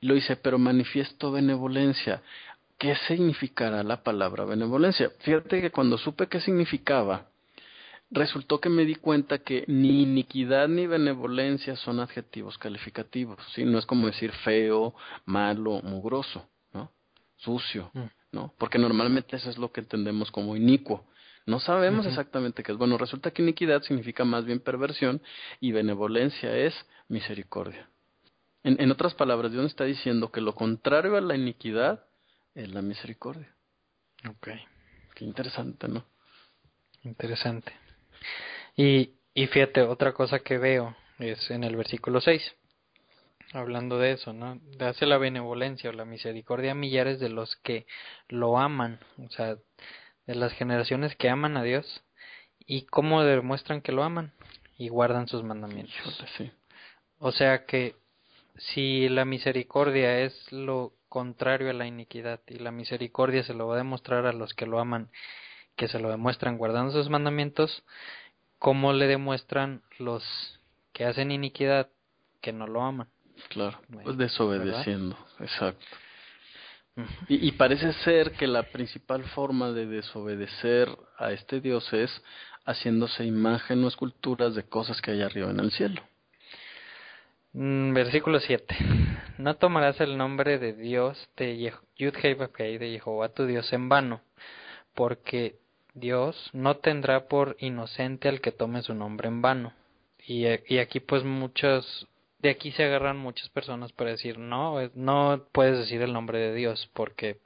y 0.00 0.06
lo 0.06 0.14
dice, 0.14 0.36
pero 0.36 0.58
manifiesto 0.58 1.30
benevolencia. 1.30 2.22
¿Qué 2.78 2.96
significará 3.06 3.82
la 3.82 4.02
palabra 4.02 4.46
benevolencia? 4.46 5.10
Fíjate 5.18 5.60
que 5.60 5.70
cuando 5.70 5.98
supe 5.98 6.28
qué 6.28 6.40
significaba, 6.40 7.26
resultó 8.10 8.58
que 8.58 8.70
me 8.70 8.86
di 8.86 8.94
cuenta 8.94 9.38
que 9.38 9.64
ni 9.66 10.02
iniquidad 10.02 10.66
ni 10.68 10.86
benevolencia 10.86 11.76
son 11.76 12.00
adjetivos 12.00 12.56
calificativos, 12.56 13.38
¿sí? 13.54 13.64
No 13.64 13.78
es 13.78 13.84
como 13.84 14.06
decir 14.06 14.32
feo, 14.32 14.94
malo, 15.26 15.80
mugroso, 15.82 16.48
¿no? 16.72 16.90
Sucio, 17.36 17.90
mm. 17.92 18.00
¿no? 18.32 18.54
Porque 18.56 18.78
normalmente 18.78 19.36
eso 19.36 19.50
es 19.50 19.58
lo 19.58 19.70
que 19.70 19.80
entendemos 19.80 20.30
como 20.30 20.56
inicuo. 20.56 21.04
No 21.50 21.58
sabemos 21.58 22.06
exactamente 22.06 22.62
qué 22.62 22.70
es. 22.70 22.78
Bueno, 22.78 22.96
resulta 22.96 23.32
que 23.32 23.42
iniquidad 23.42 23.82
significa 23.82 24.24
más 24.24 24.44
bien 24.44 24.60
perversión 24.60 25.20
y 25.58 25.72
benevolencia 25.72 26.56
es 26.56 26.74
misericordia. 27.08 27.90
En, 28.62 28.80
en 28.80 28.90
otras 28.92 29.14
palabras, 29.14 29.50
Dios 29.50 29.66
está 29.66 29.84
diciendo 29.84 30.30
que 30.30 30.40
lo 30.40 30.54
contrario 30.54 31.16
a 31.16 31.20
la 31.20 31.34
iniquidad 31.34 32.04
es 32.54 32.72
la 32.72 32.82
misericordia. 32.82 33.52
Ok. 34.28 34.48
Qué 35.16 35.24
interesante, 35.24 35.88
¿no? 35.88 36.04
Interesante. 37.02 37.72
Y, 38.76 39.14
y 39.34 39.46
fíjate, 39.48 39.82
otra 39.82 40.12
cosa 40.12 40.38
que 40.38 40.56
veo 40.56 40.94
es 41.18 41.50
en 41.50 41.64
el 41.64 41.74
versículo 41.74 42.20
6, 42.20 42.54
hablando 43.52 43.98
de 43.98 44.12
eso, 44.12 44.32
¿no? 44.32 44.60
Hace 44.78 45.04
la 45.04 45.18
benevolencia 45.18 45.90
o 45.90 45.92
la 45.92 46.04
misericordia 46.04 46.72
a 46.72 46.76
millares 46.76 47.18
de 47.18 47.28
los 47.28 47.56
que 47.56 47.86
lo 48.28 48.56
aman, 48.58 49.00
o 49.18 49.30
sea, 49.30 49.56
de 50.30 50.36
las 50.36 50.52
generaciones 50.52 51.16
que 51.16 51.28
aman 51.28 51.56
a 51.56 51.64
Dios 51.64 52.04
y 52.64 52.82
cómo 52.82 53.24
demuestran 53.24 53.80
que 53.80 53.90
lo 53.90 54.04
aman 54.04 54.32
y 54.78 54.88
guardan 54.88 55.26
sus 55.26 55.42
mandamientos. 55.42 56.24
Sí. 56.36 56.52
O 57.18 57.32
sea 57.32 57.66
que 57.66 57.96
si 58.56 59.08
la 59.08 59.24
misericordia 59.24 60.20
es 60.20 60.52
lo 60.52 60.92
contrario 61.08 61.70
a 61.70 61.72
la 61.72 61.88
iniquidad 61.88 62.38
y 62.46 62.60
la 62.60 62.70
misericordia 62.70 63.42
se 63.42 63.54
lo 63.54 63.66
va 63.66 63.74
a 63.74 63.78
demostrar 63.78 64.24
a 64.26 64.32
los 64.32 64.54
que 64.54 64.66
lo 64.66 64.78
aman, 64.78 65.08
que 65.74 65.88
se 65.88 65.98
lo 65.98 66.10
demuestran 66.10 66.58
guardando 66.58 66.92
sus 66.92 67.10
mandamientos, 67.10 67.82
¿cómo 68.60 68.92
le 68.92 69.08
demuestran 69.08 69.82
los 69.98 70.22
que 70.92 71.06
hacen 71.06 71.32
iniquidad 71.32 71.88
que 72.40 72.52
no 72.52 72.68
lo 72.68 72.82
aman? 72.82 73.08
Claro, 73.48 73.80
pues 74.04 74.16
desobedeciendo, 74.16 75.16
exacto. 75.40 75.84
Y, 77.28 77.52
parece 77.52 77.92
ser 78.04 78.32
que 78.32 78.46
la 78.46 78.64
principal 78.64 79.24
forma 79.24 79.72
de 79.72 79.86
desobedecer 79.86 80.88
a 81.18 81.32
este 81.32 81.60
Dios 81.60 81.90
es 81.92 82.10
haciéndose 82.64 83.24
imagen 83.24 83.84
o 83.84 83.88
esculturas 83.88 84.54
de 84.54 84.64
cosas 84.64 85.00
que 85.00 85.12
hay 85.12 85.22
arriba 85.22 85.50
en 85.50 85.60
el 85.60 85.70
cielo. 85.70 86.02
Mm, 87.52 87.94
versículo 87.94 88.38
7. 88.40 88.76
No 89.38 89.56
tomarás 89.56 90.00
el 90.00 90.16
nombre 90.16 90.58
de 90.58 90.72
Dios 90.74 91.28
de 91.36 91.72
Yud 91.96 92.12
de 92.12 93.00
Jehová 93.02 93.30
tu 93.30 93.46
Dios 93.46 93.72
en 93.72 93.88
vano, 93.88 94.20
porque 94.94 95.56
Dios 95.94 96.50
no 96.52 96.76
tendrá 96.76 97.26
por 97.26 97.56
inocente 97.58 98.28
al 98.28 98.40
que 98.40 98.52
tome 98.52 98.82
su 98.82 98.94
nombre 98.94 99.28
en 99.28 99.42
vano. 99.42 99.72
Y, 100.26 100.44
y 100.72 100.78
aquí 100.78 101.00
pues 101.00 101.24
muchos, 101.24 102.06
de 102.42 102.50
aquí 102.50 102.72
se 102.72 102.84
agarran 102.84 103.18
muchas 103.18 103.48
personas 103.50 103.92
para 103.92 104.10
decir, 104.10 104.38
no, 104.38 104.76
no 104.94 105.44
puedes 105.52 105.78
decir 105.78 106.00
el 106.02 106.12
nombre 106.12 106.38
de 106.38 106.54
Dios 106.54 106.90
porque 106.94 107.38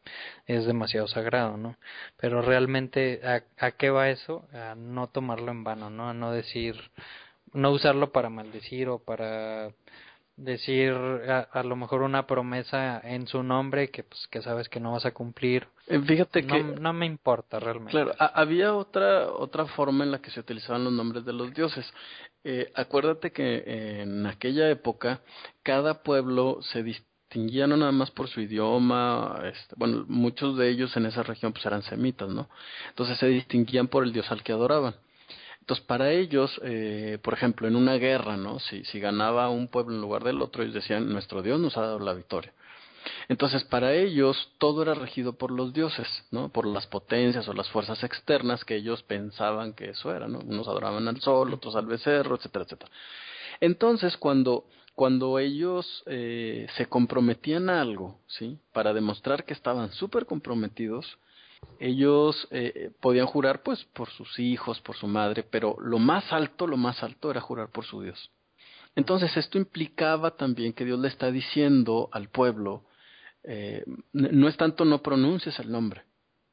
es 0.47 0.67
demasiado 0.67 1.09
sagrado, 1.09 1.57
¿no? 1.57 1.77
Pero 2.17 2.43
realmente, 2.43 3.21
¿a, 3.25 3.43
a 3.59 3.73
qué 3.73 3.91
va 3.91 4.11
eso? 4.11 4.49
A 4.53 4.75
no 4.77 5.09
tomarlo 5.09 5.51
en 5.51 5.65
vano, 5.65 5.91
¿no? 5.91 6.09
A 6.09 6.15
no 6.15 6.33
decir, 6.33 6.77
no 7.53 7.71
usarlo 7.71 8.13
para 8.13 8.31
maldecir 8.31 8.89
o 8.89 8.99
para 9.01 9.73
decir 10.37 10.93
a, 10.93 11.63
lo 11.63 11.77
mejor 11.77 12.03
una 12.03 12.27
promesa 12.27 13.01
en 13.05 13.27
su 13.29 13.43
nombre 13.43 13.91
que 13.91 14.03
pues 14.03 14.27
que 14.29 14.43
sabes 14.43 14.69
que 14.69 14.81
no 14.81 14.93
vas 14.93 15.07
a 15.07 15.13
cumplir. 15.13 15.69
Eh, 15.87 16.01
fíjate 16.01 16.43
no, 16.43 16.55
que 16.55 16.63
no 16.81 16.93
me 16.93 17.07
importa 17.07 17.61
realmente. 17.61 17.93
Claro 17.93 18.15
había 18.19 18.75
otra 18.75 19.31
otra 19.31 19.67
forma 19.67 20.05
en 20.05 20.11
la 20.11 20.21
que 20.21 20.31
se 20.31 20.41
utilizaban 20.41 20.85
los 20.85 20.93
nombres 20.93 21.25
de 21.25 21.33
los 21.33 21.53
dioses. 21.55 21.87
Eh, 22.43 22.71
acuérdate 22.75 23.33
que 23.33 24.03
en 24.03 24.27
aquella 24.27 24.69
época 24.71 25.21
cada 25.63 26.03
pueblo 26.03 26.59
se 26.63 26.83
distinguía 26.83 27.67
no 27.67 27.77
nada 27.77 27.93
más 27.93 28.11
por 28.11 28.29
su 28.29 28.41
idioma 28.41 29.41
este, 29.45 29.75
bueno 29.77 30.05
muchos 30.09 30.57
de 30.57 30.69
ellos 30.69 30.97
en 30.97 31.07
esa 31.07 31.23
región 31.23 31.53
pues 31.53 31.67
eran 31.67 31.83
semitas 31.83 32.29
no 32.29 32.49
entonces 32.91 33.19
se 33.19 33.27
distinguían 33.27 33.89
por 33.89 34.05
el 34.05 34.13
dios 34.13 34.31
al 34.31 34.43
que 34.43 34.53
adoraban 34.53 34.95
entonces, 35.65 35.87
para 35.87 36.13
ellos, 36.13 36.61
eh, 36.63 37.17
por 37.23 37.33
ejemplo, 37.33 37.67
en 37.67 37.75
una 37.75 37.95
guerra, 37.95 38.37
¿no? 38.37 38.59
Si, 38.59 38.85
si 38.85 39.01
ganaba 39.01 39.49
un 39.49 39.69
pueblo 39.69 39.95
en 39.95 40.03
lugar 40.03 40.23
del 40.23 40.43
otro, 40.43 40.63
ellos 40.63 40.75
decían, 40.75 41.11
nuestro 41.11 41.41
Dios 41.41 41.59
nos 41.59 41.79
ha 41.79 41.81
dado 41.81 42.01
la 42.01 42.13
victoria. 42.13 42.53
Entonces, 43.31 43.65
para 43.65 43.95
ellos, 43.95 44.53
todo 44.59 44.83
era 44.83 44.93
regido 44.93 45.39
por 45.39 45.51
los 45.51 45.73
dioses, 45.73 46.07
¿no? 46.31 46.51
Por 46.51 46.67
las 46.67 46.87
potencias 46.87 47.49
o 47.49 47.55
las 47.55 47.71
fuerzas 47.71 48.05
externas 48.05 48.63
que 48.67 48.77
ellos 48.77 49.03
pensaban 49.05 49.73
que 49.73 49.89
eso 49.89 50.15
era, 50.15 50.29
¿no? 50.29 50.41
Unos 50.41 50.69
adoraban 50.69 51.09
al 51.09 51.19
sol, 51.23 51.55
otros 51.55 51.77
al 51.77 51.87
becerro, 51.87 52.37
etcétera, 52.37 52.67
etcétera. 52.67 52.91
Entonces, 53.61 54.19
cuando, 54.19 54.67
cuando 54.95 55.39
ellos 55.39 56.03
eh, 56.05 56.67
se 56.77 56.85
comprometían 56.91 57.71
a 57.71 57.81
algo, 57.81 58.19
¿sí? 58.27 58.59
Para 58.75 58.93
demostrar 58.93 59.47
que 59.47 59.55
estaban 59.55 59.93
súper 59.93 60.27
comprometidos, 60.27 61.17
ellos 61.79 62.49
eh, 62.51 62.91
podían 63.01 63.27
jurar 63.27 63.63
pues 63.63 63.85
por 63.93 64.11
sus 64.11 64.39
hijos, 64.39 64.81
por 64.81 64.97
su 64.97 65.07
madre, 65.07 65.43
pero 65.43 65.77
lo 65.81 65.99
más 65.99 66.33
alto, 66.33 66.67
lo 66.67 66.77
más 66.77 67.03
alto 67.03 67.31
era 67.31 67.41
jurar 67.41 67.71
por 67.71 67.85
su 67.85 68.03
Dios. 68.03 68.31
Entonces 68.97 69.37
esto 69.37 69.59
implicaba 69.59 70.37
también 70.37 70.73
que 70.73 70.85
Dios 70.85 70.99
le 70.99 71.09
está 71.09 71.31
diciendo 71.31 72.09
al 72.13 72.29
pueblo, 72.29 72.85
eh, 73.43 73.85
no 74.13 74.49
es 74.49 74.57
tanto 74.57 74.85
no 74.85 75.03
pronuncies 75.03 75.59
el 75.59 75.71
nombre, 75.71 76.05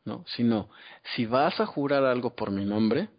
no, 0.03 0.25
sino 0.35 0.69
si 1.15 1.25
vas 1.25 1.59
a 1.59 1.65
jurar 1.65 2.03
algo 2.03 2.35
por 2.35 2.51
mi 2.51 2.65
nombre, 2.65 3.09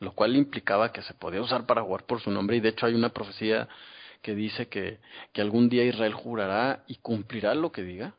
lo 0.00 0.12
cual 0.12 0.36
implicaba 0.36 0.92
que 0.92 1.02
se 1.02 1.14
podía 1.14 1.40
usar 1.40 1.66
para 1.66 1.82
jurar 1.82 2.04
por 2.04 2.20
su 2.20 2.30
nombre 2.30 2.56
y 2.56 2.60
de 2.60 2.70
hecho 2.70 2.86
hay 2.86 2.94
una 2.94 3.10
profecía 3.10 3.68
que 4.20 4.34
dice 4.34 4.68
que, 4.68 4.98
que 5.32 5.40
algún 5.40 5.68
día 5.68 5.84
Israel 5.84 6.12
jurará 6.12 6.84
y 6.88 6.96
cumplirá 6.96 7.54
lo 7.54 7.70
que 7.70 7.82
diga. 7.82 8.14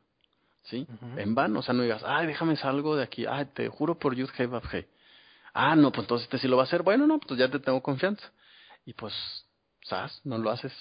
¿Sí? 0.70 0.88
En 1.16 1.36
vano, 1.36 1.60
o 1.60 1.62
sea, 1.62 1.74
no 1.74 1.84
digas, 1.84 2.04
ay, 2.06 2.28
déjame 2.28 2.56
salgo 2.58 2.96
de 2.96 3.04
aquí, 3.04 3.26
ay, 3.26 3.46
te 3.54 3.68
juro 3.68 3.98
por 3.98 4.16
Yud 4.16 4.30
Hei. 4.38 4.86
Ah, 5.54 5.76
no, 5.76 5.92
pues 5.92 6.04
entonces 6.04 6.26
este 6.26 6.38
sí 6.38 6.48
lo 6.48 6.58
va 6.58 6.64
a 6.64 6.66
hacer, 6.66 6.84
bueno, 6.84 7.08
no, 7.08 7.20
pues 7.20 7.40
ya 7.40 7.50
te 7.50 7.60
tengo 7.60 7.82
confianza. 7.82 8.32
Y 8.86 8.94
pues, 8.94 9.14
¿sabes? 9.84 10.22
No 10.24 10.38
lo 10.38 10.52
haces. 10.52 10.74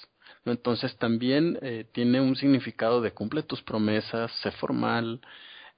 ¿No? 0.45 0.53
Entonces 0.53 0.97
también 0.99 1.59
eh, 1.62 1.87
tiene 1.93 2.20
un 2.20 2.37
significado 2.37 3.01
de 3.01 3.12
cumple 3.12 3.43
tus 3.43 3.62
promesas, 3.62 4.30
sé 4.43 4.51
formal, 4.53 5.20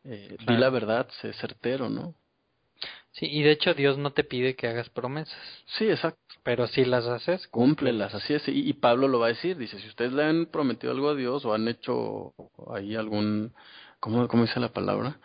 eh, 0.05 0.37
di 0.47 0.57
la 0.57 0.71
verdad, 0.71 1.09
sé 1.21 1.33
certero, 1.35 1.89
¿no? 1.89 2.15
Sí, 3.13 3.27
y 3.27 3.43
de 3.43 3.53
hecho 3.53 3.75
Dios 3.75 3.99
no 3.99 4.13
te 4.13 4.25
pide 4.25 4.55
que 4.55 4.69
hagas 4.69 4.89
promesas. 4.91 5.37
Sí, 5.77 5.89
exacto. 5.89 6.19
Pero 6.45 6.67
si 6.67 6.85
las 6.85 7.07
haces, 7.07 7.47
cúmplelas, 7.49 8.15
así 8.15 8.35
es. 8.35 8.47
Y, 8.49 8.69
y, 8.69 8.73
Pablo 8.75 9.09
lo 9.09 9.19
va 9.19 9.27
a 9.27 9.31
decir, 9.31 9.57
dice, 9.57 9.79
si 9.81 9.89
ustedes 9.89 10.13
le 10.13 10.25
han 10.25 10.47
prometido 10.47 10.93
algo 10.93 11.11
a 11.11 11.15
Dios 11.15 11.45
o 11.45 11.53
han 11.53 11.69
hecho 11.69 12.33
ahí 12.73 12.95
algún 12.95 13.53
¿cómo, 14.01 14.27
cómo 14.29 14.45
dice 14.45 14.61
la 14.61 14.73
palabra? 14.73 15.19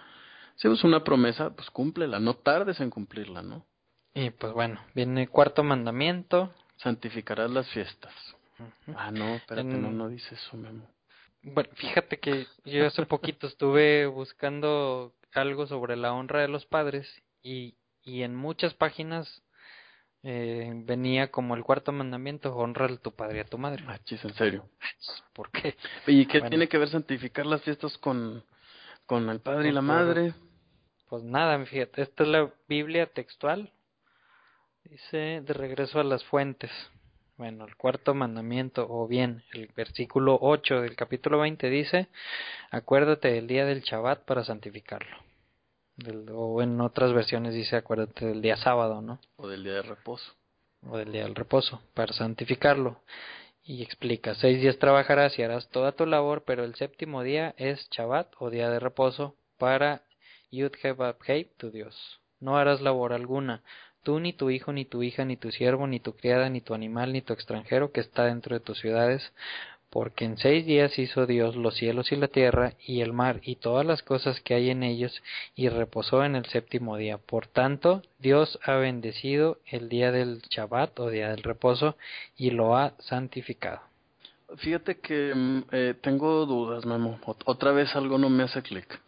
Si 0.55 0.67
es 0.67 0.83
una 0.83 1.03
promesa, 1.03 1.55
pues 1.55 1.69
cúmplela, 1.69 2.19
no 2.19 2.35
tardes 2.35 2.79
en 2.79 2.89
cumplirla, 2.89 3.41
¿no? 3.41 3.65
Y 4.13 4.29
pues 4.29 4.53
bueno, 4.53 4.79
viene 4.93 5.23
el 5.23 5.29
cuarto 5.29 5.63
mandamiento. 5.63 6.53
Santificarás 6.77 7.49
las 7.49 7.67
fiestas. 7.69 8.13
Ah, 8.95 9.11
no, 9.11 9.35
espérate, 9.35 9.67
no, 9.67 9.91
no 9.91 10.09
dice 10.09 10.35
eso, 10.35 10.57
Memo. 10.57 10.87
Bueno, 11.41 11.69
fíjate 11.75 12.19
que 12.19 12.47
yo 12.65 12.85
hace 12.85 13.05
poquito 13.05 13.47
estuve 13.47 14.05
buscando 14.05 15.13
algo 15.33 15.65
sobre 15.67 15.97
la 15.97 16.13
honra 16.13 16.41
de 16.41 16.47
los 16.47 16.65
padres 16.65 17.07
y, 17.41 17.75
y 18.03 18.21
en 18.21 18.35
muchas 18.35 18.73
páginas 18.75 19.43
eh, 20.21 20.71
venía 20.73 21.31
como 21.31 21.55
el 21.55 21.63
cuarto 21.63 21.91
mandamiento, 21.91 22.55
honra 22.55 22.85
a 22.85 22.97
tu 22.97 23.11
padre 23.11 23.39
y 23.39 23.41
a 23.41 23.45
tu 23.45 23.57
madre. 23.57 23.83
Ah, 23.87 23.99
chis, 24.05 24.23
en 24.23 24.33
serio. 24.35 24.69
¿Por 25.33 25.51
qué? 25.51 25.75
¿Y 26.07 26.25
qué 26.27 26.41
tiene 26.41 26.69
que 26.69 26.77
ver 26.77 26.89
santificar 26.89 27.45
las 27.45 27.61
fiestas 27.63 27.97
con, 27.97 28.45
con 29.13 29.29
el 29.29 29.41
padre 29.41 29.69
y 29.69 29.71
la 29.71 29.83
madre? 29.83 30.33
Pues 31.07 31.21
nada, 31.23 31.63
fíjate, 31.67 32.01
esta 32.01 32.23
es 32.23 32.29
la 32.29 32.51
Biblia 32.67 33.05
textual. 33.05 33.71
Dice 34.85 35.43
de 35.45 35.53
regreso 35.53 35.99
a 35.99 36.03
las 36.03 36.23
fuentes. 36.23 36.71
Bueno, 37.37 37.65
el 37.65 37.75
cuarto 37.75 38.15
mandamiento, 38.15 38.87
o 38.89 39.07
bien 39.07 39.43
el 39.53 39.67
versículo 39.75 40.39
8 40.41 40.81
del 40.81 40.95
capítulo 40.95 41.37
20 41.37 41.69
dice, 41.69 42.07
acuérdate 42.71 43.31
del 43.31 43.45
día 43.45 43.65
del 43.65 43.81
Shabbat 43.81 44.25
para 44.25 44.43
santificarlo. 44.43 45.15
o 46.31 46.63
en 46.63 46.81
otras 46.81 47.13
versiones 47.13 47.53
dice, 47.53 47.75
acuérdate 47.75 48.25
del 48.25 48.41
día 48.41 48.57
sábado, 48.57 49.03
¿no? 49.03 49.19
O 49.35 49.47
del 49.47 49.63
día 49.63 49.73
de 49.73 49.83
reposo. 49.83 50.33
O 50.89 50.97
del 50.97 51.11
día 51.11 51.25
del 51.25 51.35
reposo, 51.35 51.83
para 51.93 52.13
santificarlo. 52.13 53.03
Y 53.65 53.81
explica, 53.81 54.35
seis 54.35 54.59
días 54.59 54.77
trabajarás 54.77 55.39
y 55.39 55.41
harás 55.41 55.69
toda 55.69 55.93
tu 55.93 56.05
labor, 56.05 56.43
pero 56.45 56.65
el 56.65 56.75
séptimo 56.75 57.23
día 57.23 57.55
es 57.57 57.89
Shabbat 57.91 58.33
o 58.39 58.49
día 58.49 58.69
de 58.69 58.79
reposo 58.79 59.37
para 59.57 60.01
Yud 60.51 60.73
tu 61.57 61.71
Dios. 61.71 62.19
No 62.41 62.57
harás 62.57 62.81
labor 62.81 63.13
alguna, 63.13 63.63
tú 64.03 64.19
ni 64.19 64.33
tu 64.33 64.49
hijo, 64.49 64.73
ni 64.73 64.83
tu 64.83 65.01
hija, 65.01 65.23
ni 65.23 65.37
tu 65.37 65.49
siervo, 65.49 65.87
ni 65.87 66.01
tu 66.01 66.13
criada, 66.13 66.49
ni 66.49 66.59
tu 66.59 66.73
animal, 66.73 67.13
ni 67.13 67.21
tu 67.21 67.31
extranjero 67.31 67.93
que 67.93 68.01
está 68.01 68.25
dentro 68.25 68.53
de 68.53 68.59
tus 68.59 68.79
ciudades, 68.79 69.31
porque 69.93 70.25
en 70.25 70.39
seis 70.39 70.65
días 70.65 70.97
hizo 70.97 71.27
Dios 71.27 71.55
los 71.55 71.75
cielos 71.75 72.11
y 72.11 72.15
la 72.15 72.27
tierra 72.27 72.73
y 72.83 73.01
el 73.01 73.13
mar 73.13 73.41
y 73.43 73.57
todas 73.57 73.85
las 73.85 74.01
cosas 74.01 74.41
que 74.41 74.55
hay 74.55 74.71
en 74.71 74.81
ellos, 74.81 75.21
y 75.55 75.69
reposó 75.69 76.25
en 76.25 76.35
el 76.35 76.47
séptimo 76.47 76.97
día. 76.97 77.19
Por 77.19 77.45
tanto, 77.45 78.01
Dios 78.17 78.57
ha 78.63 78.73
bendecido 78.73 79.59
el 79.67 79.89
día 79.89 80.11
del 80.11 80.41
Shabbat 80.49 80.99
o 80.99 81.11
día 81.11 81.29
del 81.29 81.43
reposo 81.43 81.95
y 82.35 82.49
lo 82.49 82.75
ha 82.75 82.95
santificado. 83.01 83.81
Fíjate 84.57 84.99
que 84.99 85.31
mm, 85.35 85.63
eh, 85.71 85.93
tengo 86.01 86.47
dudas, 86.47 86.87
Memo. 86.87 87.19
Otra 87.45 87.71
vez 87.71 87.95
algo 87.95 88.17
no 88.17 88.31
me 88.31 88.41
hace 88.41 88.63
clic. 88.63 88.99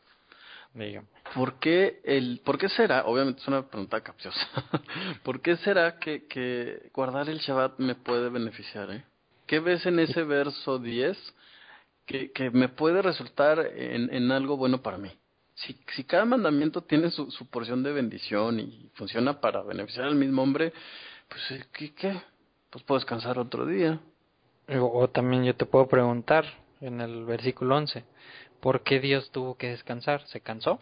Dígame. 0.75 1.07
¿Por 1.33 1.57
qué, 1.57 1.99
el, 2.03 2.41
¿Por 2.45 2.59
qué 2.59 2.69
será, 2.69 3.05
obviamente 3.05 3.41
es 3.41 3.47
una 3.47 3.67
pregunta 3.67 4.01
capciosa, 4.01 4.47
¿por 5.23 5.41
qué 5.41 5.57
será 5.57 5.97
que, 5.97 6.27
que 6.27 6.91
guardar 6.93 7.27
el 7.27 7.39
Shabbat 7.39 7.79
me 7.79 7.95
puede 7.95 8.29
beneficiar? 8.29 8.91
Eh? 8.91 9.03
¿Qué 9.47 9.59
ves 9.59 9.85
en 9.85 9.99
ese 9.99 10.23
verso 10.23 10.79
10 10.79 11.17
que, 12.05 12.31
que 12.31 12.49
me 12.49 12.69
puede 12.69 13.01
resultar 13.01 13.59
en, 13.75 14.13
en 14.13 14.31
algo 14.31 14.57
bueno 14.57 14.81
para 14.81 14.97
mí? 14.97 15.11
Si, 15.55 15.77
si 15.95 16.03
cada 16.03 16.25
mandamiento 16.25 16.81
tiene 16.81 17.11
su, 17.11 17.31
su 17.31 17.49
porción 17.49 17.81
de 17.83 17.93
bendición 17.93 18.59
y 18.59 18.89
funciona 18.95 19.39
para 19.39 19.61
beneficiar 19.61 20.05
al 20.05 20.15
mismo 20.15 20.43
hombre, 20.43 20.73
pues 21.29 21.51
eh, 21.51 21.65
¿qué? 21.71 21.93
qué? 21.93 22.21
Pues 22.69 22.83
puedo 22.83 22.99
descansar 22.99 23.39
otro 23.39 23.65
día. 23.65 23.99
O, 24.67 24.99
o 24.99 25.09
también 25.09 25.45
yo 25.45 25.55
te 25.55 25.65
puedo 25.65 25.87
preguntar 25.87 26.45
en 26.81 26.99
el 27.01 27.25
versículo 27.25 27.77
11, 27.77 28.03
¿por 28.59 28.81
qué 28.81 28.99
Dios 28.99 29.29
tuvo 29.31 29.55
que 29.57 29.69
descansar? 29.69 30.25
¿Se 30.27 30.41
cansó? 30.41 30.81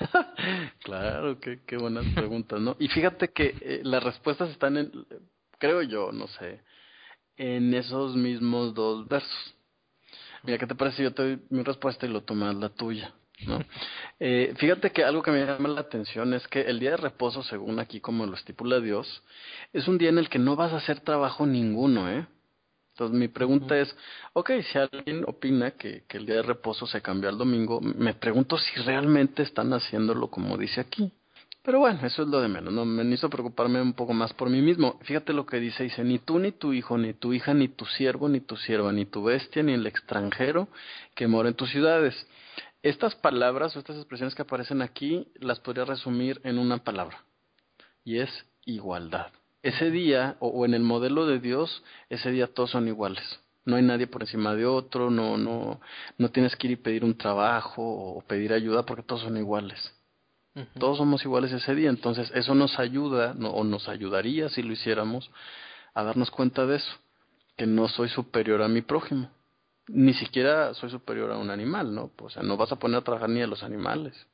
claro, 0.84 1.38
qué, 1.40 1.60
qué 1.66 1.76
buenas 1.76 2.06
preguntas, 2.14 2.60
¿no? 2.60 2.76
Y 2.78 2.88
fíjate 2.88 3.28
que 3.28 3.54
eh, 3.60 3.80
las 3.82 4.02
respuestas 4.02 4.50
están 4.50 4.76
en, 4.76 5.06
creo 5.58 5.82
yo, 5.82 6.12
no 6.12 6.26
sé, 6.28 6.60
en 7.36 7.74
esos 7.74 8.16
mismos 8.16 8.74
dos 8.74 9.06
versos. 9.08 9.54
Mira, 10.42 10.58
¿qué 10.58 10.66
te 10.66 10.74
parece? 10.74 11.02
Yo 11.02 11.12
te 11.12 11.22
doy 11.22 11.40
mi 11.50 11.62
respuesta 11.62 12.06
y 12.06 12.08
lo 12.08 12.22
tomas 12.22 12.54
la 12.54 12.68
tuya. 12.70 13.12
¿no? 13.46 13.58
Eh, 14.18 14.54
fíjate 14.56 14.92
que 14.92 15.04
algo 15.04 15.20
que 15.22 15.30
me 15.30 15.44
llama 15.44 15.68
la 15.68 15.82
atención 15.82 16.32
es 16.32 16.48
que 16.48 16.62
el 16.62 16.80
día 16.80 16.92
de 16.92 16.96
reposo, 16.96 17.42
según 17.42 17.78
aquí 17.78 18.00
como 18.00 18.24
lo 18.24 18.34
estipula 18.34 18.80
Dios, 18.80 19.22
es 19.74 19.86
un 19.88 19.98
día 19.98 20.08
en 20.08 20.16
el 20.16 20.30
que 20.30 20.38
no 20.38 20.56
vas 20.56 20.72
a 20.72 20.78
hacer 20.78 21.00
trabajo 21.00 21.44
ninguno, 21.44 22.10
¿eh? 22.10 22.26
Entonces 22.94 23.18
mi 23.18 23.28
pregunta 23.28 23.78
es, 23.78 23.94
ok, 24.32 24.52
si 24.72 24.78
alguien 24.78 25.22
opina 25.26 25.72
que, 25.72 26.04
que 26.08 26.16
el 26.16 26.24
día 26.24 26.36
de 26.36 26.42
reposo 26.44 26.86
se 26.86 27.02
cambió 27.02 27.28
al 27.28 27.36
domingo, 27.36 27.78
me 27.82 28.14
pregunto 28.14 28.56
si 28.56 28.80
realmente 28.80 29.42
están 29.42 29.74
haciéndolo 29.74 30.30
como 30.30 30.56
dice 30.56 30.80
aquí. 30.80 31.12
Pero 31.66 31.80
bueno, 31.80 31.98
eso 32.06 32.22
es 32.22 32.28
lo 32.28 32.40
de 32.40 32.46
menos, 32.46 32.72
no 32.72 32.84
me 32.84 33.02
hizo 33.12 33.28
preocuparme 33.28 33.82
un 33.82 33.92
poco 33.92 34.12
más 34.12 34.32
por 34.32 34.48
mí 34.48 34.62
mismo. 34.62 35.00
Fíjate 35.02 35.32
lo 35.32 35.46
que 35.46 35.58
dice, 35.58 35.82
dice, 35.82 36.04
ni 36.04 36.20
tú, 36.20 36.38
ni 36.38 36.52
tu 36.52 36.72
hijo, 36.72 36.96
ni 36.96 37.12
tu 37.12 37.32
hija, 37.32 37.54
ni 37.54 37.66
tu 37.66 37.84
siervo, 37.86 38.28
ni 38.28 38.40
tu 38.40 38.56
sierva, 38.56 38.92
ni 38.92 39.04
tu 39.04 39.24
bestia, 39.24 39.64
ni 39.64 39.72
el 39.72 39.84
extranjero 39.84 40.68
que 41.16 41.26
mora 41.26 41.48
en 41.48 41.56
tus 41.56 41.68
ciudades. 41.70 42.14
Estas 42.84 43.16
palabras 43.16 43.74
o 43.74 43.80
estas 43.80 43.96
expresiones 43.96 44.36
que 44.36 44.42
aparecen 44.42 44.80
aquí 44.80 45.26
las 45.40 45.58
podría 45.58 45.84
resumir 45.84 46.40
en 46.44 46.58
una 46.58 46.78
palabra, 46.78 47.24
y 48.04 48.20
es 48.20 48.30
igualdad 48.64 49.32
ese 49.66 49.90
día, 49.90 50.36
o, 50.38 50.64
en 50.64 50.74
el 50.74 50.82
modelo 50.82 51.26
de 51.26 51.40
Dios, 51.40 51.82
ese 52.08 52.30
día 52.30 52.46
todos 52.46 52.70
son 52.70 52.86
iguales. 52.86 53.24
No 53.64 53.74
hay 53.74 53.82
nadie 53.82 54.06
por 54.06 54.22
encima 54.22 54.54
de 54.54 54.64
otro, 54.64 55.10
no, 55.10 55.36
no, 55.36 55.80
no 56.16 56.28
tienes 56.30 56.54
que 56.54 56.68
ir 56.68 56.72
y 56.74 56.76
pedir 56.76 57.04
un 57.04 57.18
trabajo 57.18 57.82
o 57.82 58.22
pedir 58.22 58.52
ayuda 58.52 58.84
porque 58.86 59.02
todos 59.02 59.22
son 59.22 59.36
iguales. 59.36 59.95
Todos 60.78 60.96
somos 60.96 61.22
iguales 61.24 61.52
ese 61.52 61.74
día, 61.74 61.90
entonces 61.90 62.30
eso 62.34 62.54
nos 62.54 62.78
ayuda, 62.78 63.34
o 63.52 63.62
nos 63.64 63.88
ayudaría 63.88 64.48
si 64.48 64.62
lo 64.62 64.72
hiciéramos, 64.72 65.30
a 65.92 66.02
darnos 66.02 66.30
cuenta 66.30 66.66
de 66.66 66.76
eso, 66.76 66.96
que 67.56 67.66
no 67.66 67.88
soy 67.88 68.08
superior 68.08 68.62
a 68.62 68.68
mi 68.68 68.80
prójimo, 68.80 69.30
ni 69.88 70.14
siquiera 70.14 70.72
soy 70.74 70.90
superior 70.90 71.30
a 71.30 71.36
un 71.36 71.50
animal, 71.50 71.94
¿no? 71.94 72.10
O 72.20 72.30
sea, 72.30 72.42
no 72.42 72.56
vas 72.56 72.72
a 72.72 72.76
poner 72.76 72.98
a 72.98 73.04
trabajar 73.04 73.28
ni 73.28 73.42
a 73.42 73.46
los 73.46 73.62
animales, 73.62 74.26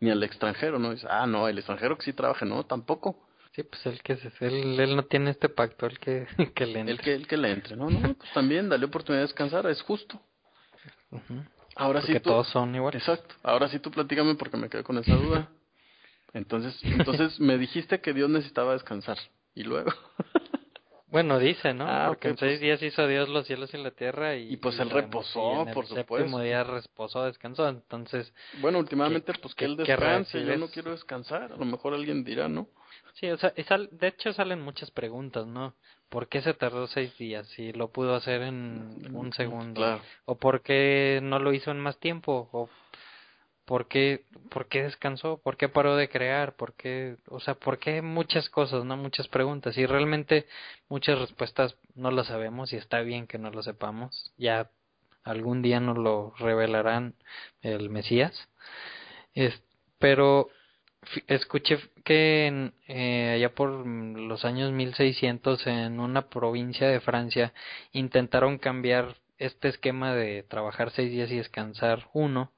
ni 0.00 0.10
al 0.10 0.22
extranjero, 0.24 0.78
¿no? 0.78 0.90
Dice, 0.90 1.06
ah, 1.08 1.26
no, 1.26 1.46
el 1.46 1.58
extranjero 1.58 1.96
que 1.96 2.04
sí 2.04 2.12
trabaje, 2.12 2.44
no, 2.44 2.64
tampoco. 2.64 3.24
Sí, 3.54 3.62
pues 3.62 3.86
el 3.86 4.02
que 4.02 4.18
él, 4.40 4.80
él 4.80 4.96
no 4.96 5.04
tiene 5.04 5.30
este 5.30 5.48
pacto, 5.48 5.86
el 5.86 6.00
que, 6.00 6.26
que 6.54 6.66
le 6.66 6.80
entre. 6.80 6.94
El 6.94 7.00
que, 7.00 7.14
el 7.14 7.26
que 7.28 7.36
le 7.36 7.52
entre, 7.52 7.76
¿no? 7.76 7.88
No, 7.88 8.14
pues 8.14 8.32
también 8.32 8.68
dale 8.68 8.86
oportunidad 8.86 9.22
de 9.22 9.28
descansar, 9.28 9.66
es 9.68 9.80
justo. 9.82 10.20
Ahora 11.76 12.00
porque 12.00 12.14
sí 12.14 12.20
tú, 12.20 12.30
todos 12.30 12.48
son 12.48 12.74
iguales. 12.74 13.00
Exacto. 13.02 13.34
Ahora 13.42 13.68
sí 13.68 13.78
tú 13.78 13.90
platícame 13.90 14.34
porque 14.36 14.56
me 14.56 14.68
quedé 14.68 14.82
con 14.84 14.98
esa 14.98 15.14
duda. 15.14 15.48
Entonces, 16.32 16.78
entonces 16.82 17.38
me 17.40 17.58
dijiste 17.58 18.00
que 18.00 18.12
Dios 18.12 18.28
necesitaba 18.30 18.72
descansar. 18.72 19.18
¿Y 19.54 19.62
luego? 19.64 19.92
Bueno, 21.08 21.38
dice, 21.38 21.72
¿no? 21.74 21.86
Ah, 21.86 22.06
Porque 22.08 22.26
en 22.30 22.36
pues 22.36 22.50
seis 22.50 22.60
días 22.60 22.82
hizo 22.82 23.06
Dios 23.06 23.28
los 23.28 23.46
cielos 23.46 23.72
y 23.72 23.76
la 23.76 23.92
tierra 23.92 24.34
y... 24.34 24.52
Y 24.54 24.56
pues 24.56 24.80
él 24.80 24.88
y 24.88 24.90
reposó, 24.90 25.62
en 25.62 25.68
el 25.68 25.74
por 25.74 25.86
supuesto. 25.86 26.40
día 26.40 26.64
reposó, 26.64 27.24
descansó, 27.24 27.68
entonces... 27.68 28.34
Bueno, 28.60 28.80
últimamente 28.80 29.32
¿Qué- 29.32 29.38
pues 29.40 29.54
que 29.54 29.58
qué- 29.60 29.70
él 29.70 29.76
descanse, 29.76 30.44
yo 30.44 30.56
no 30.58 30.66
quiero 30.66 30.90
descansar. 30.90 31.52
A 31.52 31.56
lo 31.56 31.64
mejor 31.66 31.94
alguien 31.94 32.24
dirá, 32.24 32.48
¿no? 32.48 32.66
Sí, 33.12 33.28
o 33.30 33.36
sea, 33.38 33.52
sal- 33.68 33.90
de 33.92 34.08
hecho 34.08 34.32
salen 34.32 34.60
muchas 34.60 34.90
preguntas, 34.90 35.46
¿no? 35.46 35.76
¿Por 36.08 36.28
qué 36.28 36.42
se 36.42 36.54
tardó 36.54 36.86
seis 36.86 37.16
días 37.18 37.46
si 37.48 37.72
lo 37.72 37.88
pudo 37.88 38.14
hacer 38.14 38.42
en 38.42 39.14
un 39.14 39.32
segundo? 39.32 39.80
Claro. 39.80 40.02
¿O 40.26 40.36
por 40.36 40.62
qué 40.62 41.20
no 41.22 41.38
lo 41.38 41.52
hizo 41.52 41.70
en 41.70 41.80
más 41.80 41.98
tiempo? 41.98 42.48
¿O 42.52 42.68
por 43.64 43.88
qué, 43.88 44.24
por 44.50 44.68
qué 44.68 44.82
descansó? 44.82 45.38
¿Por 45.38 45.56
qué 45.56 45.68
paró 45.68 45.96
de 45.96 46.08
crear? 46.08 46.54
¿Por 46.54 46.74
qué, 46.74 47.16
o 47.28 47.40
sea, 47.40 47.54
por 47.54 47.78
qué 47.78 48.02
muchas 48.02 48.48
cosas, 48.48 48.84
¿no? 48.84 48.96
Muchas 48.96 49.28
preguntas. 49.28 49.76
Y 49.78 49.86
realmente 49.86 50.46
muchas 50.88 51.18
respuestas 51.18 51.76
no 51.94 52.10
las 52.10 52.26
sabemos 52.26 52.72
y 52.72 52.76
está 52.76 53.00
bien 53.00 53.26
que 53.26 53.38
no 53.38 53.50
lo 53.50 53.62
sepamos. 53.62 54.32
Ya 54.36 54.70
algún 55.24 55.62
día 55.62 55.80
nos 55.80 55.96
lo 55.96 56.34
revelarán 56.38 57.14
el 57.62 57.88
Mesías. 57.90 58.48
Es, 59.32 59.62
pero 59.98 60.48
escuché 61.26 61.78
que 62.04 62.46
en, 62.46 62.74
eh, 62.88 63.32
allá 63.36 63.54
por 63.54 63.70
mm, 63.86 64.28
los 64.28 64.44
años 64.44 64.72
1600 64.72 65.66
en 65.66 66.00
una 66.00 66.28
provincia 66.28 66.88
de 66.88 67.00
Francia 67.00 67.52
intentaron 67.92 68.58
cambiar 68.58 69.16
este 69.38 69.68
esquema 69.68 70.14
de 70.14 70.42
trabajar 70.44 70.90
seis 70.90 71.10
días 71.10 71.30
y 71.30 71.36
descansar 71.36 72.08
uno 72.12 72.52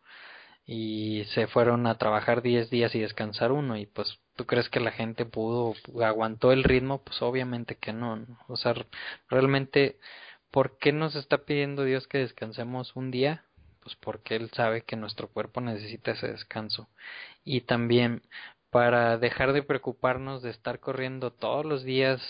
y 0.66 1.24
se 1.35 1.47
fueron 1.47 1.86
a 1.86 1.97
trabajar 1.98 2.43
diez 2.43 2.70
días 2.70 2.94
y 2.94 3.01
descansar 3.01 3.52
uno 3.52 3.77
y 3.77 3.86
pues 3.86 4.18
tú 4.36 4.47
crees 4.47 4.68
que 4.68 4.81
la 4.81 4.90
gente 4.90 5.24
pudo 5.24 5.74
aguantó 6.05 6.52
el 6.52 6.64
ritmo 6.64 7.02
pues 7.02 7.23
obviamente 7.23 7.77
que 7.77 7.93
no, 7.93 8.16
¿no? 8.16 8.39
o 8.48 8.56
sea 8.56 8.74
realmente 9.28 9.98
¿por 10.51 10.78
qué 10.78 10.93
nos 10.93 11.14
está 11.14 11.39
pidiendo 11.44 11.85
Dios 11.85 12.09
que 12.09 12.18
descansemos 12.18 12.97
un 12.97 13.10
día? 13.10 13.44
Pues 13.86 13.94
porque 14.00 14.34
él 14.34 14.50
sabe 14.50 14.82
que 14.82 14.96
nuestro 14.96 15.28
cuerpo 15.28 15.60
necesita 15.60 16.10
ese 16.10 16.26
descanso 16.26 16.88
y 17.44 17.60
también 17.60 18.22
para 18.70 19.16
dejar 19.16 19.52
de 19.52 19.62
preocuparnos 19.62 20.42
de 20.42 20.50
estar 20.50 20.80
corriendo 20.80 21.32
todos 21.32 21.64
los 21.64 21.84
días 21.84 22.20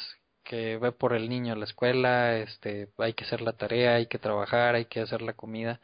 que 0.44 0.76
ve 0.76 0.92
por 0.92 1.14
el 1.14 1.30
niño 1.30 1.54
a 1.54 1.56
la 1.56 1.64
escuela, 1.64 2.36
este, 2.36 2.90
hay 2.98 3.14
que 3.14 3.24
hacer 3.24 3.40
la 3.40 3.54
tarea, 3.54 3.94
hay 3.94 4.06
que 4.06 4.18
trabajar, 4.18 4.74
hay 4.74 4.84
que 4.84 5.00
hacer 5.00 5.22
la 5.22 5.32
comida. 5.32 5.80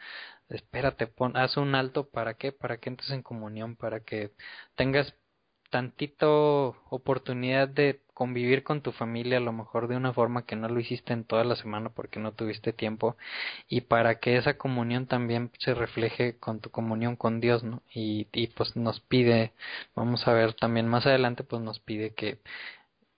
Espérate, 0.50 1.06
pon, 1.06 1.38
haz 1.38 1.56
un 1.56 1.74
alto, 1.74 2.10
¿para 2.10 2.34
qué? 2.34 2.52
Para 2.52 2.76
que 2.78 2.90
entres 2.90 3.10
en 3.10 3.22
comunión, 3.22 3.74
para 3.76 4.00
que 4.00 4.32
tengas 4.74 5.14
tantito 5.70 6.76
oportunidad 6.90 7.66
de 7.68 8.01
convivir 8.14 8.62
con 8.62 8.82
tu 8.82 8.93
familia, 8.93 9.39
a 9.39 9.40
lo 9.40 9.52
mejor 9.52 9.89
de 9.89 9.97
una 9.97 10.12
forma 10.12 10.44
que 10.47 10.56
no 10.56 10.68
lo 10.68 10.80
hiciste 10.80 11.12
en 11.12 11.24
toda 11.24 11.44
la 11.44 11.56
semana 11.56 11.90
porque 11.90 12.20
no 12.20 12.32
tuviste 12.32 12.72
tiempo, 12.72 13.16
y 13.68 13.82
para 13.82 14.20
que 14.20 14.36
esa 14.36 14.59
comunión 14.59 15.06
también 15.06 15.51
se 15.59 15.74
refleje 15.74 16.36
con 16.39 16.60
tu 16.60 16.70
comunión 16.70 17.16
con 17.16 17.40
Dios, 17.40 17.62
¿no? 17.64 17.82
Y, 17.93 18.28
y 18.32 18.48
pues 18.48 18.76
nos 18.76 19.01
pide, 19.01 19.52
vamos 19.94 20.26
a 20.28 20.32
ver 20.32 20.55
también 20.55 20.89
más 20.89 21.06
adelante, 21.06 21.44
pues 21.44 21.62
nos 21.62 21.80
pide 21.80 22.14
que 22.14 22.39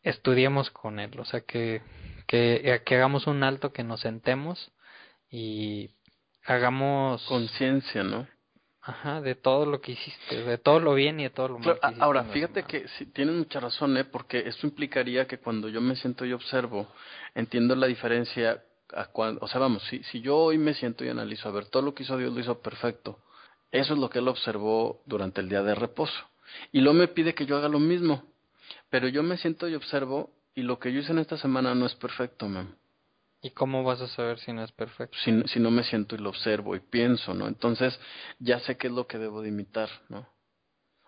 estudiemos 0.03 0.71
con 0.71 1.01
él, 1.01 1.19
o 1.19 1.25
sea, 1.25 1.41
que, 1.41 1.83
que, 2.27 2.83
que 2.85 2.97
hagamos 2.97 3.27
un 3.27 3.43
alto, 3.43 3.73
que 3.73 3.85
nos 3.85 4.01
sentemos 4.01 4.73
y 5.31 5.91
hagamos 6.45 7.25
conciencia, 7.27 8.03
¿no? 8.05 8.29
Ajá, 8.87 9.23
de 9.23 9.35
todo 9.35 9.65
lo 9.65 9.81
que 9.81 9.93
hiciste, 9.93 10.45
de 10.45 10.59
todo 10.59 10.79
lo 10.79 10.93
bien 10.93 11.19
y 11.19 11.23
de 11.23 11.31
todo 11.31 11.49
lo 11.49 11.59
mal. 11.59 11.79
ahora, 12.01 12.25
fíjate 12.25 12.65
que 12.65 12.87
sí, 12.99 13.07
tienes 13.07 13.35
mucha 13.35 13.59
razón, 13.59 13.97
¿eh? 13.97 14.05
Porque 14.05 14.41
esto 14.41 14.67
implicaría 14.67 15.27
que 15.27 15.39
cuando 15.39 15.71
yo 15.71 15.81
me 15.81 15.97
siento 15.97 16.27
y 16.27 16.35
observo, 16.35 16.87
entiendo 17.35 17.75
la 17.77 17.87
diferencia 17.87 18.63
a 18.93 19.07
cuando, 19.07 19.41
o 19.43 19.49
sea, 19.49 19.59
vamos, 19.59 19.83
si, 19.85 20.03
si 20.05 20.21
yo 20.21 20.37
hoy 20.37 20.59
me 20.59 20.75
siento 20.75 21.03
y 21.03 21.09
analizo, 21.09 21.49
a 21.49 21.53
ver, 21.53 21.65
todo 21.67 21.83
lo 21.83 21.95
que 21.95 22.03
hizo 22.03 22.19
Dios 22.19 22.35
lo 22.35 22.41
hizo 22.41 22.61
perfecto. 22.61 23.19
Eso 23.73 23.95
es 23.95 23.99
lo 23.99 24.11
que 24.11 24.19
él 24.19 24.29
observó 24.29 25.01
durante 25.07 25.41
el 25.41 25.49
día 25.49 25.63
de 25.63 25.75
reposo. 25.75 26.29
Y 26.71 26.81
luego 26.83 26.99
me 26.99 27.09
pide 27.09 27.35
que 27.35 27.47
yo 27.47 27.57
haga 27.57 27.71
lo 27.71 27.79
mismo. 27.79 28.23
Pero 28.91 29.09
yo 29.09 29.23
me 29.23 29.39
siento 29.39 29.67
y 29.67 29.75
observo 29.75 30.31
y 30.55 30.63
lo 30.63 30.79
que 30.79 30.93
yo 30.93 31.01
hice 31.01 31.13
en 31.13 31.19
esta 31.21 31.39
semana 31.39 31.75
no 31.75 31.87
es 31.87 31.95
perfecto, 31.95 32.49
mam. 32.49 32.77
¿Y 33.45 33.51
cómo 33.51 33.85
vas 33.85 34.01
a 34.01 34.09
saber 34.09 34.39
si 34.39 34.55
no 34.55 34.65
es 34.65 34.73
perfecto? 34.73 35.19
Si, 35.23 35.43
si 35.49 35.61
no 35.61 35.71
me 35.71 35.85
siento 35.85 36.15
y 36.15 36.19
lo 36.19 36.31
observo 36.31 36.75
y 36.77 36.81
pienso, 36.81 37.35
¿no? 37.35 37.47
Entonces 37.47 38.01
ya 38.39 38.59
sé 38.61 38.79
qué 38.79 38.87
es 38.87 38.93
lo 38.95 39.07
que 39.07 39.19
debo 39.19 39.43
de 39.43 39.51
imitar, 39.51 39.91
¿no? 40.09 40.27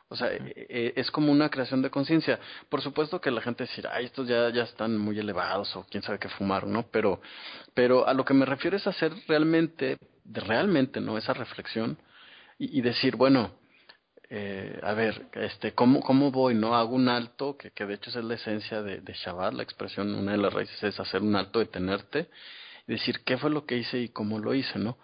O 0.08 0.16
sea, 0.16 0.30
e, 0.34 0.66
e, 0.68 0.92
es 0.96 1.10
como 1.10 1.32
una 1.32 1.48
creación 1.48 1.80
de 1.80 1.88
conciencia. 1.88 2.38
Por 2.68 2.82
supuesto 2.82 3.22
que 3.22 3.30
la 3.30 3.40
gente 3.40 3.66
dirá, 3.74 3.94
ay, 3.94 4.04
estos 4.04 4.28
ya, 4.28 4.50
ya 4.50 4.64
están 4.64 4.98
muy 4.98 5.18
elevados 5.18 5.74
o 5.76 5.86
quién 5.90 6.02
sabe 6.02 6.18
qué 6.18 6.28
fumar, 6.28 6.66
¿no? 6.66 6.86
Pero, 6.90 7.22
pero 7.72 8.06
a 8.06 8.12
lo 8.12 8.22
que 8.26 8.34
me 8.34 8.44
refiero 8.44 8.76
es 8.76 8.86
hacer 8.86 9.14
realmente, 9.26 9.96
realmente, 10.26 11.00
¿no? 11.00 11.16
Esa 11.16 11.32
reflexión 11.32 11.96
y, 12.58 12.78
y 12.78 12.82
decir, 12.82 13.16
bueno, 13.16 13.52
eh, 14.28 14.80
a 14.82 14.92
ver, 14.94 15.26
este, 15.32 15.72
¿cómo, 15.72 16.00
¿cómo 16.00 16.30
voy? 16.30 16.54
¿No? 16.54 16.74
Hago 16.74 16.94
un 16.94 17.08
alto, 17.08 17.56
que, 17.56 17.70
que 17.70 17.86
de 17.86 17.94
hecho 17.94 18.10
es 18.10 18.24
la 18.24 18.34
esencia 18.34 18.82
de, 18.82 19.00
de 19.00 19.12
Shabbat, 19.12 19.54
la 19.54 19.62
expresión, 19.62 20.14
una 20.14 20.32
de 20.32 20.38
las 20.38 20.52
raíces 20.52 20.82
es 20.82 20.98
hacer 20.98 21.22
un 21.22 21.36
alto, 21.36 21.60
detenerte, 21.60 22.28
y 22.88 22.92
decir 22.92 23.20
qué 23.24 23.38
fue 23.38 23.50
lo 23.50 23.66
que 23.66 23.76
hice 23.76 23.98
y 23.98 24.08
cómo 24.08 24.38
lo 24.38 24.54
hice, 24.54 24.78
¿no? 24.78 24.98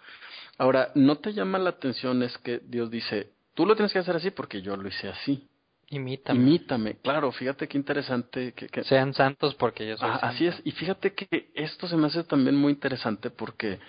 Ahora, 0.57 0.91
no 0.95 1.17
te 1.17 1.33
llama 1.33 1.57
la 1.57 1.71
atención 1.71 2.21
es 2.21 2.37
que 2.39 2.59
Dios 2.65 2.91
dice, 2.91 3.31
tú 3.53 3.65
lo 3.65 3.75
tienes 3.75 3.93
que 3.93 3.99
hacer 3.99 4.15
así 4.15 4.31
porque 4.31 4.61
yo 4.61 4.75
lo 4.75 4.87
hice 4.87 5.09
así. 5.09 5.47
Imítame. 5.89 6.39
Imítame, 6.39 6.95
claro, 7.01 7.31
fíjate 7.31 7.67
qué 7.67 7.77
interesante. 7.77 8.53
Que, 8.53 8.67
que... 8.67 8.83
Sean 8.83 9.13
santos 9.13 9.55
porque 9.55 9.87
yo 9.87 9.97
soy 9.97 10.09
ah, 10.09 10.19
Así 10.21 10.47
es, 10.47 10.59
y 10.63 10.71
fíjate 10.71 11.13
que 11.13 11.51
esto 11.53 11.87
se 11.87 11.95
me 11.95 12.07
hace 12.07 12.23
también 12.23 12.55
muy 12.55 12.73
interesante 12.73 13.29
porque 13.29 13.79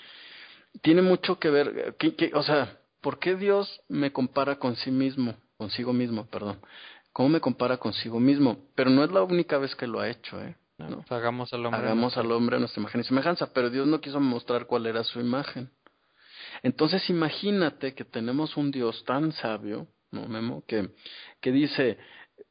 tiene 0.82 1.02
mucho 1.02 1.38
que 1.38 1.50
ver, 1.50 1.96
que, 1.98 2.14
que, 2.14 2.30
o 2.34 2.42
sea, 2.42 2.78
¿por 3.04 3.18
qué 3.18 3.36
Dios 3.36 3.82
me 3.86 4.12
compara 4.12 4.58
con 4.58 4.76
sí 4.76 4.90
mismo, 4.90 5.36
consigo 5.58 5.92
mismo, 5.92 6.24
perdón? 6.26 6.58
¿Cómo 7.12 7.28
me 7.28 7.40
compara 7.40 7.76
consigo 7.76 8.18
mismo? 8.18 8.56
Pero 8.74 8.88
no 8.88 9.04
es 9.04 9.12
la 9.12 9.22
única 9.22 9.58
vez 9.58 9.76
que 9.76 9.86
lo 9.86 10.00
ha 10.00 10.08
hecho, 10.08 10.42
¿eh? 10.42 10.56
¿No? 10.78 10.96
Pues 10.96 11.12
hagamos 11.12 11.52
al 11.52 11.66
hombre. 11.66 11.80
Hagamos 11.82 12.16
al 12.16 12.32
hombre 12.32 12.56
a 12.56 12.58
nuestra 12.60 12.80
imagen 12.80 13.02
y 13.02 13.04
semejanza, 13.04 13.52
pero 13.52 13.68
Dios 13.68 13.86
no 13.86 14.00
quiso 14.00 14.20
mostrar 14.20 14.66
cuál 14.66 14.86
era 14.86 15.04
su 15.04 15.20
imagen. 15.20 15.70
Entonces 16.62 17.08
imagínate 17.10 17.94
que 17.94 18.06
tenemos 18.06 18.56
un 18.56 18.70
Dios 18.70 19.04
tan 19.04 19.32
sabio, 19.32 19.86
¿no, 20.10 20.26
Memo? 20.26 20.64
Que, 20.66 20.88
que 21.42 21.52
dice, 21.52 21.98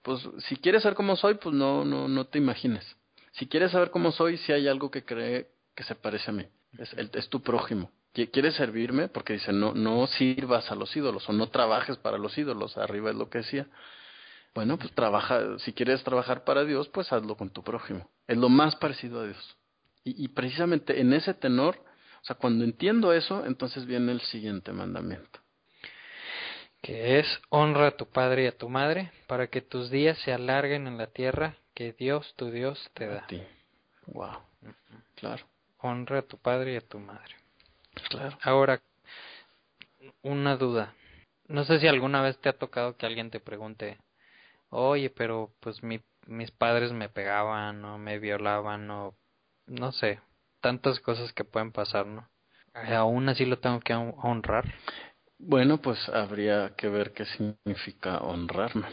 pues 0.03 0.21
si 0.47 0.57
quieres 0.57 0.83
saber 0.83 0.95
cómo 0.95 1.15
soy, 1.15 1.33
pues 1.33 1.55
no, 1.55 1.83
no, 1.83 2.07
no 2.07 2.27
te 2.27 2.37
imagines. 2.37 2.85
Si 3.31 3.47
quieres 3.47 3.71
saber 3.71 3.89
cómo 3.89 4.11
soy, 4.11 4.37
si 4.37 4.51
hay 4.51 4.67
algo 4.67 4.91
que 4.91 5.03
cree 5.03 5.47
que 5.75 5.83
se 5.83 5.95
parece 5.95 6.29
a 6.29 6.33
mí, 6.33 6.45
es, 6.77 6.93
es 6.93 7.29
tu 7.29 7.41
prójimo 7.41 7.89
quieres 8.13 8.55
servirme, 8.55 9.07
porque 9.07 9.33
dice, 9.33 9.51
no, 9.51 9.73
no 9.73 10.07
sirvas 10.07 10.71
a 10.71 10.75
los 10.75 10.95
ídolos 10.95 11.27
o 11.27 11.33
no 11.33 11.49
trabajes 11.49 11.97
para 11.97 12.17
los 12.17 12.37
ídolos, 12.37 12.77
arriba 12.77 13.09
es 13.09 13.15
lo 13.15 13.29
que 13.29 13.39
decía. 13.39 13.67
Bueno, 14.53 14.77
pues 14.77 14.93
trabaja, 14.93 15.57
si 15.59 15.73
quieres 15.73 16.03
trabajar 16.03 16.43
para 16.43 16.63
Dios, 16.63 16.87
pues 16.89 17.11
hazlo 17.11 17.35
con 17.35 17.49
tu 17.49 17.63
prójimo. 17.63 18.07
Es 18.27 18.37
lo 18.37 18.49
más 18.49 18.75
parecido 18.75 19.21
a 19.21 19.25
Dios. 19.25 19.57
Y, 20.03 20.23
y 20.23 20.27
precisamente 20.27 21.01
en 21.01 21.13
ese 21.13 21.33
tenor, 21.33 21.77
o 22.21 22.25
sea, 22.25 22.35
cuando 22.35 22.63
entiendo 22.63 23.13
eso, 23.13 23.45
entonces 23.45 23.85
viene 23.85 24.11
el 24.11 24.21
siguiente 24.21 24.71
mandamiento. 24.71 25.39
Que 26.81 27.19
es 27.19 27.41
honra 27.49 27.87
a 27.87 27.97
tu 27.97 28.05
padre 28.05 28.43
y 28.43 28.47
a 28.47 28.57
tu 28.57 28.69
madre 28.69 29.11
para 29.25 29.47
que 29.47 29.61
tus 29.61 29.89
días 29.89 30.17
se 30.19 30.33
alarguen 30.33 30.85
en 30.85 30.97
la 30.97 31.07
tierra 31.07 31.55
que 31.73 31.93
Dios, 31.93 32.33
tu 32.35 32.51
Dios, 32.51 32.91
te 32.93 33.07
da. 33.07 33.19
A 33.23 33.27
ti. 33.27 33.41
Wow. 34.07 34.37
Claro. 35.15 35.45
Honra 35.79 36.19
a 36.19 36.21
tu 36.21 36.37
padre 36.37 36.73
y 36.73 36.75
a 36.75 36.81
tu 36.81 36.99
madre. 36.99 37.42
Claro. 38.09 38.37
Ahora, 38.41 38.81
una 40.21 40.57
duda. 40.57 40.93
No 41.47 41.63
sé 41.65 41.79
si 41.79 41.87
alguna 41.87 42.21
vez 42.21 42.37
te 42.39 42.49
ha 42.49 42.57
tocado 42.57 42.97
que 42.97 43.05
alguien 43.05 43.29
te 43.29 43.39
pregunte, 43.39 43.97
oye, 44.69 45.09
pero 45.09 45.51
pues 45.59 45.83
mi, 45.83 45.99
mis 46.27 46.51
padres 46.51 46.91
me 46.91 47.09
pegaban 47.09 47.83
o 47.85 47.97
me 47.97 48.19
violaban 48.19 48.89
o 48.89 49.15
no 49.67 49.91
sé, 49.91 50.19
tantas 50.61 50.99
cosas 50.99 51.33
que 51.33 51.43
pueden 51.43 51.71
pasar, 51.71 52.05
¿no? 52.05 52.27
Aún 52.73 53.29
así 53.29 53.45
lo 53.45 53.59
tengo 53.59 53.79
que 53.81 53.93
honrar. 53.93 54.65
Bueno, 55.37 55.77
pues 55.81 56.09
habría 56.09 56.73
que 56.75 56.87
ver 56.89 57.13
qué 57.13 57.25
significa 57.25 58.19
honrarme. 58.19 58.87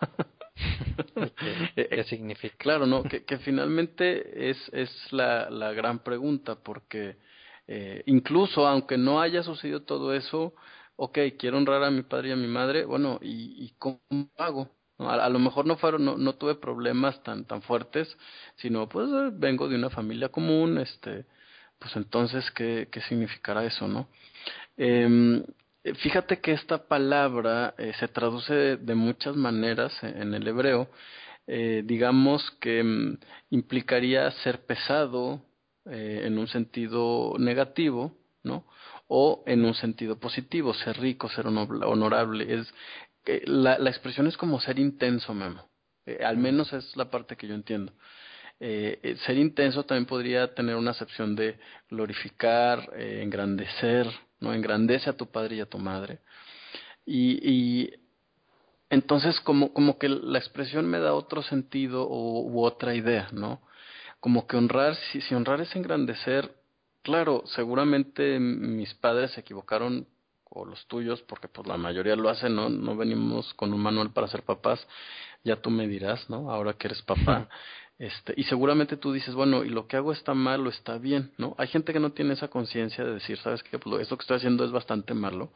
¿Qué, 1.74 1.88
¿Qué, 1.88 2.04
significa? 2.04 2.56
Claro, 2.58 2.86
no, 2.86 3.02
que, 3.02 3.24
que 3.24 3.38
finalmente 3.38 4.50
es, 4.50 4.56
es 4.72 4.90
la, 5.12 5.50
la 5.50 5.72
gran 5.72 6.00
pregunta, 6.00 6.56
porque 6.56 7.16
eh, 7.72 8.02
incluso 8.06 8.66
aunque 8.66 8.98
no 8.98 9.20
haya 9.20 9.44
sucedido 9.44 9.82
todo 9.82 10.12
eso, 10.12 10.54
ok, 10.96 11.18
quiero 11.38 11.56
honrar 11.56 11.84
a 11.84 11.90
mi 11.92 12.02
padre 12.02 12.30
y 12.30 12.32
a 12.32 12.36
mi 12.36 12.48
madre, 12.48 12.84
bueno, 12.84 13.20
¿y, 13.22 13.72
cómo 13.78 14.00
hago? 14.38 14.68
A, 14.98 15.28
lo 15.28 15.38
mejor 15.38 15.66
no 15.66 15.76
fueron, 15.76 16.04
no, 16.04 16.18
no, 16.18 16.34
tuve 16.34 16.56
problemas 16.56 17.22
tan, 17.22 17.44
tan 17.44 17.62
fuertes, 17.62 18.08
sino 18.56 18.88
pues 18.88 19.08
eh, 19.08 19.30
vengo 19.32 19.68
de 19.68 19.76
una 19.76 19.88
familia 19.88 20.30
común, 20.30 20.78
este, 20.78 21.26
pues 21.78 21.94
entonces, 21.94 22.50
¿qué, 22.50 22.88
qué 22.90 23.02
significará 23.02 23.64
eso, 23.64 23.86
no? 23.86 24.08
Eh, 24.76 25.44
fíjate 26.02 26.40
que 26.40 26.52
esta 26.52 26.88
palabra 26.88 27.74
eh, 27.78 27.92
se 28.00 28.08
traduce 28.08 28.78
de, 28.78 28.94
muchas 28.96 29.36
maneras 29.36 29.92
en 30.02 30.34
el 30.34 30.46
hebreo, 30.48 30.88
digamos 31.46 32.48
que 32.60 32.82
mm, 32.82 33.18
implicaría 33.50 34.30
ser 34.42 34.66
pesado, 34.66 35.40
eh, 35.86 36.22
en 36.24 36.38
un 36.38 36.48
sentido 36.48 37.34
negativo, 37.38 38.16
¿no? 38.42 38.66
O 39.08 39.42
en 39.46 39.64
un 39.64 39.74
sentido 39.74 40.18
positivo, 40.18 40.74
ser 40.74 40.98
rico, 40.98 41.28
ser 41.28 41.46
honorable. 41.46 42.54
Es, 42.54 42.74
eh, 43.26 43.42
la, 43.46 43.78
la 43.78 43.90
expresión 43.90 44.26
es 44.26 44.36
como 44.36 44.60
ser 44.60 44.78
intenso, 44.78 45.34
Memo. 45.34 45.68
Eh, 46.06 46.24
al 46.24 46.36
menos 46.36 46.72
es 46.72 46.96
la 46.96 47.10
parte 47.10 47.36
que 47.36 47.46
yo 47.46 47.54
entiendo. 47.54 47.92
Eh, 48.62 49.16
ser 49.24 49.38
intenso 49.38 49.84
también 49.84 50.06
podría 50.06 50.54
tener 50.54 50.76
una 50.76 50.90
acepción 50.90 51.34
de 51.34 51.58
glorificar, 51.88 52.90
eh, 52.94 53.20
engrandecer, 53.22 54.06
¿no? 54.38 54.52
Engrandece 54.52 55.08
a 55.08 55.16
tu 55.16 55.26
padre 55.30 55.56
y 55.56 55.60
a 55.60 55.66
tu 55.66 55.78
madre. 55.78 56.20
Y, 57.06 57.40
y 57.50 57.94
entonces 58.90 59.40
como, 59.40 59.72
como 59.72 59.98
que 59.98 60.08
la 60.08 60.38
expresión 60.38 60.86
me 60.86 60.98
da 60.98 61.14
otro 61.14 61.42
sentido 61.42 62.06
u, 62.08 62.50
u 62.50 62.64
otra 62.64 62.94
idea, 62.94 63.28
¿no? 63.32 63.62
Como 64.20 64.46
que 64.46 64.56
honrar, 64.56 64.94
si, 64.94 65.20
si 65.22 65.34
honrar 65.34 65.60
es 65.60 65.74
engrandecer, 65.74 66.54
claro, 67.02 67.42
seguramente 67.46 68.38
mis 68.38 68.92
padres 68.94 69.32
se 69.32 69.40
equivocaron 69.40 70.06
o 70.50 70.64
los 70.64 70.86
tuyos, 70.86 71.22
porque 71.22 71.48
pues 71.48 71.66
la 71.66 71.76
mayoría 71.76 72.16
lo 72.16 72.28
hacen, 72.28 72.54
¿no? 72.56 72.68
No 72.68 72.96
venimos 72.96 73.54
con 73.54 73.72
un 73.72 73.80
manual 73.80 74.10
para 74.12 74.28
ser 74.28 74.42
papás, 74.42 74.84
ya 75.44 75.56
tú 75.56 75.70
me 75.70 75.86
dirás, 75.86 76.28
¿no? 76.28 76.50
Ahora 76.50 76.74
que 76.74 76.88
eres 76.88 77.02
papá. 77.02 77.48
Este, 78.00 78.32
y 78.34 78.44
seguramente 78.44 78.96
tú 78.96 79.12
dices, 79.12 79.34
bueno, 79.34 79.62
y 79.62 79.68
lo 79.68 79.86
que 79.86 79.98
hago 79.98 80.12
está 80.12 80.32
mal 80.32 80.66
o 80.66 80.70
está 80.70 80.96
bien, 80.96 81.32
¿no? 81.36 81.54
Hay 81.58 81.68
gente 81.68 81.92
que 81.92 82.00
no 82.00 82.12
tiene 82.12 82.32
esa 82.32 82.48
conciencia 82.48 83.04
de 83.04 83.12
decir, 83.12 83.36
¿sabes 83.36 83.62
qué? 83.62 83.78
Pues 83.78 84.00
esto 84.00 84.16
que 84.16 84.22
estoy 84.22 84.38
haciendo 84.38 84.64
es 84.64 84.70
bastante 84.70 85.12
malo, 85.12 85.52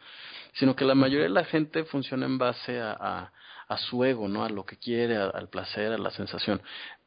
sino 0.53 0.77
que 0.77 0.85
la 0.85 0.95
mayoría 0.95 1.25
de 1.25 1.31
la 1.31 1.47
gente 1.47 1.85
funciona 1.85 2.27
en 2.27 2.37
base 2.37 2.79
a, 2.79 2.93
a, 3.01 3.33
a 3.67 3.79
su 3.79 4.05
ego, 4.05 4.29
¿no? 4.29 4.45
A 4.45 4.51
lo 4.51 4.67
que 4.67 4.77
quiere, 4.77 5.17
a, 5.17 5.29
al 5.29 5.49
placer, 5.49 5.93
a 5.93 5.97
la 5.97 6.11
sensación. 6.11 6.61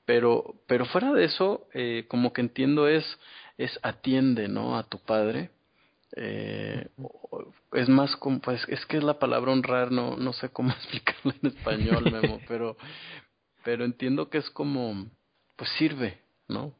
Pero, 0.07 0.55
pero 0.67 0.85
fuera 0.85 1.11
de 1.11 1.25
eso, 1.25 1.67
eh, 1.73 2.05
como 2.07 2.31
que 2.31 2.39
entiendo 2.39 2.87
es, 2.87 3.03
es 3.57 3.77
atiende, 3.83 4.47
¿no? 4.47 4.77
A 4.77 4.83
tu 4.83 4.99
padre. 4.99 5.49
Eh, 6.15 6.87
es 7.73 7.89
más 7.89 8.15
como, 8.15 8.39
pues, 8.39 8.61
es 8.69 8.85
que 8.85 8.95
es 8.95 9.03
la 9.03 9.19
palabra 9.19 9.51
honrar, 9.51 9.91
no, 9.91 10.15
no 10.15 10.31
sé 10.31 10.47
cómo 10.47 10.69
explicarlo 10.71 11.33
en 11.43 11.49
español, 11.49 12.09
Memo, 12.09 12.39
pero, 12.47 12.77
pero 13.65 13.83
entiendo 13.83 14.29
que 14.29 14.37
es 14.37 14.49
como, 14.49 15.07
pues 15.57 15.69
sirve, 15.71 16.21
¿no? 16.47 16.73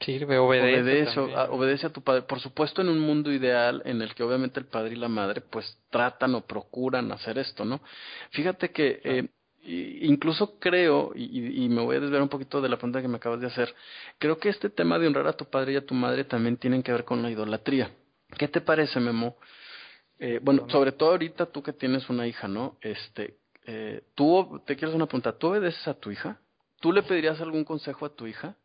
Sirve, 0.00 0.38
obedece. 0.38 0.80
Obedece 0.80 1.34
a, 1.34 1.50
obedece 1.50 1.86
a 1.88 1.92
tu 1.92 2.00
padre. 2.00 2.22
Por 2.22 2.40
supuesto, 2.40 2.80
en 2.80 2.88
un 2.88 3.00
mundo 3.00 3.30
ideal 3.30 3.82
en 3.84 4.00
el 4.00 4.14
que 4.14 4.22
obviamente 4.22 4.58
el 4.58 4.64
padre 4.64 4.94
y 4.94 4.96
la 4.96 5.08
madre 5.08 5.42
pues 5.42 5.78
tratan 5.90 6.34
o 6.36 6.40
procuran 6.46 7.12
hacer 7.12 7.36
esto, 7.36 7.66
¿no? 7.66 7.82
Fíjate 8.30 8.70
que 8.70 9.02
eh, 9.04 9.28
incluso 9.62 10.58
creo, 10.58 11.12
y, 11.14 11.64
y, 11.64 11.68
me 11.68 11.82
voy 11.82 11.96
a 11.96 12.00
desviar 12.00 12.22
un 12.22 12.28
poquito 12.28 12.60
de 12.60 12.68
la 12.68 12.76
pregunta 12.76 13.02
que 13.02 13.08
me 13.08 13.16
acabas 13.16 13.40
de 13.40 13.46
hacer, 13.46 13.74
creo 14.18 14.38
que 14.38 14.48
este 14.48 14.70
tema 14.70 14.98
de 14.98 15.06
honrar 15.06 15.26
a 15.26 15.32
tu 15.34 15.44
padre 15.44 15.72
y 15.72 15.76
a 15.76 15.84
tu 15.84 15.94
madre 15.94 16.24
también 16.24 16.56
tienen 16.56 16.82
que 16.82 16.92
ver 16.92 17.04
con 17.04 17.22
la 17.22 17.30
idolatría. 17.30 17.90
¿Qué 18.38 18.48
te 18.48 18.60
parece, 18.60 19.00
Memo? 19.00 19.36
Eh, 20.18 20.38
bueno, 20.42 20.68
sobre 20.70 20.92
todo 20.92 21.10
ahorita 21.10 21.46
tú 21.46 21.62
que 21.62 21.72
tienes 21.72 22.08
una 22.08 22.26
hija, 22.26 22.48
¿no? 22.48 22.76
Este, 22.80 23.38
eh, 23.66 24.02
tú, 24.14 24.62
te 24.66 24.76
quiero 24.76 24.88
hacer 24.88 24.96
una 24.96 25.06
pregunta, 25.06 25.36
¿tú 25.36 25.48
obedeces 25.48 25.86
a 25.88 25.94
tu 25.94 26.10
hija? 26.10 26.38
¿tú 26.80 26.92
le 26.92 27.02
pedirías 27.02 27.40
algún 27.40 27.64
consejo 27.64 28.06
a 28.06 28.14
tu 28.14 28.26
hija? 28.26 28.56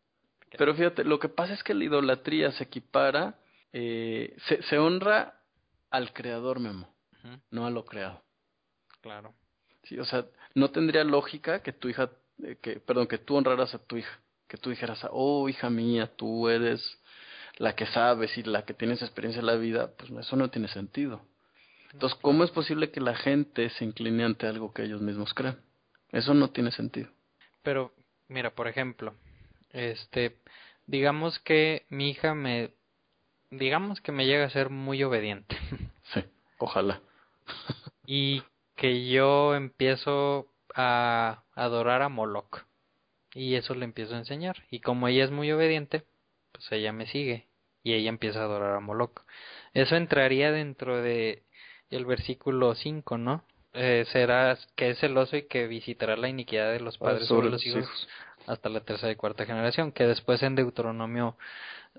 Pero 0.58 0.74
fíjate, 0.74 1.04
lo 1.04 1.18
que 1.18 1.28
pasa 1.28 1.52
es 1.52 1.62
que 1.62 1.74
la 1.74 1.84
idolatría 1.84 2.50
se 2.52 2.64
equipara, 2.64 3.38
eh, 3.72 4.34
se, 4.48 4.62
se 4.62 4.78
honra 4.78 5.40
al 5.90 6.12
creador, 6.12 6.58
Memo, 6.60 6.88
no 7.50 7.66
a 7.66 7.70
lo 7.70 7.84
creado. 7.84 8.22
Claro. 9.02 9.34
Sí, 9.88 9.98
o 9.98 10.04
sea, 10.04 10.26
no 10.54 10.70
tendría 10.70 11.04
lógica 11.04 11.62
que 11.62 11.72
tu 11.72 11.88
hija, 11.88 12.10
eh, 12.42 12.56
que, 12.60 12.80
perdón, 12.80 13.06
que 13.06 13.18
tú 13.18 13.36
honraras 13.36 13.74
a 13.74 13.78
tu 13.78 13.96
hija, 13.96 14.20
que 14.48 14.56
tú 14.56 14.70
dijeras, 14.70 15.06
oh, 15.10 15.48
hija 15.48 15.70
mía, 15.70 16.10
tú 16.16 16.48
eres 16.48 16.82
la 17.58 17.74
que 17.74 17.86
sabes 17.86 18.36
y 18.36 18.42
la 18.42 18.64
que 18.64 18.74
tienes 18.74 19.02
experiencia 19.02 19.40
en 19.40 19.46
la 19.46 19.56
vida, 19.56 19.92
pues 19.96 20.10
eso 20.10 20.36
no 20.36 20.50
tiene 20.50 20.68
sentido. 20.68 21.22
Entonces, 21.92 22.18
¿cómo 22.20 22.44
es 22.44 22.50
posible 22.50 22.90
que 22.90 23.00
la 23.00 23.14
gente 23.14 23.70
se 23.70 23.84
incline 23.84 24.24
ante 24.24 24.46
algo 24.46 24.72
que 24.72 24.82
ellos 24.82 25.00
mismos 25.00 25.32
creen? 25.32 25.56
Eso 26.10 26.34
no 26.34 26.50
tiene 26.50 26.70
sentido. 26.70 27.08
Pero, 27.62 27.94
mira, 28.28 28.50
por 28.50 28.68
ejemplo, 28.68 29.14
este, 29.70 30.36
digamos 30.86 31.38
que 31.38 31.86
mi 31.88 32.10
hija 32.10 32.34
me, 32.34 32.72
digamos 33.50 34.00
que 34.00 34.12
me 34.12 34.26
llega 34.26 34.44
a 34.44 34.50
ser 34.50 34.68
muy 34.70 35.02
obediente. 35.02 35.56
Sí, 36.12 36.22
ojalá. 36.58 37.00
y 38.06 38.42
que 38.76 39.08
yo 39.08 39.54
empiezo 39.54 40.48
a 40.74 41.42
adorar 41.54 42.02
a 42.02 42.08
Moloch. 42.08 42.64
Y 43.34 43.54
eso 43.56 43.74
le 43.74 43.84
empiezo 43.84 44.14
a 44.14 44.18
enseñar. 44.18 44.56
Y 44.70 44.80
como 44.80 45.08
ella 45.08 45.24
es 45.24 45.30
muy 45.30 45.50
obediente, 45.52 46.04
pues 46.52 46.70
ella 46.72 46.92
me 46.92 47.06
sigue. 47.06 47.46
Y 47.82 47.94
ella 47.94 48.08
empieza 48.08 48.40
a 48.40 48.44
adorar 48.44 48.74
a 48.76 48.80
Moloch. 48.80 49.22
Eso 49.74 49.96
entraría 49.96 50.52
dentro 50.52 51.02
de 51.02 51.42
el 51.90 52.04
versículo 52.06 52.74
5, 52.74 53.18
¿no? 53.18 53.44
Eh, 53.74 54.06
será 54.10 54.58
que 54.74 54.90
es 54.90 54.98
celoso 54.98 55.36
y 55.36 55.42
que 55.42 55.66
visitará 55.66 56.16
la 56.16 56.28
iniquidad 56.28 56.72
de 56.72 56.80
los 56.80 56.96
padres 56.96 57.28
sobre, 57.28 57.50
los 57.50 57.64
hijos, 57.66 58.08
hasta 58.46 58.68
la 58.68 58.80
tercera 58.80 59.12
y 59.12 59.16
cuarta 59.16 59.44
generación, 59.44 59.92
que 59.92 60.06
después 60.06 60.42
en 60.42 60.54
Deuteronomio 60.54 61.36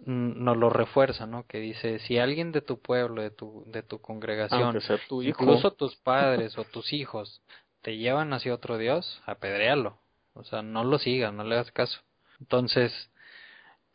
mm, 0.06 0.44
nos 0.44 0.58
lo 0.58 0.70
refuerza, 0.70 1.26
¿no? 1.26 1.46
Que 1.46 1.60
dice, 1.60 2.00
si 2.00 2.18
alguien 2.18 2.52
de 2.52 2.62
tu 2.62 2.80
pueblo, 2.80 3.22
de 3.22 3.32
tu, 3.32 3.64
de 3.68 3.84
tu 3.84 4.00
congregación, 4.00 4.80
incluso 5.24 5.72
tus 5.72 5.96
padres 5.98 6.58
o 6.58 6.64
tus 6.64 6.94
hijos, 6.94 7.42
te 7.82 7.98
llevan 7.98 8.34
hacia 8.34 8.54
otro 8.54 8.78
Dios, 8.78 9.22
apedréalo. 9.26 9.98
O 10.34 10.44
sea, 10.44 10.62
no 10.62 10.84
lo 10.84 11.00
sigas, 11.00 11.34
no 11.34 11.44
le 11.44 11.56
hagas 11.56 11.72
caso. 11.72 12.00
Entonces, 12.40 13.12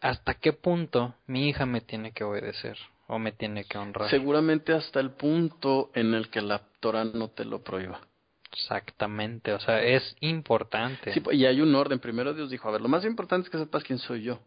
¿hasta 0.00 0.34
qué 0.34 0.52
punto 0.52 1.14
mi 1.26 1.48
hija 1.48 1.66
me 1.66 1.80
tiene 1.80 2.12
que 2.12 2.24
obedecer? 2.24 2.76
o 3.12 3.18
me 3.18 3.32
tiene 3.32 3.64
que 3.64 3.76
honrar. 3.76 4.08
Seguramente 4.08 4.72
hasta 4.72 4.98
el 4.98 5.10
punto 5.10 5.90
en 5.94 6.14
el 6.14 6.30
que 6.30 6.40
la 6.40 6.62
Torah 6.80 7.04
no 7.04 7.28
te 7.28 7.44
lo 7.44 7.62
prohíba. 7.62 8.00
Exactamente, 8.52 9.52
o 9.52 9.60
sea, 9.60 9.82
es 9.82 10.16
importante. 10.20 11.12
Sí, 11.12 11.22
y 11.32 11.46
hay 11.46 11.60
un 11.60 11.74
orden. 11.74 11.98
Primero 11.98 12.34
Dios 12.34 12.50
dijo, 12.50 12.68
a 12.68 12.72
ver, 12.72 12.80
lo 12.80 12.88
más 12.88 13.04
importante 13.04 13.46
es 13.46 13.50
que 13.50 13.58
sepas 13.58 13.82
quién 13.82 13.98
soy 13.98 14.22
yo. 14.22 14.40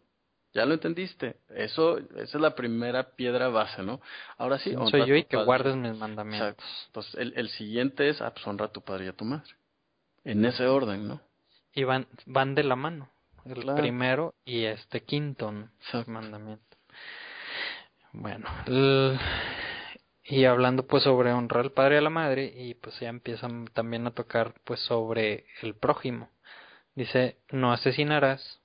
Ya 0.54 0.64
lo 0.64 0.74
entendiste. 0.74 1.36
Eso, 1.50 1.98
esa 1.98 2.22
es 2.22 2.34
la 2.40 2.54
primera 2.54 3.10
piedra 3.10 3.48
base, 3.48 3.82
¿no? 3.82 4.00
Ahora 4.38 4.58
sí, 4.58 4.74
soy 4.90 5.06
yo 5.06 5.14
y 5.14 5.24
que 5.24 5.36
guardes 5.36 5.76
mis 5.76 5.96
mandamientos. 5.96 6.48
Exacto. 6.48 6.64
Entonces, 6.86 7.14
el, 7.16 7.32
el 7.36 7.48
siguiente 7.50 8.08
es, 8.08 8.22
ah, 8.22 8.32
pues 8.32 8.46
honra 8.46 8.66
a 8.66 8.72
tu 8.72 8.80
padre 8.80 9.06
y 9.06 9.08
a 9.08 9.12
tu 9.12 9.24
madre. 9.24 9.50
En 10.24 10.44
ese 10.44 10.66
orden, 10.66 11.08
¿no? 11.08 11.20
Y 11.74 11.84
van, 11.84 12.06
van 12.24 12.54
de 12.54 12.64
la 12.64 12.74
mano. 12.74 13.10
El 13.44 13.74
primero 13.76 14.34
y 14.44 14.64
este 14.64 15.02
quinto 15.02 15.52
mandamiento. 16.06 16.64
Bueno, 18.12 18.48
y 20.28 20.44
hablando 20.44 20.86
pues 20.86 21.04
sobre 21.04 21.32
honrar 21.32 21.64
al 21.64 21.72
padre 21.72 21.96
y 21.96 21.98
a 21.98 22.02
la 22.02 22.10
madre, 22.10 22.52
y 22.56 22.74
pues 22.74 22.98
ya 23.00 23.08
empiezan 23.08 23.66
también 23.68 24.06
a 24.06 24.12
tocar 24.12 24.54
pues 24.64 24.80
sobre 24.80 25.46
el 25.62 25.74
prójimo. 25.74 26.30
Dice, 26.94 27.36
no 27.50 27.72
asesinarás, 27.72 28.60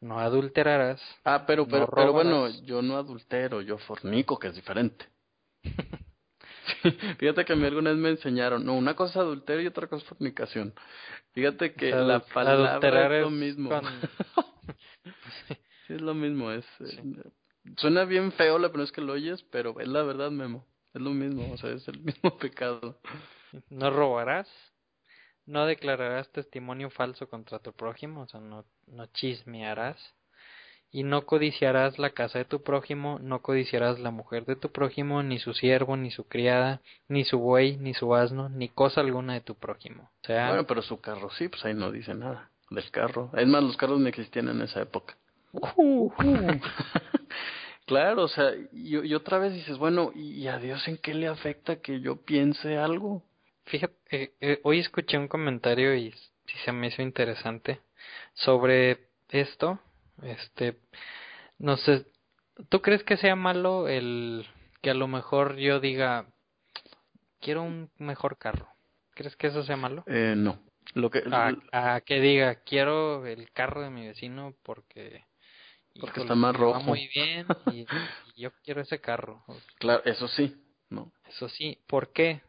no 0.00 0.18
adulterarás. 0.18 1.00
Ah, 1.24 1.44
pero, 1.46 1.66
pero, 1.66 1.88
pero 1.88 2.12
bueno, 2.12 2.48
yo 2.64 2.82
no 2.82 2.96
adultero, 2.96 3.62
yo 3.62 3.78
fornico, 3.78 4.38
que 4.38 4.48
es 4.48 4.54
diferente. 4.54 5.06
Fíjate 7.18 7.44
que 7.44 7.52
a 7.52 7.56
mí 7.56 7.64
alguna 7.66 7.90
vez 7.90 7.98
me 7.98 8.10
enseñaron, 8.10 8.64
no, 8.64 8.74
una 8.74 8.94
cosa 8.94 9.12
es 9.12 9.16
adulterio 9.18 9.62
y 9.62 9.66
otra 9.68 9.86
cosa 9.86 10.02
es 10.02 10.08
fornicación. 10.08 10.74
Fíjate 11.32 11.74
que 11.74 11.90
la 11.90 12.20
palabra 12.20 13.16
es 13.16 13.22
lo 13.22 13.30
mismo. 13.30 13.70
sí, 15.46 15.94
es 15.94 16.00
lo 16.00 16.14
mismo, 16.14 16.50
es... 16.50 16.66
Eh, 16.80 17.30
Suena 17.76 18.04
bien 18.04 18.32
feo 18.32 18.58
la 18.58 18.68
primera 18.68 18.84
vez 18.84 18.92
que 18.92 19.00
lo 19.00 19.12
oyes, 19.12 19.44
pero 19.44 19.78
es 19.78 19.86
la 19.86 20.02
verdad, 20.02 20.32
Memo. 20.32 20.66
Es 20.94 21.00
lo 21.00 21.10
mismo, 21.10 21.52
o 21.52 21.56
sea, 21.56 21.70
es 21.70 21.86
el 21.88 22.00
mismo 22.02 22.36
pecado. 22.38 22.98
No 23.70 23.90
robarás, 23.90 24.48
no 25.46 25.66
declararás 25.66 26.30
testimonio 26.30 26.90
falso 26.90 27.28
contra 27.28 27.58
tu 27.58 27.72
prójimo, 27.72 28.22
o 28.22 28.28
sea, 28.28 28.40
no, 28.40 28.64
no 28.86 29.06
chismearás, 29.06 29.98
y 30.92 31.04
no 31.04 31.24
codiciarás 31.24 31.98
la 31.98 32.10
casa 32.10 32.38
de 32.38 32.44
tu 32.44 32.62
prójimo, 32.62 33.18
no 33.20 33.40
codiciarás 33.40 33.98
la 33.98 34.10
mujer 34.10 34.44
de 34.44 34.56
tu 34.56 34.70
prójimo, 34.70 35.22
ni 35.22 35.38
su 35.38 35.54
siervo, 35.54 35.96
ni 35.96 36.10
su 36.10 36.24
criada, 36.24 36.82
ni 37.08 37.24
su 37.24 37.38
buey, 37.38 37.78
ni 37.78 37.94
su 37.94 38.14
asno, 38.14 38.50
ni 38.50 38.68
cosa 38.68 39.00
alguna 39.00 39.32
de 39.32 39.40
tu 39.40 39.54
prójimo. 39.54 40.10
O 40.22 40.26
sea, 40.26 40.48
bueno, 40.48 40.66
pero 40.66 40.82
su 40.82 41.00
carro 41.00 41.30
sí, 41.30 41.48
pues 41.48 41.64
ahí 41.64 41.72
no 41.72 41.90
dice 41.90 42.14
nada 42.14 42.50
del 42.70 42.90
carro. 42.90 43.30
Es 43.34 43.46
más, 43.48 43.62
los 43.62 43.76
carros 43.78 44.00
no 44.00 44.08
existían 44.08 44.48
en 44.48 44.60
esa 44.60 44.82
época. 44.82 45.16
Uh, 45.52 46.10
claro, 47.86 48.24
o 48.24 48.28
sea, 48.28 48.52
y, 48.72 49.14
otra 49.14 49.38
vez 49.38 49.52
dices, 49.52 49.78
bueno, 49.78 50.12
¿y 50.14 50.46
a 50.48 50.58
Dios 50.58 50.86
en 50.88 50.98
qué 50.98 51.14
le 51.14 51.28
afecta 51.28 51.76
que 51.76 52.00
yo 52.00 52.16
piense 52.16 52.76
algo? 52.76 53.22
Fíjate, 53.66 53.94
eh, 54.10 54.32
eh, 54.40 54.60
hoy 54.64 54.80
escuché 54.80 55.18
un 55.18 55.28
comentario 55.28 55.94
y 55.94 56.10
sí 56.10 56.58
se 56.64 56.72
me 56.72 56.88
hizo 56.88 57.02
interesante 57.02 57.80
sobre 58.34 59.08
esto. 59.30 59.78
Este, 60.22 60.78
no 61.58 61.76
sé, 61.76 62.06
¿tú 62.68 62.80
crees 62.82 63.02
que 63.04 63.16
sea 63.16 63.36
malo 63.36 63.88
el 63.88 64.46
que 64.80 64.90
a 64.90 64.94
lo 64.94 65.08
mejor 65.08 65.56
yo 65.56 65.80
diga, 65.80 66.26
quiero 67.40 67.62
un 67.62 67.90
mejor 67.98 68.38
carro? 68.38 68.68
¿Crees 69.14 69.36
que 69.36 69.48
eso 69.48 69.62
sea 69.62 69.76
malo? 69.76 70.04
Eh, 70.06 70.34
no. 70.36 70.58
Lo 70.94 71.10
que, 71.10 71.22
a, 71.72 72.00
que 72.00 72.20
diga, 72.20 72.56
quiero 72.56 73.24
el 73.26 73.50
carro 73.52 73.82
de 73.82 73.90
mi 73.90 74.06
vecino 74.06 74.54
porque 74.62 75.24
porque 76.00 76.20
está 76.20 76.34
más 76.34 76.54
rojo. 76.56 76.78
Va 76.78 76.84
muy 76.84 77.08
bien 77.14 77.46
y, 77.72 77.86
yo 78.40 78.50
quiero 78.64 78.80
ese 78.80 79.00
carro. 79.00 79.44
Claro, 79.78 80.02
eso 80.04 80.28
sí, 80.28 80.56
¿no? 80.90 81.12
Eso 81.28 81.48
sí, 81.48 81.78
¿por 81.86 82.12
qué? 82.12 82.42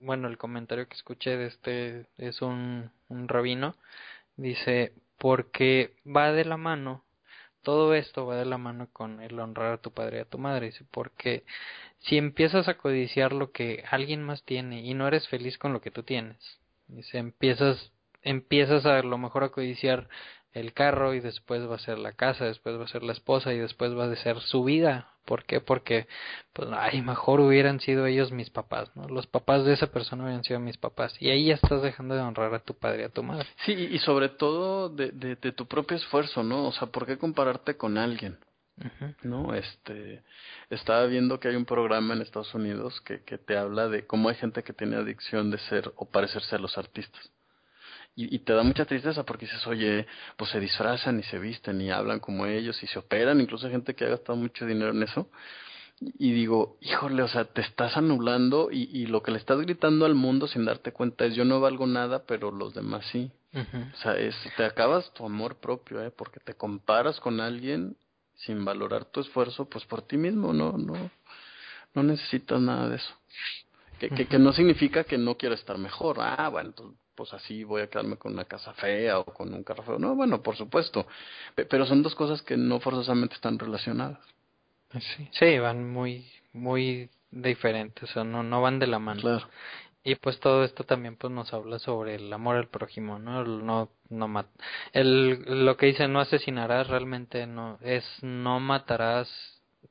bueno, 0.00 0.28
el 0.28 0.36
comentario 0.36 0.86
que 0.86 0.94
escuché 0.94 1.36
de 1.36 1.46
este 1.46 2.06
es 2.18 2.42
un, 2.42 2.90
un 3.08 3.28
rabino. 3.28 3.74
Dice, 4.36 4.92
porque 5.18 5.96
va 6.06 6.32
de 6.32 6.44
la 6.44 6.56
mano, 6.56 7.04
todo 7.62 7.94
esto 7.94 8.26
va 8.26 8.36
de 8.36 8.44
la 8.44 8.58
mano 8.58 8.88
con 8.92 9.20
el 9.20 9.38
honrar 9.40 9.72
a 9.72 9.82
tu 9.82 9.92
padre 9.92 10.18
y 10.18 10.20
a 10.20 10.24
tu 10.24 10.38
madre. 10.38 10.66
Dice, 10.66 10.84
porque 10.90 11.44
si 11.98 12.16
empiezas 12.16 12.68
a 12.68 12.76
codiciar 12.76 13.32
lo 13.32 13.50
que 13.50 13.84
alguien 13.90 14.22
más 14.22 14.44
tiene 14.44 14.82
y 14.82 14.94
no 14.94 15.08
eres 15.08 15.28
feliz 15.28 15.58
con 15.58 15.72
lo 15.72 15.80
que 15.80 15.90
tú 15.90 16.02
tienes, 16.02 16.38
dice, 16.86 17.18
empiezas, 17.18 17.92
empiezas 18.22 18.86
a, 18.86 18.98
a 18.98 19.02
lo 19.02 19.18
mejor 19.18 19.44
a 19.44 19.50
codiciar 19.50 20.08
el 20.52 20.72
carro 20.72 21.14
y 21.14 21.20
después 21.20 21.68
va 21.68 21.76
a 21.76 21.80
ser 21.80 21.98
la 21.98 22.12
casa, 22.12 22.44
después 22.44 22.78
va 22.78 22.84
a 22.84 22.88
ser 22.88 23.02
la 23.02 23.12
esposa 23.12 23.52
y 23.52 23.58
después 23.58 23.96
va 23.96 24.04
a 24.04 24.16
ser 24.16 24.40
su 24.40 24.64
vida. 24.64 25.12
¿Por 25.24 25.44
qué? 25.44 25.60
Porque, 25.60 26.06
pues, 26.54 26.70
ay, 26.72 27.02
mejor 27.02 27.40
hubieran 27.40 27.80
sido 27.80 28.06
ellos 28.06 28.32
mis 28.32 28.48
papás, 28.48 28.90
¿no? 28.96 29.08
Los 29.08 29.26
papás 29.26 29.62
de 29.66 29.74
esa 29.74 29.88
persona 29.88 30.24
hubieran 30.24 30.42
sido 30.42 30.58
mis 30.58 30.78
papás. 30.78 31.14
Y 31.20 31.28
ahí 31.28 31.46
ya 31.46 31.54
estás 31.54 31.82
dejando 31.82 32.14
de 32.14 32.22
honrar 32.22 32.54
a 32.54 32.60
tu 32.60 32.72
padre 32.72 33.02
y 33.02 33.04
a 33.04 33.10
tu 33.10 33.22
madre. 33.22 33.46
Sí, 33.66 33.72
y 33.72 33.98
sobre 33.98 34.30
todo 34.30 34.88
de, 34.88 35.10
de, 35.10 35.52
tu 35.52 35.66
propio 35.66 35.98
esfuerzo, 35.98 36.42
¿no? 36.42 36.66
O 36.66 36.72
sea, 36.72 36.88
¿por 36.88 37.04
qué 37.04 37.18
compararte 37.18 37.76
con 37.76 37.98
alguien? 37.98 38.38
No, 39.22 39.54
este, 39.54 40.22
estaba 40.70 41.04
viendo 41.06 41.38
que 41.40 41.48
hay 41.48 41.56
un 41.56 41.66
programa 41.66 42.14
en 42.14 42.22
Estados 42.22 42.54
Unidos 42.54 43.00
que, 43.02 43.22
que 43.24 43.36
te 43.36 43.56
habla 43.56 43.88
de 43.88 44.06
cómo 44.06 44.30
hay 44.30 44.36
gente 44.36 44.62
que 44.62 44.72
tiene 44.72 44.96
adicción 44.96 45.50
de 45.50 45.58
ser 45.58 45.92
o 45.96 46.08
parecerse 46.08 46.56
a 46.56 46.58
los 46.58 46.78
artistas. 46.78 47.32
Y, 48.20 48.40
te 48.40 48.52
da 48.52 48.64
mucha 48.64 48.84
tristeza 48.84 49.22
porque 49.22 49.46
dices, 49.46 49.64
oye, 49.68 50.04
pues 50.36 50.50
se 50.50 50.58
disfrazan 50.58 51.20
y 51.20 51.22
se 51.22 51.38
visten 51.38 51.80
y 51.80 51.92
hablan 51.92 52.18
como 52.18 52.46
ellos 52.46 52.82
y 52.82 52.88
se 52.88 52.98
operan, 52.98 53.40
incluso 53.40 53.66
hay 53.66 53.72
gente 53.72 53.94
que 53.94 54.06
ha 54.06 54.08
gastado 54.08 54.36
mucho 54.36 54.66
dinero 54.66 54.90
en 54.90 55.04
eso. 55.04 55.30
Y 56.00 56.32
digo, 56.32 56.78
híjole, 56.80 57.22
o 57.22 57.28
sea, 57.28 57.44
te 57.44 57.60
estás 57.60 57.96
anulando 57.96 58.70
y, 58.72 58.90
y 58.92 59.06
lo 59.06 59.22
que 59.22 59.30
le 59.30 59.38
estás 59.38 59.60
gritando 59.60 60.04
al 60.04 60.16
mundo 60.16 60.48
sin 60.48 60.64
darte 60.64 60.90
cuenta 60.90 61.26
es 61.26 61.36
yo 61.36 61.44
no 61.44 61.60
valgo 61.60 61.86
nada, 61.86 62.24
pero 62.26 62.50
los 62.50 62.74
demás 62.74 63.06
sí. 63.12 63.30
O 63.54 63.96
sea, 64.02 64.16
es, 64.16 64.34
te 64.56 64.64
acabas 64.64 65.12
tu 65.14 65.24
amor 65.24 65.60
propio, 65.60 66.02
¿eh? 66.02 66.10
Porque 66.10 66.40
te 66.40 66.54
comparas 66.54 67.20
con 67.20 67.40
alguien 67.40 67.96
sin 68.34 68.64
valorar 68.64 69.04
tu 69.04 69.20
esfuerzo, 69.20 69.68
pues 69.68 69.84
por 69.84 70.02
ti 70.02 70.16
mismo, 70.16 70.52
no, 70.52 70.72
no, 70.72 71.10
no 71.94 72.02
necesitas 72.02 72.60
nada 72.60 72.88
de 72.88 72.96
eso. 72.96 73.14
Que, 74.00 74.10
que, 74.10 74.26
que 74.26 74.38
no 74.40 74.52
significa 74.52 75.04
que 75.04 75.18
no 75.18 75.36
quiero 75.36 75.54
estar 75.54 75.78
mejor. 75.78 76.16
Ah, 76.20 76.48
bueno, 76.48 76.72
pues 77.18 77.34
así 77.34 77.64
voy 77.64 77.82
a 77.82 77.88
quedarme 77.88 78.16
con 78.16 78.32
una 78.32 78.44
casa 78.44 78.72
fea 78.74 79.18
o 79.18 79.24
con 79.24 79.52
un 79.52 79.64
carro 79.64 79.82
feo. 79.82 79.98
No, 79.98 80.14
bueno, 80.14 80.40
por 80.40 80.54
supuesto. 80.54 81.08
Pero 81.56 81.84
son 81.84 82.04
dos 82.04 82.14
cosas 82.14 82.42
que 82.42 82.56
no 82.56 82.78
forzosamente 82.78 83.34
están 83.34 83.58
relacionadas. 83.58 84.20
Sí, 84.92 85.28
sí 85.32 85.58
van 85.58 85.90
muy, 85.90 86.30
muy 86.52 87.10
diferentes, 87.32 88.08
o 88.08 88.12
sea, 88.12 88.22
no, 88.22 88.44
no 88.44 88.62
van 88.62 88.78
de 88.78 88.86
la 88.86 89.00
mano. 89.00 89.20
Claro. 89.20 89.48
Y 90.04 90.14
pues 90.14 90.38
todo 90.38 90.62
esto 90.62 90.84
también 90.84 91.16
pues 91.16 91.32
nos 91.32 91.52
habla 91.52 91.80
sobre 91.80 92.14
el 92.14 92.32
amor 92.32 92.54
al 92.54 92.68
prójimo, 92.68 93.18
¿no? 93.18 93.42
El 93.42 93.66
no 93.66 93.90
no 94.08 94.28
mat 94.28 94.46
el 94.92 95.66
lo 95.66 95.76
que 95.76 95.86
dice 95.86 96.06
no 96.08 96.20
asesinarás 96.20 96.86
realmente 96.86 97.46
no 97.46 97.78
es 97.82 98.04
no 98.22 98.60
matarás 98.60 99.28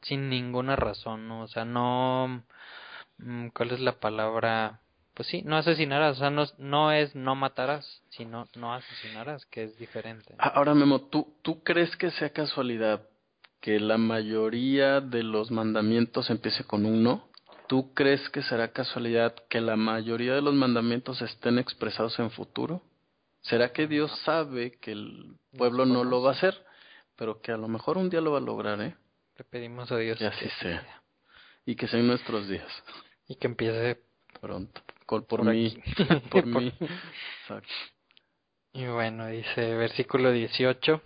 sin 0.02 0.30
ninguna 0.30 0.78
razón, 0.78 1.28
¿no? 1.28 1.44
O 1.44 1.48
sea, 1.48 1.66
no 1.66 2.44
mm, 3.18 3.50
¿cuál 3.50 3.72
es 3.72 3.82
la 3.82 4.00
palabra? 4.00 4.80
Pues 5.18 5.30
sí, 5.30 5.42
no 5.42 5.58
asesinarás, 5.58 6.18
o 6.18 6.20
sea, 6.20 6.30
no, 6.30 6.46
no 6.60 6.92
es 6.92 7.16
no 7.16 7.34
matarás, 7.34 8.04
sino 8.10 8.48
no 8.56 8.76
asesinarás, 8.76 9.48
que 9.48 9.64
es 9.64 9.76
diferente. 9.80 10.36
Ahora 10.38 10.76
Memo, 10.76 11.02
¿tú 11.10 11.34
tú 11.42 11.64
crees 11.64 11.98
que 11.98 12.12
sea 12.12 12.30
casualidad 12.30 13.02
que 13.60 13.80
la 13.80 13.98
mayoría 13.98 15.02
de 15.02 15.24
los 15.24 15.50
mandamientos 15.50 16.30
empiece 16.30 16.66
con 16.66 16.86
un 16.86 17.02
no? 17.02 17.30
¿Tú 17.68 17.96
crees 17.96 18.30
que 18.30 18.44
será 18.44 18.72
casualidad 18.72 19.34
que 19.50 19.60
la 19.60 19.76
mayoría 19.76 20.36
de 20.36 20.44
los 20.44 20.54
mandamientos 20.54 21.20
estén 21.24 21.58
expresados 21.58 22.20
en 22.20 22.30
futuro? 22.30 22.84
¿Será 23.42 23.74
que 23.74 23.88
Dios 23.88 24.12
sabe 24.24 24.78
que 24.78 24.92
el 24.92 25.36
pueblo 25.58 25.88
no 25.88 26.04
lo 26.04 26.22
va 26.22 26.30
a 26.30 26.34
hacer, 26.34 26.64
pero 27.16 27.42
que 27.42 27.52
a 27.52 27.58
lo 27.58 27.68
mejor 27.68 27.98
un 27.98 28.12
día 28.12 28.22
lo 28.22 28.34
va 28.34 28.38
a 28.38 28.42
lograr, 28.42 28.80
eh? 28.82 28.96
Le 29.36 29.44
pedimos 29.46 29.92
a 29.92 29.98
Dios 29.98 30.20
que 30.20 30.28
así 30.28 30.48
sea. 30.62 31.02
Y 31.66 31.76
que 31.76 31.88
sean 31.88 32.06
nuestros 32.06 32.48
días. 32.48 32.72
Y 33.28 33.34
que 33.34 33.48
empiece 33.48 34.04
pronto. 34.40 34.80
Por, 35.08 35.44
mí. 35.44 35.78
por 36.30 36.46
mí. 36.46 36.74
Exacto. 37.42 37.74
Y 38.74 38.86
bueno, 38.86 39.28
dice 39.28 39.74
versículo 39.76 40.32
18. 40.32 41.02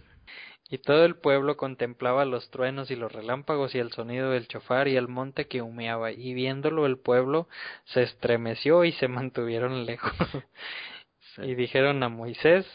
Y 0.69 0.77
todo 0.77 1.03
el 1.03 1.15
pueblo 1.15 1.57
contemplaba 1.57 2.23
los 2.23 2.49
truenos 2.49 2.91
y 2.91 2.95
los 2.95 3.11
relámpagos 3.11 3.75
y 3.75 3.79
el 3.79 3.91
sonido 3.91 4.31
del 4.31 4.47
chofar 4.47 4.87
y 4.87 4.95
el 4.95 5.09
monte 5.09 5.47
que 5.47 5.61
humeaba, 5.61 6.11
y 6.11 6.33
viéndolo 6.33 6.85
el 6.85 6.97
pueblo 6.97 7.49
se 7.85 8.03
estremeció 8.03 8.85
y 8.85 8.93
se 8.93 9.07
mantuvieron 9.09 9.85
lejos. 9.85 10.13
Y 11.37 11.55
dijeron 11.55 12.03
a 12.03 12.09
Moisés, 12.09 12.65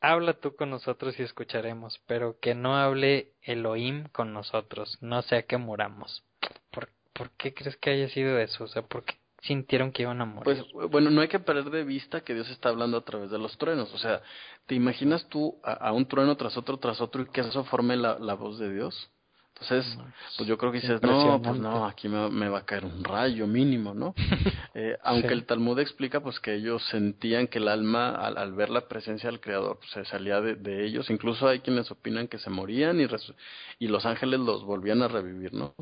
habla 0.00 0.34
tú 0.34 0.56
con 0.56 0.70
nosotros 0.70 1.18
y 1.18 1.22
escucharemos, 1.22 2.00
pero 2.06 2.38
que 2.40 2.54
no 2.54 2.76
hable 2.76 3.32
Elohim 3.42 4.08
con 4.08 4.32
nosotros, 4.32 4.98
no 5.00 5.22
sea 5.22 5.42
que 5.42 5.56
muramos. 5.56 6.24
¿Por, 6.70 6.90
¿Por 7.12 7.30
qué 7.36 7.54
crees 7.54 7.76
que 7.76 7.90
haya 7.90 8.08
sido 8.08 8.38
eso? 8.38 8.64
O 8.64 8.68
sea, 8.68 8.82
¿por 8.82 9.04
qué 9.04 9.14
sintieron 9.46 9.92
que 9.92 10.02
iban 10.02 10.20
a 10.20 10.24
morir? 10.24 10.64
Pues 10.72 10.90
bueno, 10.90 11.10
no 11.10 11.20
hay 11.20 11.28
que 11.28 11.38
perder 11.38 11.70
de 11.70 11.84
vista 11.84 12.22
que 12.22 12.34
Dios 12.34 12.48
está 12.50 12.68
hablando 12.68 12.96
a 12.96 13.04
través 13.04 13.30
de 13.30 13.38
los 13.38 13.56
truenos. 13.58 13.92
O 13.94 13.98
sea, 13.98 14.22
¿te 14.66 14.74
imaginas 14.74 15.28
tú 15.28 15.58
a, 15.62 15.92
un 15.92 16.06
trueno 16.06 16.36
tras 16.36 16.56
otro, 16.56 16.78
tras 16.78 17.00
otro 17.00 17.22
y 17.22 17.26
que 17.26 17.42
eso 17.42 17.64
forme 17.64 17.96
la, 17.96 18.18
la 18.18 18.34
voz 18.34 18.58
de 18.58 18.72
Dios? 18.72 19.10
Entonces, 19.54 19.98
pues 20.36 20.48
yo 20.48 20.58
creo 20.58 20.72
que 20.72 20.80
dices, 20.80 21.00
no, 21.00 21.40
pues 21.40 21.58
no, 21.58 21.86
aquí 21.86 22.08
me, 22.08 22.48
va 22.48 22.58
a 22.58 22.64
caer 22.64 22.84
un 22.84 23.04
rayo 23.04 23.46
mínimo, 23.46 23.94
¿no? 23.94 24.12
eh, 24.74 24.98
aunque 25.04 25.32
el 25.32 25.46
Talmud 25.46 25.78
explica 25.78 26.20
pues 26.20 26.40
que 26.40 26.54
ellos 26.54 26.84
sentían 26.90 27.46
que 27.46 27.58
el 27.58 27.68
alma 27.68 28.10
al, 28.16 28.36
al 28.36 28.52
ver 28.52 28.70
la 28.70 28.88
presencia 28.88 29.30
del 29.30 29.40
Creador 29.40 29.78
pues, 29.78 29.90
se 29.92 30.04
salía 30.06 30.40
de, 30.40 30.56
de, 30.56 30.84
ellos, 30.84 31.08
incluso 31.08 31.46
hay 31.46 31.60
quienes 31.60 31.88
opinan 31.92 32.26
que 32.26 32.38
se 32.38 32.50
morían 32.50 33.00
y, 33.00 33.06
y 33.78 33.86
los 33.86 34.04
ángeles 34.04 34.40
los 34.40 34.64
volvían 34.64 35.02
a 35.02 35.08
revivir, 35.08 35.54
¿no? 35.54 35.76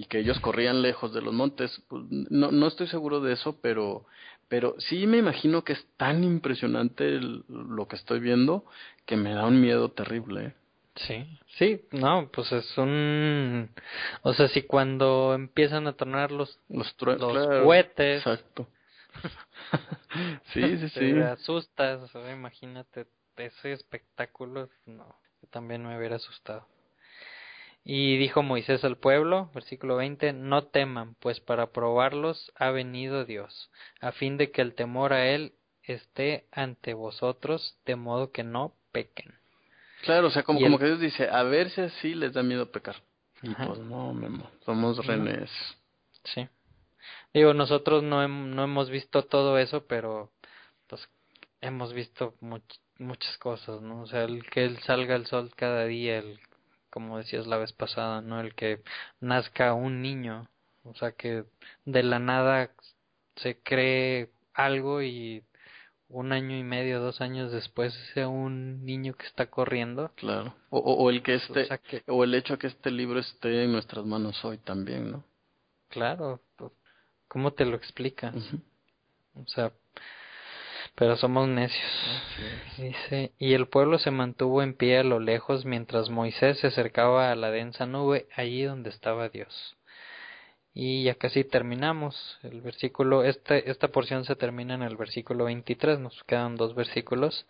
Y 0.00 0.06
que 0.06 0.20
ellos 0.20 0.40
corrían 0.40 0.80
lejos 0.80 1.12
de 1.12 1.20
los 1.20 1.34
montes, 1.34 1.82
pues, 1.88 2.04
no, 2.08 2.50
no 2.50 2.68
estoy 2.68 2.86
seguro 2.86 3.20
de 3.20 3.34
eso, 3.34 3.58
pero, 3.60 4.06
pero 4.48 4.74
sí 4.78 5.06
me 5.06 5.18
imagino 5.18 5.62
que 5.62 5.74
es 5.74 5.86
tan 5.98 6.24
impresionante 6.24 7.20
lo 7.20 7.86
que 7.86 7.96
estoy 7.96 8.18
viendo 8.18 8.64
que 9.04 9.18
me 9.18 9.34
da 9.34 9.44
un 9.44 9.60
miedo 9.60 9.90
terrible, 9.90 10.46
¿eh? 10.46 10.54
Sí, 10.94 11.38
sí, 11.58 11.82
no, 11.90 12.30
pues 12.32 12.50
es 12.50 12.78
un, 12.78 13.68
o 14.22 14.32
sea, 14.32 14.48
si 14.48 14.62
cuando 14.62 15.34
empiezan 15.34 15.86
a 15.86 15.92
tronar 15.92 16.32
los 16.32 16.58
los, 16.70 16.96
los 16.98 17.46
cohetes, 17.46 18.20
exacto, 18.20 18.68
sí, 20.54 20.78
sí, 20.78 20.88
sí, 20.88 20.98
te 20.98 21.24
asustas, 21.24 22.10
imagínate 22.32 23.06
ese 23.36 23.72
espectáculo, 23.72 24.70
no, 24.86 25.14
yo 25.42 25.48
también 25.50 25.86
me 25.86 25.98
hubiera 25.98 26.16
asustado. 26.16 26.66
Y 27.84 28.18
dijo 28.18 28.42
Moisés 28.42 28.84
al 28.84 28.98
pueblo, 28.98 29.50
versículo 29.54 29.96
20, 29.96 30.32
no 30.34 30.64
teman, 30.66 31.14
pues 31.14 31.40
para 31.40 31.72
probarlos 31.72 32.52
ha 32.56 32.70
venido 32.70 33.24
Dios, 33.24 33.70
a 34.00 34.12
fin 34.12 34.36
de 34.36 34.50
que 34.50 34.60
el 34.60 34.74
temor 34.74 35.12
a 35.12 35.28
él 35.28 35.54
esté 35.82 36.46
ante 36.52 36.94
vosotros, 36.94 37.78
de 37.86 37.96
modo 37.96 38.32
que 38.32 38.44
no 38.44 38.74
pequen. 38.92 39.34
Claro, 40.02 40.28
o 40.28 40.30
sea, 40.30 40.42
como, 40.42 40.60
como 40.60 40.78
que 40.78 40.86
Dios 40.86 41.00
dice, 41.00 41.28
a 41.28 41.42
ver 41.42 41.70
si 41.70 41.80
así 41.80 42.14
les 42.14 42.32
da 42.32 42.42
miedo 42.42 42.70
pecar. 42.70 42.96
Y 43.42 43.54
pues 43.54 43.78
no, 43.78 44.12
Memo, 44.12 44.50
somos 44.64 45.04
renes. 45.06 45.50
Sí. 46.24 46.48
Digo, 47.32 47.54
nosotros 47.54 48.02
no, 48.02 48.26
no 48.28 48.64
hemos 48.64 48.90
visto 48.90 49.24
todo 49.24 49.58
eso, 49.58 49.86
pero 49.86 50.30
pues 50.86 51.08
hemos 51.60 51.92
visto 51.92 52.34
muchas 52.98 53.38
cosas, 53.38 53.80
¿no? 53.80 54.02
O 54.02 54.06
sea, 54.06 54.24
el 54.24 54.44
que 54.50 54.64
él 54.64 54.78
salga 54.80 55.16
el 55.16 55.26
sol 55.26 55.50
cada 55.56 55.86
día, 55.86 56.18
el 56.18 56.38
como 56.90 57.18
decías 57.18 57.46
la 57.46 57.56
vez 57.56 57.72
pasada, 57.72 58.20
¿no? 58.20 58.40
El 58.40 58.54
que 58.54 58.82
nazca 59.20 59.74
un 59.74 60.02
niño, 60.02 60.48
o 60.84 60.94
sea, 60.94 61.12
que 61.12 61.44
de 61.84 62.02
la 62.02 62.18
nada 62.18 62.70
se 63.36 63.58
cree 63.62 64.30
algo 64.54 65.02
y 65.02 65.44
un 66.08 66.32
año 66.32 66.56
y 66.56 66.64
medio, 66.64 67.00
dos 67.00 67.20
años 67.20 67.52
después 67.52 67.94
sea 68.14 68.28
un 68.28 68.84
niño 68.84 69.14
que 69.14 69.26
está 69.26 69.46
corriendo. 69.46 70.10
Claro. 70.16 70.54
O, 70.70 70.78
o, 70.78 71.10
el 71.10 71.22
que 71.22 71.36
esté, 71.36 71.68
o, 72.08 72.24
el 72.24 72.34
hecho 72.34 72.58
que 72.58 72.66
este 72.66 72.90
libro 72.90 73.20
esté 73.20 73.64
en 73.64 73.72
nuestras 73.72 74.04
manos 74.04 74.44
hoy 74.44 74.58
también, 74.58 75.12
¿no? 75.12 75.24
Claro. 75.88 76.40
¿Cómo 77.28 77.52
te 77.52 77.64
lo 77.64 77.76
explica? 77.76 78.32
O 79.34 79.46
sea, 79.46 79.72
pero 80.94 81.16
somos 81.16 81.48
necios. 81.48 82.22
Dice, 82.76 83.32
y 83.38 83.54
el 83.54 83.68
pueblo 83.68 83.98
se 83.98 84.10
mantuvo 84.10 84.62
en 84.62 84.74
pie 84.74 84.98
a 84.98 85.04
lo 85.04 85.20
lejos 85.20 85.64
mientras 85.64 86.10
Moisés 86.10 86.58
se 86.58 86.68
acercaba 86.68 87.30
a 87.30 87.36
la 87.36 87.50
densa 87.50 87.86
nube 87.86 88.26
allí 88.34 88.62
donde 88.62 88.90
estaba 88.90 89.28
Dios. 89.28 89.76
Y 90.72 91.04
ya 91.04 91.14
casi 91.14 91.44
terminamos. 91.44 92.38
El 92.42 92.60
versículo, 92.60 93.24
este, 93.24 93.70
esta 93.70 93.88
porción 93.88 94.24
se 94.24 94.36
termina 94.36 94.74
en 94.74 94.82
el 94.82 94.96
versículo 94.96 95.44
23, 95.46 95.98
nos 95.98 96.22
quedan 96.24 96.56
dos 96.56 96.74
versículos. 96.74 97.46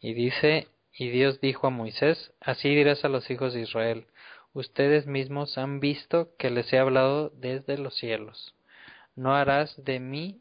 Y 0.00 0.14
dice, 0.14 0.68
y 0.92 1.10
Dios 1.10 1.40
dijo 1.40 1.66
a 1.66 1.70
Moisés, 1.70 2.32
así 2.40 2.68
dirás 2.68 3.04
a 3.04 3.08
los 3.08 3.30
hijos 3.30 3.54
de 3.54 3.62
Israel, 3.62 4.06
ustedes 4.52 5.06
mismos 5.06 5.58
han 5.58 5.80
visto 5.80 6.30
que 6.38 6.50
les 6.50 6.72
he 6.72 6.78
hablado 6.78 7.30
desde 7.30 7.78
los 7.78 7.96
cielos. 7.96 8.54
No 9.16 9.34
harás 9.34 9.74
de 9.82 10.00
mí 10.00 10.40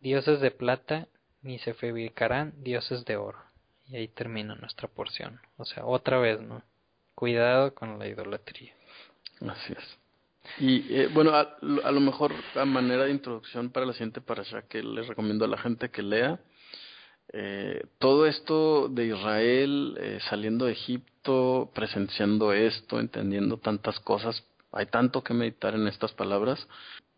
dioses 0.00 0.40
de 0.40 0.50
plata, 0.50 1.08
ni 1.42 1.58
se 1.58 1.74
fabricarán 1.74 2.52
dioses 2.62 3.04
de 3.04 3.16
oro. 3.16 3.38
Y 3.88 3.96
ahí 3.96 4.08
termina 4.08 4.54
nuestra 4.54 4.88
porción. 4.88 5.40
O 5.56 5.64
sea, 5.64 5.84
otra 5.84 6.18
vez, 6.18 6.40
¿no? 6.40 6.62
Cuidado 7.14 7.74
con 7.74 7.98
la 7.98 8.06
idolatría. 8.06 8.72
Así 9.40 9.72
es. 9.72 9.98
Y 10.58 10.94
eh, 10.94 11.08
bueno, 11.12 11.32
a, 11.34 11.58
lo 11.62 12.00
mejor 12.00 12.32
a 12.54 12.64
manera 12.64 13.04
de 13.04 13.10
introducción 13.10 13.70
para 13.70 13.86
la 13.86 13.92
siguiente 13.92 14.20
parasha 14.20 14.62
que 14.62 14.82
les 14.82 15.06
recomiendo 15.06 15.44
a 15.44 15.48
la 15.48 15.58
gente 15.58 15.90
que 15.90 16.02
lea, 16.02 16.40
eh, 17.32 17.84
todo 17.98 18.26
esto 18.26 18.88
de 18.88 19.06
Israel 19.06 19.96
eh, 20.00 20.18
saliendo 20.28 20.66
de 20.66 20.72
Egipto, 20.72 21.70
presenciando 21.74 22.52
esto, 22.52 22.98
entendiendo 22.98 23.58
tantas 23.58 24.00
cosas, 24.00 24.44
hay 24.72 24.86
tanto 24.86 25.22
que 25.22 25.34
meditar 25.34 25.74
en 25.74 25.86
estas 25.86 26.12
palabras, 26.12 26.66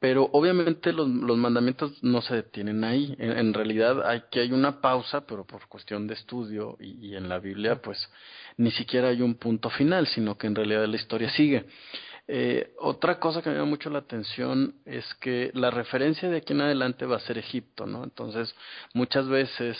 pero 0.03 0.29
obviamente 0.33 0.93
los, 0.93 1.07
mandamientos 1.07 2.03
no 2.03 2.23
se 2.23 2.35
detienen 2.35 2.83
ahí. 2.83 3.15
En, 3.21 3.55
realidad 3.55 4.05
hay 4.05 4.25
que 4.33 4.41
hay 4.41 4.51
una 4.51 4.81
pausa, 4.81 5.25
pero 5.29 5.47
por 5.47 5.69
cuestión 5.69 6.09
de 6.09 6.15
estudio 6.15 6.77
y, 6.81 7.07
y 7.07 7.15
en 7.15 7.29
la 7.29 7.39
Biblia, 7.39 7.81
pues 7.81 8.11
ni 8.57 8.73
siquiera 8.73 9.11
hay 9.11 9.23
un 9.23 9.37
punto 9.37 9.71
final, 9.71 10.09
sino 10.09 10.37
que 10.37 10.49
en 10.49 10.57
realidad 10.57 10.89
la 10.89 10.97
historia 10.97 11.31
sigue. 11.31 11.67
Eh, 12.27 12.75
otra 12.81 13.21
cosa 13.21 13.43
que 13.43 13.51
me 13.51 13.55
llama 13.55 13.71
mucho 13.71 13.91
la 13.91 14.01
atención 14.01 14.75
es 14.87 15.05
que 15.21 15.53
la 15.55 15.71
referencia 15.71 16.29
de 16.29 16.39
aquí 16.39 16.53
en 16.53 16.63
adelante 16.63 17.07
va 17.07 17.19
a 17.19 17.21
ser 17.21 17.39
Egipto, 17.39 17.87
¿no? 17.87 18.03
Entonces, 18.03 18.53
muchas 18.95 19.29
veces 19.29 19.79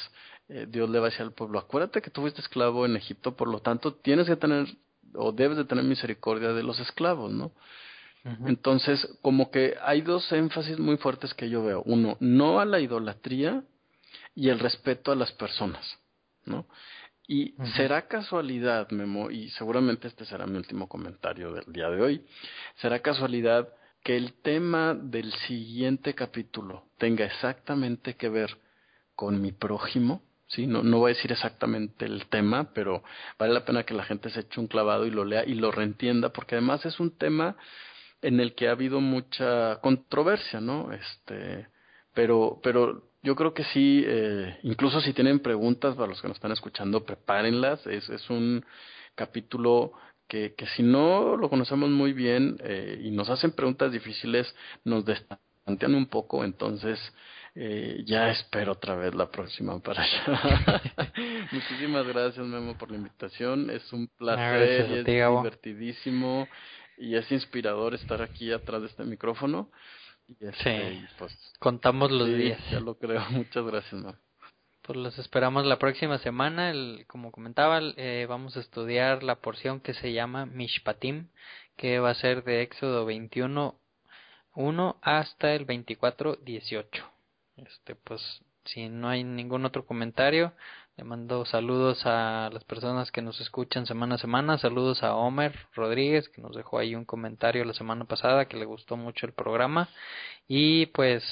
eh, 0.49 0.67
Dios 0.69 0.89
le 0.89 1.01
va 1.01 1.07
a 1.07 1.11
decir 1.11 1.23
al 1.23 1.33
pueblo, 1.33 1.59
acuérdate 1.59 2.01
que 2.01 2.11
tú 2.11 2.21
fuiste 2.21 2.43
esclavo 2.43 2.87
en 2.87 2.95
Egipto, 2.95 3.35
por 3.35 3.49
lo 3.49 3.59
tanto, 3.59 3.95
tienes 3.95 4.29
que 4.29 4.37
tener 4.37 4.69
o 5.15 5.33
debes 5.33 5.57
de 5.57 5.65
tener 5.65 5.83
misericordia 5.83 6.53
de 6.53 6.63
los 6.63 6.79
esclavos, 6.79 7.33
¿no? 7.33 7.51
Entonces, 8.25 9.19
como 9.21 9.51
que 9.51 9.75
hay 9.83 10.01
dos 10.01 10.31
énfasis 10.31 10.79
muy 10.79 10.97
fuertes 10.97 11.35
que 11.35 11.51
yo 11.51 11.65
veo. 11.65 11.83
Uno, 11.87 12.17
no 12.21 12.61
a 12.61 12.65
la 12.65 12.79
idolatría 12.79 13.65
y 14.35 14.49
el 14.49 14.61
respeto 14.61 15.11
a 15.11 15.17
las 15.17 15.33
personas, 15.33 15.99
¿no? 16.45 16.67
Y 17.27 17.55
será 17.77 18.09
casualidad, 18.09 18.91
Memo, 18.91 19.31
y 19.31 19.49
seguramente 19.51 20.09
este 20.09 20.25
será 20.25 20.47
mi 20.47 20.57
último 20.57 20.89
comentario 20.89 21.53
del 21.53 21.73
día 21.73 21.89
de 21.89 22.01
hoy, 22.01 22.27
será 22.77 23.01
casualidad 23.01 23.69
que 24.03 24.17
el 24.17 24.35
tema 24.43 24.95
del 24.95 25.33
siguiente 25.33 26.15
capítulo 26.15 26.85
tenga 26.99 27.25
exactamente 27.25 28.15
que 28.15 28.29
ver 28.29 28.59
con 29.15 29.41
mi 29.41 29.53
prójimo, 29.53 30.23
¿sí? 30.49 30.67
No, 30.67 30.83
no 30.83 30.99
voy 30.99 31.13
a 31.13 31.15
decir 31.15 31.31
exactamente 31.31 32.05
el 32.05 32.27
tema, 32.27 32.73
pero 32.75 33.05
vale 33.39 33.55
la 33.55 33.65
pena 33.65 33.85
que 33.85 33.95
la 33.95 34.05
gente 34.05 34.31
se 34.31 34.41
eche 34.41 34.61
un 34.61 34.67
clavado 34.67 35.07
y 35.07 35.11
lo 35.11 35.25
lea 35.25 35.45
y 35.47 35.55
lo 35.55 35.71
reentienda, 35.71 36.31
porque 36.31 36.57
además 36.57 36.85
es 36.85 36.99
un 36.99 37.17
tema 37.17 37.57
en 38.23 38.41
el 38.41 38.55
que 38.55 38.69
ha 38.69 38.73
habido 38.73 39.01
mucha 39.01 39.81
controversia, 39.81 40.61
¿no? 40.61 40.93
Este, 40.93 41.67
pero, 42.15 42.61
pero 42.63 43.03
yo 43.23 43.37
creo 43.37 43.53
que 43.53 43.65
sí, 43.65 44.05
eh, 44.07 44.59
incluso 44.63 45.01
si 45.01 45.13
tienen 45.13 45.41
preguntas 45.41 45.95
para 45.95 46.09
los 46.09 46.23
que 46.23 46.29
nos 46.29 46.37
están 46.37 46.53
escuchando, 46.53 47.05
prepárenlas. 47.05 47.87
Es, 47.87 48.09
es 48.09 48.31
un 48.31 48.65
capítulo 49.15 49.93
que, 50.29 50.55
que 50.55 50.67
si 50.69 50.83
no 50.83 51.37
lo 51.37 51.51
conocemos 51.51 51.91
muy 51.91 52.13
bien 52.13 52.57
eh, 52.61 53.01
y 53.03 53.11
nos 53.11 53.29
hacen 53.29 53.53
preguntas 53.53 53.93
difíciles, 53.93 54.55
nos 54.85 55.05
destantean 55.05 55.95
un 55.95 56.07
poco, 56.07 56.45
entonces 56.45 56.99
eh, 57.55 58.03
ya 58.07 58.31
espero 58.31 58.73
otra 58.73 58.97
vez 58.97 59.15
la 59.15 59.31
próxima 59.31 59.79
para 59.81 60.03
allá. 60.03 60.81
Muchísimas 61.53 62.07
gracias, 62.07 62.47
Memo, 62.47 62.79
por 62.79 62.91
la 62.91 62.97
invitación. 62.97 63.69
Es 63.69 63.93
un 63.93 64.09
placer, 64.17 64.89
y 64.91 64.95
es 65.01 65.05
divertidísimo 65.05 66.49
y 67.03 67.17
es 67.17 67.31
inspirador 67.33 67.95
estar 67.95 68.23
aquí 68.23 68.53
atrás 68.53 68.81
de 68.81 68.87
este 68.87 69.03
micrófono. 69.03 69.69
Y 70.29 70.47
este, 70.47 71.05
pues, 71.19 71.37
contamos 71.59 72.13
los 72.13 72.29
días. 72.29 72.61
Ya 72.71 72.79
lo 72.79 72.95
creo. 72.95 73.21
Muchas 73.31 73.65
gracias. 73.67 74.05
Pues 74.83 74.97
los 74.97 75.19
esperamos 75.19 75.67
la 75.67 75.81
próxima 75.81 76.19
semana. 76.19 76.71
El, 76.71 77.05
como 77.09 77.33
comentaba, 77.33 77.81
eh, 77.97 78.27
vamos 78.29 78.57
a 78.57 78.61
estudiar 78.61 79.25
la 79.25 79.41
porción 79.41 79.81
que 79.81 79.95
se 79.95 80.13
llama 80.13 80.47
Mishpatim, 80.47 81.27
que 81.77 81.99
va 81.99 82.11
a 82.11 82.15
ser 82.15 82.45
de 82.45 82.63
Éxodo 82.63 83.05
21, 83.05 83.75
1 84.55 84.97
hasta 85.03 85.55
el 85.55 85.65
24, 85.65 86.37
18. 86.37 87.05
Este, 87.57 87.97
pues, 87.97 88.23
si 88.65 88.89
no 88.89 89.09
hay 89.09 89.25
ningún 89.25 89.65
otro 89.65 89.85
comentario, 89.87 90.53
le 91.03 91.09
mando 91.09 91.45
saludos 91.45 92.07
a 92.07 92.49
las 92.53 92.63
personas 92.63 93.11
que 93.11 93.23
nos 93.23 93.41
escuchan 93.41 93.87
semana 93.87 94.15
a 94.15 94.19
semana. 94.19 94.57
Saludos 94.57 95.03
a 95.03 95.17
Homer 95.17 95.53
Rodríguez, 95.75 96.29
que 96.29 96.41
nos 96.41 96.55
dejó 96.55 96.79
ahí 96.79 96.95
un 96.95 97.05
comentario 97.05 97.65
la 97.65 97.73
semana 97.73 98.05
pasada, 98.05 98.45
que 98.45 98.57
le 98.57 98.67
gustó 98.67 98.97
mucho 98.97 99.27
el 99.27 99.33
programa. 99.33 99.89
Y 100.47 100.87
pues, 100.87 101.25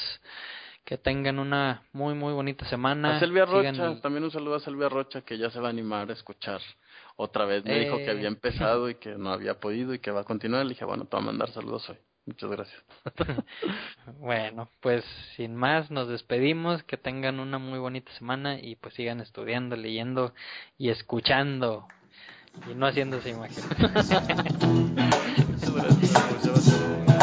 que 0.84 0.98
tengan 0.98 1.38
una 1.38 1.84
muy, 1.92 2.14
muy 2.14 2.32
bonita 2.32 2.68
semana. 2.68 3.18
A 3.18 3.20
Silvia 3.20 3.44
Rocha, 3.44 4.00
también 4.00 4.24
un 4.24 4.32
saludo 4.32 4.56
a 4.56 4.60
Silvia 4.60 4.88
Rocha 4.88 5.20
que 5.20 5.38
ya 5.38 5.50
se 5.50 5.60
va 5.60 5.68
a 5.68 5.70
animar 5.70 6.10
a 6.10 6.14
escuchar 6.14 6.60
otra 7.14 7.44
vez. 7.44 7.64
Me 7.64 7.78
dijo 7.78 7.96
que 7.98 8.10
había 8.10 8.24
eh. 8.24 8.32
empezado 8.32 8.90
y 8.90 8.96
que 8.96 9.10
no 9.10 9.30
había 9.30 9.60
podido 9.60 9.94
y 9.94 10.00
que 10.00 10.10
va 10.10 10.22
a 10.22 10.24
continuar. 10.24 10.64
Le 10.64 10.70
dije, 10.70 10.84
bueno, 10.84 11.04
te 11.04 11.14
voy 11.16 11.22
a 11.22 11.26
mandar 11.26 11.48
saludos 11.50 11.88
hoy. 11.90 11.96
Muchas 12.26 12.50
gracias. 12.50 12.84
bueno, 14.18 14.68
pues 14.80 15.04
sin 15.36 15.56
más, 15.56 15.90
nos 15.90 16.08
despedimos. 16.08 16.82
Que 16.84 16.96
tengan 16.96 17.40
una 17.40 17.58
muy 17.58 17.78
bonita 17.78 18.12
semana 18.12 18.58
y 18.60 18.76
pues 18.76 18.94
sigan 18.94 19.20
estudiando, 19.20 19.76
leyendo 19.76 20.32
y 20.78 20.90
escuchando 20.90 21.86
y 22.70 22.74
no 22.74 22.86
haciéndose 22.86 23.30
imagen. 23.30 23.64
Muchas 25.48 25.74
gracias. 25.74 27.19